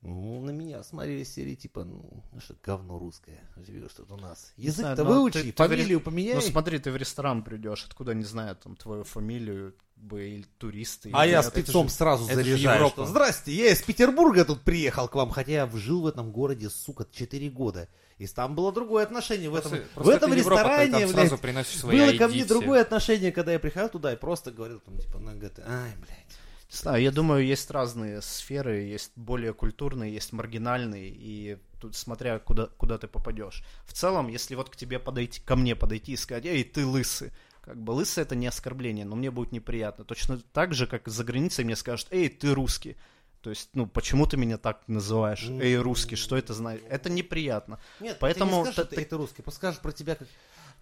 Ну, 0.01 0.41
на 0.45 0.51
меня 0.51 0.83
смотрели 0.85 1.25
серии 1.25 1.57
типа, 1.57 1.83
ну, 1.85 2.23
ну 2.33 2.41
что, 2.41 2.55
говно 2.63 2.99
русское. 3.01 3.41
Живешь 3.57 3.93
тут 3.97 4.11
у 4.13 4.17
нас. 4.17 4.53
знаю, 4.57 4.93
Язык-то 4.93 5.05
выучи, 5.05 5.41
ты- 5.43 5.51
ты 5.51 5.57
фамилию 5.57 5.99
ре- 5.99 6.05
поменяй. 6.05 6.35
Ну 6.37 6.41
смотри, 6.41 6.79
ты 6.79 6.93
в 6.93 6.97
ресторан 6.97 7.43
придешь, 7.43 7.85
откуда 7.85 8.15
не 8.15 8.23
знают 8.23 8.61
там 8.61 8.77
твою 8.77 9.03
фамилию, 9.03 9.75
бы, 9.97 10.29
или 10.29 10.47
туристы. 10.59 11.11
А 11.13 11.25
или 11.27 11.33
я 11.33 11.43
спецом 11.43 11.89
же- 11.89 11.95
сразу 11.95 12.25
заряжаю, 12.27 12.77
Европа. 12.77 12.93
что 13.03 13.07
«Здрасте, 13.07 13.53
я 13.53 13.73
из 13.73 13.83
Петербурга 13.83 14.45
тут 14.45 14.63
приехал 14.63 15.09
к 15.09 15.17
вам, 15.17 15.31
хотя 15.31 15.51
я 15.53 15.67
жил 15.75 16.03
в 16.03 16.07
этом 16.07 16.31
городе, 16.31 16.71
сука, 16.71 17.05
4 17.11 17.51
года. 17.51 17.89
И 18.19 18.27
там 18.29 18.55
было 18.55 18.73
другое 18.73 19.03
отношение. 19.05 19.51
В 19.51 19.57
этом, 19.57 19.71
Просто- 19.73 19.89
в 19.89 19.95
просто 19.95 20.13
этом 20.15 20.31
это 20.33 20.39
Европа, 20.41 20.63
ты 20.63 20.69
ресторане, 20.69 20.91
там 20.93 21.01
блядь, 21.01 21.29
сразу 21.29 21.37
свои 21.79 21.99
было 21.99 22.11
ID 22.13 22.19
ко 22.19 22.29
мне 22.29 22.37
все. 22.45 22.49
другое 22.49 22.81
отношение, 22.83 23.33
когда 23.33 23.53
я 23.53 23.59
приходил 23.59 23.89
туда 23.91 24.13
и 24.13 24.17
просто 24.17 24.53
говорил, 24.53 24.79
там, 24.79 24.97
типа, 24.99 25.19
она 25.19 25.33
говорит, 25.33 25.59
ай, 25.67 25.93
блядь. 25.97 26.39
Знаю, 26.71 27.03
я 27.03 27.11
думаю, 27.11 27.47
есть 27.47 27.71
разные 27.71 28.21
сферы, 28.21 28.81
есть 28.83 29.13
более 29.17 29.55
культурные, 29.55 30.13
есть 30.13 30.33
маргинальные, 30.33 31.09
и 31.09 31.59
тут 31.81 31.97
смотря 31.97 32.39
куда, 32.39 32.67
куда 32.67 32.99
ты 32.99 33.07
попадешь. 33.09 33.63
В 33.87 33.95
целом, 33.95 34.29
если 34.29 34.55
вот 34.55 34.69
к 34.69 34.77
тебе 34.77 34.99
подойти, 34.99 35.41
ко 35.41 35.57
мне 35.57 35.75
подойти 35.75 36.13
и 36.13 36.17
сказать, 36.17 36.45
эй, 36.45 36.65
ты 36.65 36.85
лысый, 36.85 37.33
как 37.63 37.83
бы 37.83 37.93
лысый 37.93 38.23
это 38.23 38.37
не 38.37 38.47
оскорбление, 38.47 39.07
но 39.07 39.17
мне 39.17 39.31
будет 39.31 39.53
неприятно. 39.53 40.05
Точно 40.05 40.39
так 40.53 40.75
же, 40.75 40.87
как 40.87 41.09
за 41.09 41.25
границей 41.25 41.65
мне 41.65 41.75
скажут, 41.75 42.09
эй, 42.11 42.29
ты 42.29 42.55
русский. 42.55 42.97
То 43.41 43.51
есть, 43.51 43.71
ну, 43.73 43.87
почему 43.87 44.27
ты 44.27 44.37
меня 44.37 44.59
так 44.59 44.83
называешь? 44.89 45.47
Эй, 45.49 45.77
русский, 45.77 46.17
что 46.17 46.37
это 46.37 46.53
значит? 46.53 46.85
Это 46.91 47.09
неприятно. 47.09 47.79
Нет, 48.01 48.19
Поэтому 48.21 48.63
ты 48.63 48.69
не 48.69 48.73
скажешь, 48.73 48.91
ты, 48.91 49.05
ты- 49.05 49.17
русский, 49.17 49.43
просто 49.43 49.59
скажешь 49.59 49.81
про 49.81 49.93
тебя 49.93 50.17
как 50.17 50.29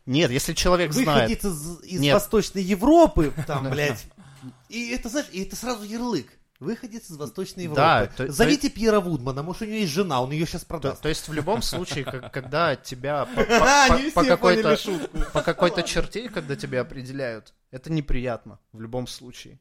Нет, 0.06 0.30
если 0.30 0.52
человек 0.54 0.92
знает... 0.92 1.28
выходец 1.30 1.44
из, 1.44 1.82
из 1.82 2.00
Нет. 2.00 2.14
Восточной 2.14 2.62
Европы, 2.62 3.32
там, 3.46 3.70
блядь. 3.70 4.06
И 4.68 4.90
это, 4.90 5.08
знаешь, 5.08 5.28
и 5.32 5.42
это 5.44 5.56
сразу 5.56 5.84
ярлык. 5.84 6.28
Выходец 6.58 7.10
из 7.10 7.16
Восточной 7.18 7.64
Европы. 7.64 7.76
Да, 7.82 8.06
то- 8.06 8.32
Зовите 8.32 8.70
Пьера 8.70 9.00
Вудмана, 9.00 9.42
может, 9.42 9.62
у 9.62 9.64
него 9.66 9.76
есть 9.76 9.92
жена, 9.92 10.22
он 10.22 10.30
ее 10.32 10.46
сейчас 10.46 10.62
То, 10.62 10.68
продаст. 10.68 11.02
то 11.02 11.08
есть 11.10 11.28
в 11.28 11.32
любом 11.34 11.60
случае, 11.60 12.04
как- 12.04 12.32
когда 12.32 12.76
тебя 12.76 13.26
по, 14.14 14.24
какой-то 14.24 14.78
по 15.34 15.42
какой-то 15.42 15.82
черте, 15.82 16.30
когда 16.30 16.56
тебя 16.56 16.80
определяют, 16.80 17.52
это 17.70 17.92
неприятно 17.92 18.58
в 18.72 18.80
любом 18.80 19.06
случае. 19.06 19.58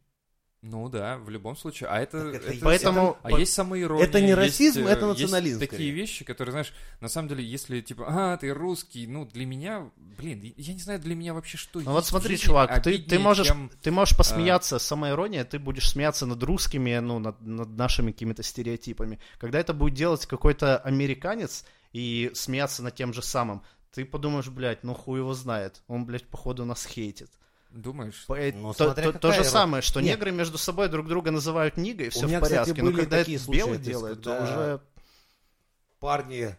Ну 0.68 0.90
да, 0.90 1.18
в 1.18 1.30
любом 1.30 1.56
случае. 1.56 1.90
А 1.90 2.00
это... 2.00 2.32
Так 2.32 2.42
это 2.42 2.52
это- 2.54 2.66
Поэтому 2.66 3.18
А 3.22 3.32
есть 3.40 3.54
самоирония. 3.54 4.04
Это 4.04 4.20
не 4.20 4.30
есть, 4.30 4.38
расизм, 4.38 4.88
э, 4.88 4.90
это 4.90 5.06
есть 5.10 5.22
национализм, 5.22 5.60
такие 5.60 5.76
скорее. 5.78 5.92
вещи, 5.92 6.26
которые, 6.26 6.52
знаешь, 6.54 6.74
на 7.02 7.08
самом 7.08 7.30
деле, 7.30 7.44
если 7.44 7.82
типа, 7.82 8.06
а, 8.08 8.38
ты 8.38 8.52
русский, 8.52 9.06
ну, 9.06 9.26
для 9.26 9.46
меня, 9.46 9.92
блин, 9.96 10.42
я 10.58 10.74
не 10.74 10.80
знаю, 10.80 11.00
для 11.00 11.14
меня 11.14 11.36
вообще 11.36 11.58
что 11.58 11.80
Ну 11.82 11.92
вот 11.92 12.00
есть 12.00 12.10
смотри, 12.10 12.30
жизни 12.36 12.46
чувак, 12.48 12.82
ты, 12.82 12.98
ты 12.98 13.20
можешь 13.20 13.46
чем- 13.46 13.70
ты 13.84 13.92
можешь 13.92 14.18
посмеяться, 14.18 14.80
самоирония, 14.80 15.46
ты 15.46 15.60
будешь 15.60 15.88
смеяться 15.88 16.26
над 16.26 16.42
русскими, 16.42 16.98
ну, 16.98 17.20
над, 17.20 17.40
над 17.42 17.70
нашими 17.78 18.12
какими-то 18.12 18.42
стереотипами. 18.42 19.20
Когда 19.38 19.60
это 19.60 19.74
будет 19.74 19.94
делать 19.94 20.26
какой-то 20.26 20.80
американец 20.80 21.64
и 21.94 22.32
смеяться 22.34 22.82
над 22.82 22.96
тем 22.96 23.14
же 23.14 23.22
самым, 23.22 23.62
ты 23.92 24.04
подумаешь, 24.04 24.48
блядь, 24.48 24.84
ну 24.84 24.96
хуй 24.96 25.20
его 25.20 25.36
знает, 25.36 25.84
он, 25.88 26.06
блядь, 26.06 26.26
походу 26.28 26.66
нас 26.66 26.86
хейтит. 26.86 27.30
Думаешь? 27.76 28.26
По- 28.26 28.38
Ну, 28.54 28.74
то, 28.74 28.94
то- 28.94 29.12
то 29.14 29.32
же 29.34 29.44
самое, 29.44 29.82
что 29.84 30.00
Нет. 30.00 30.16
негры 30.16 30.32
между 30.32 30.58
собой 30.58 30.88
друг 30.88 31.08
друга 31.08 31.30
называют 31.32 31.76
нигой, 31.76 32.08
все 32.10 32.24
У 32.26 32.28
меня, 32.28 32.40
в 32.40 32.44
порядке. 32.44 32.72
кстати, 32.72 32.80
Но 32.80 32.92
были 32.92 33.02
когда 33.02 33.18
такие 33.18 33.36
это 33.36 33.44
случаи, 33.46 33.58
белый 33.60 33.78
делает, 33.80 34.22
то 34.22 34.44
уже... 34.44 34.82
Парни, 36.00 36.56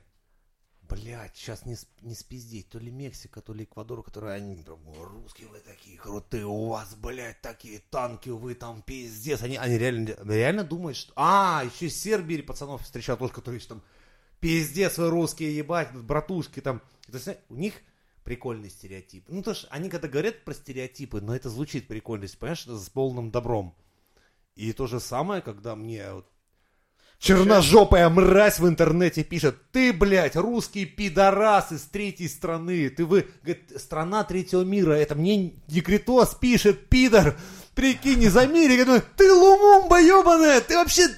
блядь, 0.83 1.35
сейчас 1.35 1.65
не, 1.65 1.77
не 2.03 2.15
спиздеть, 2.15 2.69
то 2.69 2.79
ли 2.79 2.91
Мексика, 2.91 3.41
то 3.41 3.55
ли 3.55 3.65
Эквадор, 3.65 4.03
которые 4.03 4.35
они 4.35 4.63
«О, 4.67 5.05
русские 5.05 5.49
вы 5.49 5.59
такие 5.61 5.97
крутые, 5.99 6.45
у 6.45 6.67
вас, 6.69 6.95
блядь, 6.97 7.41
такие 7.41 7.79
танки, 7.91 8.29
вы 8.29 8.55
там 8.55 8.83
пиздец. 8.83 9.43
Они, 9.43 9.57
они 9.57 9.79
реально, 9.79 10.17
реально 10.25 10.65
думают, 10.65 10.99
что... 10.99 11.13
А, 11.17 11.63
еще 11.65 11.87
из 11.87 11.99
Сербии 12.01 12.43
пацанов 12.43 12.83
встречал 12.83 13.17
тоже, 13.17 13.33
которые 13.33 13.61
там, 13.61 13.83
пиздец, 14.41 14.99
вы 14.99 15.09
русские, 15.09 15.57
ебать, 15.57 15.95
братушки 15.95 16.61
там. 16.61 16.81
То 17.11 17.15
есть, 17.19 17.29
у 17.49 17.55
них 17.55 17.75
прикольный 18.27 18.71
стереотип. 18.71 19.25
Ну, 19.29 19.41
то 19.41 19.53
есть, 19.53 19.67
они 19.71 19.89
когда 19.89 20.09
говорят 20.09 20.45
про 20.45 20.53
стереотипы, 20.53 21.21
но 21.21 21.35
это 21.35 21.49
звучит 21.49 21.87
прикольно, 21.87 22.27
понимаешь, 22.39 22.65
это 22.65 22.77
с 22.77 22.91
полным 22.91 23.31
добром. 23.31 23.75
И 24.57 24.73
то 24.73 24.89
же 24.89 24.99
самое, 24.99 25.43
когда 25.43 25.77
мне 25.77 26.13
вот 26.13 26.27
Черножопая 27.19 28.09
мразь 28.11 28.59
в 28.59 28.69
интернете 28.69 29.25
пишет, 29.25 29.57
ты, 29.73 29.93
блядь, 29.93 30.37
русский 30.37 30.85
пидорас 30.85 31.73
из 31.73 31.83
третьей 31.83 32.29
страны, 32.29 32.91
ты 32.91 33.07
вы, 33.07 33.27
говорит, 33.43 33.73
страна 33.81 34.23
третьего 34.25 34.63
мира, 34.63 34.93
это 34.93 35.15
мне 35.15 35.55
Декретос 35.69 36.35
пишет, 36.35 36.89
пидор, 36.89 37.39
прикинь, 37.75 38.23
из 38.23 38.37
Америки, 38.37 38.85
думаю, 38.85 39.03
ты 39.17 39.33
лумумба 39.33 40.01
ебаная, 40.01 40.61
ты 40.61 40.75
вообще, 40.75 41.09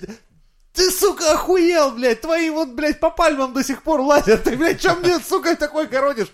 ты, 0.72 0.90
сука, 0.90 1.32
охуел, 1.32 1.92
блядь, 1.92 2.20
твои 2.20 2.50
вот, 2.50 2.74
блядь, 2.74 3.00
по 3.00 3.10
пальмам 3.10 3.52
до 3.52 3.64
сих 3.64 3.82
пор 3.82 4.00
лазят, 4.00 4.44
ты, 4.44 4.56
блядь, 4.56 4.80
чем 4.80 5.00
мне, 5.00 5.18
сука, 5.18 5.56
такой 5.56 5.88
городишь? 5.88 6.28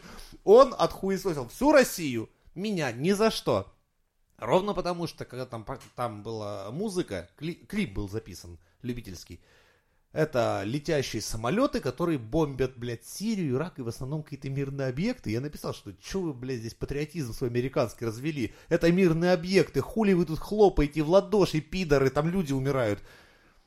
Он 0.45 0.75
отхуесосил 0.77 1.49
всю 1.49 1.73
Россию, 1.73 2.31
меня 2.55 2.93
ни 2.93 3.13
за 3.13 3.31
что. 3.31 3.73
Ровно 4.37 4.75
потому, 4.75 5.07
что 5.07 5.25
когда 5.25 5.47
там, 5.47 5.67
там 5.97 6.23
была 6.23 6.71
музыка, 6.71 7.29
кли- 7.39 7.65
клип 7.67 7.95
был 7.95 8.09
записан, 8.09 8.59
любительский, 8.83 9.41
это 10.13 10.63
летящие 10.65 11.23
самолеты, 11.23 11.81
которые 11.81 12.19
бомбят, 12.19 12.77
блядь, 12.77 13.05
Сирию, 13.05 13.57
Ирак 13.57 13.79
и 13.79 13.83
в 13.83 13.89
основном 13.89 14.23
какие-то 14.23 14.49
мирные 14.49 14.89
объекты. 14.89 15.31
Я 15.31 15.41
написал, 15.41 15.75
что 15.75 15.93
что 16.01 16.21
вы, 16.21 16.33
блядь, 16.33 16.61
здесь 16.61 16.75
патриотизм 16.75 17.33
свой 17.33 17.51
американский 17.51 18.07
развели. 18.07 18.55
Это 18.69 18.93
мирные 18.93 19.33
объекты, 19.33 19.81
хули 19.81 20.13
вы 20.13 20.25
тут 20.25 20.39
хлопаете 20.39 21.03
в 21.03 21.11
ладоши, 21.11 21.61
пидоры, 21.61 22.11
там 22.11 22.29
люди 22.29 22.53
умирают. 22.53 23.01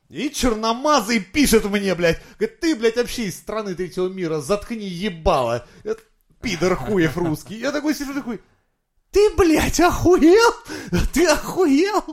И 0.09 0.30
черномазый 0.30 1.19
пишет 1.19 1.65
мне, 1.65 1.93
блядь, 1.95 2.21
говорит, 2.39 2.61
ты, 2.61 2.75
блядь, 2.78 2.95
вообще 2.95 3.25
из 3.25 3.38
страны 3.38 3.75
третьего 3.75 4.07
мира, 4.07 4.39
заткни 4.39 4.88
ебало. 4.88 5.67
Это 5.84 6.01
пидор 6.41 6.75
хуев 6.75 7.17
русский. 7.17 7.55
Я 7.59 7.71
такой 7.71 7.93
сижу, 7.95 8.13
такой, 8.13 8.41
ты, 9.11 9.33
блядь, 9.35 9.79
охуел? 9.79 10.53
Ты 11.13 11.27
охуел? 11.27 12.03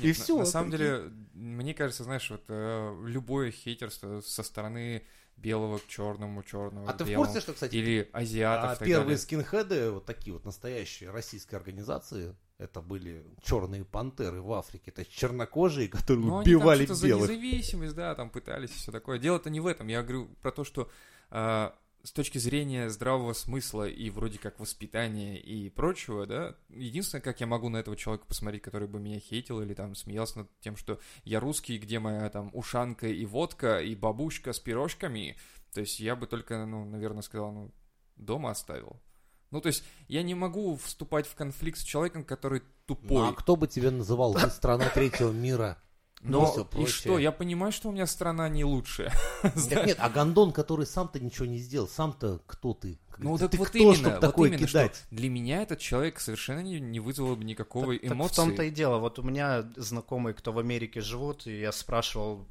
И 0.00 0.08
Нет, 0.08 0.16
все. 0.16 0.34
На, 0.34 0.40
на 0.40 0.46
самом 0.46 0.70
деле, 0.70 1.10
мне 1.34 1.74
кажется, 1.74 2.04
знаешь, 2.04 2.28
вот 2.30 2.44
э, 2.48 2.96
любое 3.06 3.50
хейтерство 3.50 4.20
со 4.20 4.42
стороны 4.42 5.04
белого 5.36 5.78
к 5.78 5.86
черному, 5.88 6.42
черного 6.42 6.88
А 6.88 6.92
к 6.92 6.98
ты 6.98 7.04
в 7.04 7.08
белому, 7.08 7.24
курсе, 7.26 7.40
что, 7.40 7.52
кстати, 7.52 7.74
или 7.74 8.08
азиатов 8.12 8.80
А 8.80 8.84
первые 8.84 9.04
далее. 9.04 9.18
скинхеды, 9.18 9.90
вот 9.90 10.04
такие 10.04 10.32
вот 10.34 10.44
настоящие 10.44 11.10
российские 11.10 11.56
организации, 11.56 12.36
это 12.58 12.80
были 12.80 13.24
черные 13.42 13.84
пантеры 13.84 14.40
в 14.40 14.52
Африке. 14.52 14.92
Это 14.94 15.04
чернокожие, 15.04 15.88
которые 15.88 16.24
Ну, 16.26 16.36
они 16.38 16.44
там 16.44 16.54
убивали 16.54 16.84
что-то 16.84 17.00
за 17.00 17.06
белых. 17.08 17.30
независимость, 17.30 17.94
да, 17.94 18.14
там 18.14 18.30
пытались 18.30 18.70
и 18.70 18.74
все 18.74 18.92
такое. 18.92 19.18
Дело-то 19.18 19.50
не 19.50 19.58
в 19.60 19.66
этом. 19.66 19.88
Я 19.88 20.02
говорю 20.02 20.28
про 20.42 20.52
то, 20.52 20.62
что 20.64 20.88
э, 21.30 21.70
с 22.04 22.12
точки 22.12 22.38
зрения 22.38 22.88
здравого 22.90 23.32
смысла 23.32 23.88
и 23.88 24.10
вроде 24.10 24.38
как 24.38 24.58
воспитания 24.58 25.38
и 25.38 25.70
прочего, 25.70 26.26
да, 26.26 26.56
единственное, 26.68 27.22
как 27.22 27.40
я 27.40 27.46
могу 27.46 27.68
на 27.68 27.78
этого 27.78 27.96
человека 27.96 28.26
посмотреть, 28.26 28.62
который 28.62 28.88
бы 28.88 28.98
меня 28.98 29.20
хейтил 29.20 29.60
или 29.60 29.74
там 29.74 29.94
смеялся 29.94 30.40
над 30.40 30.60
тем, 30.60 30.76
что 30.76 31.00
я 31.24 31.40
русский, 31.40 31.78
где 31.78 31.98
моя 31.98 32.28
там 32.28 32.50
ушанка 32.52 33.06
и 33.06 33.24
водка, 33.24 33.80
и 33.80 33.94
бабушка 33.94 34.52
с 34.52 34.58
пирожками, 34.58 35.36
то 35.72 35.80
есть 35.80 36.00
я 36.00 36.16
бы 36.16 36.26
только, 36.26 36.66
ну, 36.66 36.84
наверное, 36.84 37.22
сказал, 37.22 37.52
ну, 37.52 37.74
дома 38.16 38.50
оставил. 38.50 39.00
Ну, 39.50 39.60
то 39.60 39.68
есть 39.68 39.84
я 40.08 40.22
не 40.22 40.34
могу 40.34 40.76
вступать 40.76 41.26
в 41.26 41.34
конфликт 41.34 41.78
с 41.78 41.82
человеком, 41.82 42.24
который 42.24 42.62
тупой. 42.86 43.18
Ну, 43.18 43.28
а 43.28 43.34
кто 43.34 43.54
бы 43.56 43.68
тебя 43.68 43.90
называл? 43.90 44.34
Ты 44.34 44.48
страна 44.50 44.88
третьего 44.88 45.30
мира. 45.30 45.78
Но 46.22 46.46
всё 46.46 46.62
и 46.62 46.64
прочее. 46.64 46.88
что? 46.88 47.18
Я 47.18 47.32
понимаю, 47.32 47.72
что 47.72 47.88
у 47.88 47.92
меня 47.92 48.06
страна 48.06 48.48
не 48.48 48.64
лучшая. 48.64 49.12
Так 49.42 49.86
нет, 49.86 49.96
а 50.00 50.08
Гондон, 50.08 50.52
который 50.52 50.86
сам-то 50.86 51.18
ничего 51.18 51.46
не 51.46 51.58
сделал, 51.58 51.88
сам-то 51.88 52.40
кто 52.46 52.74
ты? 52.74 52.98
Ну, 53.18 53.36
ты 53.36 53.48
так 53.48 53.58
вот 53.60 53.68
кто, 53.68 53.78
именно, 53.78 53.94
чтобы 53.94 54.10
вот 54.12 54.20
такое 54.20 54.48
именно, 54.48 54.66
кидать? 54.66 54.94
что 54.96 55.14
для 55.14 55.28
меня 55.28 55.62
этот 55.62 55.80
человек 55.80 56.18
совершенно 56.20 56.60
не, 56.60 56.80
не 56.80 56.98
вызвал 57.00 57.36
бы 57.36 57.44
никакого 57.44 57.92
Так- 57.92 58.02
так 58.02 58.12
эмоции. 58.12 58.32
в 58.32 58.36
том-то 58.36 58.62
и 58.62 58.70
дело. 58.70 58.98
Вот 58.98 59.18
у 59.18 59.22
меня 59.22 59.64
знакомые, 59.76 60.34
кто 60.34 60.52
в 60.52 60.58
Америке 60.58 61.00
живут, 61.00 61.46
и 61.46 61.58
я 61.60 61.72
спрашивал 61.72 62.46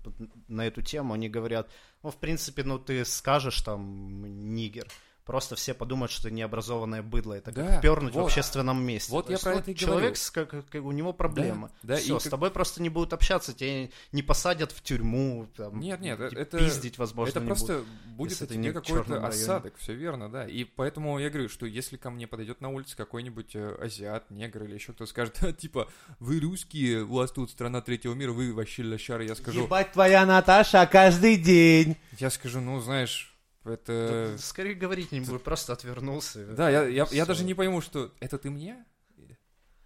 на 0.48 0.68
эту 0.68 0.82
тему, 0.82 1.14
они 1.14 1.30
говорят, 1.30 1.70
ну, 2.04 2.12
в 2.12 2.18
принципе, 2.18 2.64
ну, 2.64 2.78
ты 2.78 3.06
скажешь 3.06 3.62
там 3.62 4.54
нигер, 4.54 4.88
просто 5.26 5.56
все 5.56 5.74
подумают, 5.74 6.12
что 6.12 6.24
ты 6.24 6.32
необразованное 6.32 7.02
быдло. 7.04 7.34
Это 7.34 7.52
Да, 7.52 7.66
как 7.68 7.82
пернуть 7.82 8.14
вот. 8.14 8.24
в 8.24 8.26
общественном 8.26 8.84
месте. 8.84 9.12
Вот 9.12 9.26
То 9.28 9.32
я 9.32 9.36
есть 9.36 9.44
про 9.44 9.54
это 9.56 9.72
и 9.72 9.76
Человек, 9.76 10.00
говорю. 10.02 10.16
с- 10.16 10.32
как, 10.32 10.50
как- 10.50 10.84
у 10.84 10.92
него 10.92 11.14
проблемы. 11.14 11.70
Да, 11.84 11.96
да, 11.96 12.02
Все, 12.02 12.20
с 12.20 12.24
как- 12.24 12.32
тобой 12.32 12.52
просто 12.52 12.82
не 12.82 12.90
будут 12.90 13.14
общаться, 13.14 13.54
тебя 13.54 13.90
не 14.12 14.24
посадят 14.24 14.72
в 14.72 14.82
тюрьму, 14.82 15.48
там, 15.56 15.80
Нет, 15.80 16.02
нет, 16.02 16.20
это- 16.20 16.58
пиздить, 16.58 16.98
возможно, 16.98 17.32
это 17.32 17.40
не 17.42 17.48
просто 17.48 17.74
будут. 17.78 17.88
будет 18.18 18.42
от 18.42 18.50
ты 18.50 18.56
тебя 18.56 18.74
какой-то 18.74 19.26
осадок, 19.26 19.74
все 19.78 19.94
верно, 19.94 20.30
да. 20.30 20.48
И 20.48 20.64
поэтому 20.64 21.18
я 21.20 21.30
говорю, 21.30 21.50
что 21.50 21.66
если 21.66 21.98
ко 21.98 22.10
мне 22.10 22.28
подойдет 22.28 22.62
на 22.62 22.70
улице 22.70 22.98
какой-нибудь 22.98 23.56
э, 23.56 23.76
азиат, 23.82 24.30
негр 24.32 24.64
или 24.64 24.74
еще 24.76 24.94
кто 24.94 25.06
скажет, 25.06 25.40
типа, 25.58 25.88
вы 26.20 26.40
русские, 26.40 27.04
у 27.04 27.14
вас 27.16 27.32
тут 27.32 27.52
страна 27.52 27.82
третьего 27.82 28.14
мира, 28.14 28.32
вы 28.32 28.54
вообще 28.54 28.84
лошары, 28.84 29.26
я 29.26 29.36
скажу, 29.36 29.64
Ебать 29.64 29.92
твоя 29.94 30.26
Наташа 30.26 30.86
каждый 30.92 31.38
день. 31.38 31.96
я 32.20 32.30
скажу, 32.30 32.60
ну, 32.62 32.80
знаешь, 32.80 33.31
это... 33.64 34.32
Да, 34.34 34.38
Скорее 34.38 34.76
говорить 34.76 35.12
не 35.12 35.22
буду, 35.22 35.40
просто 35.40 35.74
отвернулся. 35.74 36.46
Да, 36.48 36.70
я, 36.70 36.84
я, 36.86 37.08
я 37.12 37.26
даже 37.26 37.44
не 37.44 37.54
пойму, 37.54 37.82
что 37.82 38.12
это 38.20 38.38
ты 38.38 38.50
мне? 38.50 38.86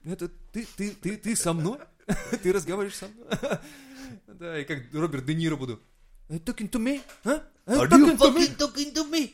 Это 0.03 0.29
ты, 0.29 0.67
ты, 0.77 0.91
ты, 0.91 1.17
ты 1.17 1.35
со 1.35 1.53
мной? 1.53 1.79
Ты 2.43 2.53
разговариваешь 2.53 2.95
со 2.95 3.07
мной? 3.07 3.27
Да, 4.27 4.59
и 4.59 4.63
как 4.65 4.93
Роберт 4.93 5.25
Де 5.25 5.33
Ниро 5.33 5.55
буду. 5.55 5.81
Are 6.29 6.35
you 6.35 6.43
talking 6.43 6.69
to 6.69 6.79
me? 6.79 7.01
А? 7.23 7.41
Are 7.65 7.89
you 7.89 8.17
fucking 8.17 8.55
talking 8.57 8.93
to 8.93 9.09
me? 9.09 9.33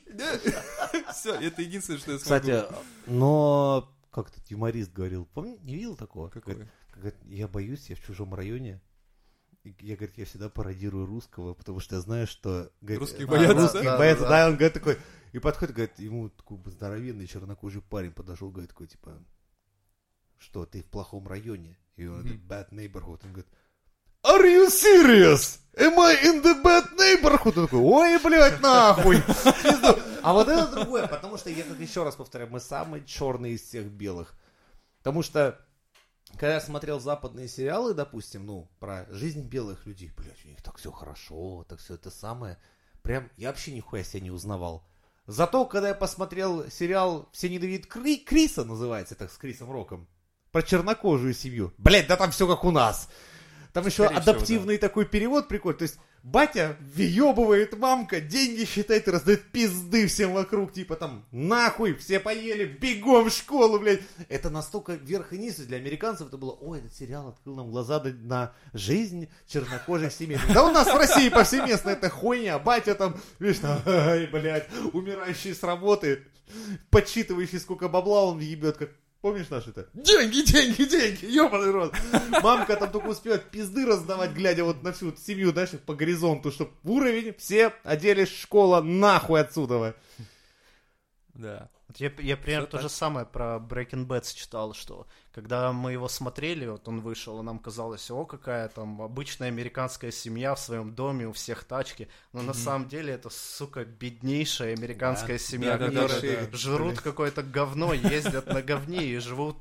Все, 1.13 1.33
это 1.33 1.61
единственное, 1.61 1.99
что 1.99 2.11
я 2.13 2.19
смогу. 2.19 2.41
Кстати, 2.41 2.65
но 3.07 3.93
как 4.11 4.29
этот 4.29 4.49
юморист 4.49 4.93
говорил, 4.93 5.25
помни, 5.33 5.57
не 5.63 5.75
видел 5.75 5.95
такого? 5.95 6.29
Какой? 6.29 6.67
Я 7.25 7.47
боюсь, 7.47 7.89
я 7.89 7.95
в 7.95 8.01
чужом 8.01 8.33
районе. 8.33 8.81
Я, 9.63 9.95
говорит, 9.95 10.17
я 10.17 10.25
всегда 10.25 10.49
пародирую 10.49 11.05
русского, 11.05 11.53
потому 11.53 11.79
что 11.79 11.95
я 11.95 12.01
знаю, 12.01 12.25
что... 12.25 12.71
говорит, 12.81 12.99
Русские 12.99 13.27
а, 13.27 13.29
боятся, 13.29 13.61
русские 13.61 13.83
да? 13.83 13.97
боятся, 13.97 14.23
Да, 14.23 14.29
да, 14.29 14.47
он 14.47 14.55
говорит 14.55 14.73
такой... 14.73 14.97
И 15.33 15.39
подходит, 15.39 15.75
говорит, 15.75 15.99
ему 15.99 16.29
такой 16.29 16.59
здоровенный 16.65 17.27
чернокожий 17.27 17.81
парень 17.81 18.11
подошел, 18.11 18.49
говорит, 18.49 18.71
такой, 18.71 18.87
типа, 18.87 19.17
что, 20.39 20.65
ты 20.65 20.81
в 20.81 20.87
плохом 20.87 21.27
районе? 21.27 21.77
И 21.95 22.05
он 22.07 22.21
говорит, 22.21 22.41
bad 22.41 22.69
neighborhood. 22.71 23.21
Он 23.23 23.31
говорит, 23.31 23.47
Are 24.23 24.43
you 24.43 24.69
serious? 24.69 25.59
Am 25.77 25.97
I 25.99 26.15
in 26.25 26.43
the 26.43 26.61
bad 26.61 26.95
neighborhood? 26.97 27.57
Он 27.57 27.65
такой, 27.65 27.79
ой, 27.79 28.19
блядь, 28.23 28.61
нахуй. 28.61 29.17
А 30.21 30.33
вот 30.33 30.47
это 30.47 30.67
другое, 30.67 31.07
потому 31.07 31.37
что, 31.37 31.49
я 31.49 31.63
как 31.63 31.79
еще 31.79 32.03
раз 32.03 32.15
повторяю, 32.15 32.51
мы 32.51 32.59
самые 32.59 33.03
черные 33.05 33.53
из 33.53 33.61
всех 33.61 33.85
белых. 33.85 34.35
Потому 34.99 35.23
что, 35.23 35.59
когда 36.33 36.55
я 36.55 36.61
смотрел 36.61 36.99
западные 36.99 37.47
сериалы, 37.47 37.93
допустим, 37.93 38.45
ну, 38.45 38.69
про 38.79 39.05
жизнь 39.09 39.41
белых 39.47 39.85
людей, 39.85 40.11
блядь, 40.15 40.45
у 40.45 40.47
них 40.47 40.61
так 40.61 40.77
все 40.77 40.91
хорошо, 40.91 41.65
так 41.67 41.79
все 41.79 41.95
это 41.95 42.09
самое. 42.09 42.57
Прям, 43.01 43.29
я 43.37 43.49
вообще 43.49 43.71
нихуя 43.71 44.03
себя 44.03 44.21
не 44.21 44.31
узнавал. 44.31 44.85
Зато, 45.27 45.65
когда 45.65 45.89
я 45.89 45.95
посмотрел 45.95 46.69
сериал 46.69 47.29
«Все 47.31 47.49
ненавидят 47.49 47.87
Кри- 47.87 48.23
Криса», 48.23 48.63
называется, 48.63 49.15
так, 49.15 49.31
с 49.31 49.37
Крисом 49.37 49.71
Роком, 49.71 50.07
про 50.51 50.61
чернокожую 50.61 51.33
семью. 51.33 51.73
Блядь, 51.77 52.07
да 52.07 52.17
там 52.17 52.31
все 52.31 52.47
как 52.47 52.63
у 52.63 52.71
нас. 52.71 53.09
Там 53.73 53.85
еще 53.85 54.03
Скорее 54.03 54.19
всего, 54.19 54.31
адаптивный 54.33 54.77
такой 54.77 55.05
перевод 55.05 55.47
прикольный. 55.47 55.79
То 55.79 55.83
есть 55.83 55.99
батя 56.23 56.77
въебывает, 56.95 57.77
мамка 57.77 58.21
деньги 58.21 58.65
считает 58.65 59.07
и 59.07 59.11
раздает 59.11 59.43
пизды 59.51 60.07
всем 60.07 60.33
вокруг. 60.33 60.71
Типа 60.73 60.95
там, 60.95 61.25
нахуй, 61.31 61.95
все 61.95 62.19
поели, 62.19 62.65
бегом 62.65 63.29
в 63.29 63.33
школу, 63.33 63.79
блядь. 63.79 64.01
Это 64.29 64.49
настолько 64.49 64.93
верх 64.93 65.33
и 65.33 65.37
низ. 65.37 65.55
Для 65.57 65.77
американцев 65.77 66.27
это 66.27 66.37
было, 66.37 66.51
ой, 66.51 66.79
этот 66.79 66.93
сериал 66.93 67.29
открыл 67.29 67.55
нам 67.55 67.71
глаза 67.71 68.01
на- 68.03 68.11
на 68.11 68.53
жизнь 68.73 69.29
чернокожих 69.47 70.11
семей. 70.13 70.37
Да 70.53 70.65
у 70.65 70.71
нас 70.71 70.87
в 70.87 70.95
России 70.97 71.29
повсеместно 71.29 71.89
эта 71.91 72.09
хуйня. 72.09 72.59
Батя 72.59 72.95
там, 72.95 73.17
видишь, 73.39 73.59
там, 73.59 73.79
ай, 73.85 74.27
блядь, 74.27 74.67
умирающий 74.93 75.53
с 75.55 75.63
работы, 75.63 76.23
подсчитывающий, 76.89 77.59
сколько 77.59 77.87
бабла 77.87 78.25
он 78.25 78.39
ебет, 78.39 78.77
как 78.77 78.91
Помнишь 79.21 79.49
наш 79.49 79.67
это? 79.67 79.87
Деньги, 79.93 80.41
деньги, 80.41 80.83
деньги, 80.83 81.25
ебаный 81.25 81.69
рот. 81.69 81.93
Мамка 82.41 82.75
там 82.75 82.91
только 82.91 83.07
успевает 83.07 83.51
пизды 83.51 83.85
раздавать, 83.85 84.31
глядя 84.31 84.63
вот 84.63 84.81
на 84.81 84.93
всю 84.93 85.15
семью, 85.15 85.51
знаешь, 85.51 85.69
по 85.85 85.93
горизонту, 85.93 86.51
чтобы 86.51 86.71
уровень, 86.83 87.35
все 87.37 87.71
оделись, 87.83 88.29
школа, 88.29 88.81
нахуй 88.81 89.39
отсюда. 89.39 89.95
Да. 91.35 91.69
Я, 91.97 92.11
я 92.19 92.37
примерно 92.37 92.67
то 92.67 92.73
так. 92.73 92.81
же 92.81 92.89
самое 92.89 93.25
про 93.25 93.57
Breaking 93.57 94.05
Bad 94.05 94.33
читал, 94.33 94.73
что 94.73 95.07
когда 95.33 95.71
мы 95.71 95.93
его 95.93 96.07
смотрели, 96.07 96.67
вот 96.67 96.87
он 96.87 97.01
вышел, 97.01 97.39
и 97.39 97.43
нам 97.43 97.59
казалось, 97.59 98.09
о, 98.11 98.25
какая 98.25 98.67
там 98.69 99.01
обычная 99.01 99.47
американская 99.47 100.11
семья 100.11 100.55
в 100.55 100.59
своем 100.59 100.93
доме, 100.93 101.27
у 101.27 101.31
всех 101.31 101.63
тачки. 101.63 102.09
Но 102.33 102.41
на 102.41 102.53
самом 102.53 102.87
деле 102.87 103.13
это, 103.13 103.29
сука, 103.29 103.85
беднейшая 103.85 104.75
американская 104.75 105.37
семья, 105.37 105.77
да, 105.77 105.89
да, 105.89 106.01
которые 106.01 106.37
да, 106.37 106.47
да. 106.51 106.57
жрут 106.57 107.01
какое-то 107.01 107.43
говно, 107.43 107.93
ездят 107.93 108.47
на 108.47 108.61
говне 108.61 109.05
и 109.05 109.17
живут 109.17 109.57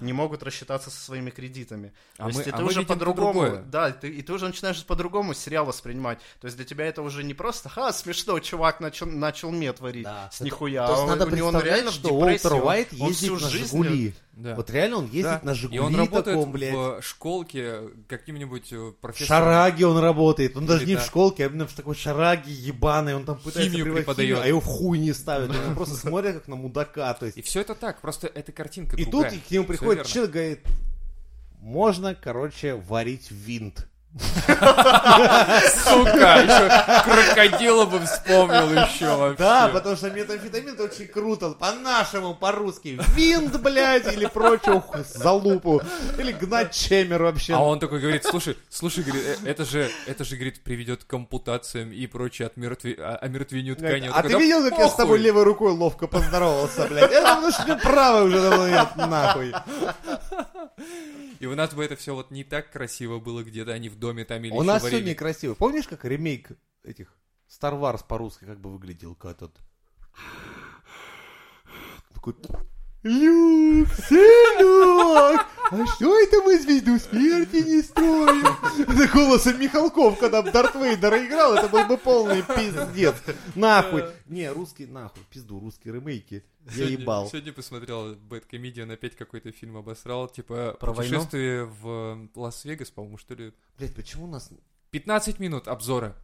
не 0.00 0.12
могут 0.12 0.42
рассчитаться 0.42 0.90
со 0.90 1.00
своими 1.00 1.30
кредитами. 1.30 1.92
А 2.18 2.22
То 2.22 2.28
есть 2.28 2.38
мы- 2.38 2.44
и 2.44 2.50
а 2.50 2.56
ты 2.56 2.64
уже 2.64 2.82
по-другому, 2.82 3.62
да, 3.66 3.90
ты, 3.90 4.08
и 4.08 4.22
ты 4.22 4.32
уже 4.32 4.46
начинаешь 4.46 4.84
по-другому 4.84 5.34
сериал 5.34 5.66
воспринимать. 5.66 6.18
То 6.40 6.46
есть 6.46 6.56
для 6.56 6.66
тебя 6.66 6.86
это 6.86 7.02
уже 7.02 7.24
не 7.24 7.34
просто, 7.34 7.68
ха, 7.68 7.92
смешно, 7.92 8.38
чувак 8.40 8.80
начал, 8.80 9.06
начал 9.06 9.50
мед 9.50 9.76
творить 9.76 10.04
Да. 10.04 10.28
с 10.32 10.40
нихуя. 10.40 10.86
То 10.86 10.92
есть 10.92 11.04
а 11.04 11.06
надо 11.06 11.26
у 11.26 11.30
него 11.30 11.48
он 11.48 11.60
реально 11.60 11.90
в 11.90 11.94
что 11.94 12.08
депрессии, 12.08 12.46
Уолтер 12.46 12.54
он- 12.54 12.62
Уайт 12.68 12.88
он 12.92 13.08
ездит 13.08 13.16
всю 13.16 13.34
на 13.38 13.48
жизнь- 13.50 13.64
Жигули. 13.70 14.14
Да. 14.42 14.54
Вот 14.54 14.70
реально 14.70 14.96
он 14.98 15.04
ездит 15.04 15.22
Да. 15.24 15.40
на 15.42 15.50
И 15.50 15.54
Жигули 15.54 15.78
он 15.80 15.94
работает 15.96 16.36
таком, 16.38 16.52
блядь. 16.52 16.72
в 16.74 17.02
школке 17.02 17.80
каким-нибудь 18.08 18.72
э, 18.72 18.76
В 18.78 18.92
профессором. 18.92 19.28
шараге 19.44 19.86
он 19.86 19.98
работает. 19.98 20.56
Он 20.56 20.64
даже 20.64 20.84
Или 20.84 20.90
не 20.92 20.96
в 20.96 21.00
так. 21.00 21.06
школке, 21.08 21.44
а 21.44 21.48
именно 21.48 21.66
в 21.66 21.72
такой 21.74 21.94
шараге 21.94 22.50
ебаной. 22.50 23.14
Он 23.14 23.24
там 23.24 23.36
пытается 23.36 23.70
Химию 23.70 23.94
преподает. 23.94 24.28
химию, 24.30 24.42
а 24.42 24.46
его 24.46 24.60
в 24.60 24.64
хуй 24.64 24.98
не 24.98 25.12
ставят. 25.12 25.50
Он 25.68 25.74
просто 25.74 25.96
смотрит 25.96 26.34
как 26.36 26.48
на 26.48 26.56
мудака. 26.56 27.12
То 27.14 27.26
есть 27.26 27.36
И 27.36 27.42
все 27.42 27.60
это 27.60 27.74
так, 27.74 28.00
просто 28.00 28.28
эта 28.28 28.50
картинка 28.50 28.96
И 28.96 29.04
тут 29.04 29.26
к 29.26 29.50
нему 29.50 29.66
приходит 29.66 30.06
человек, 30.06 30.32
говорит, 30.32 30.60
можно, 31.60 32.14
короче, 32.14 32.74
варить 32.76 33.30
винт. 33.30 33.86
Сука, 35.84 36.42
еще 36.42 37.04
крокодила 37.04 37.84
бы 37.84 38.00
вспомнил 38.00 38.72
еще 38.72 39.14
вообще. 39.14 39.38
Да, 39.38 39.68
потому 39.68 39.96
что 39.96 40.10
метамфетамин 40.10 40.74
это 40.74 40.84
очень 40.84 41.06
круто. 41.06 41.50
По-нашему, 41.50 42.34
по-русски. 42.34 42.98
Винт, 43.14 43.60
блядь, 43.60 44.12
или 44.12 44.26
прочую 44.26 44.82
залупу. 45.14 45.80
Или 46.18 46.32
гнать 46.32 46.74
чемер 46.74 47.22
вообще. 47.22 47.54
А 47.54 47.60
он 47.60 47.78
такой 47.78 48.00
говорит, 48.00 48.24
слушай, 48.24 48.56
слушай, 48.68 49.04
говорит, 49.04 49.24
э, 49.24 49.48
это 49.48 49.64
же, 49.64 49.88
это 50.06 50.24
же, 50.24 50.34
говорит, 50.34 50.60
приведет 50.62 51.04
к 51.04 51.14
ампутациям 51.14 51.92
и 51.92 52.06
прочее 52.08 52.50
а- 52.98 53.18
омертвению 53.22 53.76
ткани. 53.76 54.08
А 54.08 54.22
такой, 54.22 54.30
ты 54.30 54.32
«Да 54.32 54.38
видел, 54.38 54.68
как 54.70 54.78
я 54.78 54.88
с 54.88 54.94
тобой 54.94 55.18
похуй». 55.18 55.24
левой 55.24 55.44
рукой 55.44 55.72
ловко 55.72 56.08
поздоровался, 56.08 56.86
блядь? 56.86 57.12
Это 57.12 57.22
потому 57.36 57.52
что 57.52 57.76
правой 57.76 58.28
уже 58.28 58.40
давно 58.40 58.68
нет, 58.68 58.96
нахуй. 58.96 59.52
И 61.38 61.46
у 61.46 61.54
нас 61.54 61.74
бы 61.74 61.84
это 61.84 61.96
все 61.96 62.14
вот 62.14 62.30
не 62.30 62.44
так 62.44 62.70
красиво 62.70 63.18
было 63.18 63.42
где-то, 63.42 63.72
они 63.72 63.88
в 63.88 63.98
доме 63.98 64.24
там 64.24 64.44
или 64.44 64.52
У 64.52 64.62
нас 64.62 64.82
варили. 64.82 64.98
сегодня 64.98 65.14
красиво. 65.14 65.54
Помнишь, 65.54 65.88
как 65.88 66.04
ремейк 66.04 66.50
этих 66.82 67.14
Star 67.48 67.72
Wars 67.80 68.04
по-русски 68.06 68.44
как 68.44 68.60
бы 68.60 68.70
выглядел? 68.70 69.14
Как 69.14 69.38
тот... 69.38 69.58
Такой... 72.14 72.34
Люк, 73.02 73.88
сынок, 73.94 75.46
а 75.70 75.86
что 75.94 76.18
это 76.20 76.42
мы 76.42 76.58
звезду 76.58 76.98
смерти 76.98 77.56
не 77.66 77.80
строим? 77.82 78.44
Это 78.78 79.08
голосом 79.14 79.58
Михалков, 79.58 80.18
когда 80.18 80.42
б 80.42 80.50
Дарт 80.52 80.74
Вейдера 80.74 81.24
играл, 81.26 81.54
это 81.54 81.68
был 81.68 81.86
бы 81.86 81.96
полный 81.96 82.42
пиздец. 82.42 83.14
Нахуй. 83.54 84.04
Не, 84.26 84.50
русский, 84.52 84.84
нахуй, 84.84 85.22
пизду, 85.30 85.58
русские 85.60 85.94
ремейки. 85.94 86.44
Я 86.66 86.72
Сегодня- 86.72 86.98
ебал. 86.98 87.28
Сегодня 87.30 87.52
посмотрел 87.54 88.14
BadComedian, 88.16 88.90
опять 88.90 89.16
какой-то 89.16 89.50
фильм 89.50 89.78
обосрал, 89.78 90.28
типа 90.28 90.76
Про 90.78 90.92
войну? 90.92 91.14
путешествие 91.20 91.64
в 91.64 92.28
Лас-Вегас, 92.34 92.90
по-моему, 92.90 93.16
что 93.16 93.34
ли. 93.34 93.54
Блять, 93.78 93.94
почему 93.94 94.24
у 94.24 94.28
нас... 94.28 94.50
15 94.90 95.38
минут 95.38 95.68
обзора. 95.68 96.16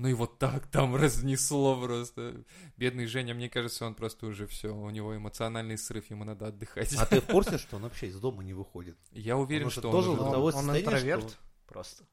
Ну 0.00 0.08
и 0.08 0.14
вот 0.14 0.38
так 0.38 0.66
там 0.68 0.96
разнесло 0.96 1.78
просто. 1.78 2.42
Бедный 2.78 3.04
Женя, 3.06 3.34
мне 3.34 3.50
кажется, 3.50 3.84
он 3.84 3.94
просто 3.94 4.26
уже 4.26 4.46
все, 4.46 4.74
у 4.74 4.88
него 4.88 5.14
эмоциональный 5.14 5.76
срыв, 5.76 6.08
ему 6.08 6.24
надо 6.24 6.46
отдыхать. 6.46 6.94
А 6.96 7.04
ты 7.04 7.20
в 7.20 7.26
курсе, 7.26 7.58
что 7.58 7.76
он 7.76 7.82
вообще 7.82 8.06
из 8.08 8.18
дома 8.18 8.42
не 8.42 8.54
выходит? 8.54 8.96
Я 9.12 9.36
уверен, 9.36 9.66
Он 9.66 9.70
что 9.70 9.90
он 9.90 10.02
до 10.16 10.22
Он, 10.24 10.32
того 10.32 10.44
он 10.46 10.52
состояния, 10.52 10.80
интроверт 10.80 11.28
что- 11.30 11.38
просто. 11.66 12.04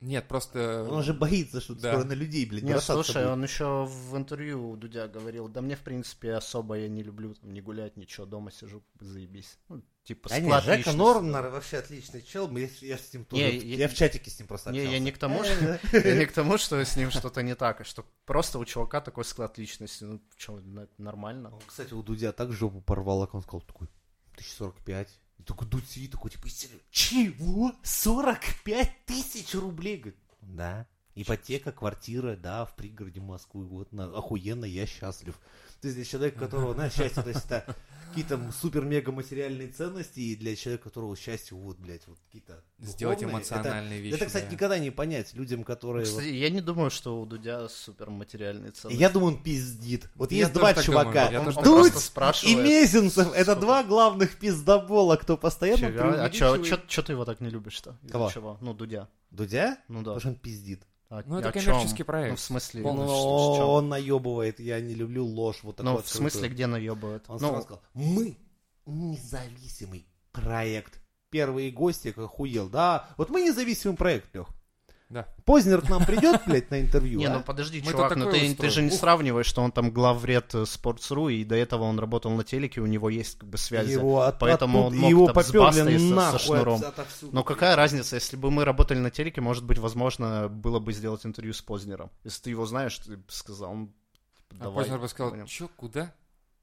Нет, 0.00 0.26
просто... 0.26 0.84
Он 0.90 1.04
же 1.04 1.14
боится, 1.14 1.60
что 1.60 1.76
Да. 1.76 1.92
скоро 1.92 2.04
на 2.04 2.12
людей, 2.14 2.44
блядь, 2.44 2.64
Не, 2.64 2.72
бросаться 2.72 3.04
слушай, 3.04 3.22
будет. 3.22 3.32
он 3.34 3.42
еще 3.44 3.84
в 3.84 4.16
интервью 4.16 4.70
у 4.70 4.76
Дудя 4.76 5.06
говорил, 5.06 5.46
да 5.46 5.60
мне, 5.60 5.76
в 5.76 5.80
принципе, 5.82 6.32
особо 6.32 6.74
я 6.76 6.88
не 6.88 7.04
люблю 7.04 7.34
там, 7.34 7.52
не 7.52 7.60
гулять, 7.60 7.96
ничего, 7.96 8.26
дома 8.26 8.50
сижу, 8.50 8.82
заебись. 8.98 9.60
Ну, 9.68 9.80
типа, 10.04 10.28
Да 10.28 10.38
склад 10.40 10.64
Жека 10.64 10.76
личности. 10.78 10.98
Норм 10.98 11.30
нар- 11.30 11.50
вообще 11.50 11.78
отличный 11.78 12.22
чел, 12.22 12.48
мы- 12.48 12.60
я, 12.80 12.88
я 12.88 12.98
с 12.98 13.12
ним 13.12 13.24
тоже, 13.24 13.42
Не, 13.42 13.56
я, 13.56 13.76
я- 13.76 13.88
в 13.88 13.94
чатике 13.94 14.30
с 14.30 14.38
ним 14.38 14.48
просто 14.48 14.70
Не, 14.70 14.78
я 14.78 14.84
общался. 14.84 15.04
не 15.04 15.12
к 15.12 15.18
тому, 15.18 15.44
что, 15.44 15.80
я 16.08 16.14
не 16.16 16.26
к 16.26 16.32
тому, 16.32 16.58
что 16.58 16.84
с 16.84 16.96
ним 16.96 17.10
что-то 17.10 17.42
не 17.42 17.54
так, 17.54 17.80
а 17.80 17.84
что 17.84 18.04
просто 18.26 18.58
у 18.58 18.64
чувака 18.64 19.00
такой 19.00 19.24
склад 19.24 19.58
личности. 19.58 20.04
Ну, 20.04 20.20
что, 20.36 20.60
нормально. 20.98 21.52
Кстати, 21.66 21.92
у 21.94 22.02
Дудя 22.02 22.32
так 22.32 22.52
жопу 22.52 22.80
порвал, 22.80 23.20
как 23.26 23.34
он 23.36 23.42
сказал, 23.42 23.60
такой, 23.62 23.88
1045. 24.34 25.08
И 25.38 25.42
такой 25.44 25.66
Дудь 25.68 25.88
сидит, 25.88 26.12
такой, 26.12 26.30
типа, 26.30 26.48
чего? 26.90 27.72
45 27.82 29.04
тысяч 29.06 29.54
рублей? 29.54 29.96
Говорит, 29.98 30.18
да. 30.40 30.86
Ипотека, 31.14 31.72
квартира, 31.72 32.36
да, 32.36 32.64
в 32.64 32.74
пригороде 32.74 33.20
Москвы, 33.20 33.66
вот, 33.66 33.92
на, 33.92 34.04
охуенно, 34.06 34.64
я 34.64 34.86
счастлив. 34.86 35.38
То 35.82 35.88
есть 35.88 35.96
для 35.96 36.04
человека, 36.04 36.38
которого, 36.38 36.74
знаешь, 36.74 36.92
счастье, 36.94 37.22
то 37.24 37.28
есть 37.28 37.44
это 37.44 37.74
какие-то 38.08 38.38
супер-мега 38.60 39.10
материальные 39.10 39.68
ценности, 39.68 40.20
и 40.20 40.36
для 40.36 40.54
человека, 40.54 40.84
которого 40.84 41.16
счастье, 41.16 41.56
вот, 41.56 41.78
блядь, 41.78 42.06
вот 42.06 42.18
какие-то 42.26 42.62
Сделать 42.78 43.18
духовные, 43.18 43.38
эмоциональные 43.40 43.94
это, 43.98 44.02
вещи. 44.04 44.14
Это, 44.14 44.26
кстати, 44.26 44.44
да. 44.44 44.50
никогда 44.52 44.78
не 44.78 44.90
понять 44.90 45.34
людям, 45.34 45.64
которые... 45.64 46.04
вот- 46.04 46.20
Кстати, 46.20 46.32
я 46.34 46.50
не 46.50 46.60
думаю, 46.60 46.90
что 46.90 47.20
у 47.20 47.26
Дудя 47.26 47.68
супер 47.68 48.10
материальные 48.10 48.70
ценности. 48.72 49.00
Я 49.00 49.10
думаю, 49.10 49.34
он 49.36 49.42
пиздит. 49.42 50.08
Вот 50.14 50.30
Я 50.30 50.38
есть 50.40 50.52
два 50.52 50.72
чувака. 50.74 51.30
думаю, 51.30 51.56
он, 51.56 51.64
Дудь 51.64 51.94
И. 52.44 52.54
Мезенцев. 52.54 53.32
Это 53.32 53.42
Сколько? 53.52 53.60
два 53.60 53.82
главных 53.82 54.38
пиздобола, 54.38 55.16
кто 55.16 55.36
постоянно 55.36 55.78
Чего? 55.78 55.88
А 55.88 56.28
преувеличивает. 56.28 56.90
что 56.90 57.02
ты 57.02 57.12
его 57.12 57.24
так 57.24 57.40
не 57.40 57.48
любишь-то? 57.50 57.96
Кого? 58.08 58.30
чего? 58.30 58.56
Ну, 58.60 58.72
Дудя. 58.74 59.08
Дудя? 59.30 59.78
Ну 59.88 59.98
да. 60.00 60.12
Потому 60.12 60.20
что 60.20 60.28
он 60.28 60.34
пиздит. 60.36 60.82
А- 61.08 61.22
Ну, 61.26 61.36
а 61.36 61.40
это 61.40 61.52
коммерческий 61.52 62.04
проект. 62.04 62.30
Ну, 62.30 62.36
в 62.36 62.40
смысле? 62.40 62.82
Он- 62.84 62.96
ну, 62.96 63.04
он 63.04 63.88
наебывает. 63.90 64.60
Я 64.60 64.80
не 64.80 64.94
люблю 64.94 65.26
ложь. 65.26 65.58
Вот 65.62 65.71
Ну, 65.78 65.84
такую 65.96 66.02
в 66.02 66.08
смысле, 66.08 66.48
где 66.48 66.66
наебывает? 66.66 67.24
Он 67.28 67.38
ну, 67.40 67.48
сразу 67.48 67.62
сказал, 67.62 67.82
мы 67.94 68.36
независимый 68.86 70.06
проект. 70.32 71.00
Первые 71.30 71.70
гости, 71.70 72.12
как 72.12 72.24
охуел. 72.24 72.68
Да, 72.68 73.08
вот 73.16 73.30
мы 73.30 73.40
независимый 73.42 73.96
проект, 73.96 74.34
Лех. 74.34 74.48
Да. 75.08 75.26
Познер 75.44 75.82
к 75.82 75.90
нам 75.90 76.06
придет, 76.06 76.40
блядь, 76.46 76.70
на 76.70 76.80
интервью, 76.80 77.18
Не, 77.18 77.26
а? 77.26 77.34
ну 77.34 77.42
подожди, 77.42 77.82
Мы 77.84 77.92
чувак, 77.92 78.16
ну 78.16 78.24
такое 78.24 78.40
ты, 78.40 78.54
ты 78.54 78.70
же 78.70 78.80
не 78.80 78.88
Ух. 78.88 78.94
сравниваешь, 78.94 79.44
что 79.44 79.60
он 79.60 79.70
там 79.70 79.90
главред 79.90 80.54
э, 80.54 80.62
Sports.ru, 80.62 81.30
и 81.30 81.44
до 81.44 81.54
этого 81.54 81.82
он 81.84 81.98
работал 81.98 82.30
на 82.30 82.44
телеке, 82.44 82.80
у 82.80 82.86
него 82.86 83.10
есть 83.10 83.38
как 83.38 83.46
бы 83.50 83.58
связи. 83.58 83.92
Его 83.92 84.22
от- 84.22 84.38
поэтому 84.38 84.86
оттуда- 84.86 84.94
он 84.96 85.00
мог 85.02 85.10
его 85.10 85.26
там 85.26 85.44
с 85.44 85.52
Бастой 85.52 85.92
со- 85.98 85.98
со 86.08 86.14
нахуй 86.14 86.38
шнуром. 86.38 86.74
от- 86.76 86.84
отовсюду. 86.84 87.34
Но 87.34 87.44
какая 87.44 87.76
разница, 87.76 88.16
если 88.16 88.36
бы 88.36 88.50
мы 88.50 88.64
работали 88.64 88.98
на 89.00 89.10
телеке, 89.10 89.42
может 89.42 89.64
быть, 89.66 89.76
возможно, 89.76 90.48
было 90.48 90.78
бы 90.78 90.94
сделать 90.94 91.26
интервью 91.26 91.52
с 91.52 91.60
Познером. 91.60 92.10
Если 92.24 92.44
ты 92.44 92.50
его 92.50 92.64
знаешь, 92.64 92.96
ты 92.98 93.18
бы 93.18 93.24
сказал, 93.28 93.90
ну, 94.52 94.60
А 94.60 94.64
давай. 94.64 94.84
Познер 94.84 94.98
бы 95.00 95.08
сказал, 95.08 95.46
чё, 95.46 95.68
куда? 95.68 96.14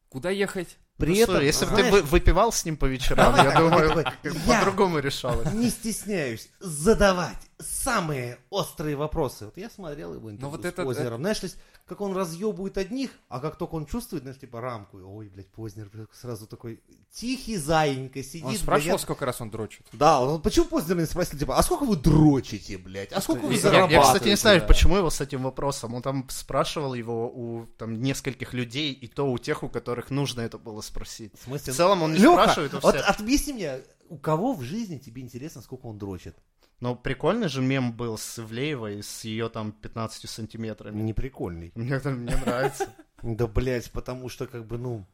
Куда 0.09 0.29
ехать? 0.29 0.77
При 0.99 1.11
Ну, 1.15 1.15
этом, 1.15 1.25
слушай, 1.35 1.45
если 1.45 1.65
бы 1.65 1.75
ты 1.77 1.91
вы- 1.91 2.01
выпивал 2.03 2.51
с 2.51 2.65
ним 2.65 2.75
по 2.77 2.85
вечерам, 2.85 3.33
я 3.35 3.51
думаю, 3.59 4.05
по-другому 4.45 4.99
решалось. 4.99 5.51
не 5.53 5.69
стесняюсь 5.69 6.49
задавать 6.59 7.37
самые 7.57 8.37
острые 8.49 8.95
вопросы. 8.95 9.45
Вот 9.45 9.57
я 9.57 9.69
смотрел 9.69 10.13
его 10.13 10.29
интервью 10.29 10.41
Ну 10.41 10.49
вот 10.49 10.61
с 10.61 10.65
это- 10.65 10.83
Познером. 10.83 11.21
Знаешь, 11.21 11.39
то 11.39 11.45
есть, 11.45 11.57
как 11.87 12.01
он 12.01 12.15
разъебывает 12.15 12.77
одних, 12.77 13.09
а 13.29 13.39
как 13.39 13.57
только 13.57 13.75
он 13.75 13.85
чувствует, 13.85 14.23
знаешь, 14.23 14.39
типа 14.39 14.61
рамку, 14.61 14.97
ой, 15.03 15.27
блядь, 15.29 15.47
Познер 15.47 15.89
сразу 16.13 16.47
такой 16.47 16.81
тихий 17.11 17.57
заинька 17.57 18.21
сидит. 18.23 18.45
Он 18.45 18.55
спрашивал, 18.55 18.99
сколько 18.99 19.25
раз 19.25 19.41
он 19.41 19.49
дрочит? 19.49 19.85
Да, 19.93 20.21
он, 20.21 20.41
почему 20.41 20.65
Познер 20.65 20.97
не 20.97 21.05
спросил, 21.05 21.37
типа, 21.39 21.57
а 21.57 21.63
сколько 21.63 21.83
вы 21.85 21.95
дрочите, 21.97 22.77
блядь? 22.77 23.11
А 23.11 23.19
сколько 23.21 23.41
вы 23.45 23.53
Я, 23.53 23.55
я, 23.55 23.61
зарабатываете? 23.61 24.07
кстати, 24.13 24.27
не 24.29 24.35
знаю, 24.35 24.59
да. 24.61 24.65
почему 24.67 24.95
его 24.97 25.09
с 25.09 25.19
этим 25.19 25.43
вопросом. 25.43 25.93
Он 25.95 26.01
там 26.01 26.27
спрашивал 26.29 26.93
его 26.93 27.27
у 27.29 27.65
там, 27.77 27.99
нескольких 28.01 28.53
людей, 28.53 28.93
и 28.93 29.07
то 29.07 29.29
у 29.29 29.37
тех, 29.37 29.63
у 29.63 29.69
которых 29.69 30.11
нужно 30.11 30.41
это 30.41 30.57
было 30.57 30.79
спросить. 30.89 31.31
В 31.39 31.43
смысле? 31.43 31.73
В 31.73 31.75
целом 31.75 32.03
он 32.03 32.13
не 32.13 32.19
Лёха, 32.19 32.43
спрашивает 32.43 32.73
у 32.73 32.79
вот 32.79 32.95
объясни 32.95 33.53
мне, 33.53 33.81
у 34.09 34.17
кого 34.17 34.53
в 34.53 34.61
жизни 34.63 34.97
тебе 34.97 35.21
интересно, 35.21 35.61
сколько 35.61 35.85
он 35.85 35.97
дрочит? 35.97 36.35
Но 36.79 36.95
прикольный 36.95 37.49
же 37.49 37.61
мем 37.61 37.93
был 37.93 38.17
с 38.17 38.39
Ивлеевой, 38.39 39.03
с 39.03 39.23
ее 39.23 39.49
там 39.49 39.71
15 39.71 40.29
сантиметрами. 40.29 41.01
Не 41.01 41.13
прикольный. 41.13 41.71
Мне 41.75 41.95
это 41.95 42.09
мне 42.11 42.35
нравится. 42.35 42.87
Да, 43.21 43.47
блядь, 43.47 43.91
потому 43.91 44.29
что, 44.29 44.47
как 44.47 44.65
бы, 44.65 44.77
ну, 44.77 45.05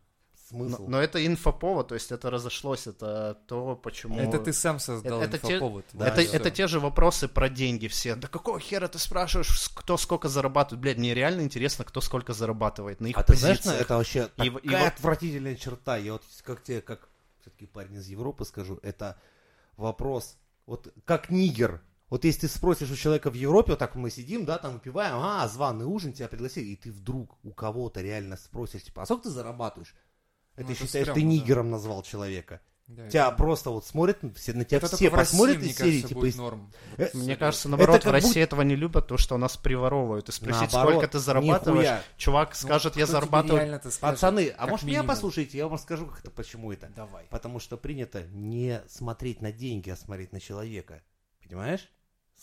смысл. 0.49 0.87
но 0.87 1.01
это 1.01 1.25
инфоповод, 1.25 1.87
то 1.89 1.95
есть 1.95 2.11
это 2.11 2.29
разошлось, 2.29 2.87
это 2.87 3.37
то, 3.47 3.75
почему... 3.75 4.19
Это 4.19 4.39
ты 4.39 4.53
сам 4.53 4.79
создал 4.79 5.21
это 5.21 5.37
те- 5.39 5.53
инфоповод. 5.55 5.85
Да, 5.93 6.07
это, 6.07 6.21
это 6.21 6.51
те 6.51 6.67
же 6.67 6.79
вопросы 6.79 7.27
про 7.27 7.49
деньги 7.49 7.87
все. 7.87 8.15
Да 8.15 8.27
какого 8.27 8.59
хера 8.59 8.87
ты 8.87 8.99
спрашиваешь, 8.99 9.69
кто 9.73 9.97
сколько 9.97 10.29
зарабатывает? 10.29 10.81
Блядь, 10.81 10.97
мне 10.97 11.13
реально 11.13 11.41
интересно, 11.41 11.83
кто 11.85 12.01
сколько 12.01 12.33
зарабатывает 12.33 13.01
на 13.01 13.07
их 13.07 13.17
А 13.17 13.23
ты 13.23 13.35
знаешь, 13.35 13.57
позициях. 13.57 13.81
это 13.81 13.97
вообще 13.97 14.29
И- 14.37 14.49
такая 14.49 14.59
и 14.61 14.69
вот- 14.69 14.93
отвратительная 14.93 15.55
черта. 15.55 15.97
Я 15.97 16.13
вот 16.13 16.23
как 16.43 16.63
тебе, 16.63 16.81
как 16.81 17.09
все-таки 17.41 17.65
парень 17.65 17.95
из 17.95 18.07
Европы 18.07 18.45
скажу, 18.45 18.79
это 18.83 19.17
вопрос, 19.77 20.37
вот 20.65 20.93
как 21.05 21.29
нигер. 21.29 21.81
Вот 22.09 22.23
если 22.23 22.41
ты 22.41 22.47
спросишь 22.49 22.91
у 22.91 22.95
человека 22.95 23.31
в 23.31 23.33
Европе, 23.33 23.71
вот 23.71 23.79
так 23.79 23.95
мы 23.95 24.11
сидим, 24.11 24.45
да, 24.45 24.59
там 24.59 24.73
выпиваем, 24.73 25.15
а, 25.17 25.47
званый 25.47 25.85
ужин, 25.85 26.13
тебя 26.13 26.27
пригласили, 26.27 26.67
и 26.67 26.75
ты 26.75 26.91
вдруг 26.91 27.35
у 27.43 27.51
кого-то 27.51 28.01
реально 28.01 28.37
спросишь, 28.37 28.83
типа, 28.83 29.01
а 29.01 29.05
сколько 29.05 29.23
ты 29.23 29.29
зарабатываешь? 29.31 29.95
Это 30.55 30.67
Ну, 30.67 30.71
это 30.71 30.85
считаешь, 30.85 31.07
ты 31.07 31.11
стрёмно, 31.13 31.21
да. 31.21 31.27
нигером 31.43 31.69
назвал 31.69 32.01
человека. 32.03 32.61
Да, 32.87 33.09
Тебя 33.09 33.27
это- 33.29 33.35
просто 33.37 33.71
вот 33.71 33.83
смотрят, 33.83 34.19
все, 34.35 34.53
на 34.53 34.63
тебя 34.63 34.77
это 34.77 34.85
все 34.95 35.09
России, 35.09 35.15
посмотрят 35.15 35.57
мне 35.57 35.69
из 35.69 35.75
серии, 35.77 35.89
кажется, 35.89 36.07
типа, 36.09 36.19
будет 36.19 36.33
из- 36.33 36.37
норм. 36.37 36.71
Э, 36.97 37.09
Мне 37.15 37.35
кажется, 37.35 37.67
наоборот, 37.67 37.95
Это 37.95 38.09
в 38.09 38.11
России 38.11 38.39
этого 38.43 38.61
не 38.61 38.75
любят, 38.75 39.07
то, 39.07 39.17
что 39.17 39.37
нас 39.39 39.57
приворовывают. 39.57 40.29
И 40.29 40.31
спросить, 40.31 40.71
Наоборот, 40.71 40.91
сколько 40.93 41.07
ты 41.07 41.17
зарабатываешь, 41.19 41.83
нихуя. 41.87 42.03
чувак 42.17 42.49
Ну, 42.49 42.55
скажет, 42.55 42.95
я 42.95 43.05
кто 43.05 43.11
тебе 43.11 43.19
зарабатываю... 43.19 43.79
скажет? 43.79 43.99
Пацаны, 43.99 44.53
а 44.55 44.67
может 44.67 44.85
меня 44.85 44.99
минимум. 44.99 45.07
послушайте, 45.15 45.57
я 45.57 45.63
вам 45.65 45.73
расскажу, 45.73 46.05
как 46.05 46.19
это, 46.19 46.29
почему 46.29 46.71
это. 46.71 46.87
Давай. 46.95 47.25
Потому 47.31 47.59
что 47.59 47.75
принято 47.75 48.21
не 48.27 48.79
смотреть 48.87 49.41
на 49.41 49.51
деньги, 49.51 49.89
а 49.89 49.95
смотреть 49.95 50.31
на 50.31 50.39
человека. 50.39 51.01
Понимаешь? 51.43 51.89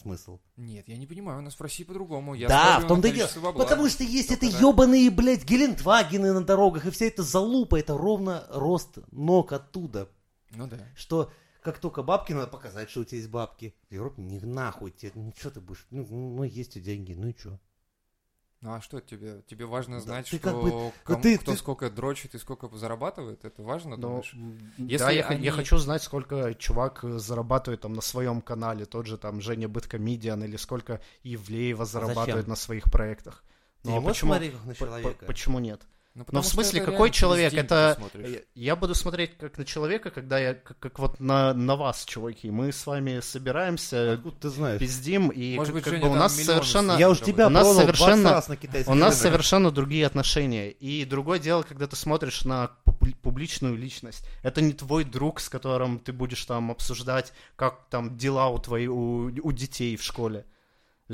Смысл. 0.01 0.41
Нет, 0.57 0.89
я 0.89 0.97
не 0.97 1.07
понимаю, 1.07 1.41
у 1.41 1.43
нас 1.43 1.55
в 1.55 1.61
России 1.61 1.85
по-другому. 1.85 2.35
Я 2.35 2.49
да, 2.49 2.81
в 2.81 2.87
том-то 2.87 3.09
и 3.09 3.13
дело. 3.13 3.29
бабла. 3.43 3.65
Потому 3.65 3.89
что 3.89 4.03
есть 4.05 4.29
Только 4.29 4.47
это 4.47 4.59
ебаные, 4.59 5.11
блядь, 5.11 5.45
Гелендвагены 5.45 6.33
на 6.33 6.45
дорогах, 6.45 6.87
и 6.87 6.91
вся 6.91 7.07
эта 7.07 7.23
залупа, 7.23 7.79
это 7.79 7.97
ровно 7.97 8.47
рост 8.51 8.99
ног 9.11 9.53
оттуда. 9.53 10.09
Ну 10.51 10.67
да. 10.67 10.79
Что 10.97 11.31
как 11.63 11.79
только 11.79 12.03
бабки, 12.03 12.33
надо 12.33 12.49
показать, 12.49 12.91
что 12.91 13.01
у 13.01 13.05
тебя 13.05 13.19
есть 13.19 13.31
бабки. 13.31 13.75
В 13.89 13.95
Европе 13.95 14.23
не 14.23 14.41
нахуй 14.41 14.91
тебе, 14.91 15.13
ну 15.15 15.33
что 15.39 15.51
ты 15.51 15.61
будешь, 15.61 15.87
ну, 15.91 16.05
ну 16.07 16.43
есть 16.43 16.77
у 16.77 16.81
деньги, 16.81 17.15
ну 17.15 17.29
и 17.29 17.37
что? 17.39 17.61
Ну 18.63 18.75
а 18.75 18.81
что 18.81 19.01
тебе? 19.01 19.43
Тебе 19.49 19.67
важно 19.67 19.97
Да, 19.97 20.03
знать, 20.03 20.31
ты 20.31 20.37
что 20.39 20.45
как 20.51 20.63
бы- 20.63 20.93
кому- 21.03 21.21
ты- 21.23 21.37
кто 21.37 21.53
ты- 21.53 21.59
сколько 21.59 21.91
дрочит 21.91 22.35
и 22.37 22.39
сколько 22.39 22.69
зарабатывает? 22.77 23.45
Это 23.45 23.61
важно, 23.63 23.97
Ну, 23.97 24.03
думаешь? 24.03 24.33
да, 24.79 24.85
Если 24.85 25.13
я, 25.15 25.23
х- 25.25 25.35
они- 25.35 25.45
я 25.45 25.51
хочу 25.51 25.77
знать, 25.79 26.03
сколько 26.03 26.55
чувак 26.55 27.03
э, 27.03 27.19
зарабатывает 27.19 27.81
там 27.81 27.93
на 27.93 28.01
своем 28.03 28.41
канале, 28.41 28.85
тот 28.87 29.07
же 29.07 29.19
там 29.19 29.41
Женя 29.41 29.69
Быткомедиан, 29.69 30.45
или 30.45 30.57
сколько 30.57 31.01
Ивлеева 31.25 31.85
зарабатывает 31.85 32.35
зачем? 32.37 32.51
на 32.51 32.57
своих 32.57 32.85
проектах. 32.85 33.43
Ну, 33.83 33.99
а 33.99 34.01
почему, 34.01 34.31
смотреть 34.31 34.53
как 34.53 34.65
на 34.65 34.73
по- 34.75 34.79
по- 34.79 34.87
человека? 34.87 35.25
почему 35.27 35.59
нет? 35.59 35.83
Ну, 36.15 36.25
потому 36.27 36.43
в 36.43 36.47
смысле, 36.47 36.83
какой 36.83 37.11
человек? 37.11 37.55
Это 37.55 37.99
я- 38.55 38.77
буду 38.77 38.95
смотреть 38.95 39.39
как 39.39 39.57
на 39.57 39.65
человека, 39.65 40.11
когда 40.11 40.39
я 40.39 40.55
как, 40.55 40.79
как 40.79 40.99
вот 40.99 41.21
на, 41.21 41.55
на 41.55 41.75
вас, 41.75 42.05
чуваки. 42.05 42.51
Мы 42.51 42.71
с 42.71 42.87
вами 42.87 43.21
собираемся, 43.21 44.15
Откуда 44.15 44.37
ты 44.37 44.51
знаешь? 44.51 44.79
пиздим, 44.79 45.31
и 45.31 45.57
Может 45.57 45.75
как, 45.75 45.83
быть, 45.83 45.91
как 45.91 46.01
бы 46.03 46.11
у 46.11 46.15
нас 46.15 46.37
совершенно 46.37 46.99
Я 46.99 47.09
уж 47.09 47.21
тебя 47.21 47.47
у 47.47 47.51
нас 47.51 47.63
пронул 47.67 47.83
20 47.85 47.97
совершенно- 47.97 48.31
раз 48.31 48.49
на 48.49 48.93
у 48.93 48.95
нас 48.95 49.19
совершенно 49.21 49.71
другие 49.71 50.05
отношения. 50.07 50.71
И 50.71 51.05
другое 51.07 51.39
дело, 51.39 51.63
когда 51.63 51.87
ты 51.87 51.97
смотришь 51.97 52.45
на 52.45 52.71
публи- 52.85 53.17
публичную 53.23 53.77
личность. 53.77 54.25
Это 54.43 54.61
не 54.61 54.75
твой 54.75 55.05
друг, 55.05 55.41
с 55.41 55.49
которым 55.49 55.99
ты 55.99 56.13
будешь 56.13 56.45
там 56.45 56.71
обсуждать, 56.71 57.33
как 57.57 57.87
там 57.89 58.19
дела 58.19 58.49
у 58.49 58.59
твоих 58.59 58.91
у, 58.91 59.31
у 59.43 59.53
детей 59.53 59.97
в 59.97 60.03
школе. 60.03 60.45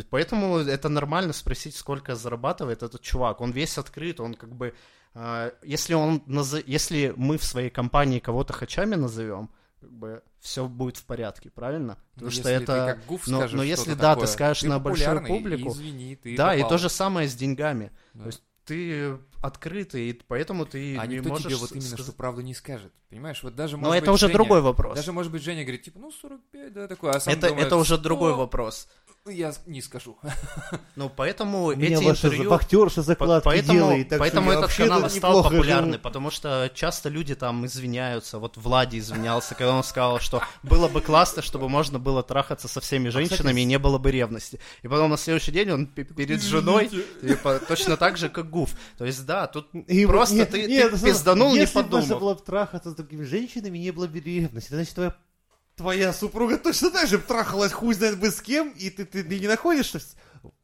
Поэтому 0.07 0.59
это 0.59 0.89
нормально 0.89 1.33
спросить, 1.33 1.75
сколько 1.77 2.15
зарабатывает 2.15 2.83
этот 2.83 3.01
чувак. 3.03 3.41
Он 3.41 3.51
весь 3.51 3.79
открыт, 3.79 4.21
он 4.21 4.35
как 4.35 4.55
бы... 4.55 4.75
э, 5.15 5.51
если, 5.63 5.95
он 5.95 6.23
если 6.67 7.13
мы 7.17 7.39
в 7.39 7.45
своей 7.45 7.71
компании 7.71 8.19
кого-то 8.19 8.53
хачами 8.53 8.95
назовем, 8.95 9.51
как 9.81 9.93
бы 9.93 10.23
все 10.41 10.67
будет 10.67 10.97
в 10.97 11.05
порядке, 11.05 11.51
правильно? 11.51 11.97
Ну, 12.17 12.27
Потому 12.27 12.31
что 12.33 12.49
если 12.51 12.63
это... 12.65 12.73
ты 12.87 12.95
как 12.95 13.07
гуф 13.07 13.27
но- 13.27 13.39
скажешь 13.39 13.57
но 13.57 13.63
если, 13.63 13.91
да, 13.95 14.15
ты 14.15 14.21
такое, 14.21 14.27
скажешь 14.27 14.63
на 14.65 14.79
большую 14.79 15.27
публику, 15.27 15.71
извини, 15.71 16.17
ты 16.17 16.37
да, 16.37 16.55
и 16.55 16.59
попал. 16.59 16.71
то 16.71 16.79
же 16.79 16.89
самое 16.89 17.29
с 17.29 17.35
деньгами. 17.35 17.91
Да. 18.15 18.21
То 18.23 18.27
есть 18.27 18.43
ты 18.65 19.19
открытый, 19.41 20.11
и 20.11 20.13
поэтому 20.13 20.67
ты 20.67 20.99
А 20.99 21.07
не 21.07 21.17
никто 21.17 21.31
можешь 21.31 21.47
тебе 21.47 21.57
вот 21.57 21.71
именно 21.71 21.87
сказать- 21.87 22.05
что 22.07 22.13
правду 22.13 22.41
не 22.43 22.55
скажет. 22.55 22.93
Понимаешь, 23.09 23.43
вот 23.43 23.55
даже 23.55 23.77
Но 23.77 23.85
может 23.85 24.03
это 24.03 24.11
быть, 24.11 24.15
уже 24.17 24.27
Женя- 24.27 24.35
другой 24.35 24.61
вопрос. 24.61 24.97
Даже, 24.97 25.13
может 25.13 25.33
быть, 25.33 25.43
Женя 25.43 25.63
говорит, 25.63 25.83
типа, 25.85 25.99
ну, 26.01 26.11
45, 26.11 26.73
да, 26.73 26.89
такое, 26.89 27.13
а 27.13 27.21
сам 27.21 27.33
это, 27.33 27.49
думает, 27.49 27.67
это 27.67 27.77
уже 27.77 27.97
другой 27.99 28.33
«О, 28.35 28.37
вопрос. 28.37 28.89
Я 29.29 29.53
не 29.67 29.81
скажу. 29.83 30.19
Ну, 30.97 31.09
поэтому 31.09 31.67
У 31.67 31.75
меня 31.77 31.97
эти 31.97 32.05
ваша 32.05 32.27
интервью... 32.27 32.51
вахтерша 32.51 32.97
По- 32.97 33.03
закладки 33.03 33.45
Поэтому, 33.45 33.79
делает, 33.79 34.09
так 34.09 34.19
поэтому 34.19 34.51
этот 34.51 34.75
канал 34.75 35.09
стал 35.11 35.45
популярный, 35.45 35.93
живу. 35.93 36.03
потому 36.03 36.31
что 36.33 36.71
часто 36.75 37.09
люди 37.09 37.37
там 37.37 37.65
извиняются. 37.67 38.39
Вот 38.41 38.57
Влади 38.57 38.99
извинялся, 38.99 39.55
когда 39.55 39.75
он 39.75 39.85
сказал, 39.85 40.19
что 40.19 40.43
было 40.65 40.89
бы 40.89 41.01
классно, 41.01 41.41
чтобы 41.43 41.69
можно 41.69 42.01
было 42.01 42.23
трахаться 42.25 42.67
со 42.67 42.81
А, 42.81 42.83
всеми 42.83 43.11
женщинами 43.11 43.61
и 43.61 43.65
не 43.65 43.79
было 43.79 43.99
бы 43.99 44.11
ревности. 44.11 44.59
И 44.83 44.89
потом 44.89 45.11
на 45.11 45.17
следующий 45.17 45.53
день 45.53 45.71
он 45.71 45.87
пе- 45.87 46.03
перед 46.05 46.43
женой 46.43 46.91
типа, 47.23 47.61
точно 47.67 47.97
так 47.97 48.17
же, 48.17 48.29
как 48.29 48.51
Гуф. 48.51 48.71
То 48.97 49.05
есть, 49.05 49.25
да, 49.25 49.47
тут 49.47 49.69
И 49.75 50.05
просто 50.07 50.35
нет, 50.35 50.51
ты, 50.51 50.67
нет, 50.67 50.91
ты 50.91 50.99
слушай, 50.99 51.13
пизданул, 51.13 51.53
не 51.53 51.61
если 51.61 51.83
бы 51.83 51.89
можно 51.99 52.17
было 52.19 52.35
бы 52.35 52.41
трахаться 52.41 52.91
с 52.91 52.95
другими 52.95 53.23
женщинами, 53.25 53.79
не 53.79 53.93
было 53.93 54.09
бы 54.09 54.19
ревности. 54.19 54.73
Значит, 54.75 54.95
твоя, 54.95 55.15
твоя 55.79 56.13
супруга 56.13 56.59
точно 56.59 56.91
так 56.91 57.09
же 57.09 57.19
трахалась 57.19 57.73
хуй 57.73 57.95
знает 57.95 58.19
бы 58.21 58.31
с 58.31 58.43
кем, 58.43 58.71
и 58.71 58.91
ты, 58.91 59.07
ты, 59.07 59.25
ты 59.25 59.39
не 59.41 59.47
находишь, 59.49 59.87
что, 59.87 60.01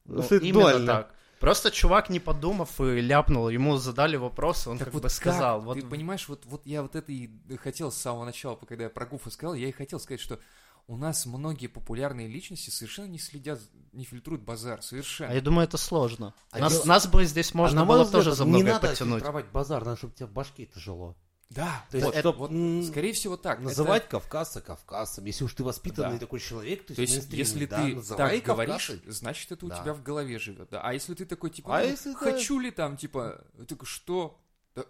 Ну, 0.05 0.23
что 0.23 0.35
это 0.37 0.53
дуально. 0.53 0.87
так. 0.87 1.15
Просто 1.41 1.71
чувак, 1.71 2.11
не 2.11 2.21
подумав, 2.21 2.81
и 2.81 3.01
ляпнул, 3.01 3.49
ему 3.51 3.77
задали 3.77 4.17
вопрос, 4.17 4.67
он 4.67 4.79
Так 4.79 4.87
как 4.87 4.95
вот 4.95 5.03
бы 5.03 5.09
сказал. 5.11 5.59
как? 5.59 5.67
Вот 5.67 5.75
Ты 5.81 5.87
понимаешь, 5.87 6.29
вот, 6.29 6.45
вот 6.47 6.67
я 6.67 6.83
вот 6.83 6.97
это 6.97 7.13
и 7.13 7.29
хотел 7.57 7.91
с 7.93 7.97
самого 7.97 8.25
начала, 8.25 8.57
когда 8.57 8.85
я 8.85 8.91
про 8.91 9.05
Гуфа 9.07 9.31
сказал, 9.31 9.55
я 9.55 9.69
и 9.69 9.73
хотел 9.73 10.01
сказать, 10.01 10.21
что 10.21 10.39
у 10.87 10.97
нас 10.97 11.27
многие 11.27 11.67
популярные 11.67 12.29
личности 12.29 12.71
совершенно 12.71 13.07
не 13.07 13.19
следят, 13.19 13.59
не 13.93 14.05
фильтруют 14.05 14.43
базар, 14.43 14.83
совершенно. 14.83 15.33
А 15.33 15.35
я 15.35 15.41
думаю, 15.41 15.67
это 15.67 15.77
сложно. 15.77 16.35
А 16.51 16.59
нас, 16.59 16.73
дело- 16.75 16.85
нас 16.87 17.07
бы 17.07 17.25
здесь 17.25 17.53
можно 17.55 17.81
А 17.81 17.83
на 17.83 17.87
мой 17.87 17.97
было 17.97 18.05
взгляд, 18.05 18.25
тоже 18.25 18.37
за 18.37 18.45
не 18.45 18.51
многое 18.51 18.73
надо 18.75 18.89
подтянуть. 18.89 19.15
фильтровать 19.17 19.47
базар, 19.51 19.85
надо, 19.85 19.97
чтобы 19.99 20.13
у 20.13 20.17
тебя 20.17 20.27
в 20.27 20.33
башке 20.33 20.67
тяжело. 20.67 21.17
Да, 21.55 21.85
То 21.91 21.97
есть, 21.99 22.07
вот, 22.07 22.17
чтоб, 22.17 22.37
вот, 22.37 22.51
скорее 22.87 23.13
всего 23.13 23.37
так. 23.37 23.59
Это- 23.59 23.65
Называть 23.69 24.09
кавказца 24.09 24.61
кавказцем. 24.61 25.25
Если 25.25 25.45
уж 25.45 25.55
ты 25.55 25.63
воспитанный 25.63 26.15
Да. 26.15 26.19
такой 26.19 26.41
человек, 26.41 26.85
то 26.87 26.93
есть, 26.93 26.97
То 26.97 27.03
есть, 27.21 27.33
если 27.33 27.67
да, 27.67 27.85
ты 27.85 27.95
так 28.03 28.43
говоришь, 28.43 28.87
кавказцем. 28.89 29.13
значит, 29.13 29.53
это 29.53 29.67
у 29.67 29.69
Да. 29.69 29.81
тебя 29.81 29.95
в 29.95 30.03
голове 30.03 30.39
живет. 30.39 30.69
Да. 30.71 30.81
А 30.83 30.93
если 30.93 31.15
ты 31.15 31.25
такой, 31.25 31.51
типа, 31.51 31.79
А 31.79 31.81
ну, 31.83 31.87
если 31.87 32.15
хочу 32.15 32.59
ли 32.59 32.71
там, 32.71 32.97
типа, 32.97 33.45
так 33.69 33.87
что? 33.87 34.41
Да, 34.75 34.85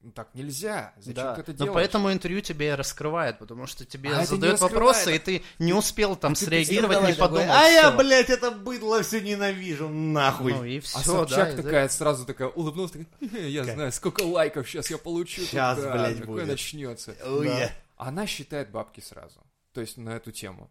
ну, 0.00 0.12
так 0.12 0.28
нельзя. 0.34 0.92
Зачем 0.98 1.14
Да. 1.14 1.34
ты 1.34 1.40
это 1.40 1.50
Но 1.52 1.56
делаешь? 1.58 1.74
поэтому 1.74 2.12
интервью 2.12 2.40
тебе 2.40 2.68
и 2.68 2.72
раскрывает, 2.72 3.38
потому 3.38 3.66
что 3.66 3.84
тебе 3.84 4.12
А 4.14 4.24
задают 4.24 4.60
вопросы, 4.60 5.16
и 5.16 5.18
ты 5.18 5.42
не 5.58 5.72
успел 5.72 6.14
там 6.16 6.34
ты 6.34 6.44
среагировать, 6.44 7.00
не 7.02 7.14
Такой, 7.14 7.16
подумал. 7.40 7.46
а 7.50 7.64
я, 7.64 7.90
блядь, 7.90 8.30
это 8.30 8.50
быдло 8.52 9.02
все 9.02 9.20
ненавижу, 9.20 9.88
нахуй. 9.88 10.52
Ну 10.54 10.64
и 10.64 10.78
А 10.78 10.80
все, 10.80 10.98
Собчак 11.00 11.56
да. 11.56 11.62
такая 11.62 11.88
сразу 11.88 12.24
такая 12.24 12.48
улыбнулась, 12.48 12.92
такая, 12.92 13.06
«Хе-хе, 13.20 13.50
я 13.50 13.64
знаю, 13.64 13.90
сколько 13.92 14.22
лайков 14.22 14.68
сейчас 14.68 14.90
я 14.90 14.98
получу. 14.98 15.42
Щас, 15.42 15.80
да, 15.80 15.92
блядь, 15.92 16.20
такое 16.20 16.34
будет». 16.36 16.48
начнется. 16.48 17.16
Ой, 17.24 17.46
Да. 17.48 17.58
я- 17.58 17.72
Она 17.96 18.26
считает 18.26 18.70
бабки 18.70 19.00
сразу. 19.00 19.40
То 19.72 19.80
есть 19.80 19.96
на 19.96 20.10
эту 20.10 20.30
тему. 20.30 20.70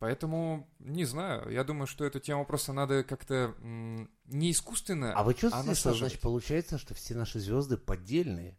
Поэтому, 0.00 0.66
не 0.78 1.04
знаю, 1.04 1.50
я 1.52 1.62
думаю, 1.62 1.86
что 1.86 2.06
эту 2.06 2.20
тему 2.20 2.46
просто 2.46 2.72
надо 2.72 3.04
как-то 3.04 3.54
не 3.60 4.50
искусственно, 4.50 5.12
А 5.14 5.22
вы 5.22 5.34
чувствуете, 5.34 5.60
что, 5.62 5.68
насаживать. 5.90 5.98
значит, 5.98 6.20
получается, 6.20 6.78
что 6.78 6.94
все 6.94 7.14
наши 7.14 7.38
звезды 7.38 7.76
поддельные? 7.76 8.56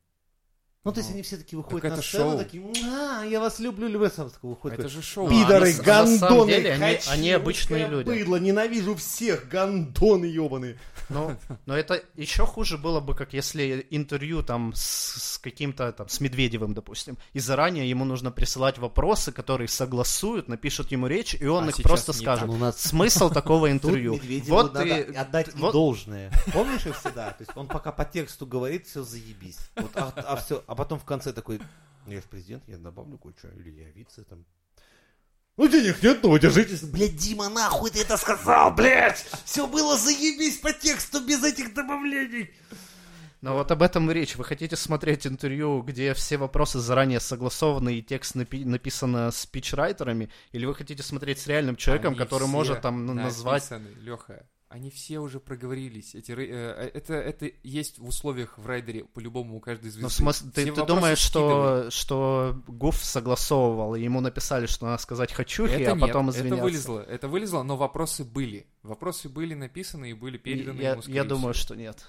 Ну, 0.84 0.92
то 0.92 1.00
есть 1.00 1.10
Ну, 1.10 1.14
они 1.16 1.24
все 1.24 1.38
такие 1.38 1.58
выходят 1.58 1.82
так 1.82 1.98
на 1.98 2.02
сцену, 2.02 2.32
шоу. 2.32 2.38
такие, 2.40 2.64
а, 2.86 3.24
я 3.24 3.40
вас 3.40 3.60
люблю, 3.60 3.88
люблю, 3.88 4.10
сам 4.10 4.30
такой 4.32 4.52
выходит. 4.52 4.80
Это 4.80 4.88
же 4.90 5.02
шоу. 5.04 5.30
Ну, 5.30 5.40
а 5.40 5.44
Пидоры, 5.46 5.68
на 5.68 5.84
самом 5.84 6.18
гандоны, 6.20 6.52
деле 6.52 6.74
они- 6.74 7.00
они 7.08 7.32
обычные 7.32 7.88
люди. 7.88 8.06
быдло, 8.08 8.36
ненавижу 8.38 8.96
всех, 8.96 9.48
гандоны 9.48 10.26
ебаные. 10.26 10.80
Ну, 11.10 11.36
но 11.66 11.76
это 11.76 12.04
еще 12.16 12.46
хуже 12.46 12.78
было 12.78 13.00
бы, 13.00 13.16
как 13.16 13.34
если 13.34 13.86
интервью 13.90 14.44
там 14.44 14.74
с, 14.74 15.34
с 15.34 15.38
каким-то 15.38 15.92
там, 15.92 16.08
с 16.10 16.20
Медведевым, 16.20 16.74
допустим, 16.74 17.18
и 17.34 17.40
заранее 17.40 17.90
ему 17.90 18.06
нужно 18.06 18.32
присылать 18.32 18.78
вопросы, 18.78 19.32
которые 19.32 19.68
согласуют, 19.68 20.48
напишут 20.48 20.92
ему 20.92 21.08
речь, 21.08 21.34
и 21.36 21.46
он 21.46 21.66
А 21.66 21.70
их 21.70 21.82
просто 21.82 22.14
скажет. 22.14 22.48
Ну, 22.48 22.54
у 22.54 22.58
нас 22.58 22.80
Смысл 22.80 23.30
такого 23.34 23.72
интервью. 23.72 24.20
Вот 24.48 24.74
надо 24.74 24.96
отдать 25.20 25.54
вот- 25.56 25.74
должное. 25.74 26.32
Помнишь 26.54 26.86
их 26.86 26.98
всегда? 26.98 27.32
То 27.32 27.42
есть 27.42 27.52
он 27.56 27.68
пока 27.68 27.92
по 27.92 28.06
тексту 28.06 28.46
говорит, 28.46 28.88
все 28.88 29.04
заебись. 29.04 29.60
Вот, 29.76 29.92
а, 29.96 30.14
а 30.16 30.36
всё- 30.38 30.64
а 30.68 30.76
потом 30.76 31.00
в 31.00 31.06
конце 31.06 31.34
такой, 31.34 31.60
«Ну, 32.06 32.14
я 32.14 32.20
же 32.22 32.28
президент, 32.30 32.64
я 32.68 32.78
добавлю 32.78 33.18
кое-что, 33.18 33.50
или 33.50 33.70
я 33.72 33.90
вице 33.92 34.24
там. 34.24 34.44
Ну 35.62 35.68
денег 35.68 36.02
нет, 36.02 36.24
ну 36.24 36.32
вы 36.32 36.40
держитесь. 36.40 36.82
Блядь, 36.82 37.16
Дима, 37.16 37.48
нахуй 37.48 37.92
ты 37.92 38.02
это 38.02 38.18
сказал, 38.18 38.74
блядь! 38.74 39.24
Все 39.46 39.68
было 39.68 39.96
заебись 39.96 40.58
по 40.58 40.74
тексту 40.74 41.24
без 41.24 41.44
этих 41.44 41.76
добавлений. 41.76 42.50
Но 43.42 43.54
вот 43.54 43.70
об 43.70 43.84
этом 43.84 44.10
и 44.10 44.14
речь. 44.16 44.36
Вы 44.36 44.44
хотите 44.44 44.76
смотреть 44.76 45.28
интервью, 45.28 45.84
где 45.84 46.16
все 46.16 46.38
вопросы 46.38 46.80
заранее 46.80 47.20
согласованы 47.20 47.94
и 47.94 48.02
текст 48.02 48.36
напи- 48.36 48.66
написано 48.66 49.30
спичрайтерами, 49.30 50.32
или 50.52 50.66
вы 50.66 50.74
хотите 50.74 51.04
смотреть 51.04 51.38
с 51.38 51.46
реальным 51.46 51.76
человеком, 51.76 52.14
Они 52.14 52.18
который 52.18 52.48
все 52.48 52.52
может 52.52 52.82
там 52.82 53.06
ну, 53.06 53.14
назвать... 53.14 53.70
Леха, 54.00 54.44
они 54.72 54.90
все 54.90 55.20
уже 55.20 55.42
проговорились. 55.42 56.16
Эти, 56.16 56.32
э, 56.32 56.92
это, 56.94 57.16
это 57.16 57.52
есть 57.62 58.00
в 58.00 58.08
условиях 58.08 58.58
в 58.58 58.66
райдере 58.66 59.04
по-любому 59.04 59.58
у 59.58 59.60
каждой 59.60 59.92
звезды. 59.92 60.02
Ну, 60.04 60.10
смысл- 60.10 60.50
ты, 60.54 60.72
ты 60.72 60.86
думаешь, 60.86 61.18
что, 61.18 61.88
что 61.90 62.56
Гуф 62.68 63.04
согласовывал, 63.04 63.96
и 63.96 64.02
ему 64.02 64.22
написали, 64.22 64.68
что 64.68 64.86
надо 64.86 65.02
сказать 65.02 65.34
«хочухи», 65.34 65.74
Это 65.74 65.92
а 65.92 65.96
потом 65.98 66.28
нет, 66.28 66.36
извиняться? 66.36 66.56
это 66.56 66.64
вылезло, 66.64 67.00
это 67.02 67.28
вылезло, 67.28 67.64
но 67.64 67.76
вопросы 67.76 68.24
были. 68.24 68.66
Вопросы 68.82 69.28
были 69.28 69.56
написаны 69.56 70.12
и 70.12 70.14
были 70.14 70.38
переданы 70.38 70.80
я, 70.80 70.92
ему, 70.92 71.02
я 71.06 71.26
думаю, 71.26 71.54
всего. 71.54 71.66
что 71.66 71.76
нет. 71.76 72.08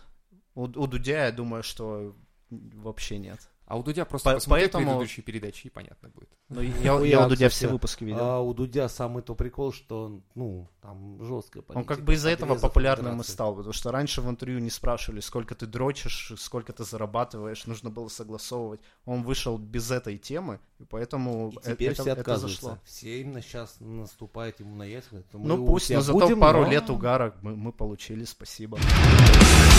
У, 0.55 0.63
у 0.63 0.87
Дудя 0.87 1.27
я 1.27 1.33
думаю, 1.33 1.65
что 1.65 2.15
вообще 2.51 3.19
нет. 3.19 3.41
А 3.65 3.77
у 3.79 3.83
Дудя 3.83 4.05
просто 4.05 4.31
По- 4.31 4.35
посмотри 4.37 4.65
поэтому- 4.65 4.85
предыдущие 4.99 5.25
передачи, 5.25 5.69
и 5.69 5.71
понятно 5.71 6.09
будет. 6.11 6.29
Но 6.51 6.61
я, 6.61 6.69
Нихуя, 6.95 7.07
я 7.09 7.27
у 7.27 7.29
Дудя 7.29 7.49
все 7.49 7.69
выпуски 7.69 8.05
видел. 8.05 8.21
А 8.21 8.41
у 8.41 8.53
Дудя 8.53 8.89
самый 8.89 9.23
то 9.23 9.35
прикол, 9.35 9.73
что 9.73 10.05
он, 10.07 10.23
ну, 10.35 10.69
там 10.83 11.23
жесткая 11.25 11.63
Он 11.69 11.85
как 11.85 12.03
бы 12.03 12.15
из-за 12.15 12.31
этого 12.31 12.51
подрезов 12.51 12.71
популярным 12.71 13.21
и 13.21 13.25
стал, 13.25 13.55
потому 13.55 13.73
что 13.73 13.91
раньше 13.93 14.21
в 14.21 14.29
интервью 14.29 14.59
не 14.59 14.69
спрашивали, 14.69 15.21
сколько 15.21 15.55
ты 15.55 15.67
дрочишь, 15.67 16.33
сколько 16.37 16.73
ты 16.75 16.85
зарабатываешь, 16.85 17.65
нужно 17.67 17.89
было 17.89 18.09
согласовывать. 18.09 18.81
Он 19.07 19.23
вышел 19.23 19.57
без 19.57 19.91
этой 19.91 20.19
темы, 20.19 20.59
и 20.79 20.85
поэтому 20.85 21.51
И 21.53 21.57
э- 21.69 21.73
теперь 21.73 21.93
это, 21.93 22.03
все 22.03 22.11
это 22.11 22.21
отказываются. 22.21 22.63
зашло. 22.63 22.79
Все 22.85 23.21
именно 23.23 23.41
сейчас 23.41 23.77
наступают 23.81 24.61
ему 24.61 24.75
на 24.77 24.83
яйца. 24.83 25.23
Ну 25.33 25.65
пусть, 25.65 25.89
но 25.91 26.01
зато 26.03 26.19
будем, 26.19 26.41
пару 26.41 26.63
но- 26.63 26.71
лет 26.71 26.91
угара 26.91 27.35
мы, 27.41 27.57
мы 27.57 27.73
получили, 27.73 28.25
спасибо. 28.25 28.77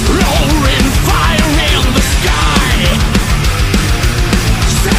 Roaring 0.07 0.72